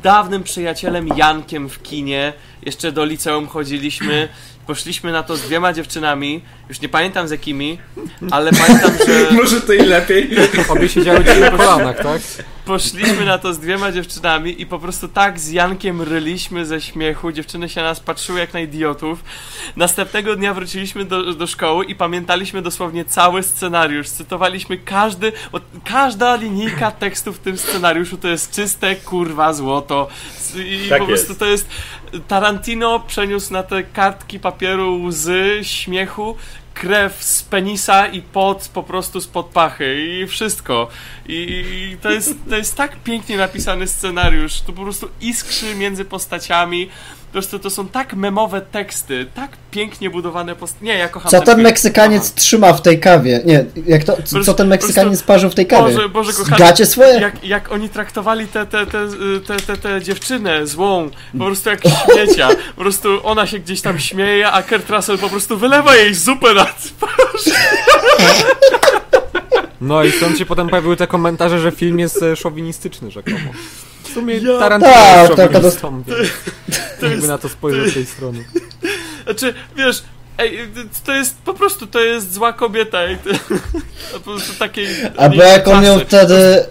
dawnym 0.05 0.43
przyjacielem 0.43 1.07
Jankiem 1.07 1.69
w 1.69 1.81
kinie. 1.81 2.33
Jeszcze 2.61 2.91
do 2.91 3.05
liceum 3.05 3.47
chodziliśmy. 3.47 4.27
Poszliśmy 4.67 5.11
na 5.11 5.23
to 5.23 5.35
z 5.35 5.41
dwiema 5.41 5.73
dziewczynami. 5.73 6.41
Już 6.69 6.81
nie 6.81 6.89
pamiętam 6.89 7.27
z 7.27 7.31
jakimi, 7.31 7.77
ale 8.31 8.51
pamiętam, 8.51 8.91
że. 9.07 9.31
Może 9.41 9.61
to 9.61 9.73
i 9.73 9.85
lepiej. 9.85 10.29
Obie 10.69 10.89
siedziały 10.89 11.25
ci 11.25 11.39
na 11.39 11.51
kolanach, 11.57 11.97
tak? 11.97 12.21
Poszliśmy 12.65 13.25
na 13.25 13.37
to 13.37 13.53
z 13.53 13.59
dwiema 13.59 13.91
dziewczynami 13.91 14.61
i 14.61 14.65
po 14.65 14.79
prostu 14.79 15.07
tak 15.07 15.39
z 15.39 15.51
Jankiem 15.51 16.01
ryliśmy 16.01 16.65
ze 16.65 16.81
śmiechu. 16.81 17.31
Dziewczyny 17.31 17.69
się 17.69 17.81
na 17.81 17.87
nas 17.87 17.99
patrzyły 17.99 18.39
jak 18.39 18.53
na 18.53 18.59
idiotów. 18.59 19.23
Następnego 19.75 20.35
dnia 20.35 20.53
wróciliśmy 20.53 21.05
do, 21.05 21.33
do 21.33 21.47
szkoły 21.47 21.85
i 21.85 21.95
pamiętaliśmy 21.95 22.61
dosłownie 22.61 23.05
cały 23.05 23.43
scenariusz. 23.43 24.09
Cytowaliśmy 24.09 24.77
każdy, 24.77 25.31
od, 25.51 25.63
każda 25.83 26.35
linijka 26.35 26.91
tekstu 26.91 27.33
w 27.33 27.39
tym 27.39 27.57
scenariuszu 27.57 28.17
to 28.17 28.27
jest 28.27 28.51
czyste 28.51 28.95
kurwa 28.95 29.53
złoto. 29.53 30.07
I 30.55 30.89
Tak 30.89 30.99
po 30.99 31.05
prostu 31.07 31.29
jest. 31.29 31.39
to 31.39 31.45
jest 31.45 31.67
Tarantino 32.27 32.99
przeniósł 32.99 33.53
na 33.53 33.63
te 33.63 33.83
kartki 33.83 34.39
papieru 34.39 35.03
łzy, 35.03 35.59
śmiechu, 35.61 36.37
krew 36.75 37.23
z 37.23 37.43
penisa 37.43 38.07
i 38.07 38.21
pot 38.21 38.69
po 38.73 38.83
prostu 38.83 39.21
spod 39.21 39.45
pachy 39.45 40.19
i 40.21 40.27
wszystko. 40.27 40.87
I, 41.27 41.97
to, 42.01 42.11
jest, 42.11 42.35
to 42.49 42.55
jest 42.55 42.75
tak 42.75 42.95
pięknie 42.95 43.37
napisany 43.37 43.87
scenariusz. 43.87 44.61
To 44.61 44.73
po 44.73 44.81
prostu 44.81 45.09
iskrzy 45.21 45.75
między 45.75 46.05
postaciami. 46.05 46.89
Po 47.35 47.37
prostu 47.37 47.59
to 47.59 47.69
są 47.69 47.87
tak 47.87 48.13
memowe 48.13 48.61
teksty, 48.61 49.25
tak 49.35 49.51
pięknie 49.71 50.09
budowane 50.09 50.55
postacie. 50.55 50.85
Nie, 50.85 50.97
ja 50.97 51.09
kocham 51.09 51.31
Co 51.31 51.41
ten. 51.41 51.61
Meksykaniec 51.61 52.21
Kocham. 52.21 52.35
trzyma 52.35 52.73
w 52.73 52.81
tej 52.81 52.99
kawie? 52.99 53.41
Nie, 53.45 53.65
jak 53.87 54.03
to, 54.03 54.17
co, 54.23 54.43
co 54.43 54.53
ten 54.53 54.67
Meksykaniec 54.67 55.23
parzył 55.23 55.49
w 55.49 55.55
tej 55.55 55.67
kawie? 55.67 55.95
Boże, 55.95 56.09
Boże, 56.09 56.33
kochany, 56.33 56.57
Gacie 56.57 56.85
swoje? 56.85 57.19
jak, 57.19 57.43
jak 57.43 57.71
oni 57.71 57.89
traktowali 57.89 58.47
tę 58.47 58.65
te, 58.65 58.85
te, 58.85 59.07
te, 59.47 59.57
te, 59.57 59.77
te 59.77 60.01
dziewczynę 60.01 60.67
złą, 60.67 61.09
po 61.37 61.45
prostu 61.45 61.69
jak 61.69 61.79
śmiecia. 62.13 62.49
Po 62.75 62.81
prostu 62.81 63.27
ona 63.27 63.47
się 63.47 63.59
gdzieś 63.59 63.81
tam 63.81 63.99
śmieje, 63.99 64.51
a 64.51 64.63
Kurt 64.63 64.89
Russell 64.89 65.17
po 65.17 65.29
prostu 65.29 65.57
wylewa 65.57 65.95
jej 65.95 66.13
zupę 66.13 66.53
na 66.53 66.65
twarz. 66.65 67.55
No 69.81 70.03
i 70.03 70.11
stąd 70.11 70.37
się 70.37 70.45
potem 70.45 70.69
pojawiły 70.69 70.95
te 70.97 71.07
komentarze, 71.07 71.59
że 71.59 71.71
film 71.71 71.99
jest 71.99 72.23
e, 72.23 72.35
szowinistyczny 72.35 73.11
rzekomo. 73.11 73.37
W 74.03 74.07
sumie 74.07 74.37
Ja- 74.37 74.59
Tarantino 74.59 74.93
Tak, 74.93 75.21
jest 75.21 75.35
tak, 75.35 75.53
szowinistą, 75.53 76.03
więc 76.07 76.19
jakby 77.01 77.27
na 77.27 77.37
to 77.37 77.49
spojrzeć 77.49 77.91
z 77.91 77.93
tej 77.93 78.05
strony. 78.05 78.45
Znaczy, 79.25 79.53
wiesz, 79.75 80.03
Ej, 80.37 80.59
to 81.05 81.13
jest 81.13 81.37
po 81.37 81.53
prostu, 81.53 81.87
to 81.87 81.99
jest 81.99 82.33
zła 82.33 82.53
kobieta 82.53 83.11
i 83.11 83.17
to, 83.17 83.29
to 83.29 83.39
po 84.19 84.19
prostu 84.19 84.53
takiej... 84.59 84.87
Albo 85.17 85.43
jak 85.43 85.67
on 85.67 85.83
czasy. 85.83 86.05
wtedy... 86.05 86.65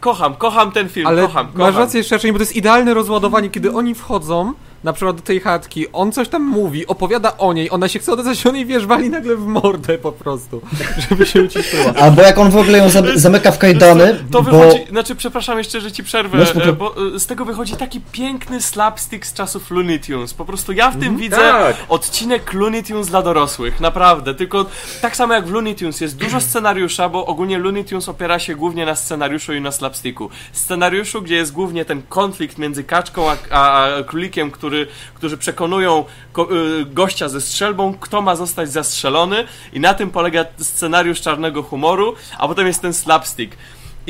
Kocham, 0.00 0.34
kocham 0.34 0.72
ten 0.72 0.88
film, 0.88 1.06
Ale 1.06 1.22
kocham, 1.22 1.46
masz 1.46 1.54
kocham. 1.56 1.76
rację 1.76 2.04
szczerze, 2.04 2.28
bo 2.32 2.38
to 2.38 2.42
jest 2.42 2.56
idealne 2.56 2.94
rozładowanie, 2.94 3.50
kiedy 3.50 3.72
oni 3.72 3.94
wchodzą, 3.94 4.52
na 4.84 4.92
przykład 4.92 5.16
do 5.16 5.22
tej 5.22 5.40
chatki, 5.40 5.86
on 5.92 6.12
coś 6.12 6.28
tam 6.28 6.42
mówi, 6.42 6.86
opowiada 6.86 7.36
o 7.38 7.52
niej, 7.52 7.70
ona 7.70 7.88
się 7.88 7.98
chce 7.98 8.12
odezwać, 8.12 8.46
on 8.46 8.56
jej 8.56 8.66
wiesz, 8.66 8.86
wali 8.86 9.10
nagle 9.10 9.36
w 9.36 9.46
mordę 9.46 9.98
po 9.98 10.12
prostu, 10.12 10.60
żeby 11.10 11.26
się 11.26 11.42
uciszyła. 11.42 11.94
Albo 11.94 12.22
jak 12.22 12.38
on 12.38 12.50
w 12.50 12.56
ogóle 12.56 12.78
ją 12.78 12.88
zam- 12.88 13.18
zamyka 13.18 13.50
w 13.50 13.58
kajdany, 13.58 14.24
To 14.32 14.42
bo... 14.42 14.50
wychodzi, 14.50 14.86
znaczy 14.90 15.14
przepraszam 15.14 15.58
jeszcze, 15.58 15.80
że 15.80 15.92
ci 15.92 16.04
przerwę, 16.04 16.38
No, 16.66 16.72
bo 16.72 16.94
e, 17.14 17.18
z 17.18 17.26
tego 17.26 17.44
wychodzi 17.44 17.76
taki 17.76 18.00
piękny 18.12 18.60
slapstick 18.60 19.26
z 19.26 19.34
czasów 19.34 19.70
Looney 19.70 20.00
Tunes. 20.00 20.34
Po 20.34 20.44
prostu 20.44 20.72
ja 20.72 20.90
w 20.90 21.00
tym 21.00 21.16
widzę 21.16 21.36
Tak. 21.36 21.76
odcinek 21.88 22.52
Looney 22.52 22.82
Tunes 22.84 23.06
dla 23.08 23.22
dorosłych, 23.22 23.80
naprawdę. 23.80 24.34
Tylko 24.34 24.66
tak 25.00 25.16
samo 25.16 25.34
jak 25.34 25.46
w 25.46 25.50
Looney 25.52 25.74
Tunes 25.74 26.00
jest 26.00 26.16
dużo 26.16 26.40
scenariusza, 26.40 27.08
bo 27.08 27.26
ogólnie 27.26 27.58
Looney 27.58 27.84
Tunes 27.84 28.08
opiera 28.08 28.38
się 28.38 28.54
głównie 28.56 28.86
na 28.86 28.94
scenariuszu 28.94 29.54
i 29.54 29.60
na 29.60 29.72
slapsticku. 29.72 30.30
Scenariuszu, 30.52 31.22
gdzie 31.22 31.34
jest 31.34 31.52
głównie 31.52 31.84
ten 31.84 32.02
konflikt 32.08 32.58
między 32.58 32.84
kaczką 32.84 33.30
a, 33.30 33.36
a, 33.50 33.84
a 33.84 34.02
królikiem, 34.02 34.50
który, 34.50 34.67
którzy 35.14 35.36
przekonują 35.38 36.04
ko, 36.32 36.48
y, 36.56 36.84
gościa 36.84 37.28
ze 37.28 37.40
strzelbą, 37.40 37.94
kto 38.00 38.22
ma 38.22 38.36
zostać 38.36 38.72
zastrzelony 38.72 39.44
i 39.72 39.80
na 39.80 39.94
tym 39.94 40.10
polega 40.10 40.44
scenariusz 40.58 41.20
czarnego 41.20 41.62
humoru, 41.62 42.14
a 42.38 42.48
potem 42.48 42.66
jest 42.66 42.82
ten 42.82 42.94
slapstick. 42.94 43.56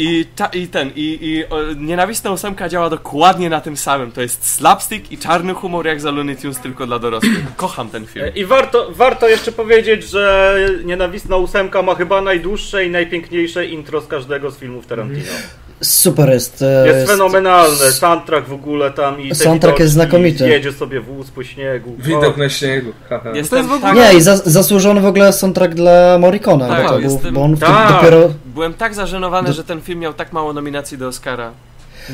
I, 0.01 0.27
ta, 0.37 0.47
I 0.47 0.69
ten, 0.69 0.91
i, 0.97 1.19
i 1.23 1.47
o, 1.47 1.73
nienawistna 1.77 2.31
ósemka 2.31 2.69
działa 2.69 2.91
dokładnie 2.91 3.51
na 3.51 3.61
tym 3.61 3.77
samym. 3.77 4.13
To 4.13 4.23
jest 4.23 4.45
slapstick 4.45 5.13
i 5.13 5.19
czarny 5.19 5.55
humor 5.55 5.87
jak 5.87 6.01
za 6.01 6.11
Looney 6.11 6.37
Tunes 6.37 6.61
tylko 6.61 6.87
dla 6.87 6.99
dorosłych. 6.99 7.55
Kocham 7.57 7.91
ten 7.91 8.07
film. 8.07 8.27
I 8.35 8.45
warto, 8.45 8.89
warto 8.91 9.29
jeszcze 9.29 9.53
powiedzieć, 9.53 10.05
że 10.05 10.55
Nienawistna 10.85 11.37
ósemka 11.37 11.83
ma 11.83 11.95
chyba 11.95 12.21
najdłuższe 12.21 12.87
i 12.87 12.91
najpiękniejsze 12.91 13.67
intro 13.67 14.01
z 14.01 14.07
każdego 14.07 14.51
z 14.51 14.59
filmów 14.59 14.87
Tarantino. 14.87 15.33
Super 15.83 16.29
jest. 16.31 16.63
e, 16.63 16.87
Jest 16.89 17.11
fenomenalny, 17.11 17.93
soundtrack 17.93 18.49
w 18.49 18.53
ogóle 18.53 18.91
tam 18.91 19.21
i 19.21 19.29
te 19.29 19.35
Soundtrack 19.35 19.79
jest 19.79 19.93
znakomity. 19.93 20.49
Jedzie 20.49 20.73
sobie 20.73 21.01
wóz 21.01 21.31
po 21.31 21.45
śniegu. 21.45 21.95
Widok 21.99 22.35
O, 22.37 22.39
na 22.39 22.49
śniegu, 22.49 22.93
haha. 23.09 23.31
Jestem 23.35 23.51
To 23.51 23.57
jest 23.57 23.69
w 23.69 23.73
ogóle- 23.87 24.03
tak, 24.05 24.13
Nie, 24.13 24.19
i 24.19 24.23
za, 24.23 24.37
zasłużony 24.37 25.01
w 25.01 25.07
ogóle 25.07 25.33
soundtrack 25.33 25.75
dla 25.75 26.19
Morricona, 26.19 26.69
Tak, 26.69 26.83
bo, 26.83 26.89
to 26.89 26.95
był, 27.01 27.11
jestem- 27.11 27.35
bo 27.35 27.43
on 27.43 27.57
Tak. 27.57 27.93
dopiero... 27.93 28.31
Byłem 28.55 28.75
tak 28.75 28.95
zażenowany, 28.95 29.53
że 29.53 29.65
ten 29.65 29.81
film 29.81 29.99
miał 30.01 30.15
tak 30.15 30.33
mało 30.33 30.53
nominacji 30.53 30.99
do 30.99 31.09
Oscara. 31.09 31.51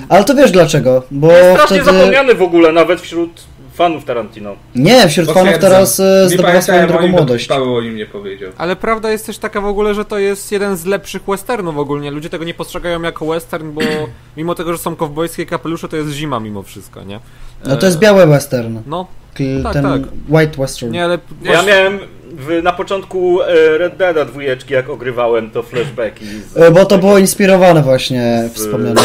Ale 0.08 0.24
to 0.24 0.34
wiesz 0.34 0.50
dlaczego, 0.50 1.02
bo 1.10 1.28
Strasznie 1.52 1.82
wtedy... 1.82 1.98
zapomniany 1.98 2.34
w 2.34 2.42
ogóle, 2.42 2.72
nawet 2.72 3.00
wśród 3.00 3.30
fanów 3.74 4.04
Tarantino. 4.04 4.56
Nie, 4.74 5.08
wśród 5.08 5.26
fanów 5.26 5.42
Potwierdzam. 5.42 5.70
teraz 5.70 6.00
e, 6.00 6.28
zdobywa 6.28 6.62
swoją 6.62 6.86
drogą 6.86 7.08
młodość. 7.08 7.46
Paweł 7.46 7.76
o 7.76 7.82
nim 7.82 7.96
nie 7.96 8.06
powiedział. 8.06 8.52
Ale 8.58 8.76
prawda 8.76 9.10
jest 9.10 9.26
też 9.26 9.38
taka 9.38 9.60
w 9.60 9.66
ogóle, 9.66 9.94
że 9.94 10.04
to 10.04 10.18
jest 10.18 10.52
jeden 10.52 10.76
z 10.76 10.84
lepszych 10.84 11.22
westernów 11.22 11.76
ogólnie. 11.78 12.10
Ludzie 12.10 12.30
tego 12.30 12.44
nie 12.44 12.54
postrzegają 12.54 13.02
jako 13.02 13.26
western, 13.26 13.72
bo 13.72 13.80
mimo 14.36 14.54
tego, 14.54 14.72
że 14.72 14.78
są 14.78 14.96
kowbojskie 14.96 15.46
kapelusze, 15.46 15.88
to 15.88 15.96
jest 15.96 16.10
zima 16.10 16.40
mimo 16.40 16.62
wszystko, 16.62 17.02
nie? 17.04 17.20
No 17.66 17.76
to 17.76 17.86
jest 17.86 17.98
E, 17.98 18.00
biały 18.00 18.26
western. 18.26 18.78
No, 18.86 19.06
K- 19.34 19.44
tak, 19.62 19.72
ten 19.72 19.82
tak. 19.84 20.02
white 20.28 20.58
western. 20.62 20.90
nie, 20.92 21.04
ale... 21.04 21.18
Ja 21.42 21.62
miałem 21.62 21.98
w, 22.36 22.60
na 22.62 22.72
początku 22.72 23.42
e, 23.42 23.78
Red 23.78 23.96
Deada 23.96 24.24
dwójeczki, 24.24 24.74
jak 24.74 24.88
ogrywałem, 24.90 25.50
to 25.50 25.62
flashbacki 25.62 26.26
z, 26.26 26.56
E, 26.56 26.70
Bo 26.70 26.84
to 26.84 26.98
było 26.98 27.18
inspirowane 27.18 27.82
właśnie 27.82 28.48
z, 28.48 28.52
wspomnianym. 28.54 29.04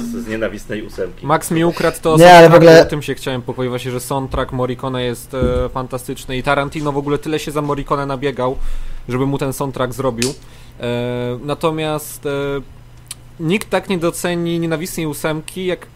z, 0.00 0.24
z 0.24 0.28
Nienawistnej 0.28 0.82
ósemki. 0.82 1.26
Max 1.26 1.50
mi 1.50 1.64
ukradł 1.64 1.96
to 2.02 2.16
Nie, 2.16 2.34
ale 2.34 2.48
w 2.50 2.54
ogóle- 2.54 2.82
o 2.82 2.84
tym 2.84 3.02
się 3.02 3.14
chciałem 3.14 3.42
powiedzieć 3.42 3.70
właśnie, 3.70 3.90
że 3.90 4.00
soundtrack 4.00 4.52
Morricone 4.52 5.04
jest 5.04 5.34
e, 5.34 5.68
fantastyczny 5.68 6.36
i 6.36 6.42
Tarantino 6.42 6.92
w 6.92 6.98
ogóle 6.98 7.18
tyle 7.18 7.38
się 7.38 7.50
za 7.50 7.62
Morricone 7.62 8.06
nabiegał, 8.06 8.56
żeby 9.08 9.26
mu 9.26 9.38
ten 9.38 9.52
soundtrack 9.52 9.92
zrobił. 9.92 10.34
E, 10.80 11.38
natomiast 11.44 12.26
e, 12.26 12.30
nikt 13.40 13.70
tak 13.70 13.88
nie 13.88 13.98
doceni 13.98 14.58
nienawistnej 14.60 15.06
ósemki, 15.06 15.66
jak 15.66 15.86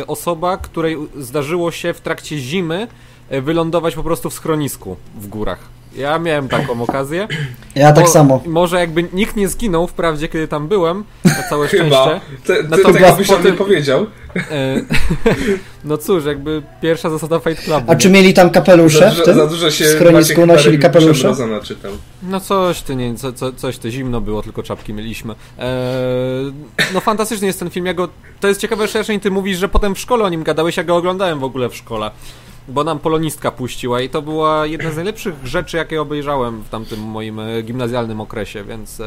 e, 0.00 0.06
osoba, 0.06 0.56
której 0.56 0.96
zdarzyło 1.18 1.70
się 1.70 1.94
w 1.94 2.00
trakcie 2.00 2.38
zimy 2.38 2.88
e, 3.30 3.40
wylądować 3.40 3.94
po 3.94 4.02
prostu 4.02 4.30
w 4.30 4.34
schronisku 4.34 4.96
w 5.20 5.26
górach. 5.26 5.58
Ja 5.96 6.18
miałem 6.18 6.48
taką 6.48 6.82
okazję. 6.82 7.28
Ja 7.74 7.92
tak 7.92 8.04
Mo- 8.04 8.10
samo. 8.10 8.42
Może 8.46 8.80
jakby 8.80 9.04
nikt 9.12 9.36
nie 9.36 9.48
zginął 9.48 9.86
wprawdzie, 9.86 10.28
kiedy 10.28 10.48
tam 10.48 10.68
byłem, 10.68 11.04
na 11.24 11.42
całe 11.50 11.68
Chyba. 11.68 11.84
szczęście. 11.84 12.20
Te, 12.46 12.56
te, 12.56 12.62
Natomiast 12.62 12.98
tego 12.98 13.16
byś 13.16 13.28
potem- 13.28 13.44
nie 13.46 13.52
powiedział. 13.52 14.06
E, 14.36 14.80
no 15.84 15.98
cóż, 15.98 16.24
jakby 16.24 16.62
pierwsza 16.82 17.10
zasada 17.10 17.38
Fight 17.38 17.64
Clubu. 17.64 17.92
A 17.92 17.96
czy 17.96 18.10
mieli 18.10 18.34
tam 18.34 18.46
Za 18.48 18.52
kapelusze 18.54 19.12
tym? 19.24 19.34
za 19.34 19.46
dużo 19.46 19.70
się 19.70 19.84
W 19.84 19.88
schronisku 19.88 20.46
nosili 20.46 20.78
kapelusze? 20.78 21.34
Czytał. 21.64 21.92
No 22.22 22.40
coś 22.40 22.80
ty, 22.82 22.96
nie, 22.96 23.14
co, 23.14 23.32
co, 23.32 23.52
coś 23.52 23.78
ty, 23.78 23.90
zimno 23.90 24.20
było, 24.20 24.42
tylko 24.42 24.62
czapki 24.62 24.92
mieliśmy. 24.94 25.34
Eee, 25.58 26.52
no 26.94 27.00
fantastyczny 27.00 27.46
jest 27.46 27.58
ten 27.58 27.70
film, 27.70 27.86
ja 27.86 27.94
go, 27.94 28.08
to 28.40 28.48
jest 28.48 28.60
ciekawe, 28.60 28.88
że 28.88 29.04
ty 29.22 29.30
mówisz, 29.30 29.58
że 29.58 29.68
potem 29.68 29.94
w 29.94 29.98
szkole 29.98 30.24
o 30.24 30.28
nim 30.28 30.42
gadałeś, 30.42 30.76
ja 30.76 30.84
go 30.84 30.96
oglądałem 30.96 31.38
w 31.38 31.44
ogóle 31.44 31.68
w 31.68 31.76
szkole. 31.76 32.10
Bo 32.68 32.84
nam 32.84 32.98
polonistka 32.98 33.50
puściła 33.50 34.00
i 34.00 34.08
to 34.08 34.22
była 34.22 34.66
jedna 34.66 34.90
z 34.90 34.96
najlepszych 34.96 35.46
rzeczy, 35.46 35.76
jakie 35.76 36.02
obejrzałem 36.02 36.62
w 36.62 36.68
tamtym 36.68 37.00
moim 37.00 37.40
e, 37.40 37.62
gimnazjalnym 37.62 38.20
okresie, 38.20 38.64
więc... 38.64 39.02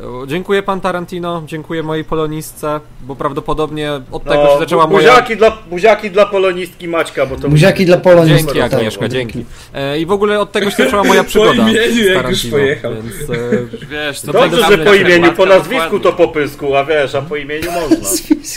E, 0.00 0.22
e, 0.22 0.26
Dziękuję 0.26 0.62
pan 0.62 0.80
Tarantino, 0.80 1.42
dziękuję 1.46 1.82
mojej 1.82 2.04
polonistce, 2.04 2.80
bo 3.00 3.16
prawdopodobnie 3.16 3.92
od 4.12 4.24
tego 4.24 4.46
się 4.52 4.58
zaczęła 4.58 4.86
bu- 4.86 4.92
moja... 4.92 5.10
buziaki, 5.10 5.36
dla, 5.36 5.50
buziaki 5.70 6.10
dla 6.10 6.26
polonistki 6.26 6.88
Maćka, 6.88 7.26
bo 7.26 7.36
to 7.36 7.48
Buziaki 7.48 7.86
dla 7.86 7.96
Polonii. 7.96 8.36
Dzięki 8.36 8.58
tak. 8.58 8.74
Agnieszka, 8.74 9.08
dzięki. 9.08 9.44
E, 9.74 9.98
I 10.00 10.06
w 10.06 10.12
ogóle 10.12 10.40
od 10.40 10.52
tego 10.52 10.70
się 10.70 10.84
zaczęła 10.84 11.04
moja 11.04 11.24
przygoda. 11.30 11.52
imieniu, 11.62 12.04
z 12.04 12.06
jak 12.06 12.28
już 12.30 12.46
pojechał. 12.46 12.92
Więc, 12.94 13.30
e, 13.30 13.86
Wiesz, 13.90 14.20
to 14.20 14.32
Dobrze, 14.32 14.62
że 14.70 14.78
po 14.78 14.94
imieniu, 14.94 15.22
po 15.24 15.30
dokładnie. 15.46 15.54
nazwisku 15.58 16.00
to 16.00 16.12
po 16.12 16.28
pysku, 16.28 16.76
a 16.76 16.84
wiesz, 16.84 17.14
a 17.14 17.22
po 17.22 17.36
imieniu 17.36 17.72
można. 17.72 17.96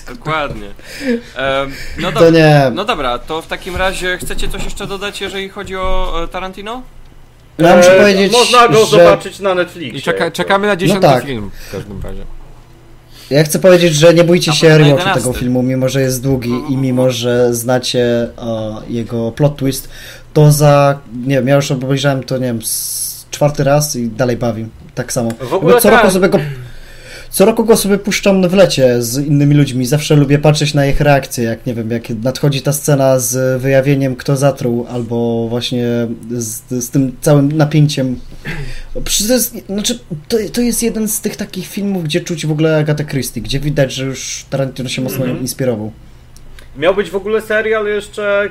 Dokładnie. 0.16 0.68
Em, 1.36 1.72
no, 2.00 2.12
To 2.12 2.20
dobra, 2.20 2.30
nie. 2.32 2.72
no 2.74 2.86
dobra, 2.86 3.20
to 3.20 3.42
w 3.42 3.48
takim 3.48 3.76
razie 3.76 4.18
chcecie 4.18 4.48
coś 4.48 4.64
jeszcze 4.64 4.88
dodać, 4.88 5.22
jeżeli 5.22 5.50
chodzi 5.50 5.76
o 5.76 6.14
e, 6.24 6.28
Tarantino? 6.28 6.82
No, 7.62 7.70
Ja 7.70 7.78
muszę 7.78 7.96
E, 7.96 8.00
powiedzieć, 8.00 8.32
Można 8.32 8.68
go 8.68 8.86
że... 8.86 8.98
zobaczyć 8.98 9.40
na 9.40 9.56
Netflixie. 9.56 10.00
I 10.00 10.02
czeka, 10.02 10.32
czekamy 10.32 10.68
na 10.68 10.76
dziesiąty 10.76 11.02
tak. 11.08 11.26
film 11.26 11.52
w 11.70 11.72
każdym 11.72 12.02
razie. 12.02 12.22
Ja 13.30 13.44
chcę 13.44 13.60
powiedzieć, 13.60 13.94
że 13.96 14.14
nie 14.14 14.24
bójcie 14.24 14.54
się 14.54 14.68
11. 14.68 15.10
tego 15.14 15.34
filmu, 15.34 15.64
mimo 15.64 15.90
że 15.90 16.02
jest 16.02 16.24
długi 16.24 16.54
i 16.70 16.78
mimo 16.78 17.12
że 17.12 17.54
znacie 17.54 18.04
e, 18.04 18.28
jego 18.90 19.32
plot 19.32 19.56
twist, 19.58 19.90
to 20.34 20.52
za, 20.52 21.00
nie 21.26 21.36
wiem, 21.36 21.48
ja 21.48 21.56
już 21.56 21.72
obejrzałem 21.72 22.24
to, 22.24 22.38
nie 22.38 22.46
wiem, 22.46 22.60
czwarty 23.32 23.64
raz 23.64 23.96
i 23.96 24.08
dalej 24.08 24.38
bawi. 24.38 24.66
Tak 24.96 25.14
samo. 25.14 25.32
W 25.50 25.54
ogóle 25.54 25.74
Bo 25.74 25.80
co 25.82 25.90
tak. 25.90 26.00
roku 26.00 26.14
sobie 26.14 26.30
go... 26.30 26.40
Co 27.32 27.46
roku 27.46 27.66
go 27.66 27.78
sobie 27.78 27.98
puszczam 27.98 28.50
w 28.50 28.54
lecie 28.54 29.02
z 29.02 29.18
innymi 29.28 29.56
ludźmi. 29.56 29.86
Zawsze 29.86 30.16
lubię 30.16 30.40
patrzeć 30.40 30.74
na 30.74 30.86
ich 30.86 31.02
reakcje, 31.02 31.44
jak 31.44 31.66
nie 31.66 31.74
wiem, 31.74 31.92
jak 31.92 32.10
nadchodzi 32.10 32.62
ta 32.62 32.74
scena 32.74 33.20
z 33.20 33.62
wyjawieniem, 33.62 34.16
kto 34.16 34.38
zatruł, 34.38 34.86
albo 34.90 35.48
właśnie 35.50 35.86
z, 36.32 36.62
z 36.86 36.90
tym 36.90 37.16
całym 37.22 37.52
napięciem. 37.52 38.20
Przecież 39.04 39.28
To 39.28 39.34
jest, 39.34 39.56
znaczy, 39.66 40.00
to, 40.28 40.38
to 40.54 40.62
jest 40.62 40.84
jeden 40.84 41.08
z 41.08 41.22
tych 41.22 41.36
takich 41.36 41.68
filmów, 41.68 42.04
gdzie 42.04 42.22
czuć 42.22 42.46
w 42.46 42.52
ogóle 42.52 42.78
Agatha 42.78 43.04
Christie, 43.04 43.42
gdzie 43.42 43.60
widać, 43.60 43.94
że 43.94 44.06
już 44.06 44.46
Tarantino 44.50 44.90
się 44.90 45.02
mocno 45.02 45.22
Mhm. 45.26 45.42
inspirował. 45.42 45.92
Miał 46.78 46.96
być 46.96 47.10
w 47.10 47.16
ogóle 47.16 47.42
serial 47.42 47.86
jeszcze, 47.88 48.50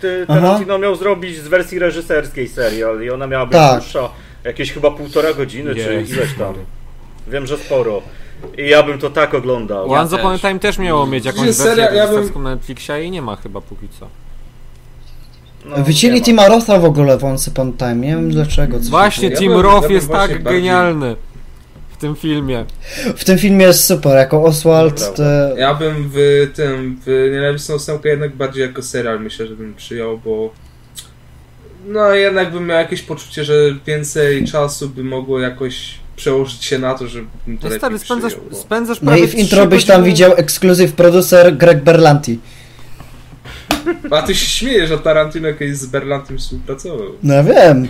ty- 0.00 0.24
Aha. 0.28 0.40
Tarantino 0.40 0.78
miał 0.78 0.96
zrobić 0.96 1.36
z 1.38 1.48
wersji 1.48 1.78
reżyserskiej 1.78 2.48
serial 2.48 3.02
i 3.02 3.10
ona 3.10 3.26
miała 3.26 3.46
być 3.46 3.52
Tak. 3.52 3.80
dłuższa, 3.80 4.10
jakieś 4.44 4.72
chyba 4.72 4.90
półtora 4.90 5.32
godziny, 5.34 5.74
czy 5.74 5.94
Jezus 5.94 6.16
ileś 6.16 6.28
tam. 6.38 6.54
Wiem, 7.28 7.46
że 7.46 7.58
sporo. 7.58 8.02
I 8.58 8.68
ja 8.68 8.82
bym 8.82 8.98
to 8.98 9.10
tak 9.10 9.34
oglądał. 9.34 9.92
Ja 9.92 10.00
Once 10.00 10.16
Upon 10.16 10.26
a 10.26 10.32
też. 10.32 10.40
Time 10.40 10.58
też 10.58 10.78
miało 10.78 11.06
mieć 11.06 11.24
jakąś 11.24 11.46
Jest 11.46 11.58
wersję 11.62 11.84
seria, 11.84 11.94
ja 11.96 12.06
bym- 12.06 12.14
reżyserską 12.14 12.40
na 12.42 12.50
Netflixie 12.50 13.04
i 13.04 13.10
nie 13.10 13.22
ma 13.22 13.36
chyba 13.36 13.60
póki 13.60 13.88
co. 14.00 14.08
No, 15.64 15.76
nie 15.78 15.84
Wycięli 15.84 16.18
ma. 16.18 16.24
Tima 16.24 16.48
Rotha 16.48 16.78
w 16.78 16.84
ogóle 16.84 17.18
w 17.18 17.24
Once 17.24 17.50
Upon 17.50 17.72
a 17.76 17.78
Time, 17.78 17.94
nie 17.96 18.08
wiem 18.08 18.30
dlaczego. 18.30 18.78
Właśnie 18.78 19.28
Ja 19.28 19.36
Tim 19.36 19.48
bym- 19.48 19.56
ja 19.56 19.62
Roth 19.62 19.82
bym 19.82 19.92
jest 19.92 20.06
właśnie 20.06 20.28
tak 20.34 20.42
bardziej- 20.42 20.62
genialny 20.62 21.16
w 21.90 21.96
tym 21.96 22.16
filmie. 22.16 22.64
W 23.16 23.24
tym 23.24 23.38
filmie 23.38 23.66
jest 23.66 23.84
super, 23.84 24.16
jako 24.16 24.44
Oswald. 24.44 24.94
Prawda. 24.94 25.16
To... 25.16 25.56
Ja 25.56 25.74
bym 25.74 26.10
w 26.14 26.50
tym, 26.54 27.00
w 27.06 27.30
Nienawistną 27.32 27.74
ósemkę 27.74 28.08
jednak 28.08 28.36
bardziej 28.36 28.62
jako 28.62 28.82
serial 28.82 29.20
myślę, 29.20 29.46
że 29.46 29.56
bym 29.56 29.74
przyjął, 29.74 30.18
bo 30.18 30.50
no 31.86 32.10
jednak 32.14 32.52
bym 32.52 32.66
miał 32.66 32.78
jakieś 32.78 33.02
poczucie, 33.02 33.44
że 33.44 33.54
więcej 33.86 34.44
czasu 34.44 34.88
by 34.88 35.04
mogło 35.04 35.40
jakoś 35.40 36.01
przełożyć 36.26 36.64
się 36.64 36.78
na 36.78 36.94
to, 36.94 37.06
żebym 37.08 37.58
to 37.60 37.68
No 37.68 37.76
stary, 37.76 37.98
spędzasz, 37.98 38.32
przyjął, 38.32 38.50
bo- 38.50 38.56
spędzasz 38.56 38.98
No 39.02 39.16
i 39.16 39.28
w 39.28 39.34
intro 39.34 39.66
byś 39.66 39.84
tam 39.84 40.04
widział 40.04 40.32
ekskluzyw 40.36 40.92
producer 40.92 41.56
Greg 41.56 41.84
Berlanti. 41.84 42.38
A 44.10 44.22
ty 44.22 44.34
się 44.34 44.46
śmiejesz, 44.46 44.88
że 44.88 44.98
Tarantino 44.98 45.48
kiedyś 45.52 45.76
z 45.76 45.86
Berlantem 45.86 46.38
współpracował. 46.38 47.06
No 47.22 47.34
ja 47.34 47.42
wiem, 47.42 47.88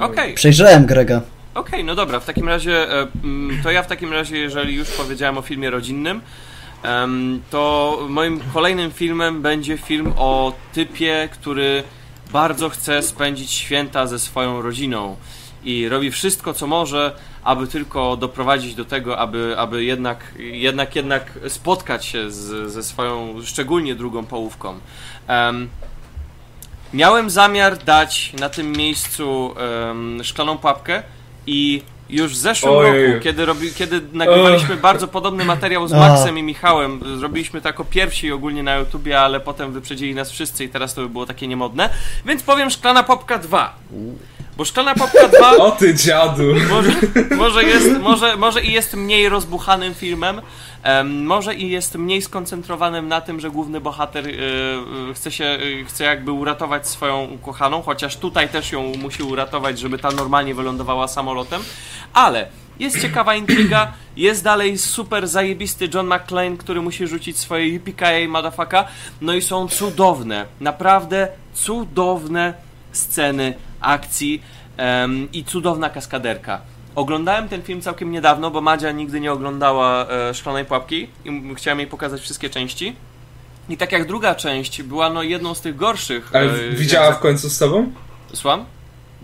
Okej, 0.00 0.34
przejrzałem 0.34 0.86
Grega. 0.86 1.20
okej, 1.54 1.84
no 1.84 1.94
dobra, 1.94 2.20
w 2.20 2.24
takim 2.24 2.48
razie, 2.48 2.92
e, 2.92 3.06
mm, 3.24 3.62
to 3.62 3.70
ja 3.70 3.82
w 3.82 3.86
takim 3.86 4.12
razie, 4.12 4.38
jeżeli 4.38 4.74
już 4.74 4.88
powiedziałem 4.88 5.38
o 5.38 5.42
filmie 5.42 5.70
rodzinnym, 5.70 6.20
to 7.50 7.98
moim 8.08 8.40
kolejnym 8.54 8.90
filmem 8.90 9.42
będzie 9.42 9.76
film 9.78 10.12
o 10.16 10.52
typie, 10.72 11.28
który 11.32 11.82
bardzo 12.32 12.68
chce 12.68 13.02
spędzić 13.02 13.50
święta 13.52 14.06
ze 14.06 14.18
swoją 14.18 14.62
rodziną 14.62 15.16
i 15.64 15.88
robi 15.88 16.10
wszystko, 16.10 16.54
co 16.54 16.66
może, 16.66 17.12
aby 17.44 17.66
tylko 17.66 18.16
doprowadzić 18.16 18.74
do 18.74 18.84
tego, 18.84 19.18
aby, 19.18 19.54
aby 19.58 19.84
jednak, 19.84 20.34
jednak, 20.38 20.96
jednak 20.96 21.38
spotkać 21.48 22.04
się 22.04 22.30
z, 22.30 22.72
ze 22.72 22.82
swoją, 22.82 23.34
szczególnie 23.44 23.94
drugą 23.94 24.26
połówką. 24.26 24.80
Em, 25.26 25.68
miałem 26.94 27.30
zamiar 27.30 27.78
dać 27.78 28.32
na 28.40 28.48
tym 28.48 28.72
miejscu 28.72 29.54
em, 29.90 30.24
szklaną 30.24 30.58
pułapkę 30.58 31.02
i 31.46 31.82
już 32.10 32.32
w 32.32 32.36
zeszłym 32.36 32.72
Ojej. 32.72 33.12
roku, 33.12 33.24
kiedy, 33.24 33.46
robi, 33.46 33.72
kiedy 33.74 34.00
nagrywaliśmy 34.12 34.76
bardzo 34.76 35.08
podobny 35.08 35.44
materiał 35.44 35.88
z. 35.88 35.92
Maxem 35.92 36.38
i 36.38 36.42
Michałem, 36.42 37.00
zrobiliśmy 37.18 37.60
to 37.60 37.68
jako 37.68 37.84
pierwsi 37.84 38.32
ogólnie 38.32 38.62
na 38.62 38.76
YouTubie, 38.76 39.20
ale 39.20 39.40
potem 39.40 39.72
wyprzedzili 39.72 40.14
nas 40.14 40.30
wszyscy 40.30 40.64
i 40.64 40.68
teraz 40.68 40.94
to 40.94 41.02
by 41.02 41.08
było 41.08 41.26
takie 41.26 41.48
niemodne, 41.48 41.90
więc 42.26 42.42
powiem 42.42 42.70
Szklana 42.70 43.02
Popka 43.02 43.38
2. 43.38 43.74
Bo 44.56 44.64
Szklana 44.64 44.94
Popka 44.94 45.28
2 45.28 45.56
O 45.56 45.70
ty 45.70 45.94
dziadu! 45.94 46.42
może, 46.70 46.92
może, 47.36 47.64
jest, 47.64 48.00
może, 48.00 48.36
może 48.36 48.62
i 48.62 48.72
jest 48.72 48.94
mniej 48.94 49.28
rozbuchanym 49.28 49.94
filmem, 49.94 50.40
em, 50.82 51.26
może 51.26 51.54
i 51.54 51.70
jest 51.70 51.94
mniej 51.94 52.22
skoncentrowanym 52.22 53.08
na 53.08 53.20
tym, 53.20 53.40
że 53.40 53.50
główny 53.50 53.80
bohater 53.80 54.26
y, 54.26 54.30
y, 54.30 55.14
chce 55.14 55.30
się, 55.30 55.44
y, 55.44 55.84
chce 55.84 56.04
jakby 56.04 56.32
uratować 56.32 56.88
swoją 56.88 57.24
ukochaną, 57.24 57.82
chociaż 57.82 58.16
tutaj 58.16 58.48
też 58.48 58.72
ją 58.72 58.92
musi 58.98 59.22
uratować, 59.22 59.78
żeby 59.78 59.98
ta 59.98 60.10
normalnie 60.10 60.54
wylądowała 60.54 61.08
samolotem, 61.08 61.62
ale 62.12 62.46
jest 62.80 63.02
ciekawa 63.02 63.34
intryga, 63.34 63.92
jest 64.16 64.44
dalej 64.44 64.78
super 64.78 65.28
zajebisty 65.28 65.88
John 65.94 66.06
McClane, 66.14 66.56
który 66.56 66.80
musi 66.82 67.06
rzucić 67.06 67.38
swoje 67.38 67.78
UPKA 67.78 68.28
motherfucka, 68.28 68.84
no 69.20 69.34
i 69.34 69.42
są 69.42 69.68
cudowne, 69.68 70.46
naprawdę 70.60 71.28
cudowne 71.54 72.54
sceny 72.92 73.54
akcji 73.80 74.42
em, 74.76 75.28
i 75.32 75.44
cudowna 75.44 75.90
kaskaderka. 75.90 76.60
Oglądałem 76.94 77.48
ten 77.48 77.62
film 77.62 77.80
całkiem 77.80 78.10
niedawno, 78.12 78.50
bo 78.50 78.60
Madzia 78.60 78.92
nigdy 78.92 79.20
nie 79.20 79.32
oglądała 79.32 80.06
e, 80.08 80.34
Szklanej 80.34 80.64
Pułapki 80.64 81.08
i 81.24 81.54
chciałem 81.54 81.78
jej 81.78 81.88
pokazać 81.88 82.20
wszystkie 82.20 82.50
części. 82.50 82.96
I 83.68 83.76
tak 83.76 83.92
jak 83.92 84.06
druga 84.06 84.34
część 84.34 84.82
była 84.82 85.10
no 85.10 85.22
jedną 85.22 85.54
z 85.54 85.60
tych 85.60 85.76
gorszych. 85.76 86.30
Ale 86.34 86.52
e, 86.54 86.70
widziała 86.70 87.06
jak- 87.06 87.16
w 87.16 87.20
końcu 87.20 87.50
z 87.50 87.58
tobą? 87.58 87.92
Słucham? 88.34 88.64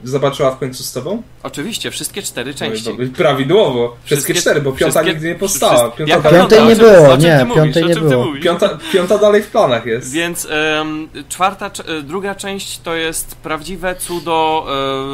Zobaczyła 0.04 0.50
w 0.50 0.58
końcu 0.58 0.82
z 0.82 0.92
tobą? 0.92 1.22
Oczywiście, 1.42 1.90
wszystkie 1.90 2.22
cztery 2.22 2.52
No, 2.52 2.58
części. 2.58 2.90
no, 2.98 3.04
Prawidłowo. 3.16 3.96
Wszystkie, 4.04 4.14
Wszystkie- 4.16 4.34
cztery, 4.34 4.60
bo 4.60 4.72
piąta 4.72 4.92
wszystkie- 4.92 5.12
nigdy 5.12 5.28
nie 5.28 5.34
powstała. 5.34 5.90
Piąta, 5.90 6.14
Jak 6.14 6.22
dalej, 6.22 6.40
Piątej 6.40 6.64
nie 6.66 6.76
było, 6.76 7.08
o 7.08 7.16
czym 7.16 7.20
nie, 7.26 7.38
ty 7.38 7.44
mówisz? 7.44 7.62
piątej 7.64 7.84
O 7.84 7.86
nie 7.88 7.94
czym 7.94 8.02
ty 8.02 8.08
było. 8.08 8.24
mówisz? 8.24 8.44
piąta, 8.44 8.78
piąta 8.92 9.18
dalej 9.18 9.42
w 9.42 9.46
planach 9.46 9.86
jest. 9.86 10.12
Więc 10.12 10.48
czwarta, 11.28 11.70
e, 11.98 12.02
druga 12.02 12.34
część 12.34 12.78
to 12.78 12.94
jest 12.94 13.34
prawdziwe 13.36 13.94
cudo 13.96 14.66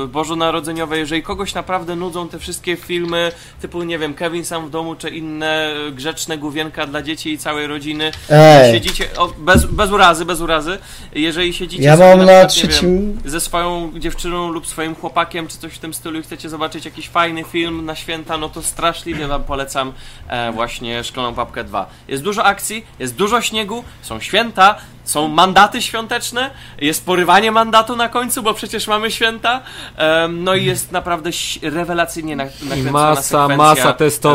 e, 0.04 0.06
bożonarodzeniowe. 0.06 0.98
Jeżeli 0.98 1.22
kogoś 1.22 1.54
naprawdę 1.54 1.96
nudzą 1.96 2.28
te 2.28 2.38
wszystkie 2.38 2.76
filmy, 2.76 3.32
typu, 3.62 3.82
nie 3.82 3.98
wiem, 3.98 4.14
Kevin 4.14 4.44
sam 4.44 4.66
w 4.66 4.70
domu, 4.70 4.94
czy 4.94 5.08
inne 5.10 5.72
e, 5.88 5.92
grzeczne 5.92 6.38
główienka 6.38 6.86
dla 6.86 7.02
dzieci 7.02 7.32
i 7.32 7.38
całej 7.38 7.66
rodziny, 7.66 8.10
Ej, 8.30 8.72
siedzicie, 8.74 9.04
o, 9.16 9.28
bez, 9.38 9.64
bez 9.66 9.90
urazy, 9.90 10.24
bez 10.24 10.40
urazy, 10.40 10.78
jeżeli 11.14 11.52
siedzicie 11.54 11.82
ja 11.82 11.96
sobie 11.96 12.16
mam 12.16 12.26
na 12.26 12.46
przykład, 12.46 12.56
nie 12.56 12.62
wiem, 12.62 12.70
trzecim... 12.70 13.20
ze 13.24 13.40
swoją 13.40 13.92
dziewczyną 13.98 14.48
lub 14.52 14.66
swoim 14.72 14.94
chłopakiem, 14.94 15.48
czy 15.48 15.58
coś 15.58 15.72
w 15.72 15.78
tym 15.78 15.94
stylu 15.94 16.18
i 16.18 16.22
chcecie 16.22 16.48
zobaczyć 16.48 16.84
jakiś 16.84 17.08
fajny 17.08 17.44
film 17.44 17.84
na 17.84 17.94
święta, 17.94 18.38
no 18.38 18.48
to 18.48 18.62
straszliwie 18.62 19.26
wam 19.26 19.44
polecam 19.44 19.92
e, 20.28 20.52
właśnie 20.52 21.04
Szklaną 21.04 21.34
Papkę 21.34 21.64
2. 21.64 21.86
Jest 22.08 22.22
dużo 22.22 22.44
akcji, 22.44 22.86
jest 22.98 23.14
dużo 23.14 23.40
śniegu, 23.40 23.84
są 24.02 24.20
święta, 24.20 24.74
są 25.04 25.28
mandaty 25.28 25.82
świąteczne, 25.82 26.50
jest 26.78 27.06
porywanie 27.06 27.52
mandatu 27.52 27.96
na 27.96 28.08
końcu, 28.08 28.42
bo 28.42 28.54
przecież 28.54 28.86
mamy 28.88 29.10
święta, 29.10 29.60
em, 29.96 30.44
no 30.44 30.54
i 30.54 30.64
jest 30.64 30.92
naprawdę 30.92 31.30
rewelacyjnie 31.62 32.36
na, 32.36 32.44
I 32.44 32.48
nakręcona 32.48 32.90
masa, 32.92 33.22
sekwencja 33.22 33.56
masa 33.56 33.92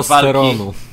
walki. 0.09 0.86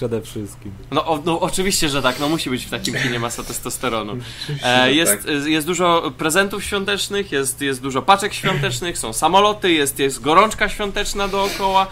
Przede 0.00 0.22
wszystkim. 0.22 0.72
No, 0.90 1.06
o, 1.06 1.22
no 1.24 1.40
oczywiście, 1.40 1.88
że 1.88 2.02
tak, 2.02 2.20
no 2.20 2.28
musi 2.28 2.50
być 2.50 2.64
w 2.64 2.70
takim 2.70 2.94
kinie 2.94 3.18
masa 3.18 3.42
testosteronu. 3.42 4.16
E, 4.62 4.92
jest, 4.92 5.12
tak. 5.12 5.46
jest 5.46 5.66
dużo 5.66 6.12
prezentów 6.18 6.64
świątecznych, 6.64 7.32
jest, 7.32 7.60
jest 7.60 7.82
dużo 7.82 8.02
paczek 8.02 8.34
świątecznych, 8.34 8.98
są 8.98 9.12
samoloty, 9.12 9.72
jest, 9.72 9.98
jest 9.98 10.20
gorączka 10.20 10.68
świąteczna 10.68 11.28
dookoła. 11.28 11.86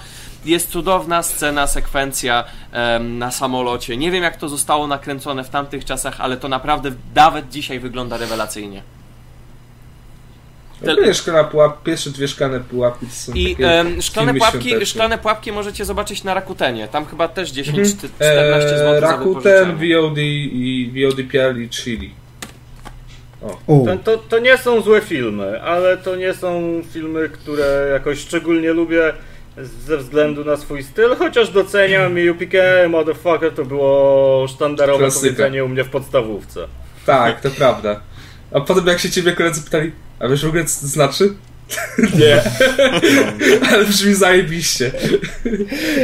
Jest 0.44 0.70
cudowna 0.70 1.22
scena, 1.22 1.66
sekwencja 1.66 2.44
em, 2.72 3.18
na 3.18 3.30
samolocie. 3.30 3.96
Nie 3.96 4.10
wiem, 4.10 4.22
jak 4.22 4.36
to 4.36 4.48
zostało 4.48 4.86
nakręcone 4.86 5.44
w 5.44 5.48
tamtych 5.48 5.84
czasach, 5.84 6.20
ale 6.20 6.36
to 6.36 6.48
naprawdę 6.48 6.92
nawet 7.14 7.48
dzisiaj 7.48 7.80
wygląda 7.80 8.16
rewelacyjnie. 8.16 8.82
Ogólnie 10.82 11.14
szklana 11.14 11.44
pułap, 11.44 11.82
pierwsze 11.82 12.10
dwie 12.10 12.28
szklane 12.28 12.60
pułapki 12.60 13.06
to 13.06 13.12
są 13.12 13.32
I 13.32 13.50
takie 13.56 13.70
em, 13.70 14.02
szklane, 14.02 14.34
pułapki, 14.34 14.60
świąteczne. 14.60 14.86
szklane 14.86 15.18
pułapki 15.18 15.52
możecie 15.52 15.84
zobaczyć 15.84 16.24
na 16.24 16.34
Rakutenie. 16.34 16.88
Tam 16.88 17.06
chyba 17.06 17.28
też 17.28 17.50
10 17.50 17.78
Mhm. 17.78 17.96
14 18.14 18.68
zł 18.78 19.00
Rakuten. 19.00 19.72
VOD 19.76 20.18
i 20.18 20.92
VOD.pl 21.06 21.62
i 21.62 21.68
Chili. 21.68 22.10
To, 23.66 23.96
to, 24.04 24.16
to 24.18 24.38
nie 24.38 24.58
są 24.58 24.80
złe 24.80 25.00
filmy, 25.00 25.62
ale 25.62 25.96
to 25.96 26.16
nie 26.16 26.34
są 26.34 26.82
filmy, 26.92 27.28
które 27.28 27.88
jakoś 27.92 28.18
szczególnie 28.18 28.72
lubię 28.72 29.12
ze 29.86 29.96
względu 29.98 30.44
na 30.44 30.56
swój 30.56 30.82
styl, 30.82 31.16
chociaż 31.18 31.50
doceniam 31.50 32.18
i 32.18 32.30
UPK 32.30 32.52
Motherfucker 32.88 33.54
to 33.54 33.64
było 33.64 34.46
sztandarowe 34.48 34.98
Klasyka. 34.98 35.20
powiedzenie 35.22 35.64
u 35.64 35.68
mnie 35.68 35.84
w 35.84 35.90
podstawówce. 35.90 36.66
Tak, 37.06 37.40
to 37.40 37.50
prawda. 37.50 38.00
A 38.52 38.60
potem 38.60 38.86
jak 38.86 38.98
się 38.98 39.10
ciebie 39.10 39.32
koledzy 39.32 39.62
pytali, 39.62 39.92
a 40.18 40.28
wiesz 40.28 40.44
w 40.44 40.48
ogóle 40.48 40.64
co 40.64 40.80
to 40.80 40.86
znaczy? 40.86 41.34
Nie. 42.18 42.42
Ale 43.70 43.84
brzmi 43.84 44.14
zajebiście. 44.14 44.92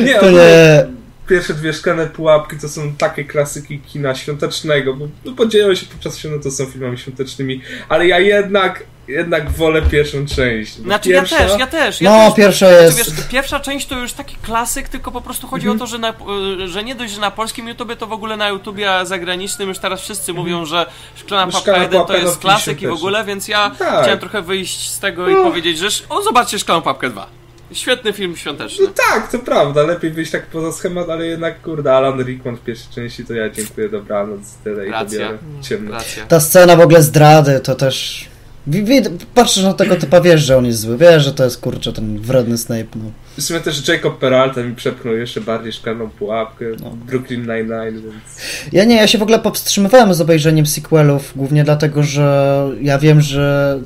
nie, 0.05 0.15
to 0.15 0.31
nie... 0.31 0.87
pierwsze 1.29 1.55
dwie 1.55 1.73
szklane 1.73 2.07
pułapki 2.07 2.57
to 2.59 2.69
są 2.69 2.95
takie 2.97 3.25
klasyki 3.25 3.79
kina 3.81 4.15
świątecznego, 4.15 4.95
bo 4.95 5.09
no, 5.25 5.33
podzieją 5.33 5.75
się 5.75 5.87
podczas 5.87 6.19
świąt, 6.19 6.43
to 6.43 6.51
są 6.51 6.67
filmami 6.67 6.99
świątecznymi, 6.99 7.61
ale 7.89 8.07
ja 8.07 8.19
jednak, 8.19 8.85
jednak 9.09 9.51
wolę 9.51 9.83
pierwszą 9.83 10.27
część. 10.27 10.75
Znaczy 10.75 11.09
pierwsza, 11.09 11.37
ja 11.41 11.49
też, 11.49 11.59
ja 11.59 11.67
też. 11.67 12.01
Ja 12.01 12.11
No, 12.11 12.27
też, 12.27 12.37
pierwsza 12.37 12.67
Znaczy, 12.69 12.85
jest... 12.85 13.17
wiesz, 13.17 13.27
pierwsza 13.29 13.61
część 13.61 13.87
to 13.87 13.99
już 13.99 14.13
taki 14.13 14.37
klasyk, 14.43 14.89
tylko 14.89 15.11
po 15.11 15.21
prostu 15.21 15.47
chodzi 15.47 15.69
o 15.69 15.75
to, 15.75 15.87
że, 15.87 15.99
na, 15.99 16.11
y, 16.11 16.69
że 16.69 16.85
nie 16.85 16.95
dość, 16.95 17.13
że 17.13 17.21
na 17.21 17.31
polskim 17.31 17.69
YouTubie, 17.69 17.97
to 17.97 18.07
w 18.07 18.13
ogóle 18.13 18.37
na 18.37 18.49
YouTubie 18.49 18.91
zagranicznym 19.05 19.69
już 19.69 19.79
teraz 19.79 20.01
wszyscy 20.01 20.33
mówią, 20.33 20.65
że 20.67 20.87
Szklana 21.15 21.53
Papka 21.53 21.61
Szklana 21.61 21.83
1 21.83 22.07
to 22.07 22.17
jest 22.17 22.35
no, 22.35 22.41
klasyk 22.41 22.83
i 22.83 22.87
w 22.87 22.93
ogóle, 22.93 23.25
więc 23.25 23.49
ja 23.49 23.71
Tak. 23.79 24.03
chciałem 24.03 24.19
trochę 24.19 24.43
wyjść 24.43 24.91
z 24.91 24.99
tego 24.99 25.29
i 25.29 25.35
powiedzieć, 25.35 25.79
że 25.79 25.89
o 26.09 26.23
zobaczcie 26.23 26.59
Szklaną 26.59 26.83
Papkę 26.83 27.11
2. 27.11 27.44
Świetny 27.75 28.13
film 28.13 28.37
świąteczny. 28.37 28.85
No 28.87 28.93
tak, 29.11 29.31
to 29.33 29.39
prawda, 29.39 29.83
lepiej 29.83 30.11
wyjść 30.11 30.33
tak 30.33 30.47
poza 30.47 30.73
schemat, 30.73 31.09
ale 31.09 31.27
jednak 31.27 31.63
kurde, 31.63 31.93
Alan 31.93 32.21
Rickman 32.25 32.57
w 32.57 32.61
pierwszej 32.61 32.93
części 32.95 33.25
to 33.25 33.35
ja 33.35 33.51
dziękuję, 33.51 33.89
dobranoc, 33.89 34.41
tyle 34.65 34.87
i 34.87 34.91
Racja. 34.91 35.19
pobierę 35.19 35.39
ciemno. 35.63 35.91
Racja. 35.93 36.27
Ta 36.27 36.41
scena 36.41 36.77
w 36.77 36.81
ogóle 36.81 37.03
zdrady 37.03 37.61
to 37.61 37.75
też... 37.75 38.29
Patrzysz 39.35 39.63
na 39.65 39.75
tego 39.75 39.97
typa, 39.97 40.21
wiesz, 40.21 40.41
że 40.43 40.57
on 40.57 40.67
jest 40.67 40.81
zły, 40.81 40.99
wiesz, 40.99 41.25
że 41.25 41.33
to 41.33 41.45
jest 41.45 41.61
kurczę 41.61 41.93
ten 41.93 42.19
wredny 42.19 42.59
Snape, 42.59 42.85
no. 42.97 43.11
W 43.37 43.43
sumie 43.43 43.61
też 43.61 43.89
Jacob 43.89 44.19
Peralta 44.19 44.63
mi 44.63 44.75
przepchnął 44.75 45.15
jeszcze 45.17 45.41
bardziej 45.41 45.73
szklaną 45.73 46.11
pułapkę, 46.11 46.65
No. 46.81 46.91
Brooklyn 46.91 47.41
Nine-Nine, 47.43 48.03
więc... 48.03 48.15
Ja 48.73 48.85
nie, 48.85 48.97
ja 48.97 49.07
się 49.07 49.19
w 49.19 49.23
ogóle 49.23 49.39
powstrzymywałem 49.39 50.15
z 50.15 50.21
obejrzeniem 50.21 50.67
sequelów, 50.67 51.33
głównie 51.37 51.65
dlatego, 51.65 52.03
że 52.03 52.67
ja 52.81 52.99
wiem, 52.99 53.21
że 53.21 53.81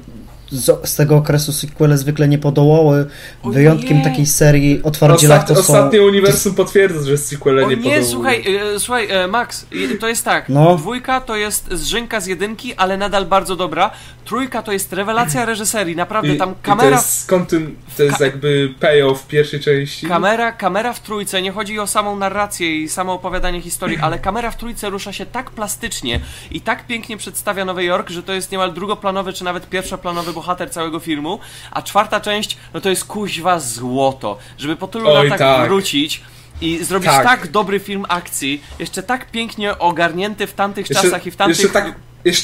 z, 0.51 0.89
z 0.89 0.97
tego 0.97 1.17
okresu 1.17 1.53
sequele 1.53 1.99
zwykle 1.99 2.29
nie 2.29 2.39
podołały. 2.39 3.07
O 3.43 3.51
Wyjątkiem 3.51 3.99
nie! 3.99 4.05
takiej 4.05 4.27
serii 4.27 4.83
o 4.83 4.91
twardzielach 4.91 5.41
Ostat, 5.43 5.57
to 5.57 5.63
są... 5.63 5.73
ostatnie 5.75 6.03
uniwersum 6.03 6.55
potwierdza, 6.55 7.03
że 7.07 7.19
sequele 7.19 7.65
O 7.65 7.71
nie 7.71 7.77
nie, 7.77 7.83
podobały. 7.83 8.05
słuchaj, 8.05 8.45
e, 8.75 8.81
słuchaj, 8.81 9.11
e, 9.11 9.27
Max, 9.27 9.67
to 10.01 10.09
jest 10.09 10.25
tak. 10.25 10.49
No. 10.49 10.77
Dwójka 10.77 11.21
to 11.21 11.37
jest 11.37 11.69
zrzynka 11.73 12.21
z 12.21 12.27
jedynki, 12.27 12.75
ale 12.75 12.97
nadal 12.97 13.27
bardzo 13.27 13.57
dobra. 13.57 13.91
Trójka 14.25 14.63
to 14.63 14.73
jest 14.73 14.93
rewelacja 14.93 15.45
reżyserii, 15.45 15.97
naprawdę 15.97 16.35
I, 16.35 16.37
tam 16.39 16.51
i 16.51 16.53
to 16.53 16.59
kamera 16.63 16.97
jest, 16.97 17.31
kontyn- 17.31 17.71
to 17.97 18.03
jest 18.03 18.19
Ka- 18.19 18.25
jakby 18.25 18.75
payoff 18.81 19.27
pierwszej 19.27 19.61
części. 19.61 20.07
Kamera, 20.07 20.53
kamera 20.53 20.93
w 20.93 21.01
trójce, 21.01 21.43
nie 21.43 21.53
chodzi 21.53 21.79
o 21.79 21.87
samą 21.87 22.17
narrację 22.17 22.77
i 22.83 22.89
samo 22.89 23.13
opowiadanie 23.13 23.61
historii, 23.61 23.99
ale 23.99 24.19
kamera 24.19 24.51
w 24.51 24.57
trójce 24.57 24.91
rusza 24.91 25.13
się 25.13 25.27
tak 25.27 25.51
plastycznie 25.51 26.21
i 26.51 26.61
tak 26.61 26.87
pięknie 26.87 27.17
przedstawia 27.17 27.65
Nowy 27.65 27.85
Jork, 27.85 28.11
że 28.11 28.23
to 28.23 28.33
jest 28.33 28.53
niemal 28.53 28.73
drugoplanowy 28.73 29.33
czy 29.33 29.45
nawet 29.45 29.69
pierwszoplanowy 29.69 30.33
bohater 30.39 30.71
całego 30.71 30.99
filmu, 31.01 31.39
a 31.71 31.83
czwarta 31.83 32.21
część, 32.21 32.57
no 32.75 32.81
to 32.81 32.91
jest 32.91 33.05
kuźwa 33.05 33.61
złoto. 33.61 34.39
Żeby 34.59 34.77
po 34.77 34.89
tylu 34.89 35.09
Oj, 35.09 35.15
latach 35.29 35.39
tak. 35.39 35.69
wrócić 35.69 36.23
i 36.61 36.85
zrobić 36.85 37.11
Tak. 37.11 37.25
tak. 37.25 37.51
dobry 37.51 37.81
film 37.81 38.05
akcji, 38.09 38.63
jeszcze 38.79 39.03
tak 39.03 39.31
pięknie 39.31 39.79
ogarnięty 39.79 40.47
w 40.47 40.53
tamtych 40.53 40.91
Jeszcze, 40.91 41.05
czasach 41.05 41.27
i 41.27 41.31
w 41.31 41.37
tamtych... 41.37 41.59
jeszcze, 41.59 41.73
tak, 41.73 41.95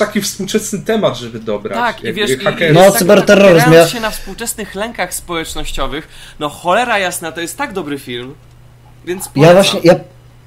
taki 0.08 0.20
współczesny 0.20 0.78
temat, 0.78 1.16
żeby 1.16 1.38
dobrać. 1.40 1.74
Tak, 1.78 2.04
i 2.04 2.12
wiesz, 2.12 2.30
jak 2.30 2.40
i, 2.42 2.44
hakerzy. 2.44 2.72
i 2.72 2.74
No, 2.76 2.90
tak, 2.90 2.98
cyberterroryzm, 2.98 3.64
tak, 3.64 3.74
ja- 3.74 3.88
się 3.88 4.00
na 4.00 4.10
współczesnych 4.10 4.74
lękach 4.74 5.14
społecznościowych, 5.14 6.08
no 6.38 6.48
cholera 6.48 6.98
jasna, 6.98 7.32
to 7.32 7.40
jest 7.40 7.58
tak 7.58 7.72
dobry 7.72 7.98
film, 7.98 8.34
więc 9.04 9.24
Ja 9.24 9.30
polecam. 9.34 9.54
właśnie, 9.54 9.80
ja, 9.84 9.94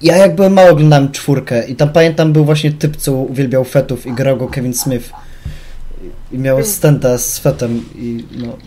ja 0.02 0.18
jak 0.18 0.36
byłem 0.36 0.54
mały 0.54 0.70
oglądałem 0.70 1.12
czwórkę 1.12 1.68
i 1.68 1.76
tam 1.76 1.90
pamiętam 1.90 2.34
był 2.34 2.46
właśnie 2.46 2.72
typ, 2.72 2.98
co 2.98 3.12
uwielbiał 3.12 3.64
fetów 3.64 4.06
i 4.06 4.12
grał 4.14 4.38
go 4.38 4.48
Kevin 4.48 4.74
Smith. 4.74 5.10
I 6.32 6.38
miał 6.38 6.64
stenta 6.64 7.18
z 7.18 7.40
fetem 7.40 7.86
i 7.96 8.26
no... 8.38 8.58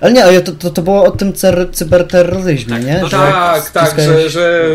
Ale 0.00 0.12
nie, 0.12 0.24
ale 0.24 0.40
to, 0.40 0.52
to, 0.52 0.70
to 0.70 0.82
było 0.82 1.04
o 1.04 1.10
tym 1.10 1.32
cyberterroryzmie, 1.72 2.74
Tak, 2.74 2.84
nie? 2.84 3.00
to 3.00 3.08
Że 3.08 3.16
Tak, 3.16 3.70
tak, 3.70 4.00
że, 4.00 4.30
że 4.30 4.68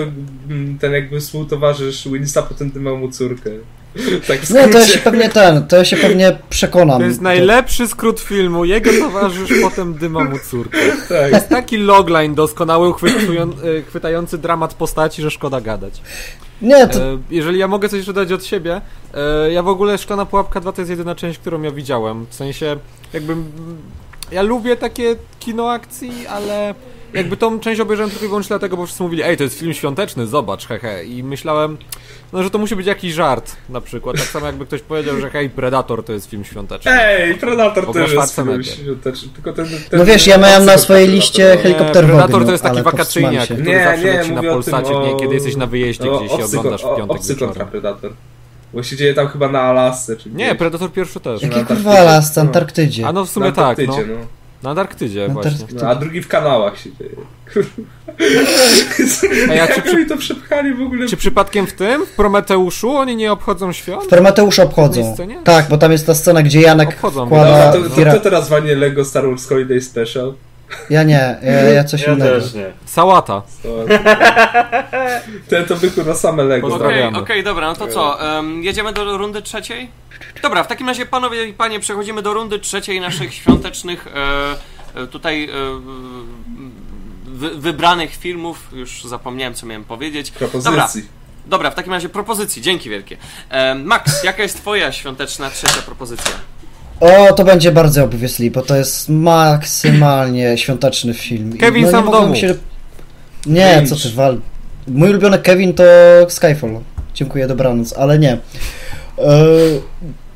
ten 0.79 0.91
jakby 0.93 1.19
współtowarzysz 1.19 2.07
Winsta 2.07 2.41
potem 2.41 2.71
dymał 2.71 2.97
mu 2.97 3.11
córkę. 3.11 3.49
Tak 4.27 4.39
to 4.71 4.79
ja 4.79 4.87
się 4.87 4.99
pewnie 4.99 5.29
ten, 5.29 5.67
to 5.67 5.75
ja 5.75 5.85
się 5.85 5.97
pewnie 5.97 6.37
przekonam. 6.49 6.99
To 6.99 7.05
jest 7.05 7.21
najlepszy 7.21 7.87
skrót 7.87 8.19
filmu. 8.19 8.65
Jego 8.65 8.91
towarzysz 8.99 9.49
potem 9.63 9.93
dyma 9.93 10.23
mu 10.23 10.39
córkę. 10.39 10.77
Tak. 11.09 11.31
Jest 11.31 11.49
taki 11.49 11.77
logline 11.77 12.35
doskonały, 12.35 12.89
e, 12.89 13.81
chwytający 13.81 14.37
dramat 14.37 14.73
postaci, 14.73 15.21
że 15.21 15.31
szkoda 15.31 15.61
gadać. 15.61 16.01
Nie, 16.61 16.87
to... 16.87 16.99
E, 16.99 17.17
jeżeli 17.29 17.59
ja 17.59 17.67
mogę 17.67 17.89
coś 17.89 17.97
jeszcze 17.97 18.13
dodać 18.13 18.31
od 18.31 18.45
siebie, 18.45 18.81
e, 19.13 19.51
ja 19.51 19.63
w 19.63 19.67
ogóle 19.67 19.97
Szklana 19.97 20.25
Pułapka 20.25 20.59
2 20.59 20.71
to 20.71 20.81
jest 20.81 20.89
jedyna 20.89 21.15
część, 21.15 21.39
którą 21.39 21.61
ja 21.61 21.71
widziałem. 21.71 22.25
W 22.29 22.35
sensie, 22.35 22.77
jakby... 23.13 23.33
mm, 23.33 23.47
Ja 24.31 24.41
lubię 24.41 24.77
takie 24.77 25.15
kino 25.39 25.71
akcji, 25.71 26.27
ale 26.27 26.75
jakby 27.13 27.37
tą 27.37 27.59
część 27.59 27.81
obejrzałem 27.81 28.09
tylko 28.09 28.25
i 28.25 28.27
wyłącznie 28.27 28.49
dlatego, 28.49 28.77
bo 28.77 28.85
wszyscy 28.85 29.03
mówili, 29.03 29.23
ej, 29.23 29.37
to 29.37 29.43
jest 29.43 29.59
film 29.59 29.73
świąteczny, 29.73 30.27
zobacz, 30.27 30.67
hehe. 30.67 31.03
I 31.05 31.23
myślałem, 31.23 31.77
no, 32.33 32.43
że 32.43 32.49
to 32.49 32.57
musi 32.57 32.75
być 32.75 32.87
jakiś 32.87 33.13
żart, 33.13 33.55
na 33.69 33.81
przykład. 33.81 34.17
Tak 34.17 34.25
samo 34.25 34.45
jakby 34.45 34.65
ktoś 34.65 34.81
powiedział, 34.81 35.19
że 35.19 35.29
hej, 35.29 35.49
Predator 35.49 36.03
to 36.05 36.13
jest 36.13 36.29
film 36.29 36.43
świąteczny. 36.43 36.91
Ej, 36.91 37.35
Predator 37.35 37.85
Bo 37.85 37.93
też 37.93 38.13
jest 38.13 38.35
film 38.35 38.63
świąteczny, 38.63 39.29
tylko 39.33 39.53
ten, 39.53 39.65
ten 39.89 39.99
No 39.99 40.05
wiesz, 40.05 40.27
ja 40.27 40.37
miałem 40.37 40.65
na 40.65 40.77
swojej 40.77 41.05
Predator. 41.05 41.15
liście 41.15 41.43
Nie, 41.55 41.57
helikopter 41.63 42.05
Predator 42.05 42.31
wody, 42.31 42.45
to 42.45 42.51
jest 42.51 42.63
taki 42.63 42.81
wakacyjniak, 42.81 43.45
się. 43.47 43.53
który 43.53 43.69
Nie, 43.69 43.83
zawsze 43.83 44.05
nie, 44.05 44.13
leci 44.13 44.31
na 44.31 44.41
Polsacie, 44.43 44.93
o- 44.93 45.07
nie, 45.07 45.19
kiedy 45.19 45.33
jesteś 45.33 45.55
na 45.55 45.65
wyjeździe 45.67 46.11
o, 46.11 46.19
gdzieś 46.19 46.31
się 46.31 46.43
obcy, 46.43 46.59
oglądasz 46.59 46.81
w 46.81 46.95
piątek 46.97 47.17
obcy 47.17 47.35
kontra. 47.35 47.65
Predator. 47.65 48.11
Bo 48.73 48.83
się 48.83 48.95
dzieje 48.95 49.13
tam 49.13 49.27
chyba 49.27 49.49
na 49.49 49.61
Alasce, 49.61 50.17
czy 50.17 50.29
Nie, 50.29 50.45
gdzieś. 50.45 50.57
Predator 50.57 50.91
pierwszy 50.91 51.19
też. 51.19 51.41
Jakie 51.41 51.55
Na 51.55 51.65
kurwa 51.65 52.03
las, 52.03 52.37
Antarktydzie. 52.37 53.07
A 53.07 53.13
no 53.13 53.25
w 53.25 53.29
sumie 53.29 53.51
tak, 53.51 53.77
no. 53.87 53.97
No. 53.97 54.15
Na 54.63 54.69
Antarktydzie 54.69 55.27
Na 55.27 55.33
właśnie. 55.33 55.65
No, 55.81 55.89
a 55.89 55.95
drugi 55.95 56.21
w 56.21 56.27
kanałach 56.27 56.77
się 56.77 56.89
dzieje. 56.99 57.15
A 59.49 59.53
ja 59.53 59.67
czy, 59.67 59.81
przy, 59.81 60.05
to 60.05 60.17
przepchali 60.17 60.73
w 60.73 60.81
ogóle? 60.81 61.07
czy 61.07 61.17
przypadkiem 61.17 61.67
w 61.67 61.73
tym, 61.73 62.05
w 62.05 62.09
Prometeuszu, 62.09 62.97
oni 62.97 63.15
nie 63.15 63.31
obchodzą 63.31 63.71
świąt? 63.71 64.03
W 64.03 64.07
Prometeusz 64.07 64.57
Na 64.57 64.63
obchodzą. 64.63 65.15
Tak, 65.43 65.69
bo 65.69 65.77
tam 65.77 65.91
jest 65.91 66.05
ta 66.05 66.15
scena, 66.15 66.43
gdzie 66.43 66.61
Janek 66.61 66.89
Obchodzą. 66.89 67.25
Wkłada... 67.25 67.73
to, 67.73 67.81
to, 67.83 67.95
Kira... 67.95 68.13
to 68.13 68.19
teraz 68.19 68.49
wanie 68.49 68.75
Lego 68.75 69.05
Star 69.05 69.27
Wars 69.27 69.47
Holiday 69.47 69.81
Special. 69.81 70.33
Ja 70.89 71.03
nie, 71.03 71.35
ja, 71.43 71.51
ja 71.51 71.83
coś 71.83 72.01
Ja 72.01 72.13
innego. 72.13 72.39
też 72.41 72.53
nie. 72.53 72.71
Sałata. 72.85 73.41
To, 73.63 73.69
te 75.49 75.63
to 75.63 75.75
by 75.75 75.91
kurwa 75.91 76.15
same 76.15 76.43
Lego. 76.43 76.67
Okej, 76.67 76.79
Pozdrawiamy. 76.79 77.17
okej, 77.17 77.43
dobra, 77.43 77.67
no 77.67 77.75
to 77.75 77.87
co? 77.87 78.37
em, 78.39 78.63
jedziemy 78.63 78.93
do 78.93 79.17
rundy 79.17 79.41
trzeciej? 79.41 79.89
Dobra, 80.41 80.63
w 80.63 80.67
takim 80.67 80.87
razie 80.87 81.05
panowie 81.05 81.45
i 81.47 81.53
panie, 81.53 81.79
przechodzimy 81.79 82.21
do 82.21 82.33
rundy 82.33 82.59
trzeciej 82.59 83.01
naszych 83.01 83.33
świątecznych 83.33 84.07
e, 84.07 85.01
e, 85.03 85.07
tutaj 85.07 85.43
e, 85.43 85.49
wy, 87.25 87.49
wybranych 87.49 88.15
filmów. 88.15 88.57
Już 88.73 89.03
zapomniałem, 89.03 89.53
co 89.53 89.65
miałem 89.65 89.83
powiedzieć. 89.83 90.31
Dobra, 90.31 90.47
Propozycji. 90.49 91.07
dobra, 91.45 91.71
w 91.71 91.75
takim 91.75 91.93
razie 91.93 92.09
propozycji, 92.09 92.61
dzięki 92.61 92.89
wielkie. 92.89 93.17
E, 93.49 93.75
Max, 93.75 94.23
jaka 94.23 94.43
jest 94.43 94.57
twoja 94.57 94.91
świąteczna 94.91 95.49
trzecia 95.49 95.81
propozycja? 95.81 96.31
O, 97.01 97.33
to 97.33 97.43
będzie 97.43 97.71
bardzo 97.71 98.03
obviously, 98.03 98.51
bo 98.51 98.61
to 98.61 98.75
jest 98.75 99.09
maksymalnie 99.09 100.57
świąteczny 100.57 101.13
film. 101.13 101.57
Kevin 101.57 101.85
nie 101.85 101.91
sam 101.91 102.07
w 102.07 102.11
domu. 102.11 102.35
Się... 102.35 102.55
Nie, 103.45 103.75
Lynch. 103.75 103.89
co 103.89 103.95
ty 104.09 104.15
wal. 104.15 104.37
Mój 104.87 105.09
ulubiony 105.09 105.39
Kevin 105.39 105.73
to 105.73 105.83
Skyfall. 106.29 106.79
Dziękuję, 107.13 107.47
dobranoc, 107.47 107.93
ale 107.93 108.19
nie. 108.19 108.37
E, 109.17 109.43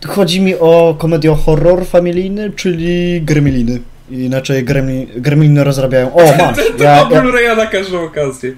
chodzi 0.08 0.42
mi 0.42 0.56
o 0.56 0.96
komedię 1.00 1.36
horror 1.46 1.86
familijny, 1.86 2.52
czyli 2.52 3.22
Gremliny. 3.22 3.80
Inaczej 4.10 4.64
gremli, 4.64 5.08
Gremliny 5.16 5.64
rozrabiają. 5.64 6.14
O, 6.14 6.24
masz! 6.38 6.58
To 6.78 6.84
Ja, 6.84 7.06
ma 7.06 7.16
ja, 7.16 7.22
Blu-raya 7.22 7.58
na 7.58 7.66
każdą 7.66 8.04
okazję. 8.04 8.54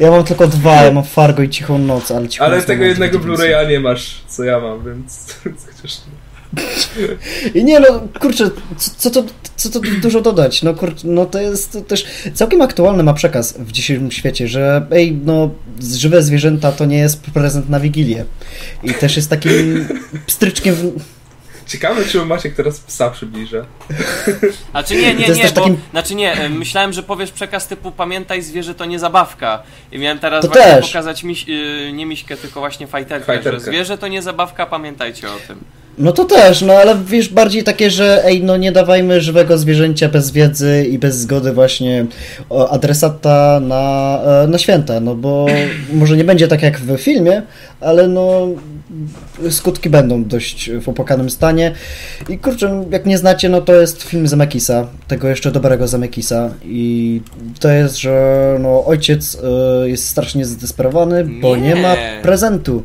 ja 0.00 0.10
mam 0.10 0.24
tylko 0.24 0.46
dwa, 0.48 0.82
ja 0.82 0.92
mam 0.92 1.04
Fargo 1.04 1.42
i 1.42 1.48
Cichą 1.48 1.78
Noc, 1.78 2.10
ale 2.10 2.28
Cichą 2.28 2.44
Ale 2.44 2.56
Noc 2.56 2.66
tego 2.66 2.84
jednego. 2.84 3.18
Blu-raya 3.18 3.68
nie 3.68 3.80
masz, 3.80 4.20
co 4.28 4.44
ja 4.44 4.60
mam, 4.60 4.84
więc 4.84 5.34
chociaż 5.76 5.96
I 7.54 7.64
nie 7.64 7.80
no, 7.80 7.86
kurczę, 8.20 8.50
co, 8.76 8.90
co, 8.96 9.10
to, 9.10 9.24
co 9.56 9.70
to 9.70 9.80
dużo 10.02 10.20
dodać? 10.20 10.62
No 10.62 10.74
kurczę, 10.74 11.08
no 11.08 11.26
to 11.26 11.40
jest 11.40 11.78
też 11.88 12.04
całkiem 12.34 12.62
aktualny 12.62 13.02
ma 13.02 13.14
przekaz 13.14 13.54
w 13.58 13.72
dzisiejszym 13.72 14.10
świecie, 14.10 14.48
że 14.48 14.86
ej, 14.90 15.12
no 15.24 15.50
żywe 15.82 16.22
zwierzęta 16.22 16.72
to 16.72 16.84
nie 16.84 16.98
jest 16.98 17.20
prezent 17.20 17.68
na 17.68 17.80
Wigilię. 17.80 18.24
I 18.82 18.94
też 18.94 19.16
jest 19.16 19.30
takim 19.30 19.88
pstryczkiem 20.26 20.74
w... 20.74 20.92
Ciekawe, 21.66 22.04
czy 22.04 22.24
Maciek 22.24 22.54
teraz 22.54 22.80
psa 22.80 23.10
przybliża. 23.10 23.64
A 24.72 24.82
czy 24.82 24.94
nie, 24.94 25.14
nie, 25.14 25.28
nie, 25.28 25.44
bo, 25.54 25.60
takim- 25.60 25.76
znaczy 25.90 26.14
nie, 26.14 26.48
myślałem, 26.48 26.92
że 26.92 27.02
powiesz 27.02 27.30
przekaz 27.30 27.68
typu 27.68 27.92
pamiętaj 27.92 28.42
zwierzę 28.42 28.74
to 28.74 28.84
nie 28.84 28.98
zabawka. 28.98 29.62
I 29.92 29.98
miałem 29.98 30.18
teraz 30.18 30.42
To 30.42 30.48
właśnie 30.48 30.70
też. 30.72 30.86
pokazać 30.86 31.24
miś, 31.24 31.48
y, 31.48 31.92
nie 31.94 32.06
miśkę, 32.06 32.36
tylko 32.36 32.60
właśnie 32.60 32.86
fajterkę, 32.86 33.26
Fajterkę. 33.26 33.60
że 33.60 33.64
zwierzę 33.64 33.98
to 33.98 34.08
nie 34.08 34.22
zabawka, 34.22 34.66
pamiętajcie 34.66 35.28
o 35.28 35.36
tym. 35.48 35.58
No 35.98 36.12
to 36.12 36.24
też, 36.24 36.62
no 36.62 36.72
ale 36.72 36.96
wiesz, 37.06 37.28
bardziej 37.28 37.64
takie, 37.64 37.90
że 37.90 38.24
ej, 38.24 38.42
no 38.42 38.56
nie 38.56 38.72
dawajmy 38.72 39.20
żywego 39.20 39.58
zwierzęcia 39.58 40.08
bez 40.08 40.30
wiedzy 40.30 40.86
i 40.90 40.98
bez 40.98 41.16
zgody 41.16 41.52
właśnie 41.52 42.06
adresata 42.70 43.60
na, 43.60 44.18
e, 44.44 44.46
na 44.46 44.58
święta, 44.58 45.00
no 45.00 45.14
bo 45.14 45.46
może 45.92 46.16
nie 46.16 46.24
będzie 46.24 46.48
tak 46.48 46.62
jak 46.62 46.80
w 46.80 46.96
filmie, 46.98 47.42
ale 47.80 48.08
no 48.08 48.48
skutki 49.50 49.90
będą 49.90 50.24
dość 50.24 50.70
w 50.70 50.88
opłakanym 50.88 51.30
stanie 51.30 51.72
i 52.28 52.38
kurczę, 52.38 52.84
jak 52.90 53.06
nie 53.06 53.18
znacie, 53.18 53.48
no 53.48 53.60
to 53.60 53.74
jest 53.74 54.02
film 54.02 54.28
Zemekisa, 54.28 54.86
tego 55.08 55.28
jeszcze 55.28 55.52
dobrego 55.52 55.88
Zemekisa 55.88 56.50
i 56.64 57.20
to 57.60 57.70
jest, 57.70 57.98
że 57.98 58.56
no 58.60 58.84
ojciec 58.84 59.38
e, 59.44 59.88
jest 59.88 60.08
strasznie 60.08 60.44
zdesperowany, 60.44 61.24
bo 61.24 61.56
nie, 61.56 61.62
Nie. 61.62 61.76
ma 61.76 61.94
prezentu. 62.22 62.82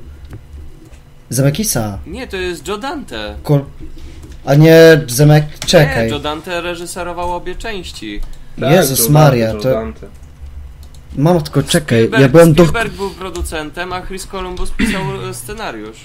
Zemekisa. 1.30 2.00
Nie, 2.08 2.28
to 2.28 2.38
jest 2.38 2.68
Joe 2.68 2.78
Dante. 2.78 3.36
Kul... 3.44 3.64
A 4.46 4.56
nie 4.56 5.02
Zemek... 5.08 5.44
Nie, 5.46 5.68
Czekaj. 5.68 6.10
Joe 6.10 6.20
Dante 6.20 6.62
reżyserował 6.62 7.34
obie 7.36 7.56
części. 7.56 8.22
Jezus 8.58 9.00
Joe 9.06 9.10
Maria, 9.12 9.48
Dante, 9.48 9.64
to- 9.64 9.70
Joe 9.70 9.76
Dante. 9.76 10.08
Mam 11.18 11.42
tylko 11.42 11.64
czekaj, 11.64 12.00
Spielberg, 12.00 12.22
ja 12.22 12.30
byłem 12.30 12.54
do... 12.54 12.64
Spielberg 12.64 12.94
był 12.94 13.10
producentem, 13.10 13.94
a 13.94 14.02
Chris 14.02 14.28
Columbus 14.28 14.72
pisał 14.72 15.02
e, 15.30 15.34
scenariusz. 15.34 15.98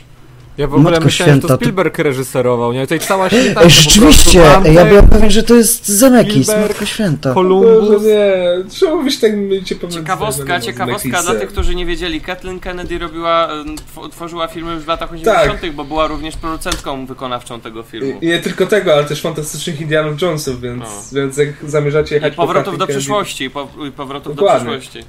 Ja 0.58 0.66
w 0.66 0.74
ogóle 0.74 0.90
Matko 0.90 1.04
myślałem, 1.04 1.34
że 1.34 1.38
święta, 1.40 1.48
to 1.48 1.58
to- 1.58 1.64
Spielberg 1.64 1.98
reżyserował, 1.98 2.72
nie? 2.72 2.82
Tutaj 2.82 3.00
cała 3.00 3.28
święta 3.30 3.60
Ej, 3.62 3.70
rzeczywiście! 3.70 4.38
Ja 4.72 4.84
byłem 4.84 5.08
pewien, 5.08 5.30
że 5.30 5.42
to 5.42 5.54
jest 5.54 5.88
Zemekis, 5.88 6.46
Spielberg, 6.46 6.68
Matko 6.72 6.86
Święta. 6.86 7.34
Columbus. 7.34 7.88
Boże, 7.88 8.04
nie, 8.08 8.70
trzeba 8.70 9.02
być 9.02 9.20
tak 9.20 9.36
mycie 9.36 9.76
Ciekawostka, 9.90 10.60
ciekawostka 10.60 11.22
dla 11.22 11.34
tych, 11.34 11.48
którzy 11.48 11.74
nie 11.74 11.86
wiedzieli. 11.86 12.20
Kathleen 12.20 12.60
Kennedy 12.60 12.98
robiła, 12.98 13.48
tw- 13.96 14.10
tworzyła 14.10 14.48
filmy 14.48 14.72
już 14.74 14.82
w 14.82 14.88
latach 14.88 15.12
80., 15.12 15.70
bo 15.74 15.84
była 15.84 16.06
również 16.06 16.36
producentką 16.36 17.06
wykonawczą 17.06 17.60
tego 17.60 17.82
filmu. 17.82 18.18
I 18.20 18.26
nie 18.26 18.38
tylko 18.38 18.66
tego, 18.66 18.92
ale 18.92 19.04
też 19.04 19.20
fantastycznych 19.22 19.80
Indianów 19.80 20.22
Jonesów, 20.22 20.60
więc, 20.60 20.80
No. 21.12 21.20
więc 21.20 21.36
jak 21.36 21.48
zamierzacie 21.66 22.14
I 22.14 22.16
jechać 22.16 22.34
po 22.34 22.42
powrotów 22.42 22.78
do 22.78 22.86
Kathleen 22.86 22.86
Kennedy- 22.88 22.98
przyszłości, 23.00 23.50
po, 23.50 23.68
i 23.88 23.90
powrotów 23.90 24.36
do 24.36 24.42
Dokładnie. 24.42 24.78
przyszłości. 24.78 25.08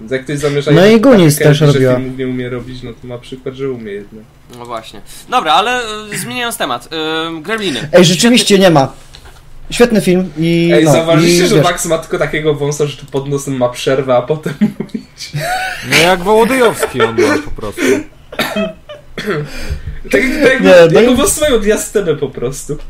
Więc 0.00 0.12
jak 0.12 0.24
ktoś 0.24 0.38
zamierza 0.38 0.70
No 0.70 0.86
i 0.86 1.00
Kathleen 1.00 1.30
też 1.36 1.60
robiła. 1.60 1.92
że 1.92 1.96
filmów 1.98 2.18
nie 2.18 2.26
umie 2.28 2.48
robić, 2.48 2.82
no 2.82 2.90
to 3.02 3.06
ma 3.06 3.18
przykład, 3.18 3.54
że 3.54 3.70
umie 3.70 3.92
jednak. 3.92 4.24
No 4.58 4.66
właśnie. 4.66 5.00
Dobra, 5.28 5.52
ale 5.52 5.80
e, 6.12 6.18
zmieniając 6.18 6.56
temat. 6.56 6.88
E, 6.92 7.40
Gremliny. 7.42 7.88
Ej, 7.92 8.04
rzeczywiście 8.04 8.58
nie 8.58 8.70
ma. 8.70 8.92
Świetny 9.70 10.00
film 10.00 10.30
i 10.38 10.70
Ej, 10.74 10.84
no, 10.84 10.92
zauważyliście, 10.92 11.44
i, 11.44 11.46
że 11.46 11.54
wiesz, 11.54 11.64
Max 11.64 11.86
ma 11.86 11.98
tylko 11.98 12.18
takiego 12.18 12.54
wąsa, 12.54 12.86
że 12.86 12.96
tu 12.96 13.06
pod 13.06 13.28
nosem 13.28 13.56
ma 13.56 13.68
przerwę, 13.68 14.16
a 14.16 14.22
potem 14.22 14.54
mówić. 14.78 15.32
No 15.90 15.96
jak 15.98 16.22
Wołodyjowski 16.22 17.02
on 17.02 17.20
ma 17.20 17.38
po 17.44 17.50
prostu. 17.50 17.80
Tak, 19.16 20.12
tak 20.12 20.22
jakby, 20.52 20.68
Nie, 20.68 20.74
no 20.92 21.00
jakby 21.00 21.12
i- 21.12 21.14
włos 21.14 21.32
swoją 21.32 21.58
diastemę 21.58 22.16
po 22.16 22.28
prostu. 22.28 22.76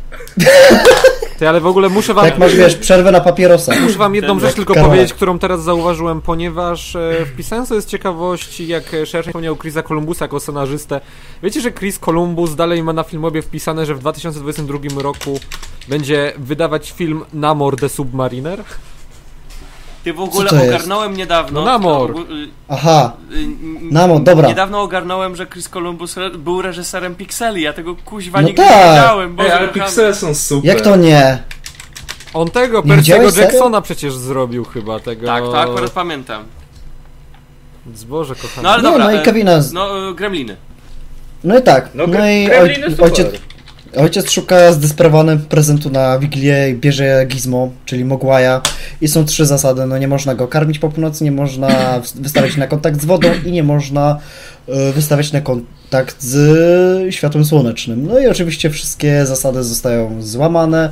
Ty, 1.41 1.49
ale 1.49 1.61
w 1.61 1.67
ogóle 1.67 1.89
muszę 1.89 2.15
wam... 2.15 2.25
jak 2.25 2.39
masz, 2.39 2.57
wiesz, 2.57 2.77
przerwę 2.77 3.13
na 3.13 3.21
papierosa. 3.21 3.81
Muszę 3.81 3.99
wam 3.99 4.15
jedną 4.15 4.39
Ten 4.39 4.49
rzecz 4.49 4.57
tylko 4.57 4.75
powiedzieć, 4.75 5.15
którą 5.15 5.39
teraz 5.39 5.63
zauważyłem, 5.63 6.21
ponieważ 6.21 6.97
e, 6.97 7.27
wpisałem 7.27 7.67
sobie 7.67 7.81
z 7.81 7.87
ciekawości, 7.87 8.67
jak 8.67 8.85
szerzej 8.85 9.23
wspomniał 9.23 9.57
Chrisa 9.57 9.83
Columbusa 9.83 10.25
jako 10.25 10.41
scenarzystę. 10.41 11.01
Wiecie, 11.43 11.61
że 11.61 11.73
Chris 11.73 11.99
Columbus 11.99 12.55
dalej 12.55 12.83
ma 12.83 12.93
na 12.93 13.03
filmobie 13.03 13.43
wpisane, 13.43 13.87
że 13.87 13.95
w 13.95 13.99
2022 13.99 15.03
roku 15.03 15.41
będzie 15.89 16.33
wydawać 16.39 16.93
film 16.93 17.25
Namor 17.33 17.77
the 17.77 17.89
Submariner? 17.89 18.65
Ty 20.05 20.13
w 20.13 20.21
ogóle 20.21 20.51
to 20.51 20.57
jest? 20.57 20.69
ogarnąłem 20.69 21.17
niedawno. 21.17 21.61
No, 21.61 21.67
Namor. 21.67 22.11
y, 22.11 22.15
Aha, 22.69 23.13
y, 23.33 23.47
Namor, 23.91 24.23
dobra. 24.23 24.49
Niedawno 24.49 24.81
ogarnąłem, 24.83 25.37
że 25.37 25.47
Chris 25.47 25.69
Columbus 25.69 26.15
był 26.39 26.63
reżyserem 26.63 27.15
Pixeli. 27.15 27.63
Ja 27.63 27.73
tego 27.73 27.97
kuźwa 28.05 28.41
No 28.41 28.49
nigdy 28.49 28.63
tak. 28.63 28.71
nie 28.87 28.91
wiedziałem. 28.91 29.37
Boże, 29.37 29.49
Ej, 29.53 29.59
ale 29.59 29.69
piksele 29.69 30.15
są 30.15 30.35
super. 30.35 30.69
jak 30.69 30.81
to 30.81 30.97
nie? 30.97 31.43
On 32.35 32.51
tego, 32.51 32.83
Percy'ego 32.83 32.97
widziałeś, 32.97 33.35
serio? 33.35 33.51
Jacksona 33.51 33.81
przecież 33.81 34.15
zrobił 34.15 34.65
chyba, 34.65 35.01
tego... 35.01 35.27
Tak, 35.27 35.43
to 35.45 35.61
akurat 35.61 35.91
pamiętam. 35.91 36.45
Zboże 37.95 38.35
kochane. 38.35 38.63
No 38.63 38.71
ale 38.71 38.83
Nie, 38.83 38.89
dobra. 38.89 39.05
no 39.05 39.13
i 39.13 39.17
e, 39.17 39.23
Kevina... 39.23 39.61
z- 39.63 39.73
No, 39.73 40.09
e, 40.11 40.15
Gremliny. 40.15 40.57
No 41.45 41.59
i 41.59 41.63
tak, 41.63 41.89
No, 41.95 42.07
no, 42.07 42.29
i 42.31 42.45
Gremliny 42.47 42.85
oj, 42.87 42.91
super. 42.91 43.05
ojciec, 43.05 43.27
Ojciec 43.97 44.31
szuka 44.31 44.73
zdesperowany 44.73 45.37
prezentu 45.37 45.91
na 45.91 46.19
Wigilię 46.19 46.71
i 46.71 46.75
bierze 46.75 47.27
Gizmo, 47.29 47.71
czyli 47.85 48.05
Mogwaja. 48.05 48.63
I 49.01 49.09
są 49.09 49.25
trzy 49.25 49.47
zasady. 49.47 49.87
No 49.87 49.99
nie 49.99 50.09
można 50.09 50.35
go 50.35 50.49
karmić 50.49 50.79
po 50.79 50.89
północy, 50.89 51.25
nie 51.25 51.33
można 51.33 52.01
wystawiać 52.15 52.57
na 52.57 52.67
kontakt 52.67 53.01
z 53.01 53.05
wodą 53.05 53.29
i 53.47 53.53
nie 53.53 53.63
można 53.63 54.19
e, 54.69 54.93
wystawiać 54.93 55.33
na 55.33 55.41
kontakt 55.41 56.23
z 56.23 57.15
światłem 57.15 57.45
słonecznym. 57.45 58.07
No 58.07 58.19
i 58.19 58.27
oczywiście 58.27 58.71
wszystkie 58.71 59.27
zasady 59.27 59.65
zostają 59.65 60.23
złamane. 60.23 60.91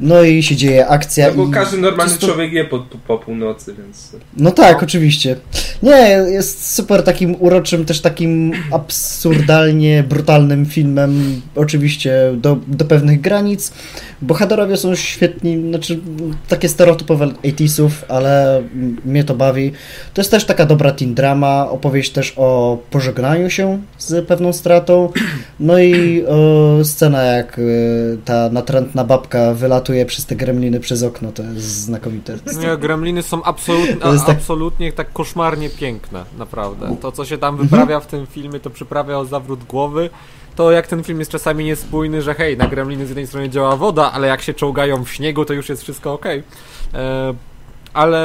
No 0.00 0.22
i 0.22 0.42
się 0.42 0.56
dzieje 0.56 0.86
akcja. 0.88 1.28
No 1.28 1.34
bo 1.34 1.46
i 1.46 1.50
każdy 1.50 1.78
normalny 1.78 2.18
człowiek 2.18 2.52
je 2.52 2.64
po, 2.64 2.78
po, 2.78 2.98
po 2.98 3.18
północy, 3.18 3.74
więc... 3.78 4.16
No 4.36 4.50
tak, 4.50 4.82
oczywiście. 4.82 5.36
Nie, 5.82 6.24
jest 6.28 6.74
super 6.74 7.02
takim 7.02 7.36
uroczym, 7.38 7.84
też 7.84 8.00
takim 8.00 8.52
absurdalnie 8.72 10.02
brutalnym 10.02 10.66
filmem, 10.66 11.42
oczywiście 11.56 12.34
do, 12.36 12.58
do 12.66 12.84
pewnych 12.84 13.20
granic. 13.20 13.72
Bohaterowie 14.22 14.76
są 14.76 14.94
świetni, 14.94 15.68
znaczy 15.70 16.00
takie 16.48 16.68
stereotypowe 16.68 17.26
80sów, 17.26 17.90
ale 18.08 18.62
mnie 19.04 19.24
to 19.24 19.34
bawi. 19.34 19.72
To 20.14 20.20
jest 20.20 20.30
też 20.30 20.44
taka 20.44 20.66
dobra 20.66 20.92
teen 20.92 21.14
drama, 21.14 21.70
opowieść 21.70 22.10
też 22.10 22.34
o 22.36 22.78
pożegnaniu 22.90 23.50
się 23.50 23.82
z 23.98 24.26
pewną 24.26 24.52
stratą. 24.52 25.12
No 25.60 25.78
i 25.78 26.24
o, 26.26 26.84
scena 26.84 27.22
jak 27.22 27.58
y, 27.58 28.18
ta 28.24 28.48
natrętna 28.48 29.04
babka 29.04 29.54
wylatuje 29.54 30.06
przez 30.06 30.26
te 30.26 30.36
gremliny 30.36 30.80
przez 30.80 31.02
okno, 31.02 31.32
to 31.32 31.42
jest 31.42 31.66
znakomite. 31.66 32.36
Nie, 32.60 32.76
gremliny 32.76 33.22
są 33.22 33.42
absolutnie, 33.42 34.10
jest 34.12 34.26
tak- 34.26 34.36
absolutnie 34.36 34.92
tak 34.92 35.12
koszmarnie 35.12 35.70
piękne, 35.70 36.24
naprawdę. 36.38 36.96
To, 37.00 37.12
co 37.12 37.24
się 37.24 37.38
tam 37.38 37.56
wyprawia 37.56 38.00
w 38.00 38.06
tym 38.06 38.26
filmie, 38.26 38.60
to 38.60 38.70
przyprawia 38.70 39.18
o 39.18 39.24
zawrót 39.24 39.64
głowy. 39.64 40.10
To 40.56 40.70
jak 40.70 40.86
ten 40.86 41.04
film 41.04 41.18
jest 41.18 41.30
czasami 41.30 41.64
niespójny, 41.64 42.22
że 42.22 42.34
hej, 42.34 42.56
na 42.56 42.66
gremliny 42.66 43.06
z 43.06 43.08
jednej 43.08 43.26
strony 43.26 43.50
działa 43.50 43.76
woda, 43.76 44.12
ale 44.12 44.28
jak 44.28 44.42
się 44.42 44.54
czołgają 44.54 45.04
w 45.04 45.10
śniegu, 45.12 45.44
to 45.44 45.52
już 45.54 45.68
jest 45.68 45.82
wszystko 45.82 46.12
ok. 46.12 46.26
E, 46.26 46.42
ale 47.94 48.20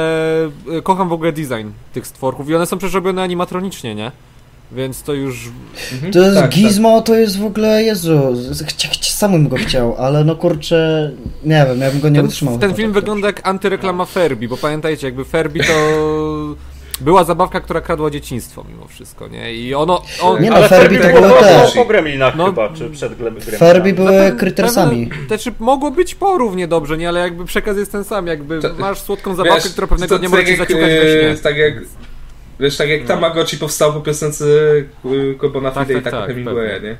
e, 0.46 0.82
kocham 0.82 1.08
w 1.08 1.12
ogóle 1.12 1.32
design 1.32 1.68
tych 1.92 2.06
stworków 2.06 2.48
i 2.50 2.54
one 2.54 2.66
są 2.66 2.78
przecież 2.78 2.94
robione 2.94 3.22
animatronicznie, 3.22 3.94
nie? 3.94 4.12
Więc 4.72 5.02
to 5.02 5.12
już 5.12 5.50
Mhm, 5.92 6.12
To 6.12 6.18
jest 6.18 6.36
tak, 6.36 6.50
Gizmo, 6.50 7.00
to 7.02 7.14
jest 7.14 7.38
w 7.38 7.44
ogóle, 7.44 7.82
Jezu, 7.82 8.32
chcia, 8.66 8.88
chcia, 8.88 9.12
sam 9.12 9.32
bym 9.32 9.48
go 9.48 9.56
chciał, 9.56 9.96
ale 9.98 10.24
no 10.24 10.36
kurczę, 10.36 11.10
nie 11.44 11.66
wiem, 11.68 11.80
ja 11.80 11.90
bym 11.90 12.00
go 12.00 12.08
nie 12.08 12.16
ten, 12.16 12.26
utrzymał. 12.26 12.58
ten 12.58 12.74
film 12.74 12.92
tak 12.92 13.00
wygląda 13.02 13.26
jak 13.26 13.48
antyreklama 13.48 14.04
Ferbi, 14.04 14.48
bo 14.48 14.56
pamiętajcie, 14.56 15.06
jakby 15.06 15.24
Ferbi 15.24 15.60
to 15.60 15.74
była 17.00 17.24
zabawka, 17.24 17.60
która 17.60 17.80
kradła 17.80 18.10
dzieciństwo 18.10 18.64
mimo 18.68 18.86
wszystko, 18.88 19.28
nie? 19.28 19.54
I 19.54 19.74
ono... 19.74 20.02
On, 20.22 20.42
Nie 20.42 20.50
no, 20.50 20.56
Ale 20.56 20.68
Furby 20.68 20.98
to 20.98 21.20
było 21.20 21.40
też. 21.40 21.74
po 21.74 21.84
Gremlinach 21.84 22.36
No. 22.36 22.46
chyba, 22.46 22.68
czy 22.68 22.90
przed 22.90 23.14
Gremlinami. 23.18 23.56
Furby 23.58 23.92
były 23.92 24.32
krytersami. 24.38 25.10
Znaczy, 25.26 25.52
mogło 25.58 25.90
być 25.90 26.14
po 26.14 26.38
równie 26.38 26.68
dobrze, 26.68 26.98
nie? 26.98 27.08
Ale 27.08 27.20
jakby 27.20 27.44
przekaz 27.44 27.76
jest 27.76 27.92
ten 27.92 28.04
sam, 28.04 28.26
jakby 28.26 28.60
To- 28.60 28.74
masz 28.78 29.00
słodką 29.00 29.34
zabawkę, 29.34 29.62
Wiesz, 29.62 29.72
która 29.72 29.86
pewnego 29.86 30.14
to 30.14 30.18
dnia 30.18 30.28
tak 30.28 30.38
może 30.38 30.44
ci 30.44 30.50
jak, 30.50 30.58
zaciukać 30.60 30.90
we 30.90 31.30
e. 31.30 31.36
Tak 31.36 31.56
jak... 31.56 31.74
Wiesz, 32.60 32.76
tak 32.76 32.88
jak 32.88 33.04
Tamagotchi 33.04 33.56
powstał 33.56 33.92
po 33.92 34.00
piosence 34.00 34.44
e, 35.04 35.34
Kobona 35.38 35.70
Tak, 35.70 35.86
Fide 35.88 35.98
i 36.00 36.02
tak, 36.02 36.12
tak, 36.12 36.20
tak, 36.20 36.28
Hemingwaya, 36.30 36.82
nie? 36.82 36.96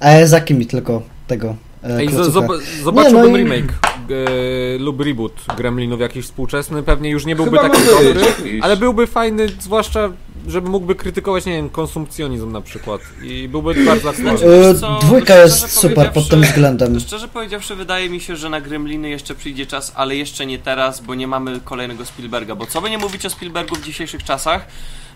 A 0.00 0.10
Ezaki 0.10 0.54
mi 0.54 0.66
tylko 0.66 1.02
tego 1.26 1.56
e, 1.84 1.96
Ej, 1.96 2.08
zob- 2.08 2.60
zobaczyłbym 2.82 3.32
Nie, 3.32 3.44
no 3.44 3.54
i- 3.54 3.58
remake 3.58 3.72
e, 4.10 4.78
lub 4.78 5.00
reboot 5.00 5.32
Gremlinów 5.56 6.00
jakiś 6.00 6.24
współczesny, 6.24 6.82
pewnie 6.82 7.10
już 7.10 7.26
nie 7.26 7.36
byłby 7.36 7.58
Chyba 7.58 7.70
taki 7.70 7.86
dobry, 7.86 8.14
być 8.14 8.62
ale 8.62 8.76
byłby 8.76 9.06
fajny, 9.06 9.48
zwłaszcza, 9.60 10.12
żeby 10.48 10.68
mógłby 10.68 10.94
krytykować, 10.94 11.46
nie 11.46 11.52
wiem, 11.52 11.70
konsumpcjonizm 11.70 12.52
na 12.52 12.60
przykład 12.60 13.00
i 13.22 13.48
byłby 13.48 13.74
bardzo 13.84 14.10
aktualny. 14.10 14.46
E, 14.46 14.72
Wiesz 14.72 14.80
co, 14.80 14.98
Dwójka 15.02 15.36
jest 15.36 15.72
super 15.72 16.12
pod 16.12 16.28
tym 16.28 16.42
względem. 16.42 17.00
Szczerze 17.00 17.28
powiedziawszy, 17.28 17.74
wydaje 17.76 18.10
mi 18.10 18.20
się, 18.20 18.36
że 18.36 18.50
na 18.50 18.60
Gremliny 18.60 19.10
jeszcze 19.10 19.34
przyjdzie 19.34 19.66
czas, 19.66 19.92
ale 19.94 20.16
jeszcze 20.16 20.46
nie 20.46 20.58
teraz, 20.58 21.00
bo 21.00 21.14
nie 21.14 21.26
mamy 21.26 21.60
kolejnego 21.64 22.04
Spielberga. 22.04 22.54
Bo 22.54 22.66
co 22.66 22.80
by 22.80 22.90
nie 22.90 22.98
mówić 22.98 23.26
o 23.26 23.30
Spielbergu 23.30 23.76
w 23.76 23.82
dzisiejszych 23.82 24.24
czasach, 24.24 24.66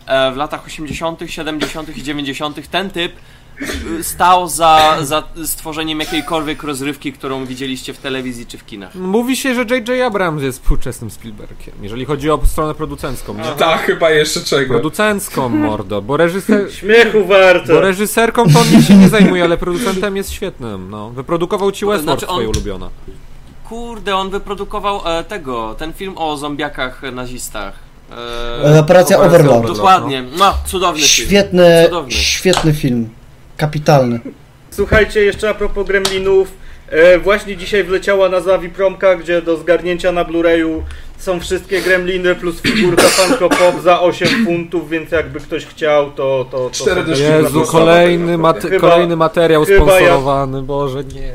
e, 0.06 0.32
w 0.32 0.36
latach 0.36 0.66
80., 0.66 1.20
70. 1.26 1.96
i 1.96 2.02
90. 2.02 2.68
ten 2.70 2.90
typ 2.90 3.12
stał 4.02 4.48
za, 4.48 4.96
za 5.02 5.22
stworzeniem 5.46 6.00
jakiejkolwiek 6.00 6.62
rozrywki, 6.62 7.12
którą 7.12 7.44
widzieliście 7.46 7.94
w 7.94 7.98
telewizji 7.98 8.46
czy 8.46 8.58
w 8.58 8.66
kinach. 8.66 8.94
Mówi 8.94 9.36
się, 9.36 9.54
że 9.54 9.60
J.J. 9.60 10.00
Abrams 10.06 10.42
jest 10.42 10.62
współczesnym 10.62 11.10
Spielbergiem, 11.10 11.74
jeżeli 11.82 12.04
chodzi 12.04 12.30
o 12.30 12.40
stronę 12.46 12.74
producencką. 12.74 13.34
Nie? 13.34 13.44
Tak, 13.44 13.80
chyba 13.82 14.10
jeszcze 14.10 14.40
czego. 14.40 14.74
Producencką, 14.74 15.48
mordo, 15.48 16.02
bo 16.02 16.16
reżyser... 16.16 16.72
Śmiechu 16.78 17.24
warte. 17.24 17.72
Bo 17.74 17.80
reżyserką 17.80 18.44
to 18.52 18.60
on 18.60 18.82
się 18.82 18.94
nie 18.94 19.08
zajmuje, 19.08 19.44
ale 19.44 19.56
producentem 19.56 20.16
jest 20.16 20.30
świetnym, 20.32 20.90
no. 20.90 21.10
Wyprodukował 21.10 21.72
ci 21.72 21.86
Westworld, 21.86 22.20
Znaczy 22.20 22.26
on- 22.32 22.36
twoje 22.36 22.48
ulubione. 22.48 22.88
Kurde, 23.68 24.16
on 24.16 24.30
wyprodukował 24.30 25.00
e, 25.04 25.24
tego, 25.24 25.74
ten 25.78 25.92
film 25.92 26.14
o 26.18 26.36
zombiakach 26.36 27.02
nazistach. 27.12 27.74
E, 28.10 28.14
E, 28.16 28.80
Operacja 28.80 29.16
Operacja 29.18 29.18
Overlord. 29.18 29.66
Dokładnie, 29.76 30.24
no, 30.38 30.54
cudowny 30.66 31.02
film. 31.02 31.26
Świetny, 31.28 31.82
Cudowny. 31.84 32.12
świetny 32.12 32.74
film. 32.74 33.08
Kapitalny. 33.56 34.20
Słuchajcie, 34.70 35.20
jeszcze 35.24 35.50
a 35.50 35.54
propos 35.54 35.86
Gremlinów. 35.86 36.48
E, 36.90 37.18
właśnie 37.18 37.56
dzisiaj 37.56 37.84
wleciała 37.84 38.28
na 38.28 38.40
Zawi-Promka, 38.40 39.18
gdzie 39.20 39.42
do 39.42 39.56
zgarnięcia 39.56 40.12
na 40.12 40.24
Blu-rayu 40.24 40.82
są 41.18 41.40
wszystkie 41.40 41.80
Gremliny 41.82 42.34
plus 42.34 42.60
figurka 42.60 43.02
Funko 43.02 43.48
Pop 43.48 43.80
za 43.82 44.00
8 44.00 44.28
funtów, 44.44 44.90
więc 44.90 45.10
jakby 45.10 45.40
ktoś 45.40 45.66
chciał, 45.66 46.10
to... 46.10 46.46
to, 46.50 46.70
to 46.84 47.10
Jezu, 47.10 47.62
kolejny, 47.66 48.38
mate- 48.38 48.60
Chyba- 48.68 48.80
kolejny 48.80 49.16
materiał 49.16 49.64
chyba 49.64 49.84
ja- 49.86 49.86
sponsorowany, 49.96 50.62
Boże, 50.62 51.04
nie. 51.04 51.32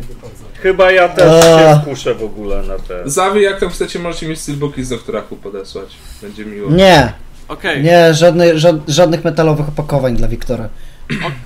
Chyba 0.61 0.91
ja 0.91 1.09
też 1.09 1.43
A. 1.45 1.73
się 1.73 1.81
skuszę 1.81 2.15
w 2.15 2.23
ogóle 2.23 2.63
na 2.63 2.77
te... 2.79 3.01
Zawi, 3.09 3.41
jak 3.41 3.59
tam 3.59 3.69
chcecie, 3.69 3.99
możecie 3.99 4.27
mi 4.27 4.35
steelbooki 4.35 4.83
z 4.83 4.89
Doktora 4.89 5.23
Who 5.31 5.37
podesłać. 5.43 5.89
Będzie 6.21 6.45
miło. 6.45 6.71
Nie, 6.71 7.13
Okej, 7.47 7.83
nie, 7.83 8.13
żadnej, 8.13 8.53
ża- 8.53 8.79
żadnych 8.87 9.23
metalowych 9.23 9.67
opakowań 9.67 10.15
dla 10.15 10.27
Wiktora. 10.27 10.69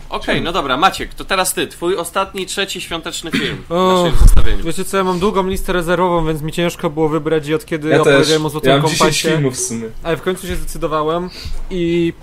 Okej, 0.09 0.41
no 0.41 0.51
dobra, 0.51 0.77
Maciek, 0.77 1.13
to 1.13 1.25
teraz 1.25 1.53
ty, 1.53 1.67
twój 1.67 1.95
ostatni, 1.97 2.45
trzeci 2.45 2.81
świąteczny 2.81 3.31
film 3.31 3.57
w 3.69 3.71
O. 3.71 4.03
naszym 4.03 4.19
zestawieniu. 4.19 4.63
Wiecie 4.63 4.85
co, 4.85 4.97
ja 4.97 5.03
mam 5.03 5.19
długą 5.19 5.47
listę 5.47 5.73
rezerwową, 5.73 6.25
więc 6.27 6.41
mi 6.41 6.51
ciężko 6.51 6.89
było 6.89 7.09
wybrać 7.09 7.47
i 7.47 7.53
od 7.53 7.65
kiedy 7.65 7.89
Ja 7.89 7.97
też. 7.97 8.07
opowiedziałem 8.13 8.45
o 8.45 8.49
Złotym 8.49 8.69
Ja 8.71 8.77
mam 8.77 8.85
10 8.85 8.99
Kompasie. 8.99 9.29
filmów 9.29 9.53
w 9.55 9.59
sumie. 9.59 9.87
Ale 10.03 10.17
w 10.17 10.21
końcu 10.21 10.47
się 10.47 10.55
zdecydowałem 10.55 11.29
i 11.69 12.13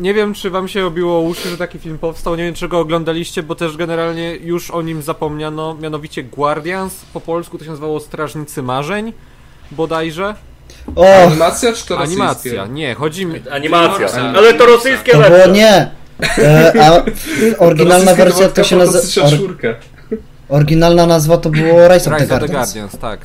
nie 0.00 0.14
wiem, 0.14 0.34
czy 0.34 0.50
wam 0.50 0.68
się 0.68 0.86
obiło 0.86 1.20
uszy, 1.20 1.48
że 1.50 1.56
taki 1.56 1.78
film 1.78 1.98
powstał. 1.98 2.36
Nie 2.36 2.44
wiem, 2.44 2.54
czy 2.54 2.68
go 2.68 2.78
oglądaliście, 2.78 3.42
bo 3.42 3.54
też 3.54 3.76
generalnie 3.76 4.36
już 4.36 4.70
o 4.70 4.82
nim 4.82 5.02
zapomniano. 5.02 5.74
Mianowicie 5.74 6.22
Guardians, 6.22 6.94
po 7.12 7.20
polsku 7.20 7.58
to 7.58 7.64
się 7.64 7.70
nazywało 7.70 8.00
Strażnicy 8.00 8.62
Marzeń, 8.62 9.12
bodajże. 9.70 10.34
O, 10.96 11.06
Animacja 11.26 11.72
czy 11.72 11.86
to 11.86 11.94
rosyjskie? 11.96 12.22
Animacja, 12.22 12.66
nie, 12.66 12.94
chodzi 12.94 13.26
mi... 13.26 13.40
Animacja. 13.52 14.08
Ale 14.36 14.54
to 14.54 14.66
rosyjskie 14.66 15.12
było 15.12 15.22
lepsze. 15.28 15.52
nie. 15.52 15.90
E, 16.38 16.72
a 16.84 17.02
oryginalna 17.58 18.14
wersja 18.14 18.48
to 18.48 18.64
się 18.64 18.76
po 18.76 18.84
nazywa... 18.84 19.28
oryginalna 20.48 21.06
nazwa 21.06 21.36
to 21.36 21.50
było 21.50 21.88
Rise 21.88 22.10
of 22.10 22.18
the 22.18 22.24
Rise 22.24 22.34
of 22.34 22.40
the 22.40 22.48
Guardians. 22.48 22.74
Guardians, 22.74 22.98
tak. 22.98 23.20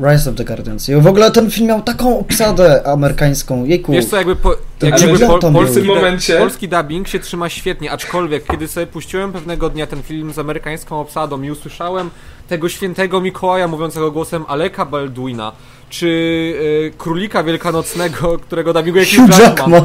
e, 0.00 0.10
Rise 0.12 0.30
of 0.30 0.36
the 0.36 0.44
Guardians. 0.44 0.88
I 0.88 0.94
w 0.96 1.06
ogóle 1.06 1.30
ten 1.30 1.50
film 1.50 1.68
miał 1.68 1.82
taką 1.82 2.18
obsadę 2.18 2.86
amerykańską. 2.86 3.64
Jejku. 3.64 3.92
Wiesz 3.92 4.04
co, 4.04 4.16
jakby, 4.16 4.36
po, 4.36 4.56
jakby 4.82 5.18
tam 5.18 5.52
polski, 5.52 5.82
momencie- 5.82 6.34
da, 6.34 6.40
polski 6.40 6.68
dubbing 6.68 7.08
się 7.08 7.18
trzyma 7.18 7.48
świetnie, 7.48 7.92
aczkolwiek 7.92 8.44
kiedy 8.46 8.68
sobie 8.68 8.86
puściłem 8.86 9.32
pewnego 9.32 9.70
dnia 9.70 9.86
ten 9.86 10.02
film 10.02 10.32
z 10.32 10.38
amerykańską 10.38 11.00
obsadą 11.00 11.42
i 11.42 11.50
usłyszałem 11.50 12.10
tego 12.48 12.68
świętego 12.68 13.20
Mikołaja 13.20 13.68
mówiącego 13.68 14.10
głosem 14.10 14.44
Aleka 14.48 14.84
Baldwina, 14.84 15.52
czy 15.90 16.06
y, 16.06 16.92
Królika 16.98 17.42
Wielkanocnego, 17.42 18.38
którego 18.38 18.72
dubbinguje 18.72 19.04
Hugh 19.04 19.28
Jackman, 19.28 19.40
Jackman. 19.40 19.84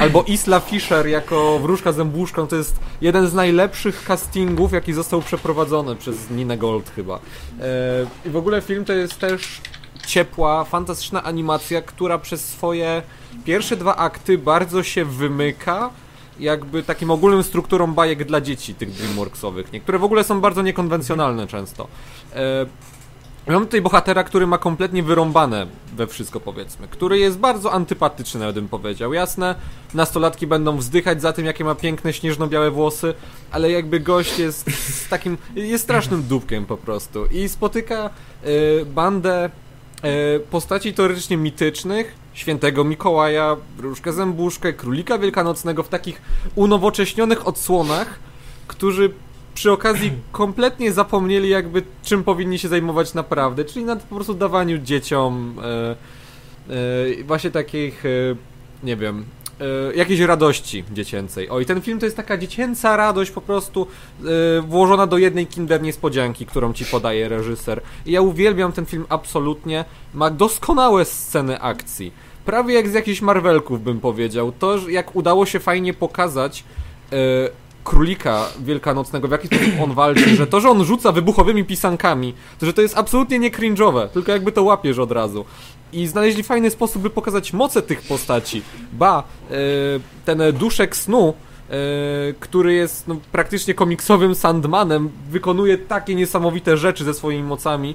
Albo 0.00 0.22
Isla 0.22 0.60
Fisher 0.60 1.06
jako 1.06 1.58
wróżka 1.58 1.92
zębuszką, 1.92 2.46
to 2.46 2.56
jest 2.56 2.76
jeden 3.00 3.28
z 3.28 3.34
najlepszych 3.34 4.04
castingów, 4.04 4.72
jaki 4.72 4.92
został 4.92 5.22
przeprowadzony 5.22 5.96
przez 5.96 6.30
Ninę 6.30 6.58
Gold 6.58 6.90
chyba. 6.90 7.14
E, 7.14 7.18
I 8.26 8.30
w 8.30 8.36
ogóle 8.36 8.60
film 8.60 8.84
to 8.84 8.92
jest 8.92 9.18
też 9.18 9.60
ciepła, 10.06 10.64
fantastyczna 10.64 11.22
animacja, 11.22 11.82
która 11.82 12.18
przez 12.18 12.44
swoje 12.44 13.02
pierwsze 13.44 13.76
dwa 13.76 13.96
akty 13.96 14.38
bardzo 14.38 14.82
się 14.82 15.04
wymyka 15.04 15.90
jakby 16.40 16.82
takim 16.82 17.10
ogólnym 17.10 17.42
strukturą 17.42 17.94
bajek 17.94 18.24
dla 18.24 18.40
dzieci 18.40 18.74
tych 18.74 18.92
Dreamworksowych. 18.92 19.72
Niektóre 19.72 19.98
w 19.98 20.04
ogóle 20.04 20.24
są 20.24 20.40
bardzo 20.40 20.62
niekonwencjonalne 20.62 21.46
często. 21.46 21.88
E, 23.46 23.52
Mam 23.52 23.64
tutaj 23.64 23.82
bohatera, 23.82 24.24
który 24.24 24.46
ma 24.46 24.58
kompletnie 24.58 25.02
wyrąbane 25.02 25.66
we 25.96 26.06
wszystko, 26.06 26.40
powiedzmy. 26.40 26.88
Który 26.88 27.18
jest 27.18 27.38
bardzo 27.38 27.72
antypatyczny, 27.72 28.52
bym 28.52 28.68
powiedział. 28.68 29.12
Jasne, 29.12 29.54
nastolatki 29.94 30.46
będą 30.46 30.76
wzdychać 30.76 31.22
za 31.22 31.32
tym, 31.32 31.46
jakie 31.46 31.64
ma 31.64 31.74
piękne, 31.74 32.12
śnieżno-białe 32.12 32.70
włosy, 32.70 33.14
ale 33.50 33.70
jakby 33.70 34.00
gość 34.00 34.38
jest 34.38 34.70
z 35.04 35.08
takim... 35.08 35.38
jest 35.54 35.84
strasznym 35.84 36.22
dupkiem 36.22 36.66
po 36.66 36.76
prostu. 36.76 37.26
I 37.26 37.48
spotyka 37.48 38.10
y, 38.46 38.86
bandę 38.86 39.50
y, 40.36 40.40
postaci 40.40 40.94
teoretycznie 40.94 41.36
mitycznych, 41.36 42.14
świętego 42.34 42.84
Mikołaja, 42.84 43.56
Wróżkę 43.76 44.12
Zębuszkę, 44.12 44.72
Królika 44.72 45.18
Wielkanocnego 45.18 45.82
w 45.82 45.88
takich 45.88 46.22
unowocześnionych 46.54 47.46
odsłonach, 47.46 48.18
którzy 48.66 49.10
przy 49.54 49.72
okazji 49.72 50.12
kompletnie 50.32 50.92
zapomnieli 50.92 51.48
jakby 51.48 51.82
czym 52.02 52.24
powinni 52.24 52.58
się 52.58 52.68
zajmować 52.68 53.14
naprawdę, 53.14 53.64
czyli 53.64 53.84
na 53.84 53.96
po 53.96 54.14
prostu 54.14 54.34
dawaniu 54.34 54.78
dzieciom 54.78 55.56
e, 55.62 55.96
e, 57.20 57.24
właśnie 57.24 57.50
takich, 57.50 58.06
e, 58.06 58.08
nie 58.82 58.96
wiem, 58.96 59.24
e, 59.60 59.94
jakiejś 59.94 60.20
radości 60.20 60.84
dziecięcej. 60.92 61.48
O 61.48 61.60
i 61.60 61.66
ten 61.66 61.80
film 61.80 61.98
to 61.98 62.06
jest 62.06 62.16
taka 62.16 62.36
dziecięca 62.36 62.96
radość 62.96 63.30
po 63.30 63.40
prostu 63.40 63.86
e, 63.86 64.60
włożona 64.60 65.06
do 65.06 65.18
jednej 65.18 65.46
kinder 65.46 65.82
niespodzianki, 65.82 66.46
którą 66.46 66.72
ci 66.72 66.84
podaje 66.84 67.28
reżyser. 67.28 67.80
I 68.06 68.12
ja 68.12 68.20
uwielbiam 68.20 68.72
ten 68.72 68.86
film 68.86 69.06
absolutnie. 69.08 69.84
Ma 70.14 70.30
doskonałe 70.30 71.04
sceny 71.04 71.60
akcji. 71.60 72.12
Prawie 72.44 72.74
jak 72.74 72.88
z 72.88 72.92
jakichś 72.92 73.20
Marvelków 73.20 73.82
bym 73.82 74.00
powiedział. 74.00 74.52
To, 74.52 74.88
jak 74.88 75.16
udało 75.16 75.46
się 75.46 75.60
fajnie 75.60 75.94
pokazać 75.94 76.64
e, 77.12 77.16
królika 77.84 78.48
wielkanocnego, 78.60 79.28
w 79.28 79.30
jaki 79.30 79.46
sposób 79.46 79.80
on 79.82 79.94
walczy, 79.94 80.36
że 80.36 80.46
to, 80.46 80.60
że 80.60 80.70
on 80.70 80.84
rzuca 80.84 81.12
wybuchowymi 81.12 81.64
pisankami, 81.64 82.34
to 82.58 82.66
że 82.66 82.72
to 82.72 82.82
jest 82.82 82.98
absolutnie 82.98 83.38
nie 83.38 83.50
cringe'owe, 83.50 84.08
tylko 84.08 84.32
jakby 84.32 84.52
to 84.52 84.62
łapiesz 84.62 84.98
od 84.98 85.12
razu. 85.12 85.44
I 85.92 86.06
znaleźli 86.06 86.42
fajny 86.42 86.70
sposób, 86.70 87.02
by 87.02 87.10
pokazać 87.10 87.52
moce 87.52 87.82
tych 87.82 88.02
postaci. 88.02 88.62
Ba, 88.92 89.22
e, 89.50 89.54
ten 90.24 90.42
duszek 90.52 90.96
snu, 90.96 91.34
e, 91.70 91.74
który 92.40 92.74
jest 92.74 93.08
no, 93.08 93.16
praktycznie 93.32 93.74
komiksowym 93.74 94.34
Sandmanem, 94.34 95.10
wykonuje 95.30 95.78
takie 95.78 96.14
niesamowite 96.14 96.76
rzeczy 96.76 97.04
ze 97.04 97.14
swoimi 97.14 97.42
mocami. 97.42 97.94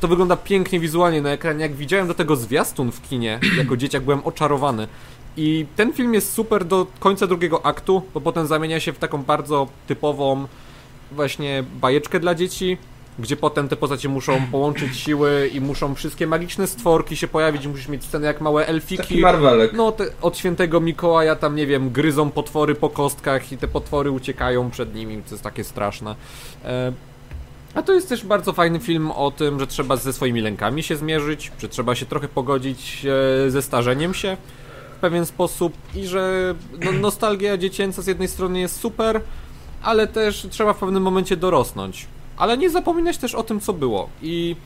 To 0.00 0.08
wygląda 0.08 0.36
pięknie 0.36 0.80
wizualnie 0.80 1.22
na 1.22 1.30
ekranie. 1.30 1.62
Jak 1.62 1.74
widziałem 1.74 2.08
do 2.08 2.14
tego 2.14 2.36
zwiastun 2.36 2.92
w 2.92 3.02
kinie, 3.02 3.40
jako 3.58 3.76
dzieciak 3.76 4.02
byłem 4.02 4.20
oczarowany. 4.24 4.88
I 5.36 5.66
ten 5.76 5.92
film 5.92 6.14
jest 6.14 6.32
super 6.32 6.64
do 6.64 6.86
końca 6.98 7.26
drugiego 7.26 7.66
aktu, 7.66 8.02
bo 8.14 8.20
potem 8.20 8.46
zamienia 8.46 8.80
się 8.80 8.92
w 8.92 8.98
taką 8.98 9.22
bardzo 9.22 9.68
typową 9.86 10.46
właśnie 11.12 11.64
bajeczkę 11.80 12.20
dla 12.20 12.34
dzieci, 12.34 12.78
gdzie 13.18 13.36
potem 13.36 13.68
te 13.68 13.76
postacie 13.76 14.08
muszą 14.08 14.40
połączyć 14.52 14.96
siły 14.96 15.50
i 15.54 15.60
muszą 15.60 15.94
wszystkie 15.94 16.26
magiczne 16.26 16.66
stworki 16.66 17.16
się 17.16 17.28
pojawić, 17.28 17.66
musisz 17.66 17.88
mieć 17.88 18.04
scenę 18.04 18.26
jak 18.26 18.40
małe 18.40 18.62
Taki 18.62 18.72
elfiki. 18.72 19.20
Marvelek. 19.20 19.72
No, 19.72 19.92
te, 19.92 20.04
od 20.22 20.38
świętego 20.38 20.80
Mikołaja 20.80 21.36
tam, 21.36 21.56
nie 21.56 21.66
wiem, 21.66 21.90
gryzą 21.90 22.30
potwory 22.30 22.74
po 22.74 22.90
kostkach 22.90 23.52
i 23.52 23.58
te 23.58 23.68
potwory 23.68 24.10
uciekają 24.10 24.70
przed 24.70 24.94
nimi, 24.94 25.22
to 25.22 25.30
jest 25.30 25.44
takie 25.44 25.64
straszne. 25.64 26.14
E, 26.64 26.92
a 27.74 27.82
to 27.82 27.92
jest 27.92 28.08
też 28.08 28.24
bardzo 28.24 28.52
fajny 28.52 28.80
film 28.80 29.10
o 29.10 29.30
tym, 29.30 29.60
że 29.60 29.66
trzeba 29.66 29.96
ze 29.96 30.12
swoimi 30.12 30.40
lękami 30.40 30.82
się 30.82 30.96
zmierzyć, 30.96 31.52
że 31.58 31.68
trzeba 31.68 31.94
się 31.94 32.06
trochę 32.06 32.28
pogodzić 32.28 33.06
e, 33.46 33.50
ze 33.50 33.62
starzeniem 33.62 34.14
się 34.14 34.36
pewien 35.04 35.26
sposób 35.26 35.72
i 35.94 36.06
że 36.06 36.54
no, 36.84 36.92
nostalgia 36.92 37.56
dziecięca 37.56 38.02
z 38.02 38.06
jednej 38.06 38.28
strony 38.28 38.60
jest 38.60 38.80
super, 38.80 39.20
ale 39.82 40.06
też 40.06 40.46
trzeba 40.50 40.72
w 40.72 40.78
pewnym 40.78 41.02
momencie 41.02 41.36
dorosnąć. 41.36 42.06
Ale 42.36 42.58
nie 42.58 42.70
zapominać 42.70 43.18
też 43.18 43.34
o 43.34 43.42
tym, 43.42 43.60
co 43.60 43.72
było. 43.72 44.08
I 44.22 44.56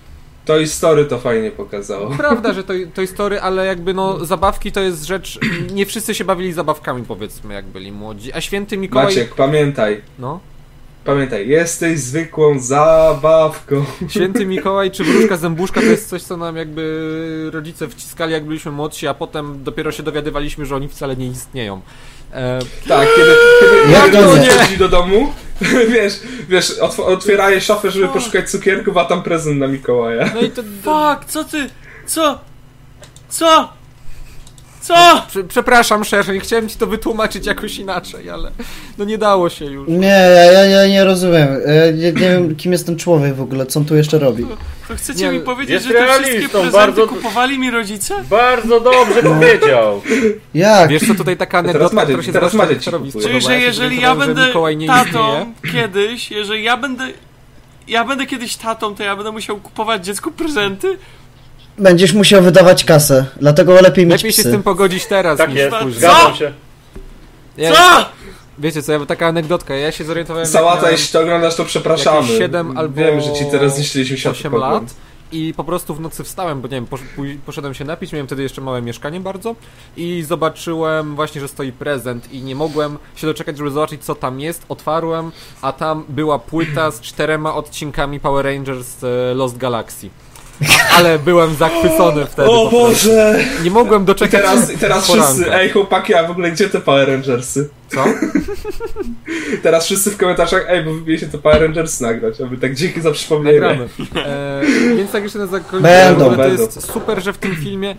To 0.44 0.58
i 0.58 0.66
story 0.68 1.04
to 1.04 1.18
fajnie 1.18 1.50
pokazało. 1.50 2.10
Prawda, 2.16 2.52
że 2.52 2.64
to, 2.64 2.72
to 2.94 3.02
historia, 3.02 3.40
ale 3.42 3.66
jakby 3.66 3.94
no 3.94 4.24
zabawki 4.24 4.72
to 4.72 4.80
jest 4.80 5.04
rzecz. 5.04 5.38
Nie 5.74 5.86
wszyscy 5.86 6.14
się 6.14 6.24
bawili 6.24 6.52
zabawkami, 6.52 7.02
powiedzmy, 7.08 7.54
jak 7.54 7.64
byli 7.66 7.92
młodzi. 7.92 8.32
A 8.32 8.40
święty 8.40 8.76
Mikołaj. 8.76 9.06
Maciek, 9.06 9.34
pamiętaj, 9.34 10.00
No. 10.18 10.40
Pamiętaj, 11.12 11.48
jesteś 11.48 12.00
zwykłą 12.00 12.58
zabawką. 12.60 13.84
Święty 14.08 14.46
Mikołaj 14.46 14.90
czy 14.90 15.04
wróżka 15.04 15.36
zębuszka 15.36 15.80
to 15.80 15.86
jest 15.86 16.08
coś, 16.08 16.22
co 16.22 16.36
nam 16.36 16.56
jakby 16.56 17.50
rodzice 17.52 17.88
wciskali, 17.88 18.32
jak 18.32 18.44
byliśmy 18.44 18.72
młodsi, 18.72 19.06
a 19.08 19.14
potem 19.14 19.64
dopiero 19.64 19.92
się 19.92 20.02
dowiadywaliśmy, 20.02 20.66
że 20.66 20.76
oni 20.76 20.88
wcale 20.88 21.16
nie 21.16 21.26
istnieją. 21.26 21.80
E, 22.32 22.58
Tak, 22.88 23.08
kiedy, 23.16 23.30
kiedy, 23.60 23.92
Jak 23.98 24.12
to 24.12 24.36
nie? 24.36 24.48
przychodzi 24.48 24.76
do 24.76 24.88
domu, 24.88 25.32
wiesz, 25.94 26.20
wiesz, 26.48 26.78
otw 26.78 27.00
otwieraje 27.00 27.60
szafę, 27.60 27.90
żeby 27.90 28.08
poszukać 28.08 28.50
cukierków, 28.50 28.96
a 28.96 29.04
tam 29.04 29.22
prezent 29.22 29.58
na 29.58 29.66
Mikołaja. 29.66 30.30
no 30.34 30.40
i 30.40 30.50
to. 30.50 30.62
Fuck, 30.62 31.24
co 31.30 31.44
ty? 31.44 31.70
Co? 32.06 32.38
Co? 33.28 33.77
Co? 34.88 35.22
Prze, 35.28 35.44
przepraszam, 35.44 36.04
szerzej, 36.04 36.34
nie 36.34 36.40
chciałem 36.40 36.68
ci 36.68 36.76
to 36.76 36.86
wytłumaczyć 36.86 37.46
jakoś 37.46 37.76
inaczej, 37.78 38.30
ale 38.30 38.50
no 38.98 39.04
nie 39.04 39.18
dało 39.18 39.50
się 39.50 39.64
już. 39.64 39.88
Nie, 39.88 40.06
ja, 40.06 40.44
ja, 40.52 40.64
ja 40.64 40.86
nie 40.88 41.04
rozumiem. 41.04 41.48
Ja 41.66 41.90
nie, 41.90 42.12
nie 42.12 42.12
wiem, 42.12 42.56
kim 42.56 42.72
jest 42.72 42.86
ten 42.86 42.96
człowiek 42.96 43.34
w 43.34 43.40
ogóle, 43.40 43.66
co 43.66 43.80
on 43.80 43.86
tu 43.86 43.96
jeszcze 43.96 44.18
robi. 44.18 44.46
To 44.88 44.96
chcecie 44.96 45.24
Nie, 45.24 45.32
mi 45.32 45.40
powiedzieć, 45.40 45.82
że 45.82 45.94
te 45.94 46.06
wszystkie 46.06 46.48
prezenty 46.48 46.72
bardzo- 46.72 47.06
kupowali 47.06 47.58
mi 47.58 47.70
rodzice? 47.70 48.14
Bardzo 48.30 48.80
dobrze 48.80 49.22
No. 49.22 49.30
powiedział. 49.30 50.02
Jak? 50.54 50.88
Wiesz 50.90 51.06
co, 51.08 51.14
tutaj 51.14 51.36
taka 51.36 51.62
Teraz 51.62 51.74
anegdotka, 51.74 52.02
która 52.04 52.22
się 52.22 52.32
teraz 52.32 52.52
kupuje. 52.52 53.26
Czyli, 53.26 53.40
że 53.40 53.58
jeżeli 53.58 54.00
ja 54.00 54.14
będę 54.14 54.46
tatą 54.86 55.52
kiedyś, 55.72 56.30
jeżeli 56.30 56.62
ja 56.64 56.76
będę... 56.76 57.04
Ja 57.88 58.04
będę 58.04 58.26
kiedyś 58.26 58.56
tatą, 58.56 58.94
to 58.94 59.02
ja 59.02 59.16
będę 59.16 59.32
musiał 59.32 59.56
kupować 59.56 60.04
dziecku 60.06 60.30
prezenty? 60.30 60.98
Będziesz 61.78 62.12
musiał 62.12 62.42
wydawać 62.42 62.84
kasę, 62.84 63.26
dlatego 63.40 63.80
lepiej 63.80 64.06
mieć 64.06 64.22
Lepiej 64.22 64.32
się 64.32 64.42
z 64.42 64.50
tym 64.50 64.62
pogodzić 64.62 65.06
teraz 65.06 65.38
Tak 65.38 65.48
niż 65.48 65.58
jest, 65.58 65.76
później. 65.76 65.94
zgadzam 65.94 66.34
się. 66.34 66.52
Ja, 67.56 67.72
Co? 67.72 68.06
Wiecie 68.58 68.82
co, 68.82 68.92
ja 68.92 69.06
taka 69.06 69.26
anegdotka, 69.26 69.74
ja 69.74 69.92
się 69.92 70.04
zorientowałem 70.04 70.44
jak 70.44 70.52
Sałata, 70.52 70.76
miałem 70.76 70.92
jeśli 70.92 71.12
to 71.12 71.20
oglądasz, 71.20 71.54
to 71.56 71.64
przepraszamy. 71.64 72.20
jakieś 72.22 72.38
7 72.38 72.78
albo 72.78 72.94
Wiem, 72.94 73.20
że 73.20 73.32
ci 73.32 73.44
teraz 73.50 73.74
zniszczyliśmy 73.74 74.16
8 74.30 74.34
światło 74.34 74.58
lat 74.58 74.82
i 75.32 75.54
po 75.56 75.64
prostu 75.64 75.94
w 75.94 76.00
nocy 76.00 76.24
wstałem, 76.24 76.60
bo 76.60 76.68
nie 76.68 76.74
wiem, 76.74 76.86
posz, 76.86 77.00
pój- 77.16 77.36
poszedłem 77.46 77.74
się 77.74 77.84
napić, 77.84 78.12
miałem 78.12 78.26
wtedy 78.26 78.42
jeszcze 78.42 78.60
małe 78.60 78.82
mieszkanie 78.82 79.20
bardzo 79.20 79.54
i 79.96 80.24
zobaczyłem 80.28 81.16
właśnie, 81.16 81.40
że 81.40 81.48
stoi 81.48 81.72
prezent 81.72 82.32
i 82.32 82.42
nie 82.42 82.54
mogłem 82.54 82.98
się 83.16 83.26
doczekać, 83.26 83.58
żeby 83.58 83.70
zobaczyć 83.70 84.04
co 84.04 84.14
tam 84.14 84.40
jest, 84.40 84.62
otwarłem, 84.68 85.32
a 85.62 85.72
tam 85.72 86.04
była 86.08 86.38
płyta 86.38 86.90
z 86.90 87.00
czterema 87.00 87.54
odcinkami 87.54 88.20
Power 88.20 88.44
Rangers 88.46 89.04
e, 89.04 89.34
Lost 89.34 89.56
Galaxy. 89.56 90.10
Ale 90.96 91.18
byłem 91.18 91.54
zachwycony 91.54 92.26
wtedy. 92.26 92.48
O. 92.50 92.70
Boże! 92.70 93.38
Nie 93.64 93.70
mogłem 93.70 94.02
I 94.02 94.06
doczekać 94.06 94.40
teraz, 94.42 94.72
i 94.72 94.78
teraz 94.78 95.06
poranka. 95.06 95.32
wszyscy, 95.32 95.54
ej 95.54 95.70
chłopaki, 95.70 96.14
a 96.14 96.26
w 96.26 96.30
ogóle 96.30 96.50
gdzie 96.50 96.68
te 96.68 96.80
Power 96.80 97.08
Rangersy? 97.08 97.68
Co? 97.88 98.04
Teraz 99.62 99.84
wszyscy 99.84 100.10
w 100.10 100.16
komentarzach, 100.16 100.64
ej, 100.68 100.84
bo 100.84 100.94
wybije 100.94 101.18
się 101.18 101.26
to 101.28 101.38
Power 101.38 101.62
Rangers 101.62 102.00
nagrać, 102.00 102.40
a 102.40 102.46
my 102.46 102.56
tak 102.56 102.74
dzięki 102.74 103.00
za 103.00 103.10
przypomnienie. 103.10 103.60
Nagramy. 103.60 103.88
E, 104.16 104.62
więc 104.96 105.10
tak 105.10 105.22
jeszcze 105.22 105.38
na 105.38 105.46
zakończenie, 105.46 105.82
Będą, 105.82 106.24
w 106.24 106.32
ogóle 106.32 106.36
to 106.44 106.48
będą. 106.48 106.62
jest 106.62 106.92
super, 106.92 107.22
że 107.22 107.32
w 107.32 107.38
tym 107.38 107.56
filmie 107.56 107.90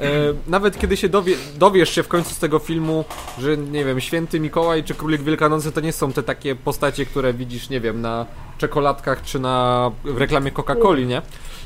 e, 0.00 0.02
nawet 0.46 0.78
kiedy 0.78 0.96
się 0.96 1.08
dowie, 1.08 1.34
dowiesz 1.58 1.90
się 1.94 2.02
w 2.02 2.08
końcu 2.08 2.34
z 2.34 2.38
tego 2.38 2.58
filmu, 2.58 3.04
że 3.38 3.56
nie 3.56 3.84
wiem, 3.84 4.00
Święty 4.00 4.40
Mikołaj 4.40 4.84
czy 4.84 4.94
Królik 4.94 5.22
Wielkanocy 5.22 5.72
to 5.72 5.80
nie 5.80 5.92
są 5.92 6.12
te 6.12 6.22
takie 6.22 6.54
postacie, 6.54 7.06
które 7.06 7.32
widzisz, 7.34 7.68
nie 7.70 7.80
wiem, 7.80 8.00
na 8.00 8.26
czekoladkach 8.58 9.22
czy 9.22 9.38
na 9.38 9.90
w 10.04 10.18
reklamie 10.18 10.50
Coca-Coli, 10.52 11.06
nie? 11.06 11.22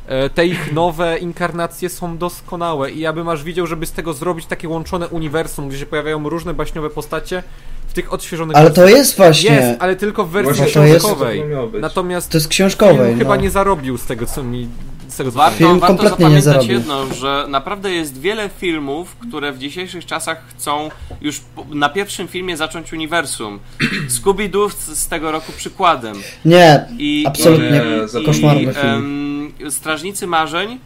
E, 0.06 0.31
Te 0.31 0.47
ich 0.47 0.72
nowe 0.72 1.18
inkarnacje 1.18 1.89
są 1.89 2.18
doskonałe 2.18 2.90
i 2.90 3.01
ja 3.01 3.12
bym 3.12 3.28
aż 3.28 3.43
widział, 3.44 3.66
żeby 3.66 3.86
z 3.86 3.93
tego 3.93 4.12
zrobić 4.14 4.47
takie 4.47 4.68
łączone 4.68 5.09
uniwersum, 5.09 5.68
gdzie 5.68 5.78
się 5.78 5.86
pojawiają 5.86 6.28
różne 6.28 6.55
baśniowe 6.55 6.90
postacie 6.90 7.43
w 7.89 7.93
tych 7.93 8.12
odświeżonych 8.12 8.56
Ale 8.56 8.70
to 8.70 8.89
jest 8.89 9.16
właśnie. 9.16 9.51
jest, 9.51 9.82
ale 9.82 9.97
tylko 9.97 10.24
w 10.24 10.31
wersji 10.31 10.55
Właśnie 10.55 10.72
to 10.74 10.85
jest- 10.85 10.98
książkowej. 11.05 11.43
Natomiast 11.81 12.31
To 12.31 12.36
jest 12.36 12.47
film 12.47 12.51
książkowej. 12.68 13.14
chyba 13.18 13.36
No. 13.36 13.43
nie 13.43 13.51
zarobił 13.51 13.98
z 13.98 14.05
tego, 14.06 14.27
co 14.27 14.43
mi. 14.43 14.68
Z 15.09 15.16
tego, 15.16 15.31
co 15.32 15.39
Warto, 15.39 15.59
Film 15.59 15.70
warto 15.81 15.86
kompletnie 15.86 16.28
nie 16.28 16.43
zapamiętać 16.43 16.44
zarobił. 16.44 16.72
jedno, 16.78 17.14
że 17.14 17.47
naprawdę 17.48 17.90
jest 17.93 18.20
wiele 18.20 18.48
filmów, 18.48 19.16
które 19.28 19.52
w 19.52 19.59
dzisiejszych 19.59 20.06
czasach 20.06 20.43
chcą 20.48 20.90
już 21.20 21.40
po- 21.40 21.66
na 21.74 21.89
pierwszym 21.89 22.28
filmie 22.28 22.56
zacząć 22.56 22.93
uniwersum. 22.93 23.59
Scooby-Doo 24.22 24.70
z 24.70 24.98
z 24.98 25.09
tego 25.09 25.32
roku 25.32 25.52
przykładem. 25.56 26.14
Nie, 26.44 26.85
I, 26.98 27.24
Absolutnie. 27.27 27.68
i, 27.68 27.72
Nie, 28.16 28.20
i, 28.22 28.27
koszmarny 28.27 28.74
film. 28.74 28.77
em, 28.86 29.39
Strażnicy 29.70 30.27
Marzeń 30.27 30.78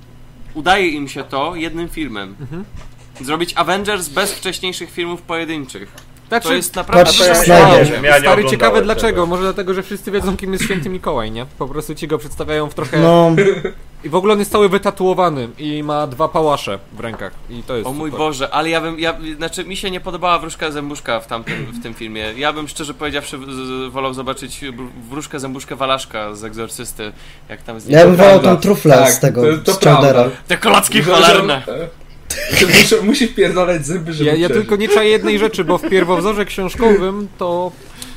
udaje 0.54 0.88
im 0.88 1.08
się 1.08 1.24
to 1.24 1.56
jednym 1.56 1.88
filmem. 1.88 2.36
Mhm. 2.40 2.64
Zrobić 3.20 3.52
Avengers 3.56 4.08
bez 4.08 4.32
wcześniejszych 4.32 4.90
filmów 4.90 5.22
pojedynczych. 5.22 5.92
Znaczy, 6.28 6.48
To 6.48 6.54
jest 6.54 6.76
naprawdę 6.76 7.12
to 7.12 7.24
wiem, 7.92 8.04
ja 8.04 8.18
Stary, 8.20 8.44
ciekawe 8.44 8.82
dlaczego. 8.82 9.06
tego. 9.08 9.26
Może 9.26 9.42
dlatego, 9.42 9.74
że 9.74 9.82
wszyscy 9.82 10.10
wiedzą, 10.10 10.36
kim 10.36 10.52
jest 10.52 10.64
święty 10.64 10.88
Mikołaj, 10.88 11.30
nie? 11.30 11.46
Po 11.58 11.68
prostu 11.68 11.94
ci 11.94 12.08
go 12.08 12.18
przedstawiają 12.18 12.70
w 12.70 12.74
trochę. 12.74 12.98
no. 13.00 13.30
I 14.04 14.08
w 14.08 14.14
ogóle 14.14 14.32
on 14.32 14.38
jest 14.38 14.52
cały 14.52 14.68
wytatuowany 14.68 15.48
i 15.58 15.82
ma 15.82 16.06
dwa 16.06 16.28
pałasze 16.28 16.78
w 16.92 17.00
rękach. 17.00 17.32
I 17.50 17.62
to 17.62 17.76
jest. 17.76 17.86
O 17.86 17.92
mój 17.92 18.10
super. 18.10 18.18
Boże, 18.18 18.50
ale 18.54 18.70
ja 18.70 18.80
bym, 18.80 18.98
ja, 18.98 19.16
znaczy 19.36 19.64
mi 19.64 19.76
się 19.76 19.90
nie 19.90 20.00
podobała 20.00 20.38
wróżka 20.38 20.70
zębuszka 20.70 21.20
w 21.20 21.26
tamtym, 21.26 21.66
w 21.80 21.82
tym 21.82 21.94
filmie. 21.94 22.32
Ja 22.36 22.52
bym 22.52 22.68
szczerze 22.68 22.94
powiedziawszy 22.94 23.38
z, 23.38 23.40
z, 23.40 23.92
wolał 23.92 24.14
zobaczyć 24.14 24.60
wróżkę 25.10 25.40
zębuszkę 25.40 25.76
Walaszka 25.76 26.34
z 26.34 26.44
Egzorcysty, 26.44 27.12
jak 27.48 27.62
tam 27.62 27.80
z. 27.80 27.88
Ja 27.88 28.06
bym 28.06 28.16
wolał 28.16 28.40
tą 28.40 28.56
truflę 28.56 28.94
Tak, 28.96 29.12
z 29.12 29.20
tego, 29.20 29.42
to- 29.42 29.58
to 29.58 29.72
z 29.72 29.78
prawda. 29.78 30.24
Te 30.48 30.56
kolacki 30.56 31.02
cholerne! 31.02 31.62
że 32.88 33.02
musi, 33.02 33.26
wpierdalać 33.26 33.86
zęby, 33.86 34.12
żeby 34.12 34.30
Ja, 34.30 34.36
ja 34.36 34.48
tylko 34.48 34.76
nie 34.76 34.88
czaję 34.88 35.10
jednej 35.10 35.38
rzeczy, 35.38 35.64
bo 35.64 35.78
w 35.78 35.88
pierwowzorze 35.88 36.44
książkowym 36.44 37.28
to 37.38 37.72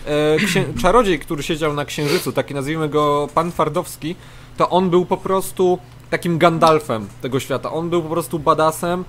e, 0.06 0.38
księ... 0.46 0.64
czarodziej, 0.82 1.20
który 1.20 1.44
siedział 1.44 1.74
na 1.74 1.86
księżycu, 1.86 2.32
taki 2.32 2.54
nazwijmy 2.54 2.90
go 2.90 3.30
pan 3.34 3.52
Fardowski, 3.52 4.16
to 4.58 4.70
on 4.70 4.90
był 4.90 5.06
po 5.06 5.18
prostu 5.18 5.80
takim 6.10 6.38
Gandalfem 6.38 7.08
tego 7.22 7.40
świata. 7.40 7.72
On 7.72 7.90
był 7.90 8.04
po 8.04 8.10
prostu 8.10 8.40
badasem, 8.40 9.04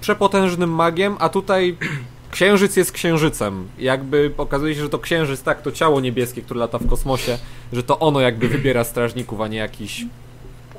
przepotężnym 0.00 0.70
magiem, 0.70 1.16
a 1.18 1.28
tutaj 1.28 1.76
księżyc 2.30 2.76
jest 2.76 2.92
księżycem. 2.92 3.68
Jakby 3.78 4.30
okazuje 4.36 4.74
się, 4.74 4.80
że 4.80 4.88
to 4.88 4.98
księżyc, 4.98 5.42
tak, 5.42 5.62
to 5.62 5.72
ciało 5.72 6.00
niebieskie, 6.00 6.42
które 6.42 6.60
lata 6.60 6.78
w 6.78 6.88
kosmosie, 6.88 7.38
że 7.72 7.82
to 7.82 7.98
ono 7.98 8.20
jakby 8.20 8.48
wybiera 8.48 8.84
strażników, 8.84 9.40
a 9.40 9.48
nie 9.48 9.58
jakiś 9.58 10.04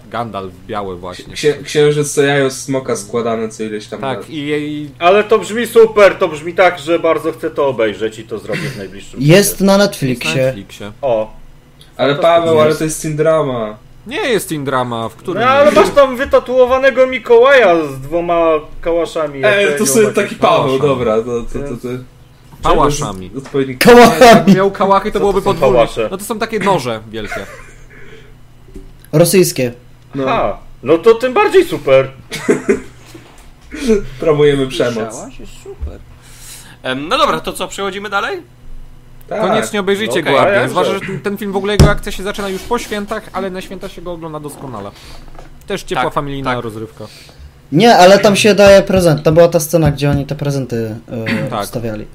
Gandalf 0.09 0.53
biały 0.67 0.97
właśnie. 0.97 1.33
Księ, 1.33 1.53
księżyc 1.63 2.15
to 2.15 2.21
jajo 2.21 2.51
smoka 2.51 2.95
składane 2.95 3.49
co 3.49 3.63
ileś 3.63 3.87
tam. 3.87 4.01
Tak, 4.01 4.29
i, 4.29 4.49
i 4.49 4.89
Ale 4.99 5.23
to 5.23 5.39
brzmi 5.39 5.67
super, 5.67 6.15
to 6.15 6.27
brzmi 6.27 6.53
tak, 6.53 6.79
że 6.79 6.99
bardzo 6.99 7.31
chcę 7.31 7.49
to 7.49 7.67
obejrzeć 7.67 8.19
i 8.19 8.23
to 8.23 8.39
zrobię 8.39 8.69
w 8.69 8.77
najbliższym 8.77 9.21
Jest 9.21 9.51
czasie. 9.51 9.65
na 9.65 9.71
jest 9.73 9.79
na 9.81 9.85
Netflixie. 9.85 10.45
Netflixie. 10.45 10.91
O. 11.01 11.33
Ale 11.97 12.15
Paweł, 12.15 12.59
ale 12.61 12.75
to 12.75 12.83
jest 12.83 13.01
teen 13.01 13.15
drama. 13.15 13.77
Nie 14.07 14.17
jest 14.17 14.49
teen 14.49 14.65
drama, 14.65 15.09
w 15.09 15.15
którym... 15.15 15.43
No 15.43 15.49
ale 15.49 15.71
masz 15.71 15.89
tam 15.89 16.17
wytatuowanego 16.17 17.07
Mikołaja 17.07 17.85
z 17.85 17.99
dwoma 17.99 18.51
kałaszami. 18.81 19.41
Ej, 19.45 19.77
to 19.77 19.85
sobie 19.85 20.07
taki 20.07 20.35
Paweł, 20.35 20.79
dobra, 20.79 21.15
to, 21.17 21.23
to, 21.23 21.59
to, 21.59 21.75
to. 21.75 21.87
Kołachami! 22.69 23.31
Jakby 24.21 24.53
miał 24.53 24.71
kałachy, 24.71 25.11
to 25.11 25.19
byłoby 25.19 25.41
podwójnie. 25.41 25.75
pałasze? 25.75 26.07
No 26.11 26.17
to 26.17 26.23
są 26.23 26.39
takie 26.39 26.59
noże 26.59 27.01
wielkie. 27.09 27.45
Rosyjskie. 29.13 29.73
No, 30.15 30.29
A, 30.29 30.57
no 30.83 30.97
to 30.97 31.15
tym 31.15 31.33
bardziej 31.33 31.65
super. 31.65 32.11
promujemy 34.19 34.67
przemoc. 34.67 35.39
Jest 35.39 35.51
super. 35.63 35.99
No 37.09 37.17
dobra, 37.17 37.39
to 37.39 37.53
co, 37.53 37.67
przechodzimy 37.67 38.09
dalej? 38.09 38.41
Tak. 39.29 39.41
Koniecznie 39.41 39.79
obejrzyjcie 39.79 40.21
No 40.23 40.39
Arden. 40.39 40.69
Zwłaszcza, 40.69 40.93
że 40.93 40.99
ten, 41.23 41.37
film 41.37 41.51
w 41.51 41.55
ogóle 41.55 41.73
jego 41.73 41.89
akcja 41.89 42.11
się 42.11 42.23
zaczyna 42.23 42.49
już 42.49 42.61
po 42.61 42.79
świętach, 42.79 43.23
ale 43.33 43.49
na 43.49 43.61
święta 43.61 43.89
się 43.89 44.01
go 44.01 44.11
ogląda 44.11 44.39
doskonale. 44.39 44.91
Też 45.67 45.83
ciepła 45.83 46.03
Tak, 46.03 46.13
familijna 46.13 46.55
tak. 46.55 46.63
rozrywka. 46.63 47.05
Nie, 47.71 47.95
ale 47.95 48.19
tam 48.19 48.35
się 48.35 48.55
daje 48.55 48.81
prezent. 48.81 49.23
To 49.23 49.31
była 49.31 49.47
ta 49.47 49.59
scena, 49.59 49.91
gdzie 49.91 50.09
oni 50.09 50.25
te 50.25 50.35
prezenty 50.35 50.95
e, 51.11 51.49
Tak. 51.49 51.63
wstawiali. 51.63 52.05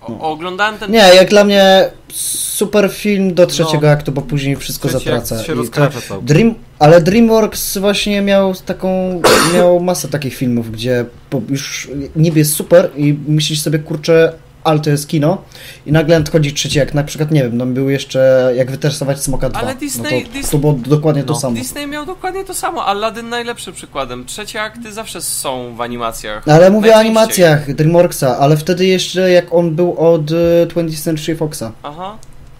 O, 0.00 0.32
oglądałem 0.32 0.78
ten... 0.78 0.90
Nie, 0.90 0.98
jak 0.98 1.28
dla 1.30 1.44
mnie 1.44 1.90
super 2.12 2.90
film 2.92 3.34
do 3.34 3.46
trzeciego 3.46 3.86
No. 3.86 3.92
aktu, 3.92 4.12
bo 4.12 4.22
później 4.22 4.56
wszystko 4.56 4.88
Trzeci 4.88 5.04
zatraca. 5.04 5.42
się 5.44 5.52
I 5.52 5.56
rozkracza 5.56 6.00
całkiem. 6.00 6.26
Dream, 6.26 6.54
ale 6.78 7.00
DreamWorks 7.00 7.78
właśnie 7.78 8.22
miał 8.22 8.54
taką, 8.54 9.20
miał 9.54 9.80
masę 9.80 10.08
takich 10.08 10.34
filmów, 10.34 10.70
gdzie 10.72 11.04
po, 11.30 11.40
już 11.48 11.88
niby 12.16 12.38
jest 12.38 12.54
super 12.54 12.90
i 12.96 13.18
myślisz 13.28 13.60
sobie, 13.60 13.78
kurczę, 13.78 14.32
ale 14.64 14.80
to 14.80 14.90
jest 14.90 15.08
kino 15.08 15.42
i 15.86 15.92
nagle 15.92 16.18
nadchodzi 16.18 16.52
trzeci 16.52 16.80
akt, 16.80 16.94
na 16.94 17.04
przykład, 17.04 17.30
nie 17.30 17.42
wiem, 17.42 17.56
no 17.56 17.66
był 17.66 17.90
jeszcze 17.90 18.52
jak 18.56 18.70
wytresować 18.70 19.20
Smoka 19.22 19.48
2. 19.48 19.60
Ale 19.60 19.74
no 19.74 19.80
Disney- 19.80 20.24
to, 20.26 20.30
Dis- 20.38 20.50
to 20.50 20.58
było 20.58 20.72
dokładnie 20.72 21.22
to 21.24 21.32
No. 21.32 21.40
samo. 21.40 21.56
Disney 21.56 21.86
miał 21.86 22.06
dokładnie 22.06 22.44
to 22.44 22.54
samo, 22.54 22.86
Aladdin 22.86 23.28
najlepszym 23.28 23.74
przykładem. 23.74 24.24
Trzecie 24.26 24.62
akty 24.62 24.92
zawsze 24.92 25.20
są 25.22 25.74
w 25.76 25.80
animacjach. 25.80 26.48
Ale 26.48 26.70
mówię 26.70 26.92
o 26.94 26.96
animacjach 26.98 27.74
DreamWorksa, 27.74 28.38
ale 28.38 28.56
wtedy 28.56 28.86
jeszcze 28.86 29.30
jak 29.30 29.54
on 29.54 29.74
był 29.74 29.98
od 29.98 30.30
e, 30.30 30.66
20th 30.66 31.02
Century 31.04 31.36
Foxa, 31.36 31.72
Aha. 31.82 32.16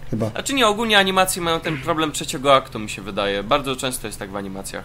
chyba. 0.09 0.29
Znaczy 0.29 0.53
nie, 0.53 0.67
ogólnie 0.67 0.97
animacje 0.97 1.41
mają 1.41 1.59
ten 1.59 1.77
problem 1.77 2.11
trzeciego 2.11 2.55
aktu, 2.55 2.79
mi 2.79 2.89
się 2.89 3.01
wydaje. 3.01 3.43
Bardzo 3.43 3.75
często 3.75 4.07
jest 4.07 4.19
tak 4.19 4.31
w 4.31 4.35
animacjach. 4.35 4.83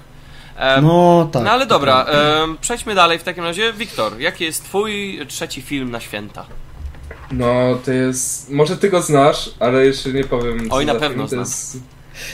No 0.82 1.28
tak. 1.32 1.44
no 1.44 1.50
ale 1.50 1.66
to 1.66 1.74
dobra, 1.74 2.04
prawda. 2.04 2.22
em, 2.44 2.56
przejdźmy 2.60 2.94
dalej 2.94 3.18
w 3.18 3.22
takim 3.22 3.44
razie. 3.44 3.72
Wiktor, 3.72 4.20
jaki 4.20 4.44
jest 4.44 4.64
twój 4.64 5.20
trzeci 5.28 5.62
film 5.62 5.90
na 5.90 6.00
święta? 6.00 6.46
No, 7.32 7.78
to 7.84 7.92
jest... 7.92 8.50
Może 8.50 8.76
ty 8.76 8.90
go 8.90 9.02
znasz, 9.02 9.50
ale 9.58 9.86
jeszcze 9.86 10.12
nie 10.12 10.24
powiem. 10.24 10.68
co 10.70 10.74
Oj, 10.76 10.86
na 10.86 10.94
pewno 10.94 11.08
film. 11.08 11.20
To 11.20 11.28
znam. 11.28 11.40
jest, 11.40 11.72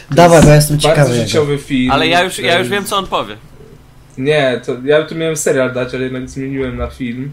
to 0.09 0.15
Dawaj, 0.15 0.37
jest 0.37 0.45
bo 0.47 0.51
ja 0.51 0.57
jestem 0.57 0.77
Bardzo 0.77 0.89
ciekawy. 0.89 1.13
jego. 1.15 1.27
życiowy 1.27 1.59
film. 1.59 1.91
Ale 1.91 2.07
ja 2.07 2.23
już, 2.23 2.39
ja 2.39 2.59
już 2.59 2.67
Em, 2.67 2.73
wiem, 2.73 2.85
co 2.85 2.97
on 2.97 3.07
powie. 3.07 3.37
Nie, 4.19 4.61
to 4.67 4.77
ja 4.85 5.03
tu 5.03 5.15
miałem 5.15 5.37
serial 5.37 5.73
dać, 5.73 5.95
ale 5.95 6.05
jednak 6.05 6.29
zmieniłem 6.31 6.77
na 6.77 6.87
film, 6.91 7.33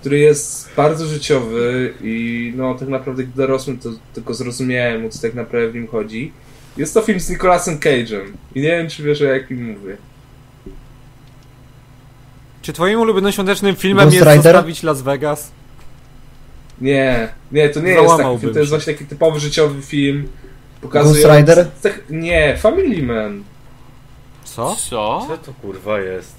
który 0.00 0.18
jest 0.18 0.70
bardzo 0.76 1.06
życiowy 1.06 1.94
i 2.02 2.52
no 2.56 2.74
tak 2.74 2.88
naprawdę 2.88 3.24
gdy 3.24 3.36
dorosłem 3.36 3.78
to 3.78 3.88
tylko 4.14 4.34
zrozumiałem 4.34 5.06
o 5.06 5.08
co 5.08 5.22
tak 5.22 5.34
naprawdę 5.34 5.70
w 5.70 5.74
nim 5.74 5.86
chodzi. 5.88 6.32
Jest 6.76 6.94
to 6.94 7.02
film 7.02 7.20
z 7.20 7.30
Nicolasem 7.30 7.78
Cage'em 7.78 8.24
i 8.54 8.60
nie 8.60 8.68
wiem 8.68 8.88
czy 8.88 9.02
wiesz 9.02 9.22
o 9.22 9.24
jakim 9.24 9.70
mówię. 9.72 9.96
Czy 12.62 12.72
twoim 12.72 13.00
ulubionym 13.00 13.32
świątecznym 13.32 13.76
filmem 13.76 14.04
Ghost 14.04 14.14
jest 14.14 14.26
Rider? 14.26 14.42
zostawić 14.42 14.82
Las 14.82 15.02
Vegas? 15.02 15.50
Nie, 16.80 17.28
nie, 17.52 17.68
to 17.68 17.80
nie 17.80 17.90
jest 17.90 18.16
taki 18.16 18.38
film, 18.38 18.52
to 18.52 18.58
jest 18.58 18.70
właśnie 18.70 18.92
taki 18.92 19.06
typowy 19.06 19.40
życiowy 19.40 19.82
film. 19.82 20.28
Pokazuje 20.80 21.22
Ghost 21.24 21.36
Rider? 21.38 21.66
Tak, 21.82 22.00
nie, 22.10 22.56
Family 22.56 23.02
Man. 23.02 23.42
Co? 24.44 24.76
Co? 24.90 25.26
Co 25.28 25.38
to 25.38 25.52
kurwa 25.62 26.00
jest? 26.00 26.34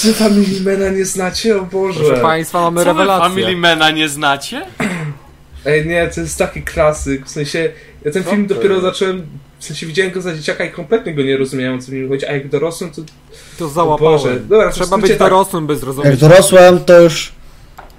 Czy 0.00 0.12
Family 0.14 0.60
Mana 0.76 0.88
nie 0.90 1.04
znacie? 1.04 1.56
O 1.56 1.62
Boże. 1.62 2.00
Proszę 2.00 2.22
państwa, 2.22 2.60
mamy 2.60 2.80
Co 2.80 2.84
rewelację. 2.84 3.28
Family 3.28 3.56
Mana 3.56 3.90
nie 3.90 4.08
znacie? 4.08 4.62
Ej, 5.66 5.86
nie, 5.86 6.08
to 6.14 6.20
jest 6.20 6.38
taki 6.38 6.62
klasyk. 6.62 7.26
W 7.26 7.30
sensie, 7.30 7.72
ja 8.04 8.10
ten 8.12 8.24
Co 8.24 8.30
film 8.30 8.46
dopiero 8.46 8.74
jest? 8.74 8.86
zacząłem. 8.86 9.26
W 9.58 9.64
sensie 9.64 9.86
widziałem 9.86 10.12
go 10.12 10.20
za 10.20 10.34
dzieciaka 10.34 10.64
i 10.64 10.70
kompletnie 10.70 11.14
go 11.14 11.22
nie 11.22 11.36
rozumiałem 11.36 11.78
o 11.78 11.82
co 11.82 11.92
mi 11.92 12.08
chodzi, 12.08 12.26
a 12.26 12.32
jak 12.32 12.48
dorosłem, 12.48 12.90
to. 12.90 13.02
To 13.58 13.68
załapałem. 13.68 14.18
Boże, 14.18 14.40
dobra, 14.40 14.70
Trzeba 14.72 14.98
być 14.98 15.10
tak. 15.10 15.18
dorosłym, 15.18 15.66
by 15.66 15.72
Jak 15.72 15.80
zrozumieć. 15.80 16.20
dorosłem, 16.20 16.84
to 16.84 17.00
już... 17.00 17.32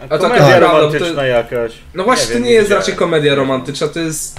A 0.10 0.18
to 0.18 0.24
Komedia 0.24 0.48
tak, 0.48 0.62
romantyczna 0.62 1.08
to- 1.16 1.26
jakaś. 1.26 1.72
No 1.96 2.04
właśnie, 2.04 2.26
Nie 2.26 2.28
to 2.30 2.34
wiem, 2.34 2.44
nie 2.44 2.52
jest 2.52 2.72
raczej 2.72 2.96
komedia 2.96 3.36
romantyczna, 3.36 3.88
to 3.88 4.00
jest. 4.00 4.36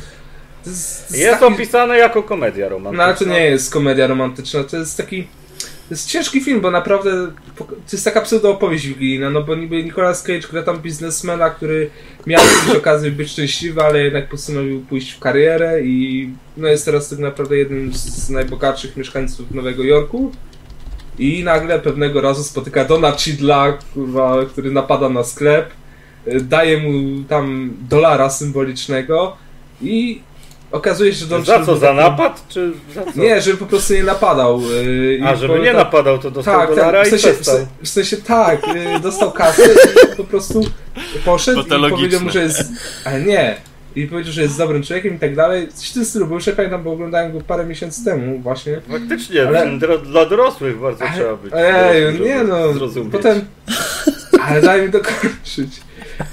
To 0.64 0.70
jest, 0.70 1.16
Jest 1.16 1.40
taki, 1.40 1.54
opisane 1.54 1.98
jako 1.98 2.22
komedia 2.22 2.64
No 2.64 2.70
romantyczna. 2.70 3.04
ale 3.04 3.14
to 3.16 3.24
nie 3.24 3.44
jest 3.44 3.72
komedia 3.72 4.06
romantyczna, 4.06 4.64
to 4.64 4.76
jest 4.76 4.96
taki. 4.96 5.22
To 5.60 5.94
jest 5.94 6.08
ciężki 6.08 6.40
film, 6.40 6.60
bo 6.60 6.70
naprawdę 6.70 7.10
to 7.58 7.66
jest 7.92 8.04
taka 8.04 8.20
pseudo-opowieść 8.20 8.86
wigilijna, 8.86 9.30
no 9.30 9.42
bo 9.42 9.54
niby 9.54 9.84
Nicolas 9.84 10.22
Cage 10.22 10.48
gra 10.52 10.62
tam 10.62 10.78
biznesmena, 10.78 11.50
który 11.50 11.90
miał 12.26 12.42
mieć 12.66 12.76
okazję 12.76 13.10
być 13.10 13.30
szczęśliwy, 13.30 13.82
ale 13.82 14.00
jednak 14.04 14.28
postanowił 14.28 14.80
pójść 14.80 15.12
w 15.12 15.18
karierę 15.18 15.80
i 15.82 16.30
no 16.56 16.68
jest 16.68 16.84
teraz 16.84 17.08
tak 17.10 17.18
naprawdę 17.18 17.56
jednym 17.56 17.92
z 17.94 18.30
najbogatszych 18.30 18.96
mieszkańców 18.96 19.50
Nowego 19.50 19.82
Jorku. 19.82 20.32
I 21.20 21.44
nagle 21.44 21.78
pewnego 21.78 22.20
razu 22.20 22.44
spotyka 22.44 22.84
Dona 22.84 23.12
Chidla, 23.12 23.72
kurwa, 23.94 24.36
który 24.48 24.70
napada 24.70 25.08
na 25.08 25.24
sklep, 25.24 25.70
y, 26.28 26.40
daje 26.40 26.78
mu 26.78 27.24
tam 27.28 27.70
dolara 27.88 28.30
symbolicznego 28.30 29.36
i 29.82 30.20
okazuje 30.72 31.12
się, 31.14 31.18
że 31.18 31.26
Don 31.26 31.44
Za 31.44 31.52
Cheadle 31.52 31.74
co? 31.74 31.80
Za 31.80 31.92
napad? 31.92 32.44
Czy 32.48 32.72
za 32.94 33.04
co? 33.12 33.20
nie, 33.20 33.40
żeby 33.40 33.56
po 33.56 33.66
prostu 33.66 33.94
nie 33.94 34.02
napadał. 34.02 34.60
I 35.18 35.22
A, 35.24 35.36
żeby 35.36 35.58
nie 35.58 35.66
tak- 35.66 35.76
napadał, 35.76 36.18
to 36.18 36.30
dostał 36.30 36.60
Tak, 36.60 36.70
dolara 36.70 36.98
tak, 36.98 37.04
w 37.04 37.06
i 37.06 37.10
sensie, 37.10 37.28
przestał. 37.34 37.56
se- 37.56 37.66
w 37.82 37.88
sensie 37.88 38.16
tak, 38.16 38.66
yy, 38.66 39.00
dostał 39.00 39.32
kasę 39.32 39.62
i 40.12 40.16
po 40.16 40.24
prostu 40.24 40.60
poszedł 41.24 41.60
i 41.60 41.68
logiczne. 41.70 41.90
powiedział 41.90 42.20
mu, 42.20 42.30
że 42.30 42.42
jest... 42.42 42.62
Ale 43.04 43.20
nie. 43.20 43.56
I 43.96 44.06
powiedział, 44.06 44.32
że 44.32 44.42
jest 44.42 44.58
dobrym 44.58 44.82
człowiekiem 44.82 45.14
i 45.14 45.18
tak 45.18 45.36
dalej. 45.36 45.68
Coś 45.74 45.90
w 45.90 45.94
tym 45.94 46.04
stylu, 46.04 46.26
bo 46.26 46.34
już 46.34 46.46
nie 46.46 46.52
pamiętam, 46.52 46.82
bo 46.82 46.92
oglądałem 46.92 47.32
go 47.32 47.40
parę 47.40 47.66
miesięcy 47.66 48.04
temu 48.04 48.38
właśnie. 48.38 48.80
Faktycznie, 48.90 49.48
Ale- 49.48 49.78
dla, 50.02 50.26
dorosłych 50.26 50.78
bardzo 50.78 51.04
trzeba 51.14 51.36
być. 51.36 51.52
Ej, 51.56 52.02
dorosłym, 52.02 52.28
nie 52.28 52.44
no, 52.44 52.72
Zrozumieć. 52.72 53.12
potem... 53.12 53.40
Ale 54.42 54.60
daj 54.60 54.82
mi 54.82 54.88
dokończyć. 54.90 55.80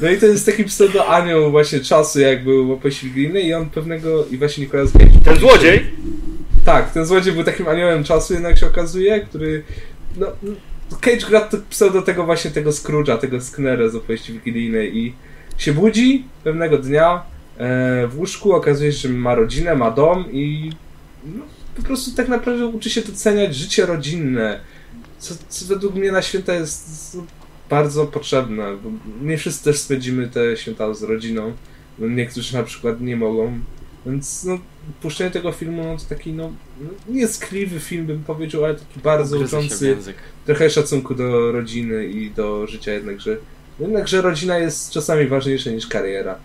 No 0.01 0.09
i 0.09 0.17
to 0.17 0.25
jest 0.25 0.45
taki 0.45 0.63
pseudo-anioł 0.63 1.51
właśnie 1.51 1.79
czasu, 1.79 2.19
jak 2.19 2.43
był 2.43 2.67
w 2.67 2.71
opowieści 2.71 3.11
i 3.43 3.53
on 3.53 3.69
pewnego... 3.69 4.25
I 4.25 4.37
właśnie 4.37 4.63
Nicolas 4.63 4.91
Cage 4.91 5.05
Ten 5.23 5.35
złodziej? 5.35 5.85
Tak, 6.65 6.91
ten 6.91 7.05
złodziej 7.05 7.33
był 7.33 7.43
takim 7.43 7.67
aniołem 7.67 8.03
czasu, 8.03 8.33
jednak 8.33 8.57
się 8.57 8.67
okazuje, 8.67 9.19
który. 9.19 9.63
No, 10.17 10.27
Cage 11.01 11.27
gra 11.29 11.41
to 11.41 11.57
pseudo 11.69 12.01
tego 12.01 12.23
właśnie 12.23 12.51
tego 12.51 12.69
Scrooge'a, 12.69 13.17
tego 13.17 13.41
Sknera 13.41 13.89
z 13.89 13.95
opowieści 13.95 14.33
wigilijnej 14.33 14.97
i 14.97 15.13
się 15.57 15.73
budzi 15.73 16.25
pewnego 16.43 16.77
dnia 16.77 17.21
w 18.09 18.13
łóżku, 18.17 18.53
okazuje 18.53 18.93
się, 18.93 19.07
że 19.07 19.13
ma 19.13 19.35
rodzinę, 19.35 19.75
ma 19.75 19.91
dom 19.91 20.25
i 20.31 20.71
no, 21.25 21.43
po 21.75 21.83
prostu 21.83 22.11
tak 22.11 22.27
naprawdę 22.27 22.65
uczy 22.65 22.89
się 22.89 23.01
doceniać 23.01 23.55
życie 23.55 23.85
rodzinne, 23.85 24.59
co, 25.19 25.35
co 25.49 25.65
według 25.65 25.95
mnie 25.95 26.11
na 26.11 26.21
święta 26.21 26.53
jest 26.53 27.15
no, 27.15 27.23
bardzo 27.69 28.05
potrzebne, 28.05 28.77
bo 28.83 28.89
nie 29.21 29.37
wszyscy 29.37 29.63
też 29.63 29.77
spędzimy 29.77 30.27
te 30.27 30.57
święta 30.57 30.93
z 30.93 31.03
rodziną, 31.03 31.53
no, 31.99 32.07
niektórzy 32.07 32.53
na 32.53 32.63
przykład 32.63 33.01
nie 33.01 33.15
mogą, 33.15 33.59
więc 34.05 34.43
no, 34.43 34.59
puszczenie 35.01 35.31
tego 35.31 35.51
filmu 35.51 35.83
no, 35.83 35.97
to 35.97 36.03
taki, 36.09 36.33
no, 36.33 36.51
no, 36.81 36.89
nie 37.09 37.27
skliwy 37.27 37.79
film 37.79 38.05
bym 38.05 38.23
powiedział, 38.23 38.65
ale 38.65 38.75
taki 38.75 38.99
bardzo 38.99 39.39
uczący 39.39 39.97
trochę 40.45 40.69
szacunku 40.69 41.15
do 41.15 41.51
rodziny 41.51 42.07
i 42.07 42.31
do 42.31 42.67
życia 42.67 42.93
jednakże. 42.93 43.37
Jednakże 43.79 44.21
rodzina 44.21 44.57
jest 44.57 44.91
czasami 44.91 45.27
ważniejsza 45.27 45.69
niż 45.69 45.87
kariera. 45.87 46.39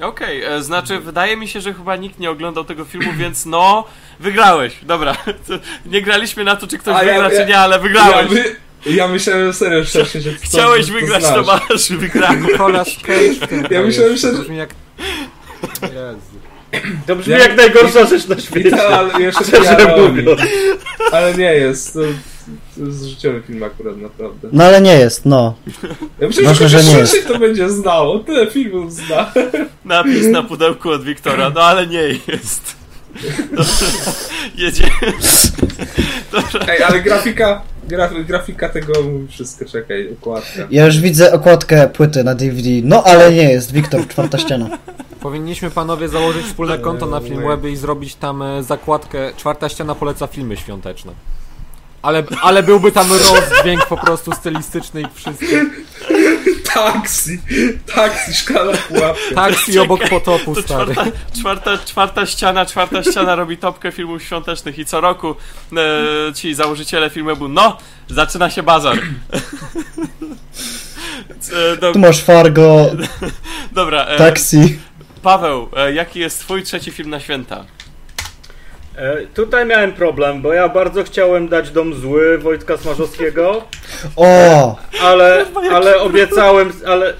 Okej, 0.00 0.42
e, 0.44 0.62
znaczy 0.62 0.98
wydaje 1.00 1.36
mi 1.36 1.48
się, 1.48 1.60
że 1.60 1.74
chyba 1.74 1.96
nikt 1.96 2.18
nie 2.18 2.30
oglądał 2.30 2.64
tego 2.64 2.84
filmu, 2.84 3.12
więc 3.16 3.46
no, 3.46 3.84
wygrałeś. 4.20 4.72
Dobra, 4.82 5.14
to 5.46 5.54
nie 5.86 6.02
graliśmy 6.02 6.44
na 6.44 6.56
to, 6.56 6.66
czy 6.66 6.78
ktoś 6.78 6.94
A 6.96 7.02
ja- 7.04 7.14
wygra, 7.14 7.32
ja- 7.32 7.40
czy 7.40 7.46
nie, 7.48 7.58
ale 7.58 7.76
Ja, 7.76 7.82
wygrałeś. 7.82 8.30
my, 8.30 8.44
ja 8.86 9.08
myślałem 9.08 9.52
serio 9.52 9.84
wcześniej, 9.84 10.22
że 10.22 10.32
to, 10.32 10.38
Chciałeś 10.42 10.86
to 10.86 10.92
wygrać, 10.92 11.22
znasz. 11.24 11.34
to 11.34 11.42
masz, 11.70 11.92
wygrałeś. 12.00 12.40
Nicolas 12.42 12.88
Cage 13.02 13.64
Ja 13.70 13.82
myślałem, 13.82 14.16
że- 14.16 14.32
To 14.32 14.38
brzmi 14.42 14.56
jak... 14.56 14.70
Jezu. 15.82 16.20
To 17.06 17.16
brzmi 17.16 17.32
Ja- 17.32 17.38
jak 17.38 17.56
najgorsza 17.56 18.06
rzecz 18.06 18.26
na 18.28 18.38
świecie. 18.40 18.70
to, 18.70 18.98
ale 18.98 19.22
jeszcze 19.22 19.44
ja. 19.64 19.76
Ale 21.12 21.34
nie 21.34 21.52
jest. 21.54 21.98
To 22.76 22.84
jest 22.84 23.04
życiowy 23.04 23.42
film 23.46 23.62
akurat, 23.62 23.96
naprawdę. 23.96 24.48
No 24.52 24.64
ale 24.64 24.80
nie 24.80 24.94
jest, 24.94 25.26
no. 25.26 25.54
Ja 26.20 26.26
myślę, 26.26 26.44
Ważne, 26.44 26.68
że 26.68 26.82
że 26.82 26.92
nie 26.92 26.98
jest. 26.98 27.28
To 27.28 27.38
będzie 27.38 27.70
znało, 27.70 28.18
tyle 28.18 28.46
filmów 28.46 28.92
zna. 28.92 29.32
Napis 29.84 30.26
na 30.26 30.42
pudełku 30.42 30.90
od 30.90 31.04
Wiktora, 31.04 31.50
no 31.50 31.60
ale 31.60 31.86
nie 31.86 32.02
jest. 32.02 32.76
Jedziemy. 34.56 34.90
Ej, 36.68 36.82
ale 36.82 37.00
grafika, 37.00 37.62
graf, 37.88 38.12
grafika 38.26 38.68
tego 38.68 39.02
mówi 39.02 39.28
wszystko, 39.28 39.64
czekaj, 39.64 40.08
układka. 40.12 40.62
Ja 40.70 40.86
już 40.86 40.98
widzę 41.00 41.32
okładkę 41.32 41.88
płyty 41.88 42.24
na 42.24 42.34
DVD. 42.34 42.68
No 42.82 43.02
ale 43.04 43.32
nie 43.32 43.50
jest, 43.50 43.72
Wiktor, 43.72 44.08
czwarta 44.08 44.38
ściana. 44.38 44.78
Powinniśmy 45.20 45.70
panowie 45.70 46.08
założyć 46.08 46.46
wspólne 46.46 46.78
konto 46.78 47.06
na 47.06 47.20
Filmwebie 47.20 47.70
i 47.70 47.76
zrobić 47.76 48.14
tam 48.14 48.42
e, 48.42 48.62
zakładkę 48.62 49.32
Czwarta 49.36 49.68
ściana 49.68 49.94
poleca 49.94 50.26
filmy 50.26 50.56
świąteczne. 50.56 51.12
Ale, 52.08 52.22
ale 52.42 52.62
byłby 52.62 52.92
tam 52.92 53.08
rozdźwięk 53.12 53.86
po 53.86 53.96
prostu 53.96 54.32
stylistyczny 54.32 55.00
i 55.00 55.06
wszystko. 55.14 55.46
Taksi! 56.74 57.40
Taksi, 57.94 58.34
szklana 58.34 58.72
pułapka. 58.88 59.34
Taksi 59.34 59.78
obok 59.78 60.08
potopu, 60.08 60.54
To 60.54 60.62
stary. 60.62 60.94
czwarta, 60.94 61.12
czwarta, 61.38 61.78
czwarta 61.78 62.26
ściana, 62.26 62.66
czwarta 62.66 63.02
ściana 63.02 63.34
robi 63.34 63.56
topkę 63.56 63.92
filmów 63.92 64.22
świątecznych 64.22 64.78
i 64.78 64.84
co 64.84 65.00
roku 65.00 65.34
e, 65.76 66.34
ci 66.34 66.54
założyciele 66.54 67.10
filmu 67.10 67.48
no, 67.48 67.76
zaczyna 68.08 68.50
się 68.50 68.62
bazar. 68.62 68.98
E, 71.72 71.76
do, 71.76 71.92
Tu 71.92 71.98
masz 71.98 72.20
Fargo, 72.24 72.86
dobra, 73.72 74.04
e, 74.04 74.18
Taxi. 74.18 74.78
Paweł, 75.22 75.68
e, 75.76 75.92
jaki 75.92 76.20
jest 76.20 76.40
twój 76.40 76.62
trzeci 76.62 76.90
film 76.90 77.10
na 77.10 77.20
święta? 77.20 77.64
E, 78.98 79.26
tutaj 79.34 79.66
miałem 79.66 79.92
problem, 79.92 80.42
bo 80.42 80.52
ja 80.52 80.68
bardzo 80.68 81.04
chciałem 81.04 81.48
dać 81.48 81.70
Dom 81.70 81.94
Zły 81.94 82.38
Wojtka 82.38 82.76
Smarzowskiego, 82.76 83.64
O! 84.16 84.76
ale, 85.02 85.44
ale 85.74 86.00
obiecałem, 86.00 86.72
ale 86.86 87.14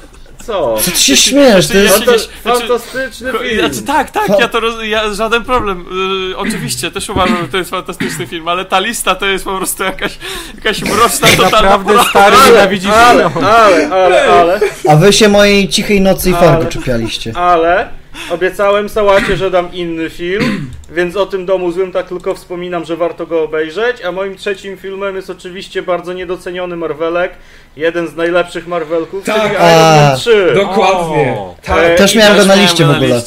co? 0.47 0.77
Co 0.81 0.91
ty 0.91 0.97
się 0.99 1.17
śmiesz? 1.17 1.69
To 1.69 1.79
jest... 1.79 1.95
się- 1.99 2.01
Fanta- 2.05 2.05
znaczy- 2.19 2.29
fantastyczny 2.59 3.33
film. 3.33 3.59
Znaczy, 3.61 3.83
tak, 3.87 4.11
tak, 4.11 4.29
ja 4.41 4.49
to 4.49 4.61
roz, 4.61 4.75
ja, 4.83 5.15
żaden 5.15 5.45
problem. 5.45 5.85
Y, 6.33 6.37
oczywiście, 6.37 6.91
też 6.91 7.09
uważam, 7.11 7.37
że 7.43 7.49
to 7.49 7.57
jest 7.57 7.71
fantastyczny 7.71 8.27
film, 8.27 8.49
ale 8.49 8.65
ta 8.65 8.79
lista 8.81 9.15
to 9.15 9.27
jest 9.27 9.45
po 9.45 9.57
prostu 9.57 9.83
jakaś, 9.85 10.19
jakaś 10.55 10.83
mroczna, 10.83 11.29
totalna 11.37 11.71
Naprawdę 11.71 12.05
stary 12.11 12.37
Ale, 12.37 12.51
nienawidzisz 12.51 12.91
ale, 12.91 13.31
filmu. 13.31 13.47
ale, 13.49 13.89
ale, 13.91 14.23
ale, 14.25 14.61
A 14.89 14.97
wy 14.97 15.13
się 15.13 15.29
mojej 15.29 15.69
cichej 15.69 16.01
nocy 16.01 16.31
i 16.31 16.33
Fargo 16.33 16.57
Ale- 16.57 16.67
czepialiście. 16.67 17.33
ale 17.37 17.89
obiecałem 18.31 18.89
Sałacie, 18.89 19.37
że 19.37 19.51
dam 19.51 19.73
inny 19.73 20.11
film, 20.11 20.71
więc 20.91 21.17
o 21.17 21.27
tym 21.27 21.47
domu 21.47 21.73
złym 21.73 21.93
tak 21.93 22.09
tylko 22.09 22.35
wspominam, 22.35 22.85
że 22.85 22.97
warto 22.97 23.27
go 23.27 23.43
obejrzeć, 23.43 24.03
a 24.05 24.13
moim 24.13 24.37
trzecim 24.37 24.77
filmem 24.77 25.17
jest 25.17 25.31
oczywiście 25.31 25.83
bardzo 25.83 26.13
niedoceniony 26.13 26.77
Marvelek, 26.77 27.33
jeden 27.77 28.09
z 28.09 28.17
najlepszych 28.17 28.67
Marvelków, 28.67 29.25
Tak. 29.25 29.43
czyli 29.43 29.57
A, 29.57 29.71
Iron 29.73 30.09
Man 30.09 30.17
3. 30.19 30.53
Dokładnie. 30.55 31.35
O. 31.39 31.55
Tak, 31.63 31.79
E, 31.85 31.95
Też 31.97 32.15
miałem 32.15 32.37
go 32.37 32.45
na 32.45 32.55
liście 32.55 32.85
w 32.87 32.91
ogóle. 32.91 33.23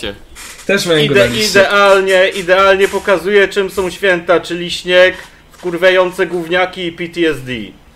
też 0.67 0.85
miałem 0.85 1.07
go 1.07 1.15
na 1.15 1.25
Ide, 1.25 1.35
liście. 1.35 1.59
idealnie, 1.59 2.27
idealnie 2.29 2.87
pokazuje 2.87 3.47
czym 3.47 3.69
są 3.69 3.89
święta, 3.89 4.39
czyli 4.39 4.71
śnieg, 4.71 5.15
wkurwiające 5.51 6.27
gówniaki 6.27 6.85
i 6.85 6.91
PTSD. 6.91 7.51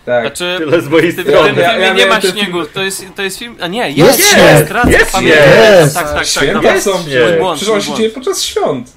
Tak. 0.05 0.21
Znaczy, 0.23 0.55
Tyle 0.57 0.81
z 0.81 0.87
mojej 0.87 1.11
w 1.11 1.15
tym 1.15 1.25
strony. 1.25 1.47
filmie 1.49 1.61
Ja- 1.63 1.77
ja 1.77 1.93
nie 1.93 2.05
ma 2.05 2.21
ten 2.21 2.31
śniegu, 2.31 2.51
film- 2.51 2.67
to 2.73 2.83
jest, 2.83 3.05
to 3.15 3.21
jest 3.23 3.39
film... 3.39 3.55
A 3.61 3.67
nie, 3.67 3.89
jest, 3.91 3.97
Jest 4.19 4.37
jest, 4.37 4.71
racja, 4.71 4.99
Jest 4.99 5.11
pamiętam. 5.11 5.43
śnieg. 5.43 5.93
Tak, 5.93 6.03
tak, 6.03 6.13
tak. 6.13 6.25
Święta 6.27 6.53
dobra. 6.53 6.81
są, 6.81 6.91
Mój 6.97 7.39
błąd, 7.39 7.67
mój 7.67 7.81
się 7.81 7.93
dzieje 7.95 8.09
podczas 8.09 8.41
świąt. 8.43 8.91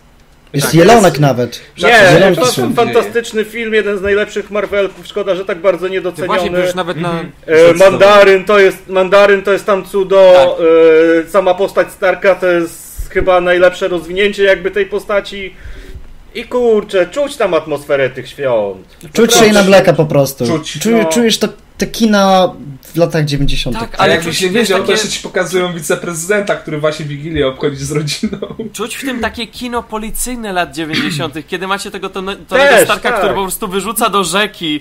Jest 0.53 0.67
Tak, 0.67 0.75
jelonek 0.75 1.05
jest- 1.13 1.21
nawet. 1.21 1.61
Nie, 1.79 2.37
to 2.37 2.47
film. 2.47 2.75
fantastyczny 2.75 3.45
film, 3.45 3.75
jeden 3.75 3.99
z 3.99 4.03
najlepszych 4.03 4.51
Marvelków, 4.51 5.07
szkoda, 5.07 5.35
że 5.35 5.45
tak 5.45 5.59
bardzo 5.59 5.79
właśnie, 5.79 5.97
niedoceniony. 5.97 6.61
już 6.67 6.75
nawet 6.75 6.97
na... 6.97 7.25
E, 7.47 7.75
Mandaryn 7.75 8.45
to 8.45 8.59
jest 8.59 8.89
Mandaryn 8.89 9.43
to 9.43 9.53
jest 9.53 9.67
tam 9.67 9.85
cudo. 9.85 10.33
Tak. 10.59 10.67
E, 11.27 11.31
sama 11.31 11.55
postać 11.55 11.93
Starka 11.93 12.35
to 12.35 12.47
jest 12.47 13.09
chyba 13.11 13.41
najlepsze 13.41 13.89
rozwinięcie 13.89 14.43
jakby 14.45 14.71
tej 14.71 14.87
postaci. 14.87 15.55
I 16.35 16.45
kurczę, 16.45 17.07
czuć 17.07 17.37
tam 17.37 17.55
atmosferę 17.55 18.11
tych 18.11 18.29
świąt. 18.29 18.97
Czuć 19.13 19.35
się 19.35 19.53
na 19.53 19.63
Blacka 19.63 19.93
po 19.93 20.05
prostu. 20.07 20.47
Czuć, 20.47 20.79
Czuj, 20.83 20.95
no. 20.95 21.05
Czujesz 21.05 21.39
to, 21.39 21.49
te 21.79 21.87
kina 21.87 22.53
w 22.83 22.97
latach 22.97 23.25
90. 23.25 23.79
Tak, 23.79 23.95
A 23.95 23.99
ale 23.99 24.15
jakbyś 24.15 24.41
nie 24.41 24.49
wiesz, 24.51 24.63
wiedział, 24.63 24.79
to 24.79 24.83
takie- 24.85 24.93
jeszcze 24.93 25.09
ci 25.09 25.21
pokazują 25.23 25.73
wiceprezydenta, 25.73 26.57
który 26.57 26.79
właśnie 26.79 27.07
Wigilię 27.07 27.47
obchodzi 27.49 27.77
z 27.85 27.93
rodziną. 27.93 28.39
Czuć 28.73 28.97
w 28.97 29.01
tym 29.01 29.21
takie 29.21 29.47
kino 29.47 29.83
policyjne 29.83 30.53
lat 30.53 30.75
90., 30.75 31.35
kiedy 31.49 31.67
macie 31.67 31.91
tego 31.91 32.09
Tonego 32.11 32.43
Też, 32.49 32.85
Starka, 32.85 33.09
tak. 33.11 33.19
który 33.19 33.35
po 33.35 33.43
prostu 33.43 33.69
wyrzuca 33.69 34.11
do 34.11 34.25
rzeki 34.25 34.81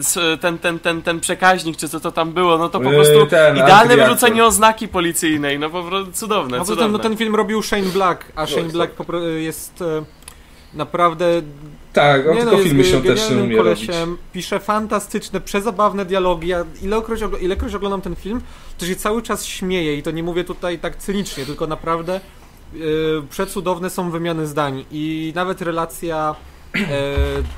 s- 0.00 0.18
ten, 0.40 0.58
ten, 0.58 0.78
ten, 0.78 1.02
ten 1.02 1.20
przekaźnik, 1.20 1.76
czy 1.76 1.88
co 1.88 2.00
to 2.00 2.12
tam 2.12 2.32
było, 2.32 2.58
no 2.58 2.68
to 2.68 2.80
po 2.80 2.90
Yy, 2.90 2.94
prostu 2.96 3.26
ten, 3.26 3.56
idealne 3.56 3.96
wyrzucenie 3.96 4.44
oznaki 4.44 4.88
policyjnej, 4.88 5.58
no 5.58 5.70
po 5.70 5.82
prostu 5.82 6.12
cudowne, 6.12 6.56
A 6.56 6.60
tym, 6.60 6.66
cudowne. 6.66 6.92
no 6.92 6.98
ten 6.98 7.16
film 7.16 7.34
robił 7.34 7.62
Shane 7.62 7.82
Black, 7.82 8.24
a 8.36 8.46
Shane 8.46 8.62
Oj, 8.66 8.72
Black 8.72 8.92
jest 9.38 9.82
e, 9.82 10.04
naprawdę 10.74 11.42
Tak, 11.92 12.26
on 12.28 12.34
nie, 12.34 12.40
tylko 12.40 12.56
no, 12.56 12.62
filmy 12.62 12.84
świąteczne 12.84 13.14
genialnym 13.14 13.44
umie 13.46 13.56
robić. 13.56 13.86
kolesiem, 13.86 14.18
pisze 14.32 14.60
fantastyczne, 14.60 15.40
przezabawne 15.40 16.04
dialogi. 16.04 16.48
Ja 16.48 16.64
ilekroć, 16.82 17.20
ogl- 17.20 17.42
ilekroć 17.42 17.74
oglądam 17.74 18.00
ten 18.00 18.16
film, 18.16 18.40
to 18.78 18.86
się 18.86 18.96
cały 18.96 19.22
czas 19.22 19.44
śmieję 19.44 19.96
i 19.96 20.02
to 20.02 20.10
nie 20.10 20.22
mówię 20.22 20.44
tutaj 20.44 20.78
tak 20.78 20.96
cynicznie, 20.96 21.46
tylko 21.46 21.66
naprawdę 21.66 22.20
yy, 22.74 23.22
przecudowne 23.30 23.90
są 23.90 24.10
wymiany 24.10 24.46
zdań 24.46 24.84
i 24.90 25.32
nawet 25.34 25.62
relacja 25.62 26.34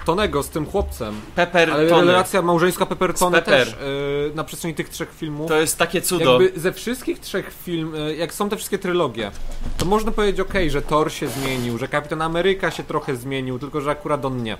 Tonego 0.04 0.42
z 0.42 0.48
tym 0.48 0.66
chłopcem, 0.66 1.20
Pepper 1.34 1.70
ale 1.70 1.88
Tony. 1.88 2.06
relacja 2.06 2.42
małżeńska 2.42 2.86
Peppertone 2.86 3.38
Z 3.38 3.44
Pepper. 3.44 3.66
też 3.66 3.74
e, 3.74 4.34
na 4.34 4.44
przestrzeni 4.44 4.74
tych 4.74 4.88
trzech 4.88 5.14
filmów. 5.14 5.48
To 5.48 5.56
jest 5.60 5.78
takie 5.78 6.02
cudo. 6.02 6.40
Jakby 6.42 6.60
ze 6.60 6.72
wszystkich 6.72 7.20
trzech 7.20 7.52
film, 7.64 7.94
e, 7.94 8.14
jak 8.14 8.34
są 8.34 8.48
te 8.48 8.56
wszystkie 8.56 8.78
trylogie, 8.78 9.30
to 9.78 9.84
można 9.86 10.12
powiedzieć, 10.12 10.40
ok, 10.40 10.54
że 10.68 10.82
Thor 10.82 11.12
się 11.12 11.28
zmienił, 11.28 11.78
że 11.78 11.88
Kapitan 11.88 12.22
Ameryka 12.22 12.70
się 12.70 12.82
trochę 12.82 13.16
zmienił, 13.16 13.58
tylko 13.58 13.80
że 13.80 13.90
akurat 13.90 14.24
on 14.24 14.42
nie. 14.42 14.54
E, 14.54 14.58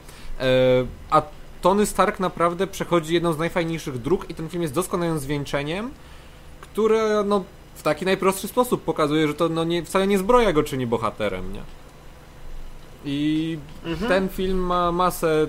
a 1.11 1.23
Tony 1.61 1.87
Stark 1.87 2.21
naprawdę 2.21 2.67
przechodzi 2.67 3.15
jedną 3.15 3.33
z 3.33 3.39
najfajniejszych 3.39 3.99
dróg 3.99 4.31
i 4.31 4.35
ten 4.35 4.49
film 4.49 4.63
jest 4.63 4.75
doskonałym 4.75 5.19
zwieńczeniem, 5.19 5.91
które 6.61 7.25
no, 7.27 7.45
w 7.75 7.83
taki 7.83 8.05
najprostszy 8.05 8.49
sposób 8.49 8.83
pokazuje, 8.85 9.29
że 9.29 9.35
to 9.35 9.49
no, 9.49 9.65
nie, 9.65 9.85
wcale 9.85 10.07
nie 10.07 10.19
zbroja 10.19 10.53
go 10.53 10.63
czyni 10.63 10.87
bohaterem, 10.87 11.53
nie? 11.53 11.61
I 13.07 13.59
ten 14.09 14.29
film 14.29 14.59
ma 14.59 14.93
masę 14.93 15.47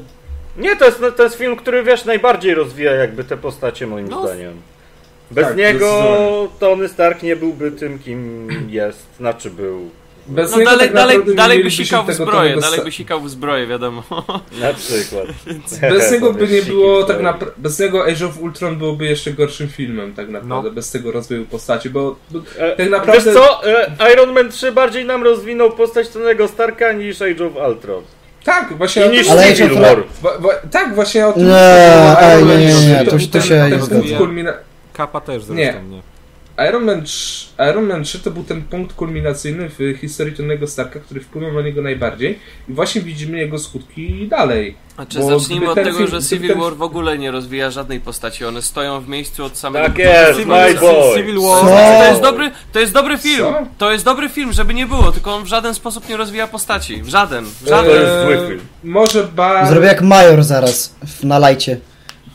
Nie, 0.57 0.75
to 0.75 0.85
jest, 0.85 1.01
to 1.17 1.23
jest 1.23 1.35
film, 1.35 1.55
który 1.55 1.83
wiesz, 1.83 2.05
najbardziej 2.05 2.53
rozwija 2.53 2.91
jakby 2.91 3.23
te 3.23 3.37
postacie 3.37 3.87
moim 3.87 4.07
No, 4.07 4.27
zdaniem. 4.27 4.53
Bez 5.31 5.47
tak, 5.47 5.57
niego. 5.57 6.49
Tony 6.59 6.89
Stark 6.89 7.23
nie 7.23 7.35
byłby 7.35 7.71
tym, 7.71 7.99
kim 7.99 8.47
jest, 8.69 9.07
znaczy 9.17 9.49
był. 9.49 9.89
Bez 10.27 10.51
No 10.51 10.57
dalej, 10.63 10.79
tak 10.79 10.93
dalej, 10.93 11.19
dalej 11.35 11.63
by 11.63 11.71
sikał 11.71 12.05
w 12.05 12.13
zbroję, 12.13 12.55
dalej 12.57 12.79
by 12.83 12.91
sikał 12.91 13.21
w 13.21 13.29
zbroję, 13.29 13.67
wiadomo. 13.67 14.03
Na 14.61 14.73
przykład. 14.73 15.25
Bez 15.93 16.11
niego 16.11 16.33
by 16.33 16.47
nie 16.47 16.61
było 16.71 17.03
tak 17.03 17.21
naprawdę. 17.21 17.55
Bez 17.57 17.79
niego 17.79 18.05
Age 18.05 18.25
of 18.25 18.39
Ultron 18.41 18.75
byłby 18.75 19.05
jeszcze 19.05 19.31
gorszym 19.33 19.69
filmem, 19.69 20.13
tak 20.13 20.29
naprawdę, 20.29 20.69
No. 20.69 20.75
bez 20.75 20.91
tego 20.91 21.11
rozwoju 21.11 21.45
postaci, 21.45 21.89
bo, 21.89 22.15
bo 22.31 22.39
E, 22.57 22.75
tak 22.75 22.89
naprawdę. 22.89 23.23
Wiesz 23.25 23.33
co, 23.33 23.67
e, 23.67 24.13
Iron 24.13 24.33
Man 24.33 24.49
3 24.51 24.71
bardziej 24.71 25.05
nam 25.05 25.23
rozwinął 25.23 25.71
postać 25.71 26.09
Tonego 26.09 26.47
Starka 26.47 26.91
niż 26.91 27.21
Age 27.21 27.45
of 27.45 27.53
Ultron. 27.69 28.03
Tak, 28.43 28.77
właśnie 28.77 29.01
I 29.01 29.05
o 29.05 29.09
tym 29.09 29.17
niż 29.17 29.29
Ale 29.29 29.53
Civil 29.55 29.79
War. 29.79 30.03
Wa- 30.21 30.37
wa- 30.37 30.55
tak, 30.71 30.95
właśnie 30.95 31.27
o 31.27 31.33
tym 31.33 31.43
Nie, 31.47 32.37
nie, 32.45 32.55
nie, 32.55 32.65
nie, 32.65 33.05
3 33.17 33.27
to- 33.27 33.39
to 33.39 33.41
się 33.45 33.69
kulmina- 34.17 34.53
kapa 34.93 35.21
też 35.21 35.43
zresztą, 35.43 35.53
Nie. 35.53 35.81
nie? 35.89 36.01
Iron 36.69 36.83
Man, 36.85 37.03
3, 37.03 37.47
Iron 37.71 37.83
Man 37.87 38.03
3 38.03 38.19
to 38.19 38.31
był 38.31 38.43
ten 38.43 38.61
punkt 38.61 38.95
kulminacyjny 38.95 39.69
w 39.69 39.97
historii 40.01 40.33
Tonego 40.35 40.67
Starka, 40.67 40.99
który 40.99 41.19
wpłynął 41.21 41.53
na 41.53 41.61
niego 41.61 41.81
najbardziej 41.81 42.39
i 42.69 42.73
właśnie 42.73 43.01
widzimy 43.01 43.37
jego 43.37 43.59
skutki 43.59 44.27
dalej. 44.27 44.75
Znaczy, 44.95 45.19
Bo 45.19 45.39
zacznijmy 45.39 45.69
od 45.69 45.75
tego, 45.75 45.97
film- 45.97 46.09
że 46.09 46.21
Civil 46.21 46.49
ten- 46.51 46.59
War 46.59 46.75
w 46.75 46.81
ogóle 46.81 47.17
nie 47.17 47.31
rozwija 47.31 47.71
żadnej 47.71 47.99
postaci. 47.99 48.45
One 48.45 48.61
stoją 48.61 49.01
w 49.01 49.07
miejscu 49.09 49.45
od 49.45 49.57
samego 49.57 49.85
Tak 49.85 49.97
jest, 49.97 50.31
Civil, 50.31 50.47
my 50.47 50.73
boy. 50.79 51.15
Civil 51.17 51.39
War. 51.41 51.61
Znaczy, 51.61 51.97
to 52.03 52.09
jest 52.09 52.21
dobry, 52.21 52.51
to 52.73 52.79
jest 52.79 52.93
dobry 52.93 53.17
film. 53.17 53.37
Co? 53.45 53.65
To 53.77 53.91
jest 53.91 54.05
dobry 54.05 54.29
film, 54.29 54.53
żeby 54.53 54.73
nie 54.73 54.85
było, 54.87 55.11
tylko 55.11 55.35
on 55.35 55.43
w 55.43 55.47
żaden 55.47 55.73
sposób 55.73 56.09
nie 56.09 56.17
rozwija 56.17 56.47
postaci. 56.47 57.01
W 57.03 57.07
żaden. 57.09 57.45
W 57.45 57.63
To 57.63 57.69
żaden. 57.69 57.91
jest 58.01 58.25
zły 58.25 58.47
film. 58.47 58.59
Może 58.83 59.23
bardzo. 59.23 59.71
Zrobię 59.71 59.87
jak 59.87 60.01
Major 60.01 60.43
zaraz 60.43 60.95
w, 61.07 61.23
na 61.23 61.39
lajcie. 61.39 61.79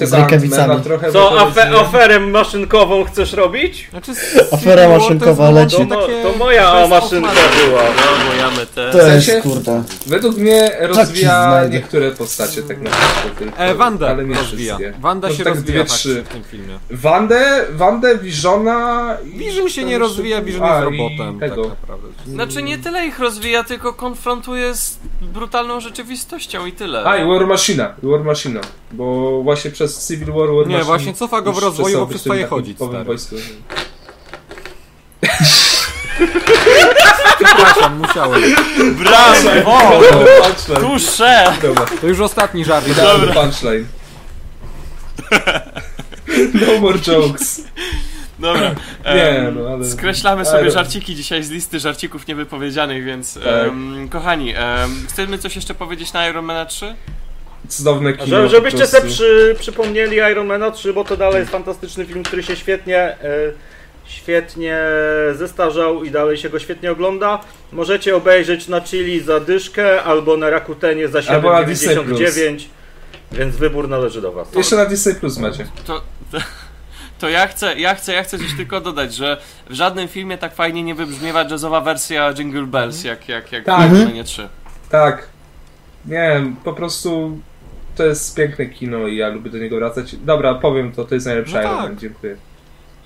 Z 0.01 0.13
rękawicami. 0.13 0.83
Co, 1.13 1.31
to 1.31 1.41
afe, 1.41 1.71
aferę 1.81 2.21
maszynkową 2.21 3.05
chcesz 3.05 3.33
robić? 3.33 3.89
Znaczy, 3.91 4.13
Afera 4.53 4.89
maszynkowa 4.89 5.47
to 5.47 5.53
leci. 5.53 5.77
To, 5.77 5.85
mo, 5.85 5.97
takie- 6.01 6.23
to 6.23 6.39
moja 6.39 6.73
to 6.73 6.89
maszynka 6.89 7.31
była. 7.67 7.83
No, 7.83 8.31
bojamy 8.33 8.67
te. 8.75 8.91
To 8.93 8.99
sensie- 8.99 9.33
jest 9.33 9.43
kurwa. 9.43 9.83
Według 10.07 10.37
mnie 10.37 10.71
ci 10.81 10.87
rozwija 10.87 11.43
znajdę. 11.49 11.77
niektóre 11.77 12.11
postacie 12.11 12.63
tak 12.63 12.81
naprawdę 12.81 13.31
tylko, 13.39 13.57
E, 13.59 13.75
Wanda 13.75 14.09
ale 14.09 14.25
nie 14.25 14.35
rozwija. 14.35 14.77
wszystkie. 14.77 15.01
Wanda 15.01 15.29
Może 15.29 15.39
się 15.39 15.45
tak 15.45 15.55
rozwija 15.55 15.85
dwie, 15.85 15.95
trzy. 15.95 16.23
w 16.23 16.29
tym 16.29 16.43
filmie. 16.45 16.79
Wandę, 16.91 17.65
Wandę, 17.71 18.19
Visiona... 18.19 19.17
Vision 19.25 19.69
się 19.69 19.85
nie 19.85 19.99
rozwija, 19.99 20.43
Vision 20.43 20.67
jest 20.69 20.81
robotem, 20.85 21.41
tak 21.41 21.51
Tego. 21.51 21.69
naprawdę. 21.69 22.09
Znaczy 22.27 22.63
nie 22.63 22.79
tyle 22.79 23.07
ich 23.07 23.19
rozwija, 23.19 23.65
tylko 23.65 23.93
konfrontuje 23.93 24.75
z 24.75 24.99
brutalną 25.21 25.81
rzeczywistością 25.81 26.67
i 26.67 26.73
tyle. 26.73 27.05
A, 27.05 27.17
i 27.17 27.29
War 27.29 27.47
Machina, 27.47 27.95
War 28.03 28.25
Machina, 28.25 28.61
bo 28.93 29.43
właśnie 29.43 29.71
przez 29.71 29.82
Civil 29.89 30.33
War 30.33 30.49
War 30.57 30.67
Nie, 30.67 30.85
właśnie 30.85 31.15
cofa 31.15 31.41
go 31.43 31.53
w 31.53 31.59
rozwoju, 31.59 31.99
bo 31.99 32.07
przestaje 32.07 32.47
chodzić, 32.47 32.77
stary. 32.77 33.05
Przepraszam, 37.45 37.99
musiałem. 37.99 38.43
Brawo! 38.95 40.01
Punchline. 40.43 40.81
Tusze! 40.81 41.45
Dobra, 41.63 41.87
To 42.01 42.07
już 42.07 42.21
ostatni 42.21 42.65
żart. 42.65 42.89
idealny 42.89 43.27
punchline. 43.27 43.87
No 46.55 46.81
more 46.81 46.99
jokes. 47.07 47.61
Dobra. 48.39 48.75
Nie, 49.15 49.53
no 49.55 49.69
ale... 49.71 49.85
Skreślamy 49.85 50.45
sobie 50.45 50.59
ale- 50.59 50.71
żarciki 50.71 51.15
dzisiaj 51.15 51.43
z 51.43 51.51
listy 51.51 51.81
żarcików 51.81 52.27
niewypowiedzianych, 52.27 53.05
więc 53.05 53.35
Tak. 53.35 53.45
em, 53.69 54.09
kochani, 54.09 54.55
em, 54.57 55.07
chcemy 55.09 55.39
coś 55.39 55.57
jeszcze 55.57 55.75
powiedzieć 55.75 56.13
na 56.13 56.29
Iron 56.29 56.45
Man 56.45 56.67
3? 56.67 56.95
Cudowne 57.69 58.13
kino. 58.13 58.27
Że, 58.27 58.49
żebyście 58.49 58.87
sobie 58.87 59.09
przy, 59.09 59.57
przypomnieli 59.59 60.17
Ironmana 60.17 60.71
3, 60.71 60.93
bo 60.93 61.05
to 61.05 61.17
dalej 61.17 61.39
jest 61.41 61.51
fantastyczny 61.53 62.07
film, 62.07 62.23
który 62.23 62.43
się 62.43 62.57
świetnie, 62.57 62.99
e, 62.99 63.17
świetnie 64.05 64.79
zestarzał 65.35 66.05
i 66.05 66.11
dalej 66.11 66.37
się 66.37 66.51
go 66.51 66.59
świetnie 66.59 66.93
ogląda. 66.93 67.41
Możecie 67.73 68.17
obejrzeć 68.17 68.69
na 68.69 68.81
Chili 68.81 69.21
za 69.21 69.41
dyszkę 69.41 70.03
albo 70.03 70.37
na 70.37 70.51
Rakutenie 70.51 71.09
za 71.09 71.21
Albo 71.29 71.53
na 71.53 71.63
Disney 71.63 71.97
7,99, 71.97 72.65
więc 73.33 73.57
wybór 73.57 73.89
należy 73.89 74.21
do 74.21 74.33
was. 74.33 74.55
Jeszcze 74.55 74.77
na 74.77 74.87
Disney 74.87 75.15
Plus 75.15 75.39
macie. 75.39 75.67
To, 75.85 76.03
to, 76.33 76.39
to 77.19 77.29
ja 77.29 77.47
chcę, 77.47 77.79
ja 77.79 77.95
chcę, 77.95 78.13
ja 78.13 78.23
chcę 78.23 78.39
coś 78.39 78.57
tylko 78.57 78.81
dodać, 78.81 79.15
że 79.15 79.37
w 79.71 79.75
żadnym 79.75 80.09
filmie 80.09 80.39
tak 80.39 80.55
fajnie 80.55 80.83
nie 80.83 80.95
wybrzmiewa 80.95 81.43
jazzowa 81.43 81.81
wersja 81.81 82.33
Jingle 82.35 82.67
Bells, 82.67 83.05
jak, 83.05 83.29
jak, 83.29 83.53
jak 83.53 83.65
Tak. 83.65 83.91
w 83.91 83.95
Iron 83.95 84.05
Manie 84.05 84.25
3. 84.25 84.49
Tak. 84.91 85.29
Nie, 86.07 86.43
po 86.65 86.73
prostu 86.73 87.39
to 87.97 88.05
jest 88.05 88.37
piękne 88.37 88.67
kino 88.67 89.07
i 89.07 89.17
ja 89.17 89.29
lubię 89.29 89.51
do 89.51 89.59
niego 89.59 89.77
wracać. 89.77 90.17
Dobra, 90.17 90.55
powiem 90.55 90.93
to, 90.93 91.05
to 91.05 91.15
jest 91.15 91.27
najlepszy 91.27 91.55
No 91.55 91.61
Iron 91.61 91.77
tak. 91.77 91.83
Man, 91.89 91.99
dziękuję. 91.99 92.37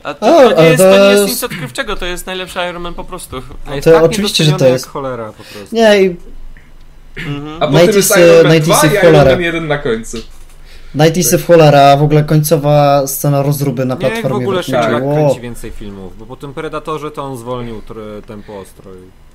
A 0.02 0.14
to, 0.14 0.26
O, 0.46 0.50
to, 0.50 0.62
nie 0.62 0.68
jest, 0.68 0.82
to 0.82 0.98
nie 0.98 1.04
jest 1.04 1.28
nic 1.28 1.44
odkrywczego, 1.44 1.96
to 1.96 2.06
jest 2.06 2.26
najlepszy 2.26 2.58
Iron 2.70 2.82
Man 2.82 2.94
po 2.94 3.04
prostu. 3.04 3.42
A 3.66 3.74
jest 3.74 3.84
To 3.84 3.90
tak 3.92 4.02
oczywiście, 4.02 4.44
że 4.44 4.52
to 4.52 4.66
jest. 4.66 4.84
jak 4.84 4.92
cholera 4.92 5.24
po 5.32 5.44
prostu. 5.44 5.76
Nie, 5.76 6.02
i 6.02 6.16
Mhm. 7.18 7.62
A 7.62 7.66
potem 7.66 7.86
90s, 7.88 7.96
jest 7.96 8.16
Iron 8.16 8.46
Man 8.48 8.56
90s 8.60 8.62
2 8.62 8.86
i 8.86 8.94
Iron. 9.08 9.26
Man 9.28 9.40
1 9.40 9.68
na 9.68 9.78
końcu. 9.78 10.18
Nighty 10.94 11.38
w 11.38 11.46
cholera, 11.46 11.96
w 11.96 12.02
ogóle 12.02 12.24
końcowa 12.24 13.06
scena 13.06 13.42
rozruby 13.42 13.84
na 13.84 13.94
Nie, 13.94 14.00
jak 14.04 14.12
w 14.18 14.20
platformie. 14.20 14.46
ogóle 14.46 14.62
Black 14.68 15.04
Wow. 15.04 15.14
kręci 15.14 15.40
więcej 15.40 15.70
filmów, 15.70 16.18
bo 16.18 16.26
po 16.26 16.36
tym 16.36 16.54
Predatorze 16.54 17.10
to 17.10 17.22
on 17.22 17.36
zwolnił 17.36 17.82
tempo 18.26 18.58
ostro. 18.60 18.94
i- 18.94 19.25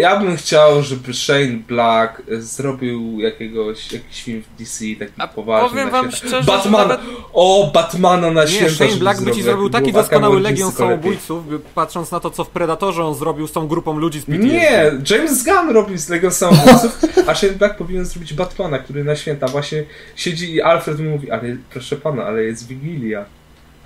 ja 0.00 0.16
bym 0.20 0.36
chciał, 0.36 0.82
żeby 0.82 1.14
Shane 1.14 1.58
Black 1.68 2.22
e, 2.32 2.40
zrobił 2.40 3.20
jakiegoś, 3.20 3.92
jakiś 3.92 4.22
film 4.22 4.42
w 4.42 4.58
DC, 4.58 4.84
taki 4.98 5.12
A 5.18 5.28
poważny. 5.28 5.68
powiem 5.70 5.84
na 5.86 5.92
wam 5.92 6.12
święta. 6.12 6.28
szczerze, 6.28 6.46
Batman, 6.46 6.88
nawet... 6.88 7.00
O, 7.32 7.70
Batmana 7.74 8.30
na 8.30 8.42
Nie, 8.44 8.48
święta, 8.48 8.74
Shane 8.74 8.90
żeby 8.90 9.00
Black 9.00 9.20
by 9.22 9.30
ci 9.32 9.42
zrobił, 9.42 9.70
taki 9.70 9.92
doskonały 9.92 10.40
legion 10.40 10.72
samobójców, 10.72 11.44
patrząc 11.74 12.10
na 12.10 12.20
to, 12.20 12.30
co 12.30 12.44
w 12.44 12.50
Predatorze 12.50 13.04
on 13.04 13.14
zrobił 13.14 13.46
z 13.46 13.52
tą 13.52 13.66
grupą 13.68 13.98
ludzi 13.98 14.20
z 14.20 14.24
PTSD. 14.24 14.48
Nie, 14.48 14.92
James 15.10 15.44
Gunn 15.44 15.70
robił 15.70 15.98
z 15.98 16.08
Legion 16.08 16.32
Samobójców, 16.32 16.98
a 17.26 17.34
Shane 17.34 17.52
Black 17.52 17.76
powinien 17.76 18.04
zrobić 18.04 18.34
Batmana, 18.34 18.78
który 18.78 19.04
na 19.04 19.16
święta 19.16 19.46
właśnie 19.48 19.84
siedzi 20.16 20.54
i 20.54 20.62
Alfred 20.62 21.00
mówi, 21.00 21.30
ale 21.30 21.56
proszę 21.70 21.96
pana, 21.96 22.24
ale 22.24 22.42
jest 22.44 22.68
Wigilia. 22.68 23.24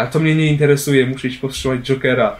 A 0.00 0.06
to 0.06 0.18
mnie 0.18 0.34
nie 0.34 0.46
interesuje, 0.46 1.06
muszę 1.06 1.28
iść 1.28 1.38
powstrzymać 1.38 1.80
Jokera. 1.88 2.36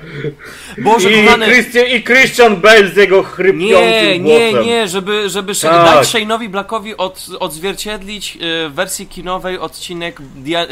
Boże, 0.78 1.12
I, 1.12 1.24
kochany, 1.24 1.46
Christian, 1.46 1.86
I 1.86 2.02
Christian 2.02 2.56
Bale 2.56 2.88
z 2.88 2.96
jego 2.96 3.22
chrypiącym 3.22 3.90
Nie, 3.90 4.18
nie, 4.18 4.50
głosem. 4.50 4.66
nie, 4.68 4.88
żeby, 4.88 5.28
żeby 5.28 5.52
Tak. 5.60 5.84
dać 5.84 6.08
Shane'owi 6.14 6.48
Blackowi 6.48 6.96
od, 6.96 7.26
odzwierciedlić 7.40 8.36
e, 8.36 8.68
w 8.68 8.72
wersji 8.74 9.06
kinowej 9.06 9.58
odcinek 9.58 10.20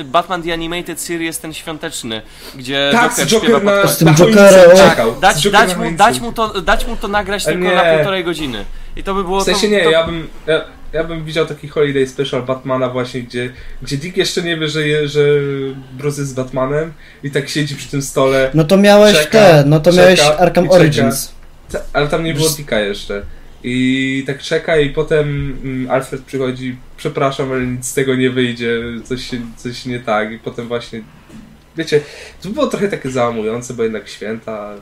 Batman 0.05 0.43
The 0.43 0.53
Animated 0.53 1.01
Series, 1.01 1.39
ten 1.39 1.55
świąteczny, 1.55 2.23
gdzie 2.55 2.89
Tak, 2.93 3.11
Joker 3.11 3.27
z 3.27 3.31
Joker 3.31 3.49
śpiewa 3.51 3.73
na, 3.77 3.83
pod... 3.83 3.91
Z 3.91 3.99
tym 3.99 4.15
choince 4.15 4.51
Jokerem. 4.51 4.77
Z 5.17 5.21
Dać, 5.21 5.37
Joker 5.43 5.53
dać, 5.53 5.77
mu, 5.77 5.91
dać, 5.97 6.21
mu 6.21 6.33
to, 6.33 6.61
dać 6.63 6.87
mu 6.87 6.97
to 6.97 7.09
nagrać 7.09 7.45
tylko 7.45 7.65
nie. 7.65 7.75
na 7.75 7.85
półtorej 7.95 8.25
godziny. 8.25 8.65
I 8.97 9.03
to 9.03 9.15
by 9.15 9.25
było 9.25 9.41
W 9.41 9.45
sensie 9.45 9.67
to, 9.67 9.73
nie, 9.73 9.85
to... 9.85 9.91
ja 9.91 10.07
bym, 10.07 10.29
ja, 10.47 10.65
ja 10.93 11.05
bym 11.05 11.25
widział 11.25 11.47
taki 11.47 11.69
Holiday 11.69 12.07
Special 12.07 12.43
Batmana 12.43 12.89
właśnie, 12.89 13.23
gdzie, 13.23 13.53
gdzie 13.83 13.97
Dick 13.97 14.17
jeszcze 14.17 14.43
nie 14.43 14.57
wie, 14.57 14.69
że, 14.69 14.89
je, 14.89 15.09
że 15.09 15.21
Bruce 15.93 16.21
jest 16.21 16.35
Batmanem 16.35 16.93
i 17.23 17.31
tak 17.31 17.49
siedzi 17.49 17.77
przy 17.77 17.89
tym 17.89 18.03
stole, 18.03 18.51
No 18.55 18.65
to 18.65 18.77
miałeś 18.77 19.17
Czeka, 19.17 19.31
te, 19.31 19.65
no 19.67 19.81
to 19.81 19.91
czeka 19.91 20.03
miałeś 20.03 20.21
Arkham. 20.21 20.71
Origins. 20.71 21.33
Ale 21.93 22.09
tam 22.09 22.25
nie 22.25 22.35
było 22.35 22.49
Dicka 22.49 22.81
jeszcze. 22.81 23.23
I 23.65 24.25
tak 24.27 24.43
czeka 24.43 24.77
i 24.77 24.91
potem 24.91 25.59
mm, 25.65 25.91
Alfred 25.91 26.23
przychodzi, 26.23 26.77
przepraszam, 26.97 27.53
ale 27.53 27.67
nic 27.67 27.87
z 27.87 27.95
tego 27.95 28.15
nie 28.15 28.31
wyjdzie, 28.31 28.81
coś, 29.05 29.31
coś 29.57 29.87
nie 29.87 30.01
tak 30.01 30.33
i 30.33 30.39
potem 30.39 30.69
właśnie, 30.69 31.03
wiecie, 31.79 32.01
to 32.43 32.49
było 32.49 32.67
trochę 32.67 32.89
takie 32.89 33.11
załamujące, 33.11 33.75
bo 33.75 33.83
jednak 33.83 34.09
święta, 34.09 34.75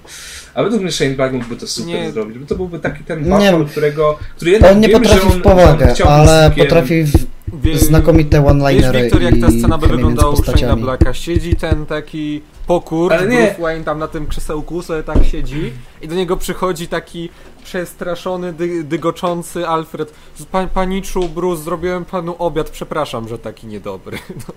a 0.55 0.63
według 0.63 0.83
mnie 0.83 0.93
Shane 0.93 1.11
Black 1.11 1.33
mógłby 1.35 1.57
to 1.57 1.67
super 1.67 1.95
Nie. 1.95 2.13
zrobić, 2.13 2.39
bo 2.39 2.47
to 2.47 2.55
byłby 2.55 2.79
taki 2.79 3.05
ten 3.05 3.25
Batman, 3.29 3.67
którego, 3.67 4.19
który 4.37 4.51
jednak 4.51 4.73
On 4.73 4.81
nie 4.81 4.89
wiemy, 4.89 5.01
potrafi 5.01 5.29
że 5.29 5.35
on, 5.35 5.41
w 5.41 5.43
powagę, 5.43 5.95
ale 6.09 6.51
potrafi 6.59 7.05
w 7.05 7.27
Wie- 7.63 7.79
znakomite 7.79 8.41
Wiesz, 8.43 8.51
one-linery 8.51 9.03
Wiktor, 9.03 9.23
jak 9.23 9.35
ta 9.41 9.51
scena 9.51 9.79
by 9.79 9.87
wyglądała 9.89 10.31
u 10.31 10.37
Shane'a. 10.37 10.81
Blacka. 10.81 11.15
Siedzi 11.15 11.57
ten 11.57 11.87
taki 11.87 12.43
pokór, 12.67 13.13
Ale 13.13 13.27
nie. 13.29 13.37
Bruce 13.37 13.63
Wayne 13.63 13.85
tam 13.85 13.99
na 13.99 14.09
tym 14.09 14.27
krzesełku 14.27 14.83
sobie 14.83 15.03
tak 15.03 15.25
siedzi 15.25 15.73
i 16.03 16.09
do 16.09 16.15
niego 16.15 16.37
przychodzi 16.37 16.89
taki 16.89 17.31
przestraszony, 17.65 18.53
dy, 18.53 18.85
dygoczący 18.85 19.69
Alfred. 19.69 20.13
Pa, 20.51 20.67
paniczu, 20.67 21.29
Bruce, 21.29 21.63
zrobiłem 21.63 22.05
panu 22.05 22.35
obiad, 22.39 22.71
przepraszam, 22.71 23.29
że 23.29 23.39
taki 23.39 23.67
niedobry. 23.67 24.19
No, 24.49 24.55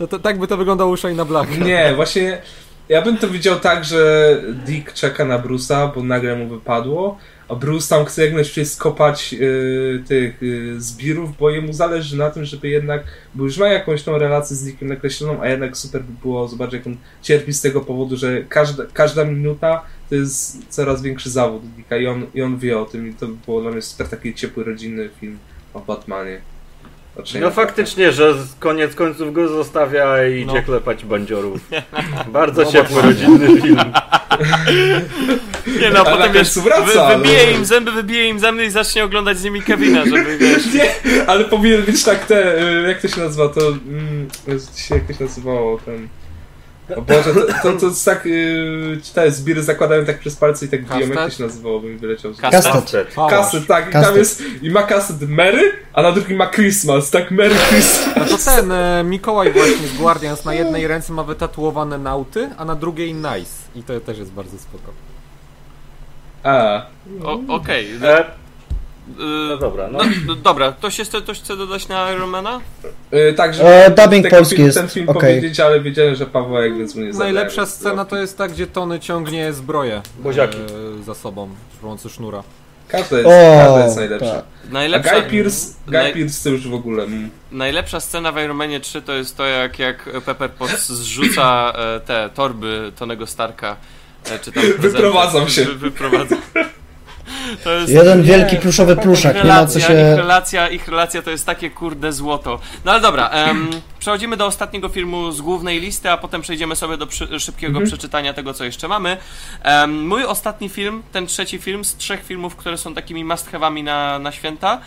no 0.00 0.06
to, 0.06 0.18
tak 0.18 0.38
by 0.38 0.46
to 0.46 0.56
wyglądało 0.56 0.90
u 0.90 0.94
Shane'a 0.94 1.26
Blacka. 1.26 1.54
Nie, 1.54 1.92
właśnie 1.96 2.42
ja 2.88 3.02
bym 3.02 3.16
to 3.16 3.28
widział 3.28 3.60
tak, 3.60 3.84
że 3.84 4.40
Dick 4.66 4.92
czeka 4.92 5.24
na 5.24 5.38
Bruce'a, 5.38 5.94
bo 5.94 6.02
nagle 6.02 6.36
mu 6.36 6.48
wypadło, 6.48 7.18
a 7.48 7.54
Bruce 7.54 7.88
tam 7.88 8.04
chce 8.04 8.24
jak 8.24 8.34
najszybciej 8.34 8.66
skopać 8.66 9.34
y, 9.40 10.02
tych 10.08 10.42
y, 10.42 10.80
zbirów, 10.80 11.38
bo 11.38 11.50
jemu 11.50 11.72
zależy 11.72 12.16
na 12.16 12.30
tym, 12.30 12.44
żeby 12.44 12.68
jednak, 12.68 13.04
bo 13.34 13.44
już 13.44 13.58
ma 13.58 13.68
jakąś 13.68 14.02
tą 14.02 14.18
relację 14.18 14.56
z 14.56 14.64
Dickiem 14.64 14.88
nakreśloną, 14.88 15.42
a 15.42 15.48
jednak 15.48 15.76
super 15.76 16.02
by 16.02 16.12
było 16.22 16.48
zobaczyć, 16.48 16.74
jak 16.74 16.86
on 16.86 16.96
cierpi 17.22 17.52
z 17.52 17.60
tego 17.60 17.80
powodu, 17.80 18.16
że 18.16 18.44
każda, 18.48 18.84
każda 18.92 19.24
minuta 19.24 19.84
to 20.08 20.14
jest 20.14 20.58
coraz 20.68 21.02
większy 21.02 21.30
zawód 21.30 21.62
Dicka 21.62 21.96
i 21.96 22.06
on, 22.06 22.26
i 22.34 22.42
on 22.42 22.58
wie 22.58 22.78
o 22.78 22.84
tym 22.84 23.08
i 23.10 23.14
to 23.14 23.26
by 23.26 23.34
było 23.44 23.60
dla 23.60 23.70
mnie 23.70 23.82
super 23.82 24.08
taki 24.08 24.34
ciepły, 24.34 24.64
rodzinny 24.64 25.10
film 25.20 25.38
o 25.74 25.80
Batmanie. 25.80 26.51
Shane'ie 27.16 27.40
No 27.40 27.50
faktycznie, 27.50 28.12
że 28.12 28.34
koniec 28.58 28.94
końców 28.94 29.32
go 29.32 29.48
zostawia 29.48 30.26
i 30.28 30.40
idzie 30.40 30.54
No. 30.54 30.62
klepać 30.62 31.04
bandziorów. 31.04 31.60
Bardzo 32.32 32.62
No, 32.62 32.72
ciepły, 32.72 33.02
rodzinny 33.02 33.60
film. 33.60 33.76
Nie 35.80 35.90
no, 35.90 36.00
Ale 36.06 36.16
potem 36.16 36.32
wiesz, 36.32 36.58
wraca, 36.58 37.08
wy, 37.08 37.16
wybije 37.16 37.40
ale- 37.42 37.52
im 37.52 37.64
zęby, 37.64 37.90
wybije 37.92 38.28
im 38.28 38.38
zęby 38.38 38.64
i 38.64 38.70
zacznie 38.70 39.04
oglądać 39.04 39.38
z 39.38 39.44
nimi 39.44 39.62
Kevina, 39.62 40.04
żeby 40.04 40.38
wiesz... 40.38 40.74
Nie, 40.74 40.90
ale 41.26 41.44
powinien 41.44 41.82
być 41.82 42.04
tak 42.04 42.26
te, 42.26 42.62
y, 42.62 42.88
jak 42.88 43.00
to 43.00 43.08
się 43.08 43.20
nazywa, 43.20 43.48
to, 43.48 43.60
mm, 43.68 44.28
jak 44.90 45.02
to 45.06 45.12
się 45.12 45.24
nazywało, 45.24 45.78
ten... 45.78 46.08
O 46.96 47.02
Boże, 47.02 47.34
to, 47.34 47.40
to, 47.62 47.80
to 47.80 47.86
jest 47.86 48.04
tak, 48.04 48.26
y, 48.26 48.98
ci 49.02 49.12
te 49.12 49.30
zbiry 49.30 49.62
zakładają 49.62 50.04
tak 50.04 50.18
przez 50.18 50.36
palce 50.36 50.66
i 50.66 50.68
tak 50.68 50.84
biją, 50.84 50.98
jak 50.98 51.08
to 51.08 51.14
Kastet? 51.14 51.38
się 51.38 51.44
nazywało, 51.44 51.80
bym 51.80 51.98
wyleciał 51.98 52.32
Kastet. 52.40 52.72
Kastet. 53.14 53.66
Tak, 53.66 53.88
i 53.88 53.92
Kastet. 53.92 54.08
tam 54.10 54.16
jest, 54.18 54.42
i 54.62 54.70
ma 54.70 54.82
kaset 54.82 55.28
Mary, 55.28 55.72
a 55.92 56.02
na 56.02 56.12
drugim 56.12 56.36
ma 56.36 56.46
Christmas, 56.50 57.10
tak, 57.10 57.30
Merry 57.30 57.54
Christmas. 57.54 58.16
No 58.16 58.24
to 58.36 58.44
ten 58.44 58.72
e, 58.72 59.04
Mikołaj 59.04 59.52
właśnie 59.52 59.88
z 59.88 59.96
Guardians 59.98 60.44
na 60.44 60.54
jednej 60.54 60.86
ręce 60.86 61.12
ma 61.12 61.22
wytatuowane 61.24 61.98
nauty, 61.98 62.48
a 62.56 62.64
na 62.64 62.74
drugiej 62.74 63.14
nice. 63.14 63.52
I 63.74 63.82
to 63.82 64.00
też 64.00 64.18
jest 64.18 64.32
bardzo 64.32 64.58
spoko. 64.58 64.92
A, 66.42 66.82
Okej, 67.48 67.86
E, 68.02 68.20
y, 68.20 68.24
no 69.48 69.56
dobra, 69.56 69.88
no. 69.88 69.98
no, 69.98 70.04
no, 70.26 70.34
dobra, 70.34 70.72
ktoś 70.72 70.98
jeszcze 70.98 71.22
coś 71.22 71.38
chce 71.40 71.56
dodać 71.56 71.88
na 71.88 72.12
Ironmana? 72.12 72.60
y, 73.30 73.32
także... 73.34 73.84
E, 73.86 73.90
dubbing 73.90 74.28
polski 74.28 74.56
film, 74.56 74.66
jest 74.66 74.78
ten 74.78 74.88
film 74.88 75.08
okej. 75.08 75.20
powiedzieć, 75.20 75.60
ale 75.60 75.80
wiedziałem, 75.80 76.14
że 76.14 76.26
Pawełek, 76.26 76.78
więc 76.78 76.94
mnie 76.94 77.12
zabrałem. 77.12 77.34
Najlepsza 77.34 77.66
scena 77.66 78.04
to 78.04 78.16
jest 78.16 78.38
ta, 78.38 78.48
gdzie 78.48 78.66
Tony 78.66 79.00
ciągnie 79.00 79.52
zbroję 79.52 80.02
Buziaki. 80.18 80.58
e, 81.00 81.02
za 81.04 81.14
sobą, 81.14 81.48
przy 81.70 81.80
pomocy 81.80 82.08
sznura. 82.08 82.42
Każda 82.88 83.16
jest, 83.18 83.28
O, 83.28 83.56
każda 83.58 83.84
jest 83.84 83.96
najlepsza. 83.96 84.34
tak. 84.34 84.44
A 84.70 84.72
Najlepsza, 84.72 85.20
Guy 85.20 85.30
Pearce, 85.30 85.66
Guy 85.86 85.92
naj, 85.92 86.12
Pearce 86.12 86.44
to 86.44 86.50
już 86.50 86.68
w 86.68 86.74
ogóle... 86.74 87.04
Mm. 87.04 87.30
najlepsza 87.52 88.00
scena 88.00 88.32
w 88.32 88.38
Ironmanie 88.38 88.80
3 88.80 89.02
to 89.02 89.12
jest 89.12 89.36
to, 89.36 89.44
jak, 89.46 89.78
jak 89.78 90.10
Pepper 90.26 90.50
Potts 90.50 90.88
zrzuca 90.88 91.72
e, 91.76 92.00
te 92.00 92.30
torby 92.34 92.92
Tonego 92.98 93.26
Starka. 93.26 93.76
E, 94.30 94.38
czy 94.38 94.52
tam. 94.52 94.64
Wyprowadzam 94.78 95.48
się. 95.48 95.64
Wy, 95.64 95.74
wyprowadzam. 95.74 96.38
To 97.64 97.72
jest, 97.72 97.92
Jeden 97.92 98.22
wielki 98.22 98.56
pluszowy 98.56 98.96
pluszak, 98.96 99.36
ich 99.36 99.44
nie 99.44 99.48
ma 99.48 99.66
co 99.66 99.78
relacja, 99.78 99.78
ich 99.78 99.86
się... 99.86 100.16
relacja, 100.16 100.68
ich 100.68 100.88
relacja 100.88 101.22
to 101.22 101.30
jest 101.30 101.46
takie 101.46 101.70
kurde 101.70 102.12
złoto. 102.12 102.60
No 102.84 102.92
ale 102.92 103.00
dobra, 103.00 103.28
em, 103.28 103.70
przechodzimy 103.98 104.36
do 104.36 104.46
ostatniego 104.46 104.88
filmu 104.88 105.32
z 105.32 105.40
głównej 105.40 105.80
listy, 105.80 106.10
a 106.10 106.16
potem 106.16 106.42
przejdziemy 106.42 106.76
sobie 106.76 106.96
do 106.96 107.06
przy, 107.06 107.40
szybkiego 107.40 107.80
przeczytania 107.80 108.34
tego, 108.34 108.54
co 108.54 108.64
jeszcze 108.64 108.88
mamy. 108.88 109.16
Em, 109.62 110.06
mój 110.06 110.24
ostatni 110.24 110.68
film, 110.68 111.02
ten 111.12 111.26
trzeci 111.26 111.58
film 111.58 111.84
z 111.84 111.96
trzech 111.96 112.24
filmów, 112.24 112.56
które 112.56 112.78
są 112.78 112.94
takimi 112.94 113.24
must-have'ami 113.24 113.84
na, 113.84 114.18
na 114.18 114.32
święta, 114.32 114.80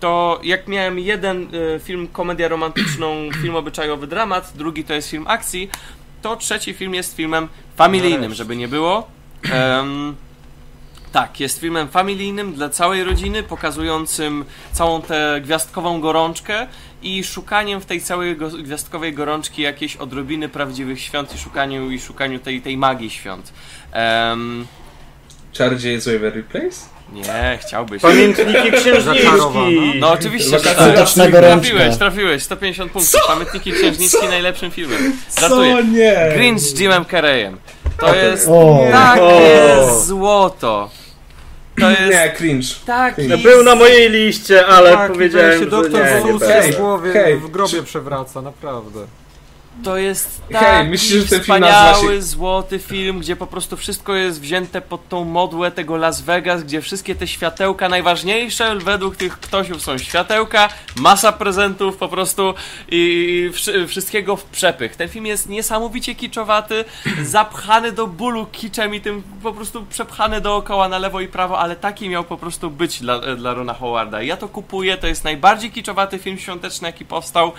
to 0.00 0.40
jak 0.42 0.68
miałem 0.68 0.98
jeden 0.98 1.54
y, 1.54 1.80
film 1.84 2.08
komedię 2.08 2.48
romantyczną, 2.48 3.14
film 3.42 3.56
obyczajowy 3.56 4.06
dramat, 4.06 4.52
drugi 4.54 4.84
to 4.84 4.94
jest 4.94 5.10
film 5.10 5.24
akcji, 5.28 5.70
to 6.22 6.36
trzeci 6.36 6.74
film 6.74 6.94
jest 6.94 7.16
filmem 7.16 7.48
familijnym, 7.76 8.34
żeby 8.34 8.56
nie 8.56 8.68
było. 8.68 9.08
Em, 9.52 10.16
tak, 11.12 11.40
jest 11.40 11.60
filmem 11.60 11.88
familijnym 11.88 12.54
dla 12.54 12.68
całej 12.68 13.04
rodziny, 13.04 13.42
pokazującym 13.42 14.44
całą 14.72 15.02
tę 15.02 15.40
gwiazdkową 15.42 16.00
gorączkę 16.00 16.66
i 17.02 17.24
szukaniem 17.24 17.80
w 17.80 17.86
tej 17.86 18.00
całej 18.00 18.36
go, 18.36 18.50
gwiazdkowej 18.50 19.12
gorączki 19.12 19.62
jakiejś 19.62 19.96
odrobiny 19.96 20.48
prawdziwych 20.48 21.00
świąt 21.00 21.34
i 21.34 21.38
szukaniu, 21.38 21.90
i 21.90 22.00
szukaniu 22.00 22.38
tej, 22.38 22.62
tej 22.62 22.76
magii 22.76 23.10
świąt. 23.10 23.52
Em, 23.92 24.66
Charlie 25.58 25.98
Waverly 25.98 26.42
Place? 26.42 26.97
Nie, 27.12 27.58
chciałbyś. 27.62 28.02
Pamiętniki 28.02 28.72
księżniczki! 28.72 29.26
No 30.00 30.10
oczywiście, 30.10 30.58
że 30.58 30.74
tak. 30.74 31.08
Trafiłeś, 31.30 31.96
trafiłeś, 31.96 32.42
150 32.42 32.92
punktów. 32.92 33.20
Pamiętniki 33.26 33.72
księżniczki 33.72 34.26
najlepszym 34.28 34.70
filmem. 34.70 35.12
Żartuję. 35.40 35.84
nie? 35.84 36.32
Grinch 36.36 36.60
z 36.60 36.80
Jimem 36.80 37.04
Carreyem. 37.04 37.58
To 37.98 38.14
jest 38.14 38.48
O. 38.48 38.86
takie 38.92 39.74
O. 39.80 40.00
złoto. 40.00 40.90
To 41.80 41.90
jest 41.90 42.02
Nie, 42.02 42.32
cringe. 42.36 42.66
taki... 42.86 43.22
No, 43.22 43.38
Był 43.38 43.62
na 43.62 43.74
mojej 43.74 44.10
liście, 44.10 44.66
ale 44.66 44.90
tak, 44.92 45.12
powiedziałem, 45.12 45.52
się 45.52 45.58
że 45.58 45.66
doktor 45.66 46.00
nie, 46.04 46.24
nie 46.24 46.72
w 46.72 46.76
głowie 46.76 47.12
Hej, 47.12 47.36
w 47.36 47.50
grobie 47.50 47.70
czy- 47.70 47.82
przewraca, 47.82 48.42
naprawdę. 48.42 49.00
To 49.84 49.96
jest 49.96 50.42
Hej, 50.52 50.60
taki 50.60 50.88
myślisz, 50.88 51.22
że 51.22 51.28
ten 51.28 51.40
wspaniały, 51.40 52.14
się- 52.14 52.22
złoty 52.22 52.78
film, 52.78 53.18
gdzie 53.18 53.36
po 53.36 53.46
prostu 53.46 53.76
wszystko 53.76 54.14
jest 54.14 54.40
wzięte 54.40 54.80
pod 54.80 55.08
tą 55.08 55.24
modłę 55.24 55.70
tego 55.70 55.96
Las 55.96 56.20
Vegas, 56.20 56.62
gdzie 56.62 56.80
wszystkie 56.80 57.14
te 57.14 57.26
światełka, 57.26 57.88
najważniejsze 57.88 58.76
według 58.76 59.16
tych 59.16 59.40
ktośów 59.40 59.82
są 59.82 59.98
światełka, 59.98 60.68
masa 60.96 61.32
prezentów 61.32 61.96
po 61.96 62.08
prostu 62.08 62.54
i, 62.88 62.96
i 62.96 63.52
wszy, 63.52 63.86
wszystkiego 63.86 64.36
w 64.36 64.44
przepych. 64.44 64.96
Ten 64.96 65.08
film 65.08 65.26
jest 65.26 65.48
niesamowicie 65.48 66.14
kiczowaty, 66.14 66.84
zapchany 67.22 67.92
do 67.92 68.06
bólu 68.06 68.46
kiczem 68.46 68.94
i 68.94 69.00
tym 69.00 69.22
po 69.42 69.52
prostu 69.52 69.86
przepchany 69.86 70.40
dookoła 70.40 70.88
na 70.88 70.98
lewo 70.98 71.20
i 71.20 71.28
prawo, 71.28 71.58
ale 71.58 71.76
taki 71.76 72.08
miał 72.08 72.24
po 72.24 72.36
prostu 72.36 72.70
być 72.70 73.00
dla, 73.00 73.36
dla 73.36 73.54
Rona 73.54 73.74
Howarda. 73.74 74.22
Ja 74.22 74.36
to 74.36 74.48
kupuję, 74.48 74.96
to 74.96 75.06
jest 75.06 75.24
najbardziej 75.24 75.70
kiczowaty 75.70 76.18
film 76.18 76.38
świąteczny, 76.38 76.88
jaki 76.88 77.04
powstał 77.04 77.52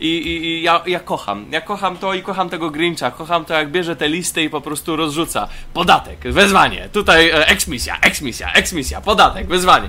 i, 0.00 0.08
i, 0.08 0.44
i 0.44 0.62
ja, 0.62 0.82
ja 0.86 1.00
kocham. 1.00 1.46
Ja 1.50 1.60
kocham 1.64 1.96
to 1.96 2.14
i 2.14 2.22
kocham 2.22 2.50
tego 2.50 2.70
Grincha. 2.70 3.10
Kocham 3.10 3.44
to, 3.44 3.54
jak 3.54 3.70
bierze 3.70 3.96
te 3.96 4.08
listy 4.08 4.42
i 4.42 4.50
po 4.50 4.60
prostu 4.60 4.96
rozrzuca. 4.96 5.48
Podatek, 5.74 6.20
wezwanie. 6.20 6.88
Tutaj 6.92 7.30
e, 7.30 7.46
eksmisja, 7.46 7.98
eksmisja, 8.00 8.52
eksmisja, 8.52 9.00
podatek, 9.00 9.46
wezwanie. 9.46 9.88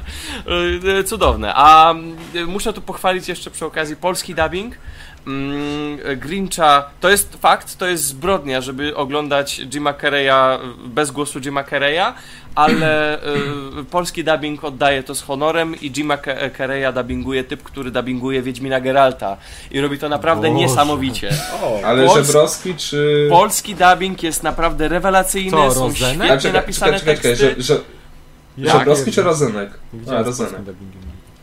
E, 0.87 0.99
e, 0.99 1.03
Cudowne. 1.03 1.53
A 1.55 1.93
muszę 2.47 2.73
tu 2.73 2.81
pochwalić 2.81 3.27
jeszcze 3.27 3.51
przy 3.51 3.65
okazji 3.65 3.95
polski 3.95 4.35
dubbing. 4.35 4.75
Mm, 5.27 5.97
Grincha, 6.19 6.89
to 6.99 7.09
jest 7.09 7.35
fakt, 7.41 7.77
to 7.77 7.85
jest 7.87 8.03
zbrodnia, 8.03 8.61
żeby 8.61 8.95
oglądać 8.95 9.59
Jima 9.73 9.93
Carreya 9.93 10.59
bez 10.85 11.11
głosu 11.11 11.39
Jima 11.39 11.63
Carreya, 11.63 12.13
ale 12.55 13.17
y, 13.79 13.85
polski 13.91 14.23
dubbing 14.23 14.63
oddaje 14.63 15.03
to 15.03 15.15
z 15.15 15.21
honorem 15.21 15.75
i 15.81 15.91
Jima 15.91 16.17
Ca- 16.17 16.49
Carreya 16.57 16.93
dubbinguje 16.93 17.43
typ, 17.43 17.63
który 17.63 17.91
dubbinguje 17.91 18.41
Wiedźmina 18.41 18.79
Geralta 18.81 19.37
i 19.71 19.81
robi 19.81 19.99
to 19.99 20.09
naprawdę 20.09 20.47
Boże. 20.47 20.59
niesamowicie. 20.61 21.29
O, 21.63 21.79
Ale 21.85 22.05
Pols- 22.07 22.25
Żebrowski 22.25 22.75
czy... 22.75 23.27
Polski 23.31 23.75
dubbing 23.75 24.23
jest 24.23 24.43
naprawdę 24.43 24.87
rewelacyjny, 24.87 25.51
Co, 25.51 25.71
są 25.73 25.79
Rozenek? 25.83 26.15
świetnie 26.15 26.31
A, 26.33 26.37
czekaj, 26.37 26.61
napisane 26.61 26.99
czekaj, 26.99 27.15
czekaj, 27.15 27.31
teksty 27.37 27.63
że, 27.63 27.79
że, 28.57 28.71
Żebrowski 28.71 29.11
czy 29.11 29.21
Rozenek? 29.23 29.69
A, 30.19 30.23
Rozenek. 30.23 30.61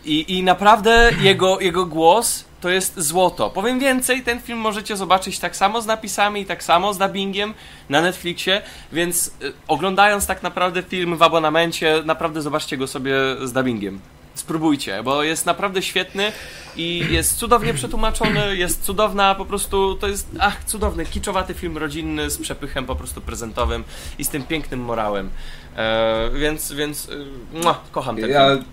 I, 0.05 0.39
I 0.39 0.43
naprawdę 0.43 1.11
jego, 1.21 1.61
jego 1.61 1.87
głos 1.87 2.45
to 2.63 2.71
jest 2.71 3.01
złoto. 3.01 3.51
Powiem 3.51 3.79
więcej, 3.79 4.23
ten 4.23 4.41
film 4.41 4.59
możecie 4.59 4.97
zobaczyć 4.97 5.39
tak 5.39 5.57
samo 5.57 5.83
z 5.83 5.87
napisami 5.87 6.41
i 6.41 6.47
tak 6.47 6.65
samo 6.65 6.95
z 6.95 6.99
dubbingiem 6.99 7.55
na 7.89 8.01
Netflixie, 8.01 8.63
więc 8.93 9.27
y, 9.29 9.53
oglądając 9.69 10.27
tak 10.27 10.43
naprawdę 10.43 10.83
film 10.83 11.17
w 11.17 11.23
abonamencie, 11.23 12.03
naprawdę 12.05 12.43
zobaczcie 12.43 12.77
go 12.77 12.87
sobie 12.87 13.15
z 13.45 13.53
dubbingiem. 13.53 14.01
Spróbujcie, 14.35 15.03
bo 15.03 15.23
jest 15.23 15.47
naprawdę 15.47 15.83
świetny 15.83 16.33
i 16.77 17.07
jest 17.11 17.37
cudownie 17.37 17.75
przetłumaczony, 17.75 18.57
jest 18.57 18.83
cudowna 18.83 19.35
po 19.35 19.45
prostu, 19.45 19.95
to 19.95 20.09
jest, 20.09 20.29
ach, 20.41 20.65
cudowny, 20.65 21.07
kiczowaty 21.07 21.55
film 21.55 21.79
rodzinny 21.79 22.31
z 22.31 22.39
przepychem 22.39 22.87
po 22.87 22.97
prostu 22.97 23.21
prezentowym 23.21 23.85
i 24.19 24.25
z 24.25 24.29
tym 24.29 24.43
pięknym 24.43 24.81
morałem. 24.81 25.31
E, 25.77 26.31
więc, 26.35 26.73
więc, 26.73 27.09
mua, 27.53 27.81
kocham 27.93 28.17
ten 28.17 28.31
Ja, 28.31 28.51
film. 28.51 28.65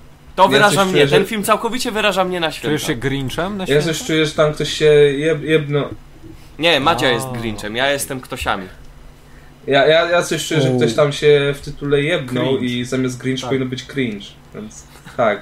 To 0.47 0.53
ja 0.53 0.59
wyraża 0.59 0.83
mnie, 0.85 0.93
czuję, 0.93 1.07
że- 1.07 1.15
ten 1.15 1.25
film 1.25 1.43
całkowicie 1.43 1.91
wyraża 1.91 2.23
mnie 2.23 2.39
na 2.39 2.51
święta. 2.51 2.67
Czujesz 2.67 2.87
się 2.87 2.95
Grinchem 2.95 3.57
na 3.57 3.63
ja 3.63 3.67
święta? 3.67 3.85
coś 3.87 4.03
czuję, 4.07 4.25
że 4.25 4.31
tam 4.31 4.53
ktoś 4.53 4.73
się 4.73 4.85
jeb, 4.85 5.43
jebno... 5.43 5.89
Nie, 6.59 6.79
Madzia 6.79 7.07
A. 7.07 7.11
jest 7.11 7.27
Grinchem, 7.31 7.75
ja 7.75 7.91
jestem 7.91 8.21
ktosiami. 8.21 8.67
Ja, 9.67 9.85
ja, 9.87 10.09
ja 10.09 10.23
coś 10.23 10.47
czuję, 10.47 10.61
że 10.61 10.69
ktoś 10.77 10.93
tam 10.93 11.11
się 11.13 11.53
w 11.57 11.61
tytule 11.61 12.01
jebnął 12.01 12.45
Cringe. 12.57 12.65
i 12.65 12.85
zamiast 12.85 13.17
Grinch 13.21 13.41
Tak. 13.41 13.49
powinno 13.49 13.65
być 13.65 13.83
cringe. 13.85 14.25
Więc 14.55 14.83
tak. 15.17 15.41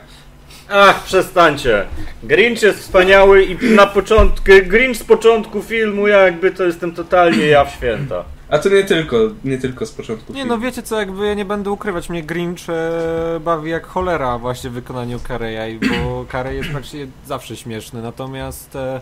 Ach, 0.69 1.03
przestańcie. 1.03 1.86
Grinch 2.24 2.61
jest 2.61 2.80
wspaniały 2.80 3.44
i 3.45 3.57
na 3.76 3.88
początku, 3.88 4.45
Grinch 4.64 4.98
z 4.98 5.03
początku 5.03 5.61
filmu 5.64 6.07
jakby 6.07 6.52
to 6.52 6.64
jestem 6.64 6.91
totalnie 6.94 7.45
ja 7.45 7.65
w 7.65 7.74
święta. 7.74 8.24
A 8.49 8.57
to 8.60 8.69
nie 8.69 8.84
tylko, 8.84 9.18
nie 9.44 9.57
tylko 9.57 9.86
z 9.86 9.91
początku 9.91 10.34
Nie 10.34 10.40
filmu. 10.40 10.56
no 10.56 10.60
wiecie 10.61 10.84
co, 10.84 10.99
jakby 10.99 11.28
ja 11.28 11.34
nie 11.34 11.45
będę 11.45 11.72
ukrywać, 11.72 12.10
mnie 12.10 12.24
Grinch 12.24 12.69
e, 12.69 13.40
bawi 13.40 13.72
jak 13.72 13.88
cholera 13.88 14.38
właśnie 14.38 14.69
w 14.69 14.74
wykonaniu 14.74 15.19
Carreya, 15.28 15.74
i- 15.76 15.80
bo 15.90 16.26
Carrey 16.32 16.56
jest 16.57 16.69
praktycznie 16.69 17.07
zawsze 17.28 17.56
śmieszny, 17.57 18.02
natomiast 18.02 18.76
e, 18.76 19.02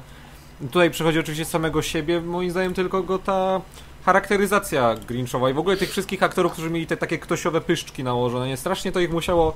tutaj 0.71 0.91
przychodzi 0.91 1.19
oczywiście 1.19 1.45
samego 1.45 1.81
siebie, 1.81 2.21
moim 2.21 2.51
zdaniem 2.51 2.73
tylko 2.73 3.03
go 3.03 3.19
ta 3.19 3.61
charakteryzacja 4.05 4.95
Grinchowa 5.07 5.49
i 5.49 5.53
w 5.53 5.59
ogóle 5.59 5.77
tych 5.77 5.89
wszystkich 5.91 6.23
aktorów, 6.23 6.51
którzy 6.51 6.69
mieli 6.69 6.87
te 6.87 6.97
takie 6.97 7.17
ktosiowe 7.17 7.61
pyszczki 7.61 8.03
nałożone, 8.03 8.47
nie 8.47 8.57
strasznie 8.57 8.91
to 8.91 8.99
ich 8.99 9.11
musiało... 9.11 9.55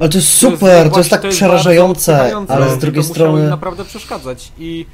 Ale 0.00 0.08
to 0.08 0.18
jest 0.18 0.40
to 0.40 0.50
super, 0.50 0.60
to 0.60 0.76
jest, 0.76 0.90
właśnie- 0.90 1.10
tak 1.10 1.22
bardzo 1.22 1.36
przerażające, 1.36 2.12
odpychające, 2.12 2.54
ale 2.54 2.68
z 2.68 2.70
no, 2.72 2.76
drugiej 2.76 3.02
to 3.02 3.08
strony... 3.08 3.48
naprawdę 3.50 3.84
przeszkadzać 3.84 4.52
i... 4.58 4.86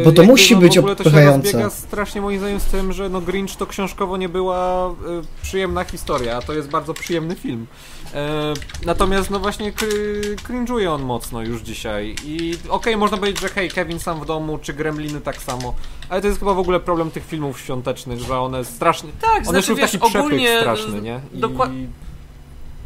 e, 0.00 0.04
Bo 0.04 0.12
to 0.12 0.22
musi 0.22 0.54
no, 0.54 0.60
być 0.60 0.76
w 0.76 0.78
ogóle 0.78 0.96
to 0.96 1.04
się 1.04 1.08
odpychające. 1.08 1.46
rozbiega 1.46 1.70
strasznie 1.70 2.20
moim 2.20 2.38
zdaniem 2.38 2.60
z 2.60 2.64
tym, 2.64 2.92
że 2.92 3.08
no 3.08 3.20
Grinch 3.20 3.56
to 3.56 3.66
książkowo 3.66 4.16
nie 4.16 4.28
była 4.28 4.88
e, 4.88 4.92
przyjemna 5.42 5.84
historia, 5.84 6.36
a 6.36 6.42
to 6.42 6.52
jest 6.52 6.68
bardzo 6.68 6.94
przyjemny 6.94 7.34
film. 7.34 7.66
E, 8.14 8.54
natomiast 8.86 9.30
no 9.30 9.38
właśnie 9.40 9.72
cringe'uje 10.48 10.88
on 10.88 11.02
mocno 11.02 11.42
już 11.42 11.60
dzisiaj 11.62 12.14
i 12.24 12.58
okej, 12.68 12.96
można 12.96 13.16
powiedzieć, 13.16 13.40
że 13.40 13.48
hej, 13.48 13.70
Kevin 13.70 14.00
sam 14.00 14.20
w 14.20 14.26
domu, 14.26 14.58
czy 14.58 14.72
Gremliny 14.74 15.20
tak 15.20 15.42
samo, 15.42 15.74
ale 16.08 16.20
to 16.20 16.26
jest 16.26 16.38
chyba 16.38 16.54
w 16.54 16.58
ogóle 16.58 16.80
problem 16.80 17.10
tych 17.10 17.26
filmów 17.26 17.60
świątecznych, 17.60 18.20
że 18.20 18.38
one 18.40 18.64
strasznie... 18.64 19.10
Tak, 19.20 19.36
One 19.36 19.44
znaczy 19.44 19.66
szły 19.66 19.74
w 19.74 19.78
wiesz, 19.78 19.92
taki 19.92 20.04
przepych 20.04 20.20
ogólnie... 20.26 20.60
straszny, 20.60 21.02
nie? 21.02 21.20
I... 21.34 21.38
dokła- 21.38 21.70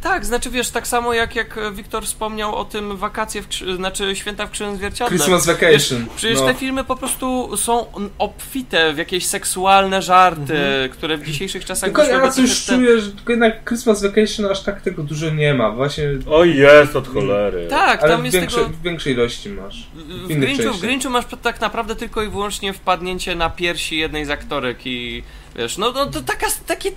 Tak, 0.01 0.25
znaczy 0.25 0.49
wiesz, 0.49 0.69
tak 0.69 0.87
samo 0.87 1.13
jak, 1.13 1.35
jak 1.35 1.59
Wiktor 1.73 2.05
wspomniał 2.05 2.55
o 2.55 2.65
tym 2.65 2.97
wakacje, 2.97 3.41
w, 3.41 3.75
znaczy 3.75 4.15
święta 4.15 4.47
w 4.47 4.51
Krzywym 4.51 4.75
Zwierciadle. 4.75 5.17
Christmas 5.17 5.47
Wiesz, 5.47 5.55
Vacation. 5.59 6.05
przecież 6.15 6.39
no. 6.39 6.45
te 6.45 6.53
filmy 6.53 6.83
po 6.83 6.95
prostu 6.95 7.57
są 7.57 7.85
obfite 8.17 8.93
w 8.93 8.97
jakieś 8.97 9.25
seksualne 9.25 10.01
żarty, 10.01 10.59
które 10.91 11.17
w 11.17 11.23
dzisiejszych 11.23 11.65
czasach 11.65 11.89
Tylko 11.89 12.03
ja 12.03 12.31
coś 12.31 12.49
chętne. 12.49 12.75
czuję, 12.75 13.01
że 13.01 13.11
tylko 13.11 13.31
jednak 13.31 13.65
Christmas 13.67 14.03
Vacation 14.03 14.45
aż 14.45 14.63
tak 14.63 14.81
tego 14.81 15.03
dużo 15.03 15.29
nie 15.29 15.53
ma. 15.53 15.71
Właśnie, 15.71 16.03
O 16.29 16.45
jest 16.45 16.95
od 16.95 17.07
cholery. 17.07 17.67
Tak, 17.69 18.03
ale 18.03 18.11
tam 18.11 18.21
w, 18.21 18.25
jest 18.25 18.37
większe, 18.37 18.57
tego... 18.57 18.69
w 18.69 18.81
większej 18.81 19.13
ilości 19.13 19.49
masz. 19.49 19.87
W 20.27 20.31
innych 20.31 20.39
Grinchu, 20.39 20.77
w. 20.77 20.81
Grinchu 20.81 21.09
masz 21.09 21.25
tak 21.41 21.61
naprawdę 21.61 21.95
tylko 21.95 22.23
i 22.23 22.29
wyłącznie 22.29 22.73
wpadnięcie 22.73 23.35
na 23.35 23.49
piersi 23.49 23.97
jednej 23.97 24.25
z 24.25 24.29
aktorek 24.29 24.77
i 24.85 25.23
wiesz, 25.55 25.77
no, 25.77 25.91
no 25.91 26.05
to 26.05 26.21
taka, 26.21 26.47
takie, 26.67 26.91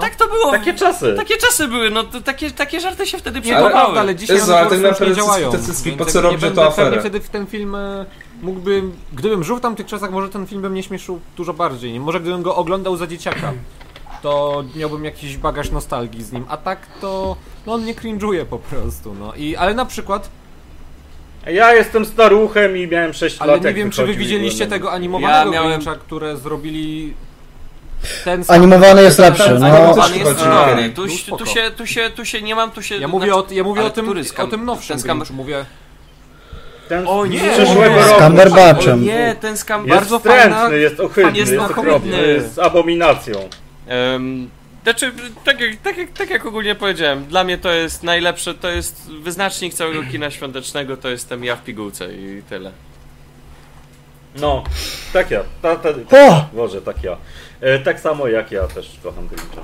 tak 0.00 0.14
to 0.16 0.28
było. 0.28 0.50
Takie 0.50 0.74
czasy. 0.74 1.14
Takie 1.16 1.36
czasy 1.36 1.68
były, 1.68 1.90
no 1.90 2.04
to 2.04 2.20
takie, 2.20 2.50
takie 2.50 2.80
żarty 2.80 3.06
się 3.06 3.18
wtedy 3.18 3.36
Nie, 3.36 3.42
przyjmowały. 3.42 3.70
prawda, 3.72 4.00
ale 4.00 4.14
dzisiaj 4.14 4.36
Jezu, 4.36 4.54
ale 4.54 4.80
tak 4.80 5.00
nie 5.00 5.14
działają. 5.14 5.50
Po 5.98 6.04
co 6.04 6.22
nie 6.30 6.38
będę 6.38 6.50
to 6.50 6.66
aferę? 6.66 6.86
Pewnie 6.86 7.00
wtedy 7.00 7.20
w 7.20 7.28
ten 7.28 7.46
film 7.46 7.74
e, 7.74 8.06
mógłbym, 8.42 8.92
gdybym 9.12 9.44
żył 9.44 9.56
w 9.56 9.60
tamtych 9.60 9.86
czasach, 9.86 10.10
może 10.10 10.28
ten 10.28 10.46
film 10.46 10.62
bym 10.62 10.74
nie 10.74 10.82
śmieszył 10.82 11.20
dużo 11.36 11.54
bardziej. 11.54 11.92
Nie? 11.92 12.00
Może 12.00 12.20
gdybym 12.20 12.42
go 12.42 12.56
oglądał 12.56 12.96
za 12.96 13.06
dzieciaka, 13.06 13.52
to 14.22 14.64
miałbym 14.76 15.04
jakiś 15.04 15.36
bagaż 15.36 15.70
nostalgii 15.70 16.22
z 16.24 16.32
nim, 16.32 16.44
a 16.48 16.56
tak 16.56 16.86
to 17.00 17.36
no 17.66 17.72
on 17.72 17.84
nie 17.84 17.94
cringe'uje 17.94 18.44
po 18.44 18.58
prostu, 18.58 19.14
no. 19.14 19.34
I, 19.34 19.56
ale 19.56 19.74
na 19.74 19.84
przykład, 19.86 20.30
Ja 21.46 21.74
jestem 21.74 22.04
staruchem 22.04 22.76
i 22.76 22.86
miałem 22.88 23.12
6 23.12 23.36
ale 23.40 23.52
lat 23.52 23.60
nie 23.62 23.66
jak 23.66 23.76
wiem 23.76 23.90
czy 23.90 24.06
wy 24.06 24.14
widzieliście 24.14 24.66
tego 24.66 24.92
animowanego 24.92 25.52
Ja 25.52 25.60
miałem- 25.60 25.80
Grincha, 25.80 25.94
które 25.94 26.36
zrobili 26.36 27.14
ten 28.24 28.44
sam... 28.44 28.56
Animowany 28.56 29.02
jest 29.02 29.18
lepszy, 29.18 29.44
tak, 29.44 29.60
no. 29.60 29.66
Animowany 29.66 30.18
jest 30.18 30.38
cudowny. 30.38 30.82
dziwny. 30.82 30.90
Tu, 30.90 31.02
No 31.02 31.08
tu, 31.08 31.16
spoko. 31.18 31.46
się, 31.46 31.70
tu, 31.76 31.86
się, 31.86 32.10
tu 32.10 32.24
się 32.24 32.42
nie 32.42 32.54
mam, 32.54 32.70
tu 32.70 32.82
się... 32.82 32.96
Ja 32.96 33.08
mówię 33.08 33.26
znaczy- 33.26 33.48
o, 33.50 33.54
ja 33.54 33.64
mówię 33.64 33.82
o 33.84 33.90
tym, 33.90 34.08
o 34.38 34.46
tym 34.46 34.64
nowszym 34.64 34.96
ten 34.96 35.04
skam- 35.04 35.18
Grinchu, 35.18 35.34
mówię... 35.34 35.64
Ten 36.88 37.04
O 37.08 37.26
nie! 37.26 37.40
Z. 37.40 37.68
O 38.88 38.96
nie, 38.96 39.36
ten 39.40 39.56
skam 39.56 39.86
Jest 39.86 39.94
bardzo 39.94 40.18
wstrętny, 40.18 40.54
fajna. 40.56 40.76
jest 40.76 41.00
ohydny, 41.00 41.38
jest 41.38 41.52
jest, 41.52 41.64
okropny, 41.70 42.16
jest 42.26 42.58
abominacją. 42.58 43.48
Um, 44.12 44.50
znaczy, 44.82 45.12
tak 45.44 45.60
jak, 45.60 45.70
tak, 45.82 45.96
jak, 45.96 46.10
tak 46.12 46.30
jak 46.30 46.46
ogólnie 46.46 46.74
powiedziałem, 46.74 47.24
dla 47.26 47.44
mnie 47.44 47.58
to 47.58 47.72
jest 47.72 48.02
najlepsze, 48.02 48.54
to 48.54 48.68
jest 48.68 49.10
wyznacznik 49.22 49.74
całego 49.74 50.02
kina 50.02 50.30
świątecznego, 50.30 50.96
to 50.96 51.08
jestem 51.08 51.44
ja 51.44 51.56
w 51.56 51.64
pigułce 51.64 52.14
i 52.14 52.42
tyle. 52.48 52.70
No, 54.40 54.64
tak 55.12 55.30
ja. 55.30 55.40
Ta, 55.62 55.76
ta, 55.76 55.88
O! 56.10 56.44
Boże, 56.52 56.82
tak 56.82 57.02
ja. 57.02 57.16
E, 57.60 57.78
tak 57.78 58.00
samo 58.00 58.28
jak 58.28 58.52
ja 58.52 58.62
też 58.66 58.90
kocham 59.02 59.28
Grincha. 59.28 59.60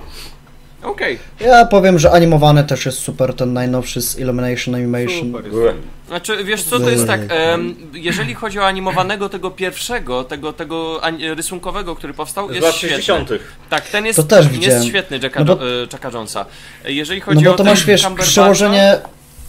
Okej. 0.83 1.19
Ja 1.41 1.65
powiem, 1.67 1.99
że 1.99 2.11
animowany 2.13 2.65
też 2.65 2.87
jest 2.87 2.99
super, 2.99 3.35
ten 3.35 3.53
najnowszy 3.53 4.03
z 4.03 4.19
Illumination 4.19 4.75
Animation. 4.75 5.19
Super 5.33 5.45
jest. 5.53 5.77
Znaczy, 6.09 6.45
wiesz 6.45 6.63
co, 6.63 6.81
to 6.81 6.91
jest 6.91 7.07
tak, 7.07 7.21
em, 7.29 7.75
jeżeli 7.93 8.35
chodzi 8.35 8.59
o 8.59 8.67
animowanego 8.67 9.29
tego 9.29 9.51
pierwszego, 9.51 10.25
tego, 10.25 10.53
tego 10.53 11.05
ani- 11.05 11.35
rysunkowego, 11.35 11.97
który 11.97 12.15
powstał, 12.15 12.49
Z 12.49 12.55
jest 12.55 12.67
lat 12.67 12.75
świetny. 12.75 12.97
60. 12.97 13.31
Tak, 13.71 13.89
ten 13.89 14.07
jest, 14.07 14.17
To 14.17 14.23
też 14.23 14.39
jest 14.47 14.59
widziałem. 14.59 14.83
świetny 14.85 15.19
Jacka, 15.23 15.45
No 15.45 15.57
bo- 15.57 15.63
e, 15.69 15.87
Jacka 15.93 16.11
Jonesa. 16.11 16.47
Jeżeli 16.85 17.21
No 17.21 17.27
chodzi 17.27 17.45
bo 17.45 17.51
o 17.51 17.55
to 17.55 17.65
ten 17.65 17.73
masz, 17.73 17.85
wiesz, 17.85 18.03
Cumberbatcha, 18.03 18.31
przełożenie... 18.31 18.99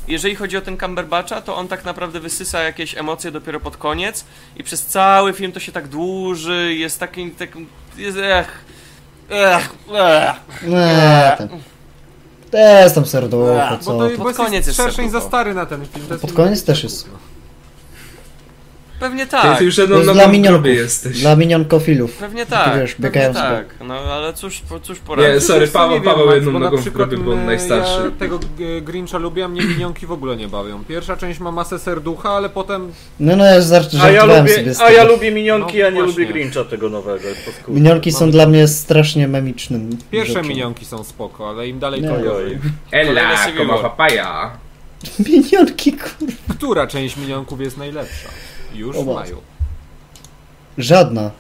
Jeżeli 0.07 0.35
chodzi 0.35 0.57
o 0.57 0.61
ten 0.61 0.77
Cumberbatcha, 0.77 1.41
to 1.41 1.55
on 1.55 1.67
tak 1.67 1.85
naprawdę 1.85 2.19
wysysa 2.19 2.59
jakieś 2.61 2.97
emocje 2.97 3.31
dopiero 3.31 3.59
pod 3.59 3.77
koniec 3.77 4.25
i 4.57 4.63
przez 4.63 4.85
cały 4.85 5.33
film 5.33 5.51
to 5.51 5.59
się 5.59 5.71
tak 5.71 5.87
dłuży, 5.87 6.75
jest 6.75 6.99
taki, 6.99 7.31
tak, 7.31 7.49
jest, 7.97 8.17
ech, 8.21 8.47
ech, 9.29 9.69
ech. 9.95 10.35
Nie, 10.63 11.35
ten... 11.37 11.49
Jest 12.53 12.95
tam 12.95 13.05
serducho, 13.05 13.45
Bo 13.69 13.69
Bo 13.69 13.77
co? 13.77 13.91
to 13.91 14.09
bo 14.09 14.17
Pod 14.17 14.27
jest 14.27 14.37
koniec 14.37 14.67
jest 14.67 14.77
szerszeń 14.77 15.05
za 15.05 15.11
serducho. 15.11 15.27
stary 15.27 15.53
na 15.53 15.65
ten 15.65 15.85
film. 15.85 16.05
Jest 16.09 16.21
Pod 16.21 16.33
koniec 16.33 16.63
też 16.63 16.83
jest. 16.83 17.09
Pewnie 19.03 19.25
tak, 19.27 19.57
ty 19.57 19.65
już 19.65 19.75
To 19.75 19.81
jedną 19.81 20.01
dla 20.13 20.27
minionków. 20.27 20.65
jesteś. 20.67 21.21
Dla 21.21 21.35
minionkofilów. 21.35 22.11
pewnie 22.17 22.45
tak, 22.45 22.79
wiesz, 22.79 22.95
pewnie 22.95 23.29
tak, 23.33 23.65
no 23.87 23.93
ale 23.93 24.33
cóż, 24.33 24.59
po- 24.69 24.79
cóż 24.79 24.99
poradzić. 24.99 25.33
Nie, 25.33 25.41
sorry, 25.41 25.67
Paweł, 25.67 25.89
nie 25.89 25.95
wiem, 25.95 26.03
Paweł 26.05 26.25
Max, 26.25 26.35
jedną 26.35 26.59
nogą 26.59 26.77
w 26.77 26.89
grobie, 26.89 27.17
bo 27.17 27.31
on 27.31 27.39
my- 27.39 27.45
najstarszy. 27.45 28.01
Ja 28.03 28.11
tego 28.19 28.39
Grincha 28.81 29.17
lubię, 29.17 29.45
a 29.45 29.47
mnie 29.47 29.61
minionki 29.61 30.05
w 30.05 30.11
ogóle 30.11 30.35
nie 30.35 30.47
bawią. 30.47 30.83
Pierwsza 30.83 31.17
część 31.17 31.39
ma 31.39 31.51
masę 31.51 31.79
serducha, 31.79 32.29
ale 32.29 32.49
potem 32.49 32.91
No, 33.19 33.35
no, 33.35 33.45
ja 33.45 33.61
żart, 33.61 33.89
A 33.93 33.97
ja, 33.97 34.01
żartowałem 34.13 34.43
lubię, 34.45 34.55
sobie 34.55 34.73
z 34.73 34.81
a 34.81 34.91
ja 34.91 35.01
tego. 35.01 35.13
lubię 35.13 35.31
minionki, 35.31 35.79
No 35.79 35.85
a 35.85 35.89
nie 35.89 36.01
właśnie. 36.01 36.11
lubię 36.23 36.33
Grincha 36.33 36.63
tego 36.63 36.89
nowego. 36.89 37.27
Minionki 37.67 38.11
są 38.11 38.19
Mamy- 38.19 38.31
dla 38.31 38.45
mnie 38.45 38.67
strasznie 38.67 39.27
memicznym. 39.27 39.97
pierwsze 40.11 40.33
rzeczą. 40.33 40.47
minionki 40.47 40.85
są 40.85 41.03
spoko, 41.03 41.49
ale 41.49 41.67
im 41.67 41.79
dalej 41.79 42.01
to 42.03 42.13
Ojoj. 42.13 42.57
Ella, 42.91 43.47
koma 43.57 43.77
papaja. 43.77 44.51
Minionki, 45.29 45.91
kurwa. 45.93 46.33
Która 46.49 46.87
część 46.87 47.17
minionków 47.17 47.61
jest 47.61 47.77
najlepsza? 47.77 48.29
Już 48.73 48.97
w 48.97 49.05
maju. 49.05 49.41
Żadna. 50.77 51.31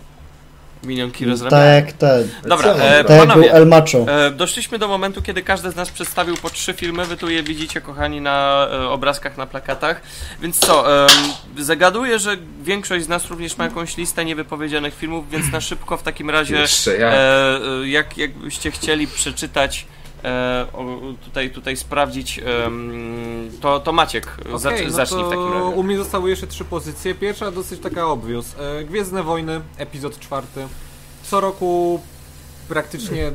Minionki 0.83 1.19
Tak 1.19 1.29
rozrabiają. 1.29 1.75
jak 1.75 1.91
ten. 1.93 2.29
Dobra, 2.43 2.73
Co? 2.73 2.83
e, 2.83 3.03
Tak 3.03 3.09
jak 3.09 3.17
był 3.19 3.27
panowie, 3.27 3.53
El 3.53 3.67
Macho. 3.67 4.05
E, 4.07 4.31
doszliśmy 4.31 4.79
do 4.79 4.87
momentu, 4.87 5.21
kiedy 5.21 5.41
każdy 5.43 5.71
z 5.71 5.75
nas 5.75 5.89
przedstawił 5.91 6.37
po 6.37 6.49
trzy 6.49 6.73
filmy. 6.73 7.05
Wy 7.05 7.17
tu 7.17 7.29
je 7.29 7.43
widzicie, 7.43 7.81
kochani, 7.81 8.21
na 8.21 8.67
e, 8.71 8.87
obrazkach, 8.89 9.37
na 9.37 9.45
plakatach. 9.45 10.01
Więc 10.41 10.59
co, 10.59 11.03
em, 11.05 11.09
zagaduję, 11.57 12.19
że 12.19 12.37
większość 12.63 13.05
z 13.05 13.07
nas 13.07 13.27
również 13.29 13.57
ma 13.57 13.63
jakąś 13.65 13.97
listę 13.97 14.25
niewypowiedzianych 14.25 14.95
filmów, 14.95 15.29
więc 15.29 15.51
na 15.51 15.61
szybko 15.61 15.97
w 15.97 16.03
takim 16.03 16.29
razie, 16.29 16.55
Jeszcze 16.55 16.97
ja. 16.97 17.07
e, 17.07 17.59
e, 17.83 17.87
jak, 17.87 18.17
jakbyście 18.17 18.71
chcieli 18.71 19.07
przeczytać, 19.07 19.85
e, 19.89 20.02
tutaj, 21.25 21.49
tutaj 21.49 21.77
sprawdzić, 21.77 22.41
to, 23.61 23.79
to 23.79 23.91
Maciek, 23.91 24.27
Okej, 24.39 24.51
no 24.51 24.59
zacznij 24.59 25.21
to 25.21 25.27
w 25.27 25.29
takim 25.29 25.53
razie. 25.53 25.65
U 25.65 25.83
mnie 25.83 25.97
zostały 25.97 26.29
jeszcze 26.29 26.47
trzy 26.47 26.65
pozycje. 26.65 27.15
Pierwsza 27.15 27.51
dosyć 27.51 27.79
taka 27.79 28.07
obvious. 28.07 28.55
E, 28.59 28.83
Gwiezdne 28.83 29.23
Wojny, 29.23 29.61
epizod 29.77 30.19
czwarty. 30.19 30.67
Co 31.23 31.41
roku 31.41 31.99
praktycznie... 32.69 33.31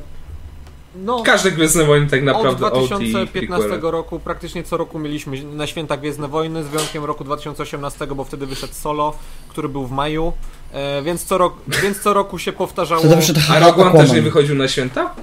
No, 0.97 1.23
Każde 1.23 1.51
Gwiezdne 1.51 1.85
Wojny 1.85 2.06
tak 2.06 2.20
od 2.20 2.27
naprawdę 2.27 2.66
OT 2.66 2.82
i 2.85 2.89
2015 2.89 3.69
prequele. 3.69 3.90
roku 3.90 4.20
praktycznie 4.20 4.62
co 4.62 4.77
roku 4.77 4.98
mieliśmy 4.98 5.44
na 5.44 5.66
święta 5.66 5.97
Gwiezdne 5.97 6.28
Wojny, 6.28 6.65
z 6.65 6.69
wyjątkiem 6.69 7.05
roku 7.05 7.24
2018, 7.24 8.06
bo 8.06 8.24
wtedy 8.24 8.47
wyszedł 8.47 8.74
Solo, 8.74 9.15
który 9.48 9.69
był 9.69 9.86
w 9.86 9.90
maju, 9.90 10.32
e, 10.73 11.02
więc, 11.02 11.24
co 11.24 11.39
rok, 11.39 11.56
więc 11.82 12.01
co 12.01 12.15
roku 12.15 12.39
się 12.39 12.52
powtarzało... 12.52 13.02
A 13.51 13.59
Rogue 13.59 13.82
One 13.82 13.93
też 13.93 14.12
nie 14.12 14.23
wychodził 14.23 14.55
na 14.55 14.69
święta? 14.69 15.15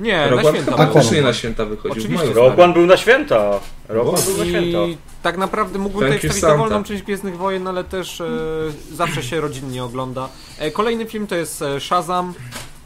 Nie, 0.00 0.16
na 0.16 0.28
Rogue 0.28 0.48
One 0.48 0.58
święta. 0.58 0.86
też 0.86 1.10
nie 1.10 1.22
na 1.22 1.32
święta 1.32 1.64
wychodził. 1.64 1.92
Oczywiście. 1.92 2.32
Rogue 2.32 2.62
One 2.62 2.72
był 2.72 2.86
na 2.86 2.96
święta. 2.96 3.60
Rogue 3.88 4.10
One 4.10 4.22
był 4.22 4.36
na 4.36 4.44
święta. 4.44 4.78
I 4.78 4.96
tak 5.22 5.38
naprawdę 5.38 5.78
mógłbym 5.78 6.08
Thank 6.08 6.20
tutaj 6.20 6.36
wstawić 6.36 6.58
dowolną 6.58 6.84
część 6.84 7.02
Gwiezdnych 7.02 7.36
Wojen, 7.36 7.68
ale 7.68 7.84
też 7.84 8.20
e, 8.20 8.28
zawsze 8.92 9.22
się 9.22 9.40
rodzinnie 9.40 9.84
ogląda. 9.84 10.28
E, 10.58 10.70
kolejny 10.70 11.06
film 11.06 11.26
to 11.26 11.34
jest 11.34 11.62
e, 11.62 11.80
Shazam, 11.80 12.34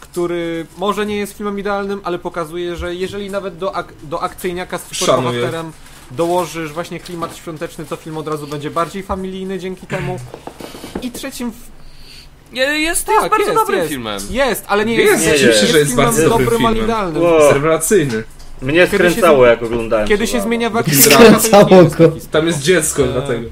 który 0.01 0.67
może 0.79 1.07
nie 1.07 1.17
jest 1.17 1.37
filmem 1.37 1.59
idealnym, 1.59 2.01
ale 2.05 2.19
pokazuje, 2.19 2.77
że 2.77 2.95
jeżeli 2.95 3.31
nawet 3.31 3.59
do, 3.59 3.77
ak 3.77 3.93
do 4.03 4.23
akcyjniaka 4.23 4.79
z 4.79 4.97
superbohaterem 4.97 5.73
dołożysz 6.11 6.73
właśnie 6.73 7.01
klimat 7.01 7.37
świąteczny, 7.37 7.85
to 7.85 7.97
film 7.97 8.17
od 8.17 8.29
razu 8.29 8.47
będzie 8.47 8.71
bardziej 8.71 9.03
familijny 9.03 9.59
dzięki 9.59 9.87
temu. 9.87 10.19
I 11.03 11.11
trzecim... 11.11 11.53
Jest, 12.55 13.07
Tak, 13.07 13.15
jest 13.15 13.29
bardzo 13.31 13.45
jest, 13.47 13.55
dobrym 13.55 13.79
jest. 13.79 13.91
filmem. 13.91 14.21
Jest, 14.31 14.65
ale 14.69 14.85
nie 14.85 14.95
Jest, 14.95 15.13
jest, 15.25 15.37
oczywiście, 15.37 15.47
jest, 15.63 15.73
że 15.73 15.79
jest 15.79 15.91
filmem 15.91 16.07
bardzo 16.07 16.29
dobrym 16.29 16.45
dobrym, 16.49 16.61
filmem. 16.61 16.85
idealnym. 16.85 17.23
Wow. 17.23 17.53
Rewelacyjny. 17.53 18.23
Mnie 18.63 18.87
Kiedy 18.87 19.05
się 19.05 19.11
skręcało 19.11 19.47
jak 19.47 19.63
oglądałem. 19.63 20.09
Kiedy 20.09 20.27
się 20.27 20.41
zmienia 20.41 20.71
w 20.71 20.83
Skręcało 20.95 21.85
go. 21.99 22.13
Tam 22.31 22.47
jest 22.47 22.59
dziecko, 22.61 23.03
Eee, 23.03 23.13
dlatego. 23.13 23.49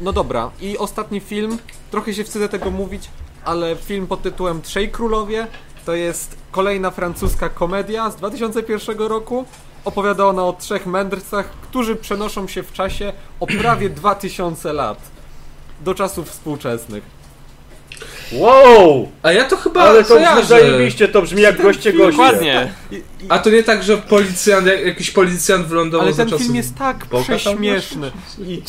No 0.00 0.12
dobra, 0.12 0.50
i 0.60 0.78
ostatni 0.78 1.20
film, 1.20 1.58
trochę 1.90 2.14
się 2.14 2.24
wstydzę 2.24 2.48
tego 2.48 2.70
mówić, 2.70 3.08
ale 3.44 3.76
film 3.76 4.06
pod 4.06 4.22
tytułem 4.22 4.62
Trzej 4.62 4.90
Królowie 4.90 5.46
to 5.86 5.94
jest 5.94 6.36
kolejna 6.50 6.90
francuska 6.90 7.48
komedia 7.48 8.10
z 8.10 8.16
2001 8.16 8.98
roku. 8.98 9.44
Opowiada 9.84 10.24
ona 10.26 10.44
o 10.44 10.52
trzech 10.52 10.86
mędrcach, 10.86 11.50
którzy 11.62 11.96
przenoszą 11.96 12.48
się 12.48 12.62
w 12.62 12.72
czasie 12.72 13.12
o 13.40 13.46
prawie 13.46 13.90
2000 13.90 14.72
lat 14.72 14.98
do 15.84 15.94
czasów 15.94 16.30
współczesnych. 16.30 17.21
Wow! 18.32 19.08
A 19.22 19.32
ja 19.32 19.44
to 19.44 19.56
chyba 19.56 19.80
Ale 19.82 19.98
to 20.04 20.14
brzmi 20.14 20.26
kojarzę. 20.26 20.46
zajebiście, 20.46 21.08
to 21.08 21.22
brzmi 21.22 21.42
jak 21.42 21.62
goście 21.62 21.92
goście. 21.92 22.10
Dokładnie. 22.10 22.72
I, 22.90 22.94
i, 22.96 23.02
A 23.28 23.38
to 23.38 23.50
nie 23.50 23.62
tak, 23.62 23.82
że 23.82 23.96
policjant, 23.98 24.66
jak- 24.66 24.86
jakiś 24.86 25.10
policjant 25.10 25.66
wylądował 25.66 26.06
ale 26.06 26.14
za 26.14 26.26
ten 26.26 26.38
film 26.38 26.54
jest 26.56 26.74
tak 26.78 27.06
Boga 27.10 27.24
prześmieszny. 27.24 28.10
I 28.38 28.62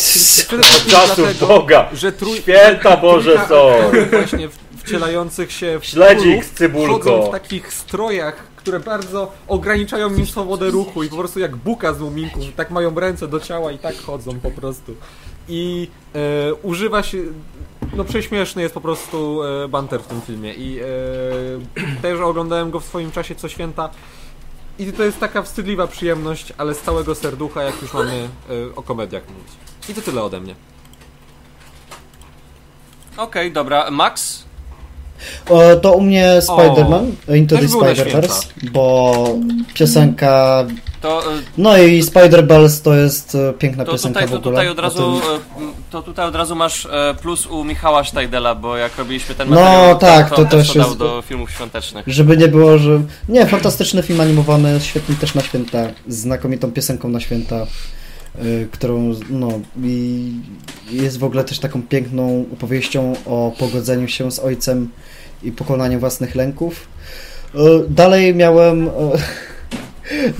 Czasów 0.88 1.16
dlatego, 1.16 1.48
Boga. 1.48 1.90
że 1.94 2.12
trój, 2.12 2.38
Święta 2.38 2.98
Boże 2.98 3.42
są. 3.50 3.72
właśnie 4.12 4.50
wcielających 4.84 5.52
się 5.52 5.80
w 5.80 5.86
Śledzik 5.86 6.46
z 6.46 6.52
cybulką. 6.52 6.94
chodzą 6.94 7.28
w 7.28 7.32
takich 7.32 7.74
strojach, 7.74 8.36
które 8.56 8.80
bardzo 8.80 9.32
ograniczają 9.48 10.16
im 10.16 10.28
swobodę 10.28 10.70
ruchu 10.70 11.04
i 11.04 11.10
po 11.10 11.16
prostu 11.16 11.40
jak 11.40 11.56
buka 11.56 11.94
z 11.94 12.00
muminków, 12.00 12.44
tak 12.56 12.72
mają 12.72 13.00
ręce 13.00 13.28
do 13.28 13.40
ciała 13.40 13.72
i 13.72 13.78
tak 13.78 13.96
chodzą 13.98 14.40
po 14.40 14.52
prostu. 14.52 14.96
I 15.50 15.88
e, 16.16 16.54
używa 16.54 17.04
się... 17.04 17.18
No 17.96 18.04
prześmieszny 18.04 18.62
jest 18.62 18.74
po 18.74 18.82
prostu 18.82 19.44
e, 19.44 19.68
banter 19.68 20.02
w 20.02 20.08
tym 20.08 20.22
filmie 20.22 20.54
i 20.54 20.80
e, 20.80 20.86
też 22.02 22.20
oglądałem 22.20 22.72
go 22.72 22.80
w 22.80 22.86
swoim 22.86 23.12
czasie 23.12 23.36
co 23.36 23.50
święta 23.50 23.90
i 24.80 24.94
to 24.94 25.04
jest 25.04 25.20
taka 25.20 25.42
wstydliwa 25.42 25.88
przyjemność, 25.88 26.54
ale 26.58 26.76
z 26.76 26.82
całego 26.82 27.16
serducha, 27.16 27.64
jak 27.64 27.82
już 27.82 27.94
mamy 27.94 28.30
e, 28.72 28.76
o 28.76 28.84
komediach 28.84 29.24
mówić. 29.30 29.54
I 29.90 29.94
to 29.94 30.02
tyle 30.02 30.24
ode 30.24 30.40
mnie. 30.42 30.56
Okej, 33.18 33.52
dobra. 33.52 33.92
Max? 33.92 34.46
To 35.82 35.92
u 35.94 36.02
mnie 36.02 36.40
Spider-Man, 36.40 37.12
Into 37.36 37.56
też 37.58 37.72
the 37.72 37.78
Spider-Verse, 37.78 38.46
bo 38.72 39.14
piosenka... 39.74 40.66
To, 41.02 41.20
e, 41.34 41.42
No 41.58 41.78
i 41.78 42.02
Spider-Bells 42.04 42.82
to 42.84 42.94
jest 42.96 43.36
e, 43.36 43.54
piękna 43.54 43.86
to, 43.86 43.92
piosenka 43.92 44.20
tutaj, 44.20 44.28
w 44.28 44.32
to 44.32 44.38
ogóle. 44.38 44.54
tutaj 44.56 44.70
od 44.70 44.80
razu 44.80 45.22
e, 45.36 45.40
to 45.92 46.02
tutaj 46.02 46.26
od 46.28 46.36
razu 46.36 46.56
masz 46.56 46.88
plus 47.22 47.46
u 47.48 47.64
Michała 47.64 48.04
Sztajdela, 48.04 48.56
bo 48.56 48.78
jak 48.78 48.98
robiliśmy 48.98 49.36
ten 49.36 49.50
No, 49.50 49.56
materiał, 49.56 49.98
tak, 49.98 50.30
to, 50.30 50.36
to 50.36 50.46
też 50.46 50.68
to 50.68 50.80
dał 50.80 50.88
jest- 50.88 51.00
do 51.00 51.22
filmów 51.22 51.52
świątecznych. 51.52 52.04
Żeby 52.08 52.38
nie 52.38 52.48
było, 52.48 52.78
że... 52.78 53.02
Nie, 53.30 53.46
fantastyczny 53.46 54.04
film 54.04 54.22
animowany, 54.22 54.80
świetny 54.82 55.16
też 55.16 55.36
na 55.36 55.42
święta, 55.42 55.80
z 56.08 56.16
znakomitą 56.18 56.72
piosenką 56.72 57.10
na 57.10 57.20
święta, 57.20 57.66
którą, 58.72 59.14
no, 59.30 59.50
i 59.84 60.32
jest 60.92 61.20
w 61.20 61.24
ogóle 61.24 61.44
też 61.44 61.60
taką 61.60 61.82
piękną 61.84 62.46
opowieścią 62.54 63.14
o 63.26 63.54
pogodzeniu 63.60 64.08
się 64.08 64.32
z 64.32 64.40
ojcem 64.40 64.90
i 65.44 65.52
pokonaniu 65.52 66.00
własnych 66.00 66.36
lęków. 66.36 66.88
Y, 67.56 67.60
Dalej 67.90 68.36
miałem... 68.36 68.88
y, 68.88 68.92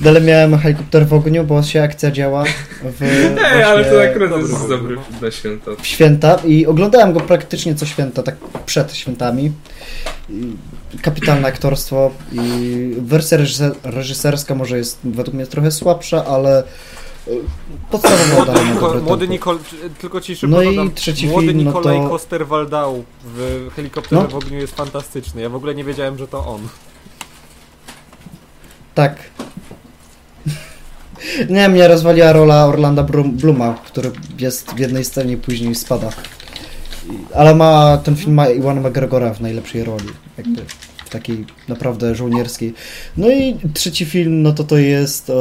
Dalej 0.00 0.22
miałem 0.22 0.58
helikopter 0.58 1.06
w 1.06 1.12
ogniu, 1.12 1.44
bo 1.44 1.62
się 1.62 1.82
akcja 1.82 2.10
działa 2.10 2.44
w 2.82 3.02
Ej, 3.54 3.62
ale 3.62 3.84
to 3.84 4.02
akurat 4.02 4.30
dobry 4.30 4.48
jest 4.48 4.68
dobry 4.68 4.96
film 4.96 5.16
na 5.22 5.30
święta. 5.30 5.70
w 5.82 5.86
święta 5.86 6.34
i 6.44 6.66
oglądałem 6.66 7.12
go 7.12 7.20
praktycznie 7.20 7.74
co 7.74 7.86
święta, 7.86 8.22
tak 8.22 8.36
przed 8.66 8.94
świętami. 8.94 9.52
Kapitalne 11.02 11.48
aktorstwo 11.48 12.10
i 12.32 12.94
wersja 12.98 13.38
reżyser- 13.38 13.74
reżyserska 13.84 14.54
może 14.54 14.78
jest 14.78 14.98
według 15.04 15.34
mnie 15.34 15.46
trochę 15.46 15.70
słabsza, 15.70 16.24
ale 16.24 16.62
Podstawowo 17.90 18.44
daje 18.44 18.64
na 18.66 18.72
Niko- 18.74 18.80
dobre 18.80 19.00
Młody. 19.00 19.28
Nikol... 19.28 19.58
Tylko 20.00 20.20
ci 20.20 20.36
szybko 20.36 20.56
No 20.56 20.62
i 20.62 20.66
dodam. 20.76 20.94
trzeci 20.94 21.26
Młody 21.28 21.46
film, 21.46 21.58
no 21.64 21.64
Nikolaj 21.72 21.96
to- 21.98 22.08
Koster-Waldau 22.08 23.02
w 23.24 23.68
Helikopterze 23.76 24.22
No. 24.22 24.28
w 24.28 24.34
ogniu 24.34 24.58
jest 24.58 24.76
fantastyczny. 24.76 25.42
Ja 25.42 25.48
w 25.48 25.54
ogóle 25.54 25.74
nie 25.74 25.84
wiedziałem, 25.84 26.18
że 26.18 26.28
to 26.28 26.46
on. 26.46 26.60
Tak. 28.94 29.16
Nie, 31.50 31.68
mnie 31.68 31.88
rozwaliła 31.88 32.32
rola 32.32 32.66
Orlanda 32.66 33.02
Bluma, 33.32 33.74
który 33.86 34.10
jest 34.38 34.70
w 34.74 34.78
jednej 34.78 35.04
scenie 35.04 35.32
i 35.32 35.36
później 35.36 35.74
spada. 35.74 36.08
I- 37.10 37.34
Ale 37.34 37.54
ma, 37.54 37.96
ten 38.04 38.16
film 38.16 38.34
ma 38.34 38.48
Iwana 38.48 38.80
McGregora 38.88 39.34
w 39.34 39.40
najlepszej 39.40 39.84
roli, 39.84 40.08
jakby 40.38 40.62
takiej 41.14 41.44
naprawdę 41.68 42.14
żołnierskiej. 42.14 42.74
No 43.16 43.30
i 43.30 43.56
trzeci 43.74 44.04
film, 44.04 44.42
no 44.42 44.52
to 44.52 44.64
to 44.64 44.78
jest 44.78 45.30
e, 45.30 45.34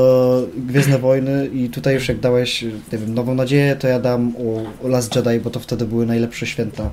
Gwiezdne 0.58 1.00
Wojny 1.00 1.50
i 1.54 1.70
tutaj 1.70 1.94
już 1.94 2.08
jak 2.08 2.20
dałeś, 2.20 2.62
nie 2.62 2.98
wiem, 2.98 3.14
Nową 3.14 3.36
Nadzieję, 3.36 3.76
to 3.76 3.88
ja 3.88 4.00
dam 4.00 4.34
o 4.38 4.88
Last 4.88 5.16
Jedi, 5.16 5.40
bo 5.44 5.50
to 5.50 5.60
wtedy 5.60 5.86
były 5.86 6.06
najlepsze 6.06 6.46
święta 6.46 6.90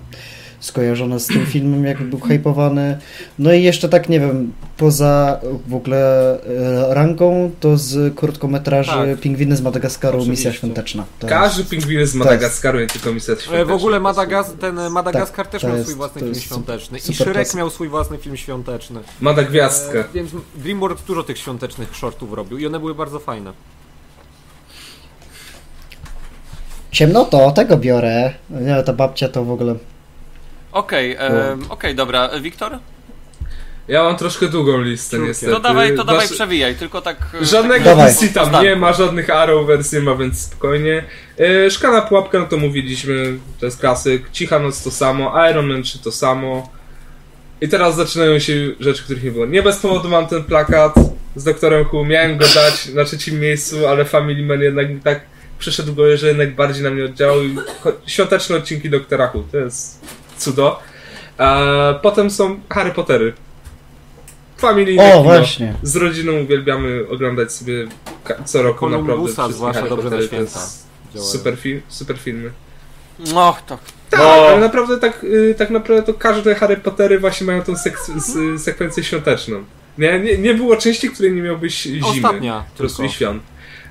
skojarzone 0.60 1.20
z 1.20 1.26
tym 1.26 1.46
filmem, 1.46 1.84
jak 1.84 2.02
był 2.02 2.20
hypowany. 2.20 2.98
No 3.38 3.52
i 3.52 3.62
jeszcze 3.62 3.88
tak, 3.88 4.08
nie 4.08 4.20
wiem, 4.20 4.52
poza 4.76 5.40
w 5.68 5.74
ogóle 5.74 6.32
e, 6.42 6.94
rangą, 6.94 7.50
to 7.60 7.76
z 7.76 8.14
krótkometraży 8.14 8.90
Tak. 8.90 9.20
Pingwiny 9.20 9.56
z 9.56 9.60
Madagaskaru, 9.62 10.18
Oczywiście. 10.18 10.48
Misja 10.48 10.58
Świąteczna. 10.60 11.04
To 11.18 11.26
Każdy 11.26 11.64
pingwin 11.64 12.06
z 12.06 12.14
Madagaskaru, 12.14 12.80
nie 12.80 12.86
tylko 12.86 13.12
misja 13.12 13.34
E, 13.34 13.36
W 13.36 13.40
świąteczna. 13.42 13.74
ogóle 13.74 14.00
Madagas 14.00 14.52
ten 14.60 14.78
e, 14.78 14.90
Madagaskar 14.90 15.46
Tak, 15.46 15.52
też 15.52 15.62
miał 15.64 15.72
jest- 15.72 15.84
swój 15.88 15.96
własny 15.96 16.18
film 16.20 16.28
jest 16.28 16.42
świąteczny. 16.42 16.98
I 16.98 17.14
klasyk. 17.14 17.54
miał 17.54 17.70
swój 17.70 17.88
własny 17.88 18.18
film 18.18 18.36
świąteczny. 18.36 19.00
Madagwiazdka. 19.20 19.98
E, 19.98 20.04
więc 20.14 20.30
DreamWorks 20.56 21.02
dużo 21.04 21.22
tych 21.22 21.38
świątecznych 21.38 21.96
shortów 21.96 22.32
robił 22.32 22.58
i 22.58 22.66
one 22.66 22.80
były 22.80 22.94
bardzo 22.94 23.18
fajne. 23.18 23.52
Ciemno 26.90 27.24
to, 27.24 27.50
tego 27.50 27.76
biorę. 27.76 28.32
Nie, 28.50 28.82
ta 28.82 28.92
babcia 28.92 29.28
to 29.28 29.44
w 29.44 29.50
ogóle... 29.50 29.74
Okej, 30.72 31.16
em, 31.18 31.64
okej, 31.68 31.94
dobra. 31.94 32.30
Wiktor? 32.40 32.78
Ja 33.88 34.02
mam 34.02 34.16
troszkę 34.16 34.48
długą 34.48 34.80
listę 34.80 35.10
Krótkie. 35.16 35.28
niestety. 35.28 35.52
To 35.52 35.60
dawaj, 35.60 35.96
to 35.96 36.04
dawaj 36.04 36.26
Wasz- 36.26 36.32
przewijaj, 36.34 36.74
tylko 36.74 37.00
tak... 37.00 37.16
e, 37.42 37.44
Żadnego 37.44 37.84
Dawaj. 37.84 38.12
DC 38.12 38.28
tam 38.28 38.62
nie 38.62 38.76
ma, 38.76 38.92
żadnych 38.92 39.30
Arrowverse 39.30 39.96
nie 39.96 40.02
ma, 40.02 40.14
więc 40.14 40.40
spokojnie. 40.42 41.04
E, 41.66 41.70
Szklana 41.70 42.02
pułapka, 42.02 42.38
no 42.38 42.46
to 42.46 42.56
mówiliśmy, 42.56 43.38
to 43.60 43.66
jest 43.66 43.80
klasyk. 43.80 44.30
Cicha 44.32 44.58
noc 44.58 44.82
to 44.84 44.90
samo, 44.90 45.32
Iron 45.50 45.66
Man 45.66 45.82
3 45.82 45.98
to 45.98 46.12
samo. 46.12 46.70
I 47.60 47.68
teraz 47.68 47.96
zaczynają 47.96 48.38
się 48.38 48.52
rzeczy, 48.80 49.02
których 49.02 49.22
nie 49.24 49.30
było. 49.30 49.46
Nie 49.46 49.62
bez 49.62 49.76
powodu 49.78 50.08
mam 50.08 50.26
ten 50.26 50.44
plakat 50.44 50.94
z 51.36 51.44
doktorem 51.44 51.86
Who. 51.92 52.04
Miałem 52.04 52.36
go 52.36 52.44
dać 52.54 52.88
na 52.94 53.04
trzecim 53.04 53.40
miejscu, 53.40 53.86
ale 53.86 54.04
Family 54.04 54.42
Man 54.42 54.60
jednak 54.60 54.90
mi 54.90 55.00
tak 55.00 55.20
przyszedł 55.58 55.94
go, 55.94 56.16
że 56.16 56.28
jednak 56.28 56.54
bardziej 56.54 56.84
na 56.84 56.90
mnie 56.90 57.04
oddziałał. 57.04 57.36
Świąteczne 58.06 58.56
odcinki 58.56 58.90
doktora 58.90 59.30
Who, 59.34 59.44
to 59.52 59.58
jest 59.58 60.00
cudo. 60.40 60.78
E, 61.38 61.94
potem 62.02 62.30
są 62.30 62.60
Harry 62.70 62.90
Pottery. 62.90 63.32
Familijne 64.58 65.02
O, 65.04 65.10
kino. 65.10 65.22
właśnie. 65.22 65.74
Z 65.82 65.96
rodziną 65.96 66.32
uwielbiamy 66.32 67.04
oglądać 67.10 67.52
sobie 67.52 67.86
co 68.44 68.62
roku 68.62 68.78
Kolumbusa 68.80 69.08
naprawdę 69.08 69.32
wszystkie 69.32 69.52
zwłaszcza 69.54 69.80
Harry 69.80 69.90
dobrze 69.90 70.10
na 70.10 70.16
Pottery, 70.16 70.28
to 70.28 70.36
święta. 70.50 71.20
Super, 71.26 71.56
film, 71.58 71.80
super 71.88 72.18
filmy. 72.18 72.50
No, 73.34 73.56
to... 73.66 73.78
Tak, 74.10 74.20
No. 74.20 74.26
ale 74.26 74.60
naprawdę 74.60 74.98
tak, 74.98 75.24
y, 75.24 75.54
tak 75.58 75.70
naprawdę 75.70 76.02
to 76.02 76.14
każde 76.18 76.54
Harry 76.54 76.76
Pottery 76.76 77.18
właśnie 77.18 77.46
mają 77.46 77.62
tą 77.62 77.72
sek- 77.72 78.58
sekwencję 78.58 79.04
świąteczną. 79.04 79.64
Nie, 79.98 80.20
nie, 80.20 80.38
nie 80.38 80.54
było 80.54 80.76
części, 80.76 81.10
której 81.10 81.32
nie 81.32 81.42
miałbyś 81.42 81.82
zimy. 81.82 82.06
Ostatnia 82.06 82.64
Po 82.72 82.78
prostu 82.78 82.96
tylko. 82.96 83.12
i 83.12 83.14
świąt. 83.16 83.42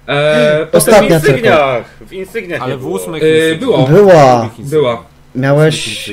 E, 0.07 0.65
W 0.71 0.75
Ostatnia 0.75 1.19
tylko. 1.19 1.27
Insygniach! 1.31 1.85
W 2.01 2.13
Insygniach 2.13 2.61
Ale 2.61 2.77
w 2.77 2.87
ósmych 2.87 3.23
e, 3.23 3.55
było, 3.55 3.87
Była. 3.87 4.49
była. 4.59 5.03
Miałeś... 5.35 6.11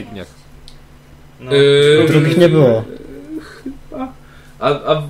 No. 1.40 1.51
E, 2.05 2.06
Drugich 2.06 2.38
nie 2.38 2.48
było. 2.48 2.84
A, 4.59 4.68
a 4.70 5.02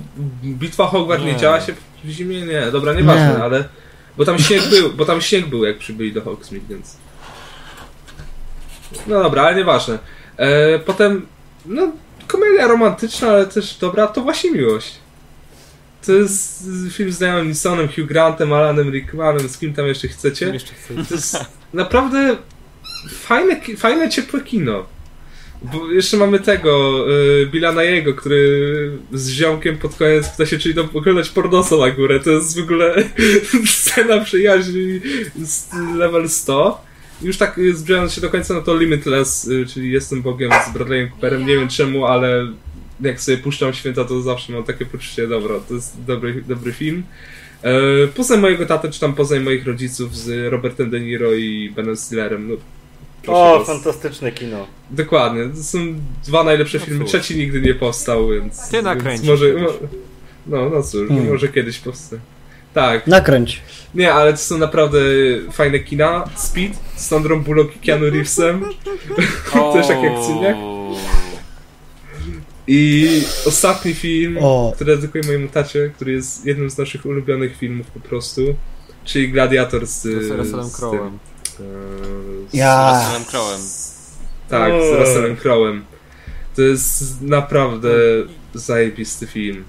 bitwa 0.43 0.87
Hogwart 0.87 1.21
nie. 1.21 1.33
Nie. 1.33 1.39
działa 1.39 1.61
się 1.61 1.73
w 2.03 2.09
zimie? 2.09 2.41
Nie, 2.41 2.61
dobra, 2.71 2.93
nieważne, 2.93 3.33
Nie. 3.37 3.43
ale... 3.43 3.63
Bo 4.17 4.25
tam 4.25 4.39
śnieg 4.39 4.69
był, 4.69 4.93
bo 4.93 5.05
tam 5.05 5.21
śnieg 5.21 5.45
był 5.45 5.65
jak 5.65 5.77
przybyli 5.77 6.13
do 6.13 6.21
Hogsmeade, 6.21 6.65
więc... 6.69 6.97
No 9.07 9.23
dobra, 9.23 9.41
ale 9.43 9.55
nieważne. 9.55 9.99
E, 10.37 10.79
potem, 10.79 11.27
no, 11.65 11.91
komedia 12.27 12.67
romantyczna, 12.67 13.27
ale 13.27 13.45
też 13.45 13.77
dobra, 13.77 14.07
to 14.07 14.21
właśnie 14.21 14.51
miłość. 14.51 14.95
To 16.05 16.11
jest 16.11 16.69
film 16.91 17.11
z 17.11 17.21
Liamem 17.21 17.47
Neesonem, 17.47 17.87
Hugh 17.87 18.05
Grantem, 18.05 18.53
Alanem 18.53 18.91
Rickmanem, 18.91 19.49
z 19.49 19.57
kim 19.57 19.73
tam 19.73 19.87
jeszcze 19.87 20.07
chcecie. 20.07 20.45
Jeszcze 20.45 20.73
chcę. 20.73 20.93
To 21.09 21.15
jest 21.15 21.45
naprawdę 21.73 22.37
fajne, 23.09 23.61
fajne 23.77 24.09
ciepłe 24.09 24.41
kino. 24.41 24.85
Bo 25.61 25.91
jeszcze 25.91 26.17
mamy 26.17 26.39
tego, 26.39 27.05
y, 27.41 27.47
Billa 27.47 27.73
który 28.15 28.91
z 29.13 29.29
ziomkiem 29.29 29.77
pod 29.77 29.95
koniec 29.95 30.27
chce 30.27 30.47
się 30.47 30.57
czyli 30.59 30.75
tam 30.75 30.89
oglądać 30.93 31.29
pornosa 31.29 31.77
na 31.77 31.91
górę. 31.91 32.19
To 32.19 32.29
jest 32.29 32.59
w 32.59 32.63
ogóle 32.63 32.95
scena 33.65 34.19
przyjaźni 34.19 35.01
z 35.35 35.73
level 35.95 36.29
100. 36.29 36.87
Już 37.21 37.37
tak 37.37 37.59
zbliżając 37.73 38.13
się 38.13 38.21
do 38.21 38.29
końca, 38.29 38.53
no 38.53 38.61
to 38.61 38.77
Limitless, 38.77 39.47
y, 39.47 39.65
czyli 39.65 39.91
Jestem 39.91 40.21
Bogiem 40.21 40.51
z 40.69 40.73
Bradleyem 40.73 41.09
Cooperem. 41.09 41.45
Nie 41.45 41.55
wiem 41.55 41.67
czemu, 41.67 42.05
ale 42.05 42.47
jak 43.01 43.21
sobie 43.21 43.37
puszczam 43.37 43.73
święta, 43.73 44.05
to 44.05 44.21
zawsze 44.21 44.53
mam 44.53 44.63
takie 44.63 44.85
poczucie, 44.85 45.27
dobra, 45.27 45.55
to 45.67 45.73
jest 45.73 46.03
dobry, 46.05 46.43
dobry 46.47 46.73
film. 46.73 47.03
E, 47.63 48.07
Poznaj 48.07 48.39
mojego 48.39 48.65
tatę, 48.65 48.91
czy 48.91 48.99
tam 48.99 49.13
poznaj 49.13 49.39
moich 49.39 49.65
rodziców 49.65 50.15
z 50.15 50.51
Robertem 50.51 50.89
De 50.89 50.99
Niro 50.99 51.33
i 51.33 51.71
Benem 51.75 51.97
Stillerem. 51.97 52.49
No, 52.49 52.55
O, 53.27 53.57
was. 53.59 53.67
fantastyczne 53.67 54.31
kino. 54.31 54.67
Dokładnie, 54.91 55.41
to 55.57 55.63
są 55.63 55.77
dwa 56.27 56.43
najlepsze 56.43 56.77
No 56.77 56.85
filmy. 56.85 56.99
cóż. 57.05 57.09
Trzeci 57.09 57.37
nigdy 57.37 57.61
nie 57.61 57.75
powstał, 57.75 58.29
więc. 58.29 58.69
Ty 58.69 58.81
nakręcisz 58.81 59.27
Więc 59.27 59.41
może. 59.41 59.53
No, 60.47 60.69
no 60.69 60.83
cóż, 60.83 61.07
Hmm. 61.07 61.29
może 61.29 61.47
kiedyś 61.47 61.79
powstanie. 61.79 62.21
Tak, 62.73 63.07
Nakręć. 63.07 63.61
nie, 63.95 64.13
ale 64.13 64.31
to 64.31 64.37
są 64.39 64.57
naprawdę 64.57 64.99
fajne 65.51 65.79
kina. 65.79 66.23
Speed 66.35 66.73
z 66.95 67.07
Sandrą 67.07 67.43
Bullock 67.43 67.75
i 67.75 67.79
Keanu 67.79 68.09
Reevesem. 68.09 68.65
Też 69.73 69.89
jak 69.89 69.99
akcyjniak. 70.17 70.55
I 72.67 73.07
ostatni 73.45 73.93
film, 73.93 74.37
O. 74.41 74.71
który 74.75 74.95
dedykuję 74.95 75.23
mojemu 75.23 75.47
tacie, 75.47 75.91
który 75.95 76.11
jest 76.11 76.45
jednym 76.45 76.69
z 76.69 76.77
naszych 76.77 77.05
ulubionych 77.05 77.57
filmów 77.57 77.87
po 77.87 77.99
prostu, 77.99 78.41
czyli 79.05 79.29
Gladiator 79.31 79.85
z, 79.87 80.01
Z 80.01 80.05
Russellem 80.31 80.65
e, 80.65 81.11
z- 81.57 82.53
Ja. 82.53 82.99
Russellem 82.99 83.23
Crowe'em. 83.23 83.61
Tak, 84.49 84.71
z. 84.71 84.99
Russellem 84.99 85.35
Crowe'em. 85.35 85.81
To 86.55 86.61
jest 86.61 87.21
naprawdę 87.21 87.89
zajebisty 88.53 89.27
film. 89.27 89.63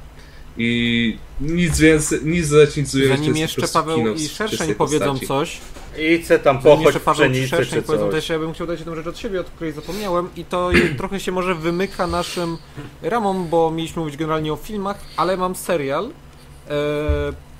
I 0.60 1.16
nic 1.40 1.78
więcej, 1.78 2.18
nic 2.24 2.46
to 2.48 2.98
Zanim 3.08 3.36
jeszcze 3.36 3.68
Paweł 3.68 4.14
i 4.14 4.28
Szerszeń 4.28 4.74
powiedzą 4.74 5.04
postaci. 5.06 5.26
coś, 5.26 5.58
I 5.98 6.18
chcę 6.22 6.38
tam 6.38 6.58
pochodź 6.62 6.84
jeszcze 6.84 7.00
Paweł 7.00 7.20
pszenicy 7.30 7.48
Szerszeń 7.48 7.82
powiedzą 7.82 8.04
coś. 8.04 8.14
też, 8.14 8.28
ja 8.28 8.38
bym 8.38 8.52
chciał 8.52 8.66
dać 8.66 8.78
jedną 8.78 8.94
rzecz 8.94 9.06
od 9.06 9.18
siebie, 9.18 9.40
o 9.40 9.44
której 9.44 9.72
zapomniałem 9.72 10.28
i 10.36 10.44
to 10.44 10.70
trochę 10.98 11.20
się 11.20 11.32
może 11.32 11.54
wymyka 11.54 12.06
naszym 12.06 12.58
ramom, 13.02 13.48
bo 13.48 13.70
mieliśmy 13.70 14.00
mówić 14.02 14.16
generalnie 14.16 14.52
o 14.52 14.56
filmach, 14.56 14.98
ale 15.16 15.36
mam 15.36 15.56
serial, 15.56 16.04
e, 16.06 16.10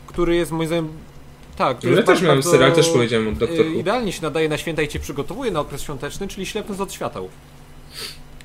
który 0.07 0.37
jest 0.37 0.51
moim 0.53 0.67
zdaniem 0.67 0.89
tak, 1.59 1.85
Ja 1.85 1.97
też 1.97 2.05
bardzo- 2.07 2.25
miałem 2.25 2.43
serial, 2.43 2.73
też 2.73 2.89
powiedziałem 2.89 3.29
o 3.29 3.31
e, 3.31 3.35
Doktor 3.35 3.67
Who. 3.67 3.73
Idealnie 3.79 4.13
się 4.13 4.23
nadaje 4.23 4.49
na 4.49 4.59
święta 4.59 4.83
i 4.83 4.89
cię 4.89 4.99
przygotowuje 4.99 5.51
na 5.51 5.61
okres 5.61 5.83
świąteczny, 5.83 6.29
czyli 6.29 6.47
Ślepnąc 6.47 6.81
od 6.81 6.93
świateł. 6.93 7.29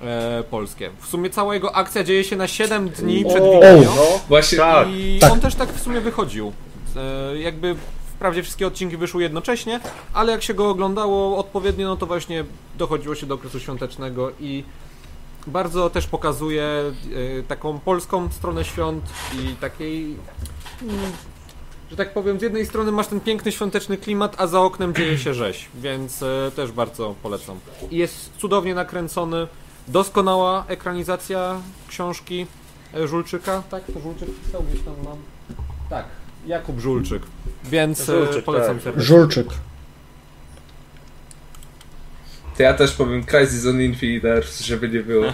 E, 0.03 0.43
polskie. 0.51 0.89
W 1.01 1.07
sumie 1.07 1.29
cała 1.29 1.53
jego 1.53 1.75
akcja 1.75 2.03
dzieje 2.03 2.23
się 2.23 2.35
na 2.35 2.47
7 2.47 2.89
dni 2.89 3.25
przed 3.25 3.43
O, 3.43 3.51
Wigilią. 3.51 3.95
no, 3.95 4.19
Właśnie, 4.27 4.57
tak. 4.57 4.87
I 4.91 5.17
Tak. 5.21 5.31
on 5.31 5.39
też 5.39 5.55
tak 5.55 5.73
w 5.73 5.81
sumie 5.83 6.01
wychodził. 6.01 6.53
E, 6.95 7.37
jakby 7.39 7.75
wprawdzie 8.15 8.43
wszystkie 8.43 8.67
odcinki 8.67 8.97
wyszły 8.97 9.23
jednocześnie, 9.23 9.79
ale 10.13 10.31
jak 10.31 10.43
się 10.43 10.53
go 10.53 10.69
oglądało 10.69 11.37
odpowiednio, 11.37 11.87
no 11.87 11.95
to 11.95 12.05
właśnie 12.05 12.43
dochodziło 12.77 13.15
się 13.15 13.25
do 13.25 13.35
okresu 13.35 13.59
świątecznego 13.59 14.31
i 14.39 14.63
bardzo 15.47 15.89
też 15.89 16.07
pokazuje 16.07 16.63
e, 16.63 17.43
taką 17.47 17.79
polską 17.79 18.29
stronę 18.31 18.65
świąt 18.65 19.03
i 19.33 19.55
takiej. 19.55 20.15
Że 21.93 21.97
tak 21.97 22.13
powiem, 22.13 22.39
z 22.39 22.41
jednej 22.41 22.65
strony 22.65 22.91
masz 22.91 23.07
ten 23.07 23.19
piękny 23.19 23.51
świąteczny 23.51 23.97
klimat, 23.97 24.35
a 24.37 24.47
za 24.47 24.61
oknem 24.61 24.93
dzieje 24.93 25.17
się 25.17 25.33
rzeź, 25.33 25.69
więc 25.75 26.23
e, 26.23 26.51
też 26.55 26.71
bardzo 26.71 27.15
polecam. 27.23 27.59
I 27.91 27.97
jest 27.97 28.31
cudownie 28.37 28.75
nakręcony, 28.75 29.47
doskonała 29.87 30.65
ekranizacja 30.67 31.61
książki 31.87 32.47
e, 32.93 33.07
Żulczyka, 33.07 33.63
tak? 33.69 33.83
To 33.93 33.99
Żulczyk 33.99 34.29
pisał 34.45 34.63
gdzieś 34.63 34.81
tam 34.81 34.93
mam. 35.05 35.17
Tak, 35.89 36.05
Jakub 36.47 36.79
Żulczyk. 36.79 37.21
Więc 37.63 38.09
e, 38.09 38.25
Żulczyk, 38.25 38.45
polecam 38.45 38.75
tak. 38.75 38.83
serdecznie. 38.83 39.07
Żulczyk. 39.07 39.47
To 42.57 42.63
ja 42.63 42.73
też 42.73 42.91
powiem 42.91 43.23
Crisis 43.23 43.65
on 43.65 43.81
Infinite 43.81 44.29
Earths, 44.33 44.61
żeby 44.61 44.89
nie 44.89 44.99
było. 44.99 45.25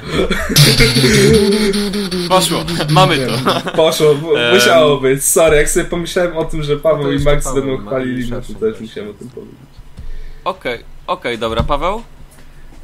Poszło, 2.29 2.65
mamy 2.89 3.17
to. 3.17 3.71
Poszło, 3.71 4.15
musiało 4.53 4.97
być. 4.97 5.23
Sorry, 5.23 5.57
jak 5.57 5.69
sobie 5.69 5.85
pomyślałem 5.85 6.37
o 6.37 6.45
tym, 6.45 6.63
że 6.63 6.77
Paweł 6.77 7.11
i 7.11 7.19
Max 7.23 7.45
Paweł 7.45 7.63
będą 7.63 7.87
chwalili, 7.87 8.31
no 8.31 8.41
to 8.41 8.53
też 8.53 8.81
musiałem 8.81 9.09
o 9.09 9.13
tym 9.13 9.29
powiedzieć. 9.29 9.59
Okej, 10.43 10.79
okej, 11.07 11.37
dobra, 11.37 11.63
Paweł? 11.63 12.03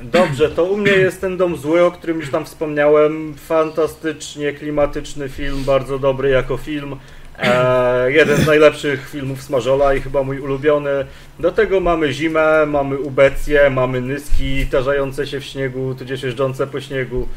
Dobrze, 0.01 0.49
to 0.49 0.63
u 0.63 0.77
mnie 0.77 0.91
jest 0.91 1.21
ten 1.21 1.37
dom 1.37 1.57
zły, 1.57 1.85
o 1.85 1.91
którym 1.91 2.19
już 2.19 2.31
tam 2.31 2.45
wspomniałem. 2.45 3.35
Fantastycznie 3.47 4.53
klimatyczny 4.53 5.29
film, 5.29 5.63
bardzo 5.63 5.99
dobry 5.99 6.29
jako 6.29 6.57
film. 6.57 6.95
E, 7.39 8.11
jeden 8.11 8.37
z 8.37 8.47
najlepszych 8.47 9.09
filmów 9.09 9.41
Smażola 9.41 9.93
i 9.93 10.01
chyba 10.01 10.23
mój 10.23 10.39
ulubiony. 10.39 11.05
Do 11.39 11.51
tego 11.51 11.79
mamy 11.79 12.13
zimę, 12.13 12.65
mamy 12.65 12.99
ubecję, 12.99 13.69
mamy 13.69 14.01
nyski 14.01 14.67
tarzające 14.67 15.27
się 15.27 15.39
w 15.39 15.43
śniegu, 15.43 15.95
tudzież 15.95 16.23
jeżdżące 16.23 16.67
po 16.67 16.81
śniegu. 16.81 17.27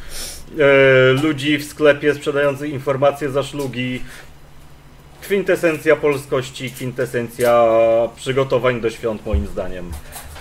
E, 0.59 1.23
ludzi 1.23 1.59
w 1.59 1.65
sklepie 1.65 2.15
sprzedających 2.15 2.71
informacje 2.71 3.31
za 3.31 3.43
szlugi. 3.43 4.03
Kwintesencja 5.23 5.97
polskości, 5.97 6.71
kwintesencja 6.71 7.69
przygotowań 8.17 8.81
do 8.81 8.91
świąt 8.91 9.27
moim 9.27 9.47
zdaniem 9.47 9.91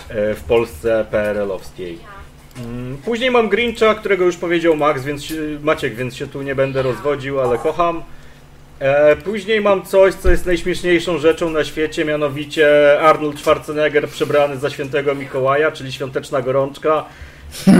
e, 0.08 0.34
w 0.34 0.42
Polsce 0.42 1.06
PRL-owskiej. 1.10 1.98
Mm, 2.58 2.96
Później 3.04 3.30
mam 3.30 3.48
Grincha, 3.48 3.94
którego 3.94 4.24
już 4.24 4.36
powiedział 4.36 4.76
Max, 4.76 5.04
więc 5.04 5.32
Maciek, 5.62 5.94
więc 5.94 6.16
się 6.16 6.26
tu 6.26 6.42
nie 6.42 6.54
będę 6.54 6.82
rozwodził, 6.82 7.40
ale 7.40 7.58
kocham. 7.58 8.02
E, 8.80 9.16
później 9.16 9.60
mam 9.60 9.82
coś, 9.82 10.14
co 10.14 10.30
jest 10.30 10.46
najśmieszniejszą 10.46 11.18
rzeczą 11.18 11.50
na 11.50 11.64
świecie, 11.64 12.04
mianowicie 12.04 12.98
Arnold 13.00 13.38
Schwarzenegger 13.38 14.08
przebrany 14.08 14.56
za 14.56 14.70
świętego 14.70 15.14
Mikołaja, 15.14 15.72
czyli 15.72 15.92
świąteczna 15.92 16.42
gorączka, 16.42 17.04
e, 17.68 17.72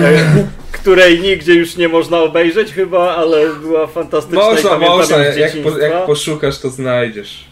której 0.73 1.21
nigdzie 1.21 1.55
już 1.55 1.77
nie 1.77 1.89
można 1.89 2.19
obejrzeć 2.19 2.73
chyba, 2.73 3.17
ale 3.17 3.55
była 3.55 3.87
fantastyczna 3.87 4.41
Można, 4.41 4.79
można, 4.79 5.17
jak, 5.17 5.53
po, 5.63 5.79
jak 5.79 6.07
poszukasz, 6.07 6.59
to 6.59 6.71
znajdziesz. 6.71 7.45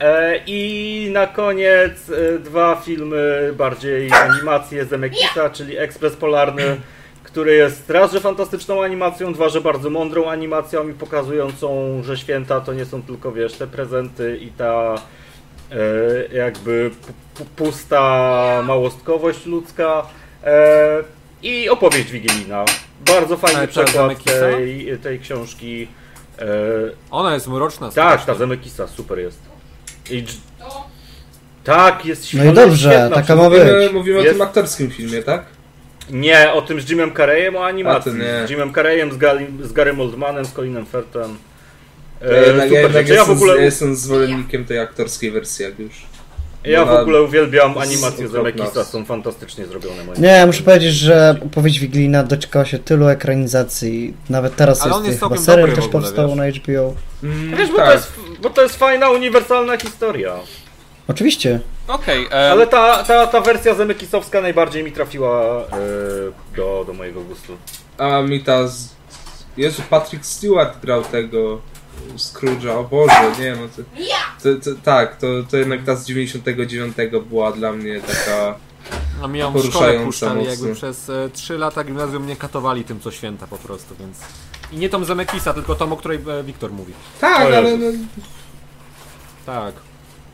E, 0.00 0.40
I 0.46 1.10
na 1.12 1.26
koniec 1.26 2.10
e, 2.10 2.38
dwa 2.38 2.82
filmy 2.84 3.52
bardziej 3.56 4.10
animacje 4.12 4.84
Zemekisa, 4.84 5.50
czyli 5.50 5.78
Ekspres 5.78 6.16
Polarny, 6.16 6.76
który 7.32 7.54
jest 7.54 7.90
raz, 7.90 8.12
że 8.12 8.20
fantastyczną 8.20 8.82
animacją, 8.82 9.32
dwa, 9.32 9.48
że 9.48 9.60
bardzo 9.60 9.90
mądrą 9.90 10.30
animacją 10.30 10.88
i 10.88 10.92
pokazującą, 10.92 12.00
że 12.04 12.16
święta 12.16 12.60
to 12.60 12.72
nie 12.72 12.84
są 12.84 13.02
tylko, 13.02 13.32
wiesz, 13.32 13.52
te 13.52 13.66
prezenty 13.66 14.38
i 14.42 14.48
ta 14.48 14.94
e, 15.72 15.76
jakby 16.36 16.90
pu- 16.90 17.40
pu- 17.42 17.46
pusta 17.56 18.62
małostkowość 18.66 19.46
ludzka. 19.46 20.06
E, 20.44 20.88
I 21.42 21.68
opowieść 21.68 22.10
wigilijna. 22.10 22.64
Bardzo 23.06 23.36
fajny 23.36 23.58
Ale 23.58 23.68
ta 23.68 23.84
przekład 23.84 24.22
tej, 24.24 24.98
tej 25.02 25.20
książki. 25.20 25.88
E, 26.38 26.44
Ona 27.10 27.34
jest 27.34 27.48
mroczna. 27.48 27.86
tak, 27.86 27.92
strasznie. 27.92 28.26
ta 28.26 28.34
Zemekisa, 28.34 28.86
super 28.88 29.18
jest. 29.18 29.38
I 30.10 30.24
tak, 31.64 32.06
jest 32.06 32.22
No 32.22 32.26
świetna. 32.28 32.50
i 32.50 32.54
dobrze, 32.54 32.90
świetna. 32.90 33.16
taka 33.16 33.36
ma 33.36 33.42
Mówimy, 33.42 33.64
być. 33.64 33.92
mówimy 33.92 34.18
o 34.18 34.22
Jest- 34.22 34.32
tym 34.32 34.42
aktorskim 34.42 34.90
filmie, 34.90 35.22
tak? 35.22 35.44
Nie, 36.12 36.52
o 36.52 36.62
tym 36.62 36.80
z 36.80 36.90
Jimem 36.90 37.14
Carreyem, 37.14 37.56
o 37.56 37.66
animacji. 37.66 38.12
Z 38.46 38.50
Jimem 38.50 38.74
Carreyem, 38.74 39.12
z, 39.12 39.16
Gali, 39.16 39.46
z 39.62 39.72
Garym 39.72 40.00
Oldmanem, 40.00 40.44
z 40.44 40.52
Colinem 40.52 40.86
Firthem. 40.86 41.36
Ja 42.30 42.40
jednak, 42.46 42.70
ja 42.70 42.80
jednak 42.80 43.06
rzeczy. 43.06 43.14
ja 43.14 43.24
w 43.24 43.28
jestem, 43.28 43.36
ogóle, 43.36 43.56
ja 43.56 43.64
jestem 43.64 43.96
zwolennikiem 43.96 44.64
tej 44.64 44.78
aktorskiej 44.78 45.30
wersji, 45.30 45.64
jak 45.64 45.78
już. 45.78 45.92
ja 46.64 46.84
w 46.84 46.90
ogóle 46.90 47.22
uwielbiam 47.22 47.74
z- 47.74 47.76
animacje 47.76 48.26
okropna. 48.26 48.50
Zemekisa, 48.52 48.84
są 48.84 49.04
fantastycznie 49.04 49.66
zrobione. 49.66 50.04
Moim 50.04 50.22
Nie, 50.22 50.46
muszę 50.46 50.62
powiedzieć, 50.62 50.94
że 50.94 51.36
opowieść 51.46 51.78
wigilijna 51.78 52.22
doczekała 52.22 52.64
się 52.64 52.78
tylu 52.78 53.08
ekranizacji. 53.08 54.14
Nawet 54.30 54.56
teraz 54.56 54.82
Ale 54.82 54.92
on 54.94 55.04
jest, 55.04 55.08
jest 55.10 55.22
chyba 55.22 55.36
serial 55.36 55.68
też 55.68 55.78
ogóle, 55.78 55.92
powstał 55.92 56.28
wiesz. 56.28 56.36
na 56.36 56.48
HBO. 56.48 56.94
Mm, 57.22 57.56
Wiesz, 57.56 57.70
bo, 57.70 57.76
tak. 57.76 57.86
to 57.86 57.92
jest, 57.92 58.12
bo 58.42 58.50
to 58.50 58.62
jest 58.62 58.76
fajna, 58.76 59.10
uniwersalna 59.10 59.76
historia. 59.78 60.34
Oczywiście. 61.08 61.60
Okej, 61.88 62.24
em, 62.24 62.52
Ale 62.52 62.66
ta, 62.66 63.04
ta, 63.04 63.26
ta 63.26 63.40
wersja 63.40 63.74
zemekisowska 63.74 64.40
najbardziej 64.40 64.84
mi 64.84 64.92
trafiła 64.92 65.60
e, 65.60 65.66
do, 66.56 66.84
do 66.86 66.92
mojego 66.92 67.20
gustu. 67.20 67.56
A 67.98 68.22
mi 68.22 68.40
ta 68.40 68.68
z... 68.68 68.88
Jezu, 69.56 69.82
Patrick 69.90 70.26
Stewart 70.26 70.80
grał 70.80 71.02
tego 71.02 71.60
Scrooge'a, 72.16 72.70
o 72.78 72.84
Boże, 72.84 73.32
nie 73.40 73.56
no 73.56 73.68
to, 73.76 73.82
to, 74.42 74.60
to, 74.64 74.80
Tak, 74.84 75.16
to, 75.16 75.26
to 75.50 75.56
jednak 75.56 75.84
ta 75.84 75.96
z 75.96 76.06
99 76.06 76.96
była 77.28 77.52
dla 77.52 77.72
mnie 77.72 78.00
taka... 78.00 78.54
A 79.22 79.28
mi 79.28 79.38
ją 79.38 79.52
w 79.52 79.66
szkole 79.66 80.00
puszczali, 80.00 80.44
jakby 80.44 80.74
przez 80.74 81.08
e, 81.10 81.30
3 81.32 81.58
lata 81.58 81.84
gimnazjum 81.84 82.22
mnie 82.24 82.36
katowali 82.36 82.84
tym 82.84 83.00
co 83.00 83.10
święta 83.10 83.46
po 83.46 83.58
prostu, 83.58 83.94
więc... 84.00 84.18
I 84.72 84.76
nie 84.76 84.88
tą 84.88 85.04
Zemekisa, 85.04 85.54
tylko 85.54 85.74
tą, 85.74 85.92
o 85.92 85.96
której 85.96 86.18
e, 86.40 86.42
Wiktor 86.42 86.72
mówi. 86.72 86.92
Tak, 87.20 87.40
O 87.40 87.56
ale 87.56 87.76
no, 87.76 87.86
Tak. 89.46 89.89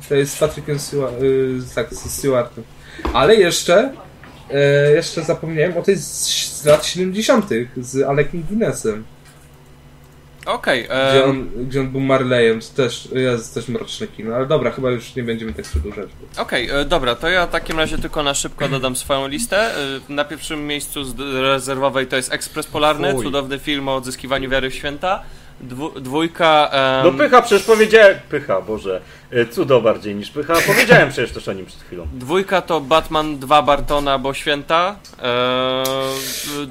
To 0.09 0.15
jest 0.15 0.35
z 0.35 0.39
Patrickiem 0.39 0.79
Stewart, 0.79 1.23
y, 1.23 1.59
tak, 1.75 1.95
z 1.95 2.11
Stewartem. 2.11 2.65
Ale 3.13 3.35
jeszcze, 3.35 3.93
e, 4.51 4.93
jeszcze 4.93 5.23
zapomniałem 5.25 5.77
o 5.77 5.83
tej 5.83 5.97
z, 5.97 6.27
z 6.63 6.65
lat 6.65 6.87
70 6.87 7.47
z 7.77 8.03
Alekiem 8.03 8.43
Guinnessem, 8.43 9.05
okej, 10.47 10.85
gdzie, 10.85 11.25
em, 11.25 11.31
on, 11.31 11.49
gdzie 11.67 11.81
on 11.81 11.89
był 11.89 12.01
Marleyem, 12.01 12.61
to 12.61 12.67
też, 12.77 13.09
jest 13.13 13.55
też 13.55 13.69
mroczne 13.69 14.07
kino, 14.07 14.35
ale 14.37 14.47
dobra, 14.47 14.71
chyba 14.71 14.91
już 14.91 15.15
nie 15.15 15.23
będziemy 15.23 15.53
tak 15.53 15.65
przedłużać. 15.65 16.09
Bo... 16.37 16.43
Okej, 16.43 16.71
e, 16.71 16.85
dobra, 16.85 17.15
to 17.15 17.29
ja 17.29 17.47
w 17.47 17.51
takim 17.51 17.79
razie 17.79 17.99
tylko 17.99 18.23
na 18.23 18.35
szybko 18.35 18.69
dodam 18.69 18.97
swoją 18.97 19.29
listę. 19.29 19.75
E, 19.77 20.13
Na 20.13 20.25
pierwszym 20.25 20.67
miejscu 20.67 21.05
z 21.05 21.15
rezerwowej 21.43 22.07
to 22.07 22.17
jest 22.17 22.33
Ekspres 22.33 22.67
Polarny, 22.67 23.13
Fuj. 23.13 23.25
cudowny 23.25 23.59
film 23.59 23.89
o 23.89 23.97
odzyskiwaniu 23.97 24.51
wiary 24.51 24.71
w 24.71 24.75
święta. 24.75 25.23
Dwu, 25.61 26.01
dwójka... 26.01 26.69
em, 26.73 27.07
No 27.07 27.13
pycha, 27.19 27.43
przecież 27.43 27.67
powiedziałem... 27.67 28.17
Pycha, 28.31 28.61
Boże. 28.61 29.01
e, 29.31 29.47
Cudo 29.47 29.81
bardziej 29.81 30.15
niż 30.15 30.31
pycha. 30.31 30.55
Powiedziałem 30.67 31.11
przecież 31.11 31.33
też 31.33 31.49
o 31.49 31.53
nim 31.53 31.67
przed 31.67 31.83
chwilą. 31.83 32.07
Dwójka 32.13 32.63
to 32.63 32.81
Batman 32.81 33.39
2 33.39 33.63
Bartona, 33.63 34.19
bo 34.19 34.35
święta. 34.35 34.97
E, 35.23 35.85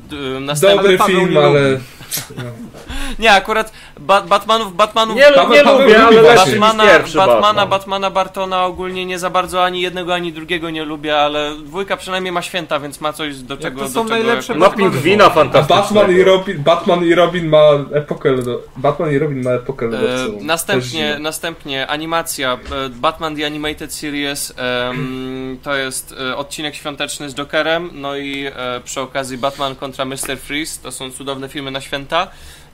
d- 0.10 0.16
d- 0.18 0.40
następny... 0.40 0.78
Dobry 0.78 0.98
Paweł 0.98 1.16
film, 1.26 1.38
ale... 1.38 1.80
Nie, 3.20 3.32
akurat 3.32 3.72
ba 4.00 4.22
Batmanów, 4.22 4.76
Batmanów... 4.76 5.16
Nie, 5.16 5.24
Paweł- 5.32 5.52
nie 5.52 5.64
Paweł 5.64 5.82
lubię, 5.82 5.98
lubi 6.00 6.18
ale 6.18 6.36
Batmana, 6.36 6.84
pierwszy 6.84 7.18
Batmana, 7.18 7.42
Batman. 7.42 7.70
Batmana 7.70 8.10
Bartona 8.10 8.66
ogólnie 8.66 9.06
nie 9.06 9.20
za 9.20 9.30
bardzo 9.30 9.64
ani 9.64 9.82
jednego, 9.82 10.14
ani 10.14 10.34
drugiego 10.34 10.70
nie 10.70 10.84
lubię, 10.86 11.18
ale 11.18 11.52
dwójka 11.56 11.98
przynajmniej 11.98 12.32
ma 12.32 12.42
święta, 12.42 12.80
więc 12.80 13.02
ma 13.02 13.14
coś 13.14 13.36
do 13.38 13.58
czego... 13.58 13.80
to 13.82 13.88
do 13.88 13.92
są 13.94 14.04
czego 14.04 14.10
najlepsze 14.16 14.54
jako- 14.54 14.66
Ma 14.66 14.76
pingwina 14.76 15.30
fantastycznego. 15.30 15.84
Batman 15.84 16.12
i 16.18 16.24
Robin, 16.24 16.64
Batman 16.64 17.06
i 17.06 17.16
Robin 17.16 17.48
ma 17.50 17.64
epokę 17.94 18.32
lodo... 18.32 18.62
Batman 18.78 19.12
i 19.12 19.18
Robin 19.20 19.44
ma 19.44 19.52
epokę 19.52 19.86
E, 19.86 19.90
lodowcową. 19.90 20.38
Też 20.38 20.44
następnie, 20.48 21.18
następnie 21.20 21.88
animacja 21.88 22.54
e, 22.54 22.90
Batman 22.90 23.36
The 23.36 23.46
Animated 23.46 23.94
Series 23.94 24.54
em, 24.58 25.58
to 25.64 25.76
jest 25.76 26.16
e, 26.30 26.38
odcinek 26.38 26.76
świąteczny 26.76 27.30
z 27.30 27.36
Jokerem 27.36 27.90
no 27.94 28.18
i 28.18 28.46
e, 28.46 28.82
przy 28.84 29.02
okazji 29.02 29.38
Batman 29.38 29.76
kontra 29.76 30.06
Mr. 30.06 30.38
Freeze 30.44 30.80
to 30.84 30.92
są 30.92 31.12
cudowne 31.12 31.50
filmy 31.50 31.72
na 31.72 31.82
święta 31.82 31.95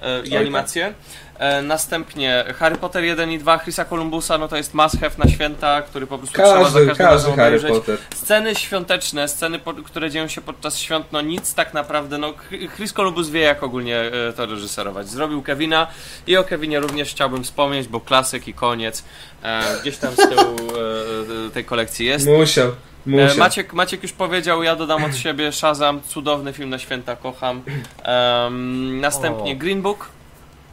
e, 0.02 0.27
i 0.27 0.38
animacje 0.38 0.93
e, 1.39 1.61
następnie 1.61 2.45
Harry 2.60 2.76
Potter 2.76 3.03
1 3.03 3.31
i 3.31 3.39
2 3.39 3.60
Chrisa 3.60 3.85
Columbusa 3.85 4.38
no 4.38 4.48
to 4.48 4.57
jest 4.57 4.73
must 4.73 4.99
have 4.99 5.11
na 5.18 5.31
święta 5.31 5.81
który 5.81 6.07
po 6.07 6.18
prostu 6.18 6.34
trzeba 6.34 6.69
za 6.69 6.80
Każdy, 6.80 6.88
każdym 6.88 7.06
razem 7.06 7.31
każdy 7.31 7.41
Harry 7.41 7.57
obejrzeć 7.57 7.72
Potter. 7.72 7.98
Sceny 8.15 8.56
świąteczne, 8.56 9.27
sceny, 9.27 9.60
które 9.85 10.11
dzieją 10.11 10.27
się 10.27 10.41
podczas 10.41 10.80
świąt, 10.80 11.06
no 11.11 11.22
nic 11.22 11.53
tak 11.53 11.73
naprawdę, 11.73 12.18
no 12.18 12.34
Chris 12.76 12.93
Columbus 12.93 13.30
wie 13.30 13.41
jak 13.41 13.64
ogólnie 13.64 13.98
e, 13.98 14.34
to 14.34 14.45
reżyserować. 14.45 15.10
Zrobił 15.10 15.41
Kevina 15.41 15.88
i 16.27 16.38
o 16.38 16.43
Kevinie 16.43 16.80
również 16.80 17.10
chciałbym 17.10 17.43
wspomnieć, 17.43 17.88
bo 17.88 17.99
klasyk 17.99 18.48
i 18.48 18.53
koniec 18.53 19.03
gdzieś 19.81 19.98
tam 19.98 20.14
z 20.14 20.18
tyłu 20.18 20.57
tej 21.53 21.65
kolekcji 21.65 22.06
jest. 22.06 22.27
Musiał, 22.27 22.72
musiał. 23.05 23.37
Maciek, 23.37 23.73
Maciek 23.73 24.03
już 24.03 24.11
powiedział, 24.11 24.63
ja 24.63 24.75
dodam 24.75 25.03
od 25.03 25.15
siebie 25.15 25.51
Shazam, 25.51 26.01
cudowny 26.07 26.53
film 26.53 26.69
na 26.69 26.79
święta, 26.79 27.15
kocham. 27.15 27.61
Em, 28.03 28.99
następnie 28.99 29.53
O. 29.53 29.55
Green 29.55 29.81
Book, 29.81 30.09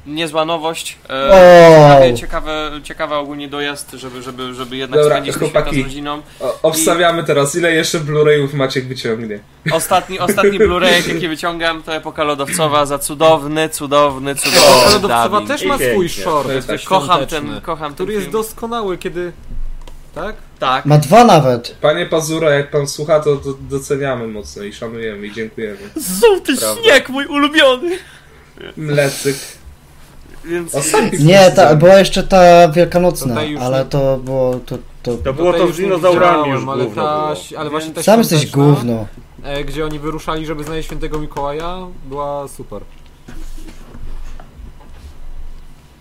niezła 0.06 0.44
nowość. 0.44 0.98
E, 1.10 2.14
ciekawe, 2.16 2.70
ciekawy 2.84 3.14
ogólnie 3.14 3.48
dojazd, 3.48 3.90
żeby, 3.92 4.22
żeby, 4.22 4.54
żeby 4.54 4.76
jednak 4.76 5.00
Dobra, 5.00 5.14
spędzić 5.16 5.34
te 5.34 5.38
święta 5.40 5.60
z 5.60 5.62
chłopaki. 5.62 5.82
rodziną. 5.82 6.22
O, 6.40 6.58
obstawiamy 6.62 7.24
teraz, 7.24 7.54
ile 7.56 7.72
jeszcze 7.74 8.00
Blu-rayów 8.00 8.54
Maciek 8.54 8.86
wyciągnie. 8.88 9.40
Ostatni, 9.72 10.18
ostatni 10.18 10.58
Blu-ray, 10.58 11.08
jaki 11.14 11.28
wyciągam, 11.28 11.82
to 11.82 11.94
epoka 11.94 12.24
lodowcowa 12.24 12.86
za 12.86 12.98
cudowny, 12.98 13.68
cudowny, 13.68 14.34
cudowny 14.34 14.92
lodowcowa 14.92 15.28
dubbing. 15.28 15.48
też 15.48 15.64
ma 15.64 15.76
I 15.76 15.90
swój 15.90 16.08
short 16.08 16.46
To 16.46 16.52
jest 16.52 16.68
tak. 16.68 16.80
Kocham 16.84 17.26
ten, 17.26 17.60
kocham 17.60 17.86
ten 17.88 17.94
który 17.94 18.12
jest 18.12 18.24
film. 18.24 18.32
doskonały, 18.32 18.98
kiedy... 18.98 19.32
Tak? 20.14 20.36
Tak. 20.58 20.86
Ma 20.86 20.98
dwa 20.98 21.24
nawet. 21.24 21.76
Panie 21.80 22.06
Pazura, 22.06 22.50
jak 22.50 22.70
pan 22.70 22.86
słucha, 22.86 23.20
to, 23.20 23.36
to 23.36 23.54
doceniamy 23.60 24.28
mocno 24.28 24.62
i 24.62 24.72
szanujemy 24.72 25.26
i 25.26 25.32
dziękujemy. 25.32 25.78
Prawda. 26.58 26.82
śnieg, 26.82 27.08
mój 27.08 27.26
ulubiony! 27.26 27.98
Mlecyk. 28.76 29.36
Więc 30.44 30.74
Ostatni 30.74 31.24
Nie, 31.24 31.50
ta, 31.50 31.74
była 31.74 31.98
jeszcze 31.98 32.22
ta 32.22 32.68
wielkanocna, 32.68 33.36
ale 33.60 33.84
to 33.84 34.16
było... 34.16 34.60
To, 34.66 34.78
to... 35.02 35.16
To 35.16 35.32
było 35.32 35.52
to 35.52 35.72
z 35.72 35.76
dinozaurami 35.76 36.50
już 36.50 36.68
ale, 36.68 36.86
ta, 36.86 37.34
ale 37.58 37.70
właśnie 37.70 37.94
ta 37.94 38.02
Sam 38.02 38.18
jesteś 38.18 38.50
gówno. 38.50 39.06
e, 39.44 39.64
gdzie 39.64 39.84
oni 39.84 39.98
wyruszali, 39.98 40.46
żeby 40.46 40.64
znaleźć 40.64 40.86
świętego 40.86 41.18
Mikołaja, 41.18 41.78
była 42.04 42.48
super. 42.48 42.82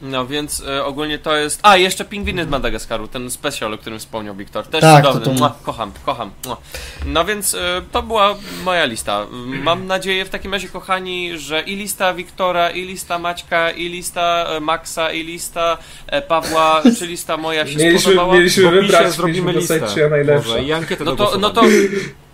No 0.01 0.27
więc 0.27 0.63
e, 0.67 0.85
ogólnie 0.85 1.19
to 1.19 1.35
jest. 1.37 1.59
A, 1.63 1.77
jeszcze 1.77 2.05
pingwiny 2.05 2.45
z 2.45 2.47
Madagaskaru, 2.47 3.07
ten 3.07 3.31
special, 3.31 3.73
o 3.73 3.77
którym 3.77 3.99
wspomniał 3.99 4.35
Wiktor. 4.35 4.65
Też 4.67 4.81
Tak, 4.81 5.03
to 5.03 5.13
cudowny. 5.13 5.33
to- 5.33 5.39
Mua, 5.39 5.55
kocham, 5.63 5.91
kocham. 6.05 6.31
Mua. 6.45 6.57
No 7.05 7.25
więc 7.25 7.53
e, 7.53 7.81
to 7.91 8.03
była 8.03 8.35
moja 8.65 8.85
lista. 8.85 9.25
Mam 9.63 9.87
nadzieję 9.87 10.25
w 10.25 10.29
takim 10.29 10.53
razie, 10.53 10.67
kochani, 10.67 11.37
że 11.39 11.61
i 11.61 11.75
lista 11.75 12.13
Wiktora, 12.13 12.69
i 12.69 12.81
lista 12.85 13.19
Maćka, 13.19 13.71
i 13.71 13.89
lista 13.89 14.45
e, 14.49 14.59
Maxa, 14.59 15.11
i 15.11 15.23
lista 15.23 15.77
e, 16.07 16.21
Pawła, 16.21 16.81
czy 16.99 17.07
lista 17.07 17.37
moja 17.37 17.67
się 17.67 17.75
Mieliśmy, 17.75 17.99
spodobała. 17.99 18.33
mieliśmy 18.33 18.71
wybrać, 18.71 19.13
zrobimy 19.13 19.53
mieliśmy 19.53 19.75
listę. 19.79 20.07
Może, 20.37 20.63
I 20.63 20.73
ankietę 20.73 21.03
No 21.03 21.15
to, 21.15 21.37
no 21.37 21.49
to 21.49 21.61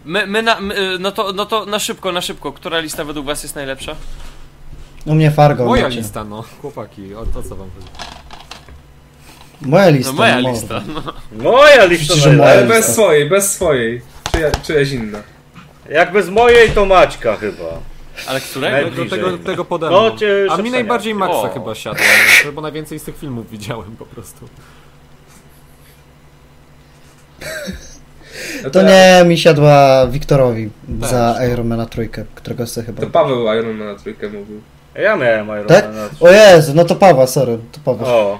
my, 0.06 0.28
my, 0.28 0.42
na, 0.42 0.60
my, 0.62 0.98
no 1.00 1.12
to, 1.12 1.34
no 1.34 1.46
to 1.46 1.66
na 1.66 1.80
szybko, 1.80 2.12
na 2.12 2.22
szybko. 2.22 2.52
Która 2.52 2.80
lista 2.80 3.04
według 3.04 3.26
was 3.26 3.44
jest 3.44 3.56
najlepsza? 3.56 3.96
U 5.06 5.16
mnie 5.16 5.32
Fargo. 5.32 5.66
Moja 5.66 5.84
macie. 5.84 5.98
lista, 5.98 6.24
no. 6.24 6.44
Chłopaki, 6.62 7.16
o, 7.16 7.20
o 7.20 7.44
co 7.50 7.56
wam 7.56 7.70
chodzi? 7.76 7.88
Moja 9.62 9.90
lista. 9.90 10.12
No 10.12 10.18
moja 10.18 10.42
no, 10.42 10.50
lista. 10.50 10.82
mordo. 10.88 11.14
No. 11.32 11.52
Moja 11.52 11.86
lista 11.86 12.14
Przecież 12.14 12.38
moja. 12.38 12.50
Ale 12.52 12.66
bez 12.66 12.78
lista. 12.78 12.94
swojej, 12.94 13.30
bez 13.30 13.54
swojej. 13.54 14.02
Czyja, 14.32 14.52
czyjaś 14.52 14.92
inna. 14.92 15.20
Jak 15.90 16.12
bez 16.14 16.30
mojej, 16.30 16.70
to 16.72 16.86
Maćka 16.86 17.36
chyba. 17.36 17.80
Ale 18.28 18.42
którego? 18.42 18.92
Do 18.92 19.06
tego, 19.06 19.38
tego 19.38 19.66
pode 19.66 19.90
No, 19.90 20.18
cię 20.18 20.48
A 20.50 20.58
mi 20.58 20.72
najbardziej 20.72 21.16
Maxa 21.16 21.36
O. 21.38 21.50
chyba 21.54 21.76
siadło, 21.76 22.06
bo 22.54 22.62
najwięcej 22.62 23.00
z 23.00 23.04
tych 23.04 23.18
filmów 23.18 23.50
widziałem 23.50 23.96
po 23.96 24.06
prostu. 24.06 24.50
No 28.64 28.70
To 28.70 28.82
nie 28.82 29.24
mi 29.26 29.38
siadła 29.38 30.08
Wiktorowi 30.08 30.70
Też, 31.02 31.10
za 31.10 31.36
no. 31.40 31.46
Iron 31.46 31.68
Mana 31.68 31.86
trójkę, 31.86 32.26
którego 32.36 32.68
sobie 32.68 32.86
chyba. 32.86 33.02
To 33.02 33.08
Paweł 33.08 33.54
Iron 33.60 33.78
Man 33.78 33.88
na 33.88 33.96
trójkę 33.96 34.28
mówił. 34.28 34.62
Ja 34.96 35.16
miałem 35.16 35.48
Iron 35.48 35.66
Tak? 35.68 35.86
Mana. 35.86 36.10
O 36.20 36.28
Jezu, 36.32 36.74
no 36.76 36.86
to 36.86 36.96
Pawła, 36.96 37.28
sorry, 37.28 37.58
to 37.72 37.80
Pawła. 37.86 38.08
O, 38.08 38.40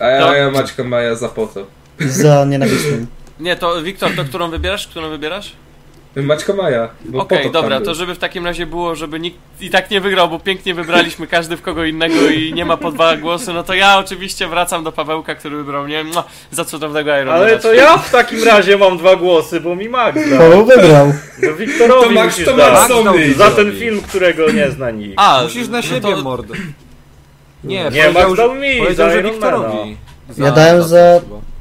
A 0.00 0.06
ja, 0.06 0.20
To- 0.20 0.30
a 0.30 0.36
ja 0.36 0.50
Maćka 0.50 0.84
Maja 0.84 1.14
za 1.14 1.28
po 1.28 1.46
to. 1.46 1.66
Za 2.00 2.44
nienawistnym. 2.44 3.06
Nie, 3.40 3.56
to 3.56 3.82
Wiktor, 3.82 4.10
to 4.16 4.24
którą 4.24 4.50
wybierasz? 4.50 4.86
Którą 4.88 5.10
wybierasz? 5.10 5.52
Maćka 6.16 6.52
Maja. 6.52 6.88
Okej, 7.18 7.44
to 7.44 7.50
dobra, 7.50 7.80
to 7.80 7.94
żeby 7.94 8.14
w 8.14 8.18
takim 8.18 8.46
razie 8.46 8.66
było, 8.66 8.94
żeby 8.94 9.20
nikt 9.20 9.38
i 9.60 9.70
tak 9.70 9.90
nie 9.90 10.00
wygrał, 10.00 10.28
bo 10.28 10.38
pięknie 10.38 10.74
wybraliśmy 10.74 11.26
każdy 11.26 11.56
w 11.56 11.62
kogo 11.62 11.84
innego 11.84 12.14
i 12.28 12.52
nie 12.52 12.64
ma 12.64 12.76
po 12.76 12.92
dwa 12.92 13.16
głosy, 13.16 13.52
no 13.52 13.62
to 13.62 13.74
ja 13.74 13.98
oczywiście 13.98 14.48
wracam 14.48 14.84
do 14.84 14.92
Pawełka, 14.92 15.34
który 15.34 15.56
wybrał 15.56 15.84
mnie 15.84 16.04
no, 16.14 16.24
za 16.50 16.64
cudownego 16.64 17.18
Iron 17.18 17.34
ale 17.34 17.58
to 17.58 17.72
ja 17.74 17.98
w 17.98 18.10
takim 18.10 18.44
razie 18.44 18.78
mam 18.78 18.98
dwa 18.98 19.16
głosy, 19.16 19.60
bo 19.60 19.74
mi 19.76 19.88
Max 19.88 20.30
dał. 20.30 20.38
Paweł 20.38 20.64
wygrał. 20.66 21.12
No 21.42 21.52
Wiktorowi 21.54 22.14
To 22.14 22.22
Max 22.22 22.44
to. 22.44 22.56
Max. 22.56 23.36
Za 23.36 23.50
ten 23.50 23.72
film, 23.78 24.00
którego 24.00 24.50
nie 24.50 24.70
zna 24.70 24.90
nikt. 24.90 25.14
A, 25.16 25.42
Musisz 25.42 25.68
na 25.68 25.76
no 25.76 25.82
siebie, 25.82 26.00
to, 26.00 26.22
mordo. 26.22 26.54
Nie, 27.64 27.90
Nie, 27.92 28.10
Max 28.10 28.36
dał 28.36 28.54
mi, 28.54 28.78
powiedział, 28.78 29.08
za 29.08 29.10
że. 29.10 29.22
Wiktorowi. 29.22 29.96
Ja 30.38 30.50
dałem 30.50 30.82
za- 30.82 31.20
chyba. 31.20 31.51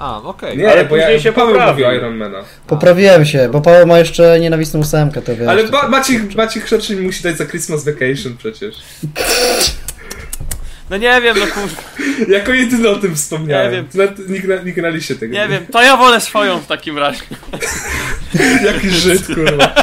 A, 0.00 0.22
okej. 0.22 0.58
Nie, 0.58 0.70
Ale 0.72 0.84
bo 0.84 0.96
ja, 0.96 1.02
później 1.02 1.20
się 1.20 1.32
Paweł 1.32 1.54
poprawił. 1.54 1.86
mówił 1.86 1.98
Ironmana. 2.00 2.38
Poprawiłem 2.66 3.24
się, 3.24 3.48
bo 3.52 3.60
Paweł 3.60 3.86
ma 3.86 3.98
jeszcze 3.98 4.40
nienawistną 4.40 4.80
ósemkę, 4.80 5.22
to 5.22 5.36
wiesz. 5.36 5.48
Ale 5.48 5.64
ba 5.64 5.88
Maciek, 5.88 6.34
Maciek 6.34 6.66
rzeczy 6.68 6.96
mi 6.96 7.06
musi 7.06 7.22
dać 7.22 7.36
za 7.36 7.46
Christmas 7.46 7.84
Vacation 7.84 8.36
przecież. 8.38 8.74
no 10.90 10.96
nie 10.96 11.20
wiem, 11.22 11.36
no 11.38 11.46
kur... 11.46 11.70
Jako 12.36 12.52
jedyny 12.52 12.88
o 12.88 12.96
tym 12.96 13.16
wspomniałem. 13.16 13.70
Nie 13.72 13.76
wiem. 13.76 13.86
Nawet 13.94 14.28
Nikt, 14.28 14.48
na, 14.48 14.56
nikt 14.56 14.78
na 14.78 14.88
liście 14.88 15.14
tego 15.14 15.34
nie 15.34 15.48
wiem, 15.48 15.66
to 15.72 15.82
ja 15.82 15.96
wolę 15.96 16.20
swoją 16.20 16.58
w 16.58 16.66
takim 16.66 16.98
razie. 16.98 17.22
Jaki 18.66 18.90
Żyd, 18.90 19.26
kurwa. 19.26 19.74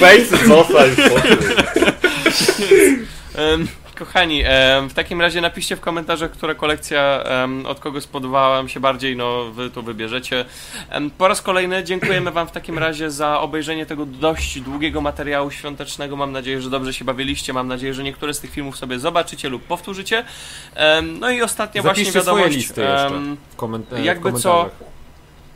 Fejsy 0.00 0.38
cosa 0.48 0.86
już 0.86 0.96
poszły. 0.96 1.36
Em, 3.36 3.66
kochani, 3.94 4.42
w 4.88 4.92
takim 4.94 5.20
razie 5.20 5.40
napiszcie 5.40 5.76
w 5.76 5.80
komentarzach, 5.80 6.30
która 6.30 6.54
kolekcja 6.54 7.24
od 7.68 7.80
kogo 7.80 8.00
spodobała 8.00 8.56
wam 8.56 8.68
się 8.68 8.80
bardziej, 8.80 9.16
no 9.16 9.44
wy 9.44 9.70
tu 9.70 9.82
wybierzecie. 9.82 10.44
Po 11.18 11.28
raz 11.28 11.42
kolejny 11.42 11.84
dziękujemy 11.84 12.30
wam 12.30 12.46
w 12.48 12.50
takim 12.52 12.78
razie 12.78 13.10
za 13.10 13.40
obejrzenie 13.40 13.86
tego 13.86 14.06
dość 14.06 14.60
długiego 14.60 15.00
materiału 15.00 15.50
świątecznego. 15.50 16.16
Mam 16.16 16.32
nadzieję, 16.32 16.60
że 16.60 16.70
dobrze 16.70 16.92
się 16.94 17.04
bawiliście. 17.04 17.52
Mam 17.52 17.68
nadzieję, 17.68 17.94
że 17.94 18.02
niektóre 18.02 18.34
z 18.34 18.40
tych 18.40 18.50
filmów 18.50 18.76
sobie 18.76 18.98
zobaczycie 18.98 19.48
lub 19.48 19.62
powtórzycie. 19.62 20.24
No 21.20 21.30
i 21.30 21.42
ostatnia 21.42 21.82
właśnie 21.82 22.04
Zapiszcie 22.04 22.20
swoje 22.22 22.36
wiadomość. 22.36 22.56
listy 22.56 22.80
jeszcze. 22.80 23.06
em, 23.06 23.36
W 23.50 23.56
koment- 23.56 23.94
w 23.94 24.04
jakby 24.04 24.32
co- 24.32 24.50
komentarzach. 24.52 24.94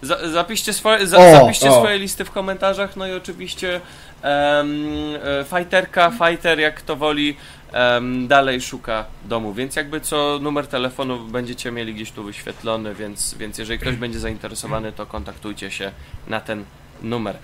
Za, 0.03 0.29
zapiszcie 0.29 0.73
swoje, 0.73 1.07
za, 1.07 1.17
O, 1.19 1.33
zapiszcie 1.33 1.71
o. 1.71 1.79
swoje 1.79 1.99
listy 1.99 2.25
w 2.25 2.31
komentarzach, 2.31 2.97
no 2.97 3.07
i 3.07 3.13
oczywiście 3.13 3.81
um, 4.25 4.85
fighterka, 5.57 6.11
fighter 6.11 6.59
jak 6.61 6.83
to 6.83 6.97
woli, 6.97 7.37
dalej 8.27 8.61
szuka 8.61 9.05
domu, 9.25 9.55
więc 9.55 9.77
jakby 9.77 10.01
co 10.01 10.39
numer 10.43 10.67
telefonu 10.67 11.19
będziecie 11.19 11.71
mieli 11.71 11.95
gdzieś 11.95 12.11
tu 12.11 12.23
wyświetlony, 12.23 12.95
więc, 12.95 13.35
więc 13.35 13.59
jeżeli 13.59 13.79
ktoś 13.79 13.97
będzie 13.97 14.19
zainteresowany, 14.19 14.93
to 14.93 15.07
kontaktujcie 15.07 15.71
się 15.71 15.91
na 16.27 16.41
ten 16.41 16.65
numer. 17.03 17.39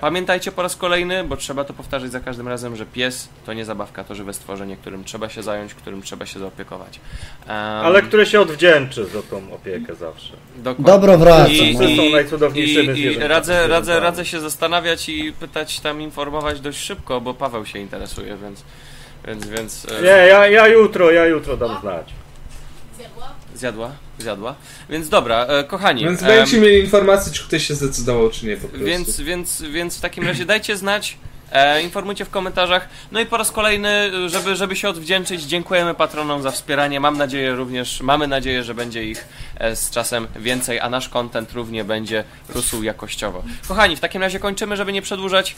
Pamiętajcie 0.00 0.52
po 0.52 0.62
raz 0.62 0.76
kolejny, 0.76 1.24
bo 1.24 1.36
trzeba 1.36 1.64
to 1.64 1.72
powtarzać 1.72 2.10
za 2.10 2.20
każdym 2.20 2.48
razem, 2.48 2.76
że 2.76 2.86
pies 2.86 3.28
to 3.46 3.52
nie 3.52 3.64
zabawka, 3.64 4.04
to 4.04 4.14
żywe 4.14 4.34
stworzenie, 4.34 4.76
którym 4.76 5.04
trzeba 5.04 5.28
się 5.28 5.42
zająć, 5.42 5.74
którym 5.74 6.02
trzeba 6.02 6.26
się 6.26 6.38
zaopiekować. 6.38 7.00
Em, 7.46 7.50
Ale 7.56 8.02
które 8.02 8.26
się 8.26 8.40
odwdzięczy 8.40 9.04
za 9.04 9.22
tą 9.22 9.52
opiekę 9.52 9.94
zawsze. 9.94 10.32
dokładnie. 10.56 10.84
Dobro 10.84 11.18
wraca. 11.18 11.48
I, 11.48 11.74
no. 11.74 11.80
Psy 11.80 11.96
są 11.96 12.02
i, 12.02 12.12
najcudowniejszymi 12.12 12.98
i, 12.98 13.02
i 13.02 13.18
radzę, 13.18 13.66
radzę, 13.66 14.00
radzę 14.00 14.24
się 14.24 14.40
zastanawiać 14.40 15.08
i 15.08 15.32
pytać 15.32 15.80
tam, 15.80 16.02
informować 16.02 16.60
dość 16.60 16.78
szybko, 16.78 17.20
bo 17.20 17.34
Paweł 17.34 17.66
się 17.66 17.78
interesuje, 17.78 18.36
więc. 18.42 18.64
Więc, 19.26 19.46
więc. 19.46 19.86
e, 19.98 20.02
Nie, 20.02 20.08
ja, 20.08 20.46
ja 20.46 20.68
jutro, 20.68 21.10
ja 21.10 21.26
jutro 21.26 21.56
dam 21.56 21.80
znać. 21.80 22.12
Zjadła? 23.54 23.92
Zjadła. 24.18 24.54
Więc 24.90 25.08
dobra, 25.08 25.46
e, 25.46 25.64
kochani. 25.64 26.04
Więc 26.04 26.22
em, 26.22 26.28
będziecie 26.28 26.60
mieli 26.60 26.80
informację, 26.80 27.32
czy 27.32 27.44
ktoś 27.44 27.66
się 27.66 27.74
zdecydował, 27.74 28.30
czy 28.30 28.46
nie 28.46 28.56
po 28.56 28.68
prostu. 28.68 28.86
Więc, 28.86 29.20
więc, 29.20 29.62
więc 29.62 29.98
w 29.98 30.00
takim 30.00 30.26
razie 30.26 30.44
dajcie 30.46 30.76
znać, 30.76 31.16
e, 31.52 31.82
informujcie 31.82 32.24
w 32.24 32.30
komentarzach. 32.30 32.88
No 33.12 33.20
i 33.20 33.26
po 33.26 33.36
raz 33.36 33.50
kolejny, 33.52 34.10
żeby, 34.28 34.56
żeby 34.56 34.76
się 34.76 34.88
odwdzięczyć, 34.88 35.42
dziękujemy 35.42 35.94
patronom 35.94 36.42
za 36.42 36.50
wspieranie. 36.50 37.00
Mam 37.00 37.18
nadzieję 37.18 37.54
również, 37.54 38.00
mamy 38.00 38.26
nadzieję, 38.26 38.64
że 38.64 38.74
będzie 38.74 39.04
ich 39.04 39.28
e, 39.58 39.76
z 39.76 39.90
czasem 39.90 40.26
więcej, 40.36 40.80
a 40.80 40.88
nasz 40.90 41.08
content 41.08 41.52
równie 41.52 41.84
będzie 41.84 42.24
rósł 42.48 42.82
jakościowo. 42.82 43.42
Kochani, 43.68 43.96
w 43.96 44.00
takim 44.00 44.22
razie 44.22 44.38
kończymy, 44.38 44.76
żeby 44.76 44.92
nie 44.92 45.02
przedłużać. 45.02 45.56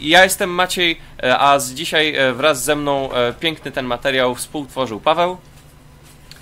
Ja 0.00 0.24
jestem 0.24 0.50
Maciej, 0.50 0.98
e, 1.22 1.38
a 1.38 1.58
z 1.58 1.72
dzisiaj 1.72 2.16
e, 2.16 2.32
wraz 2.32 2.64
ze 2.64 2.76
mną 2.76 3.12
e, 3.12 3.32
piękny 3.32 3.70
ten 3.72 3.86
materiał 3.86 4.34
współtworzył 4.34 5.00
Paweł. 5.00 5.36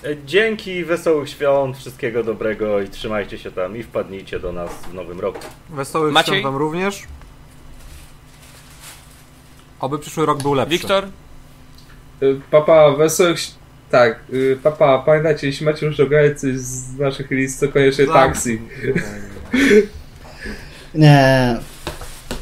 E, 0.04 0.08
Dzięki, 0.26 0.84
wesołych 0.84 1.28
świąt, 1.28 1.78
wszystkiego 1.78 2.24
dobrego 2.24 2.80
i 2.80 2.88
trzymajcie 2.88 3.38
się 3.38 3.50
tam 3.50 3.76
i 3.76 3.82
wpadnijcie 3.82 4.40
do 4.40 4.52
nas 4.52 4.70
w 4.90 4.94
nowym 4.94 5.20
roku. 5.20 5.40
Wesołych 5.70 6.12
Maciej? 6.12 6.34
świąt 6.34 6.44
wam 6.44 6.56
również. 6.56 7.02
Oby 9.80 9.98
przyszły 9.98 10.26
rok 10.26 10.42
był 10.42 10.54
lepszy. 10.54 10.78
Wiktor, 10.78 11.04
Y, 12.22 12.40
Papa, 12.50 12.90
wesołych... 12.90 13.38
Tak, 13.90 14.20
y, 14.32 14.58
papa, 14.62 14.98
pamiętajcie, 15.06 15.46
jeśli 15.46 15.66
macie 15.66 15.86
już 15.86 16.00
oglądać 16.00 16.40
coś 16.40 16.56
z 16.56 16.98
naszych 16.98 17.30
list, 17.30 17.60
to 17.60 17.68
koniecznie 17.68 18.06
Tak. 18.06 18.14
taksi. 18.14 18.60
Nie. 20.94 21.56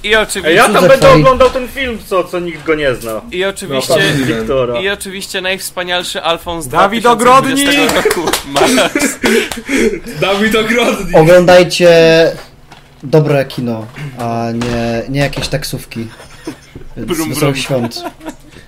i 0.02 0.16
oczywiście, 0.16 0.54
ja 0.54 0.68
tam 0.68 0.88
będę 0.88 1.10
oglądał 1.10 1.50
ten 1.50 1.68
film, 1.68 1.98
co, 2.06 2.24
co 2.24 2.40
nikt 2.40 2.64
go 2.64 2.74
nie 2.74 2.94
zna. 2.94 3.20
i 3.30 3.40
No, 3.40 3.48
oczywiście, 3.48 3.94
Paweł. 3.94 4.24
Wiktora. 4.26 4.80
I 4.80 4.88
oczywiście 4.88 5.40
najwspanialszy 5.40 6.22
Alfons 6.22 6.68
Dawid 6.68 7.02
2020 7.02 7.94
roku. 7.94 8.20
Max. 8.54 9.18
Dawid 10.20 10.56
Ogrodnik! 10.56 11.16
Oglądajcie 11.16 11.90
dobre 13.02 13.44
kino, 13.44 13.86
a 14.18 14.46
nie, 14.54 15.02
nie 15.08 15.20
jakieś 15.20 15.48
taksówki. 15.48 16.08
Brum, 16.96 17.34
brum. 17.34 17.56
świąt. 17.56 18.02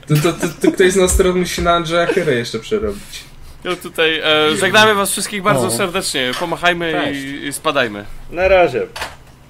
To, 0.09 0.15
to, 0.17 0.33
to, 0.33 0.49
to 0.63 0.73
ktoś 0.73 0.93
z 0.93 0.97
nas 0.97 1.17
teraz 1.17 1.35
musi 1.35 1.63
na 1.63 1.73
Andrzeja 1.73 2.07
Chyrę 2.07 2.35
jeszcze 2.35 2.59
przerobić. 2.59 3.25
No 3.65 3.77
tutaj 3.77 4.21
e, 4.25 4.57
żegnamy 4.57 4.95
was 4.95 5.11
wszystkich 5.11 5.43
bardzo 5.43 5.67
O. 5.67 5.71
serdecznie. 5.71 6.33
Pomachajmy 6.41 7.13
i, 7.15 7.47
i 7.47 7.53
spadajmy. 7.53 8.05
Na 8.31 8.49
razie. 8.49 8.87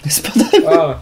Spadaj. 0.09 0.79
A. 0.79 0.95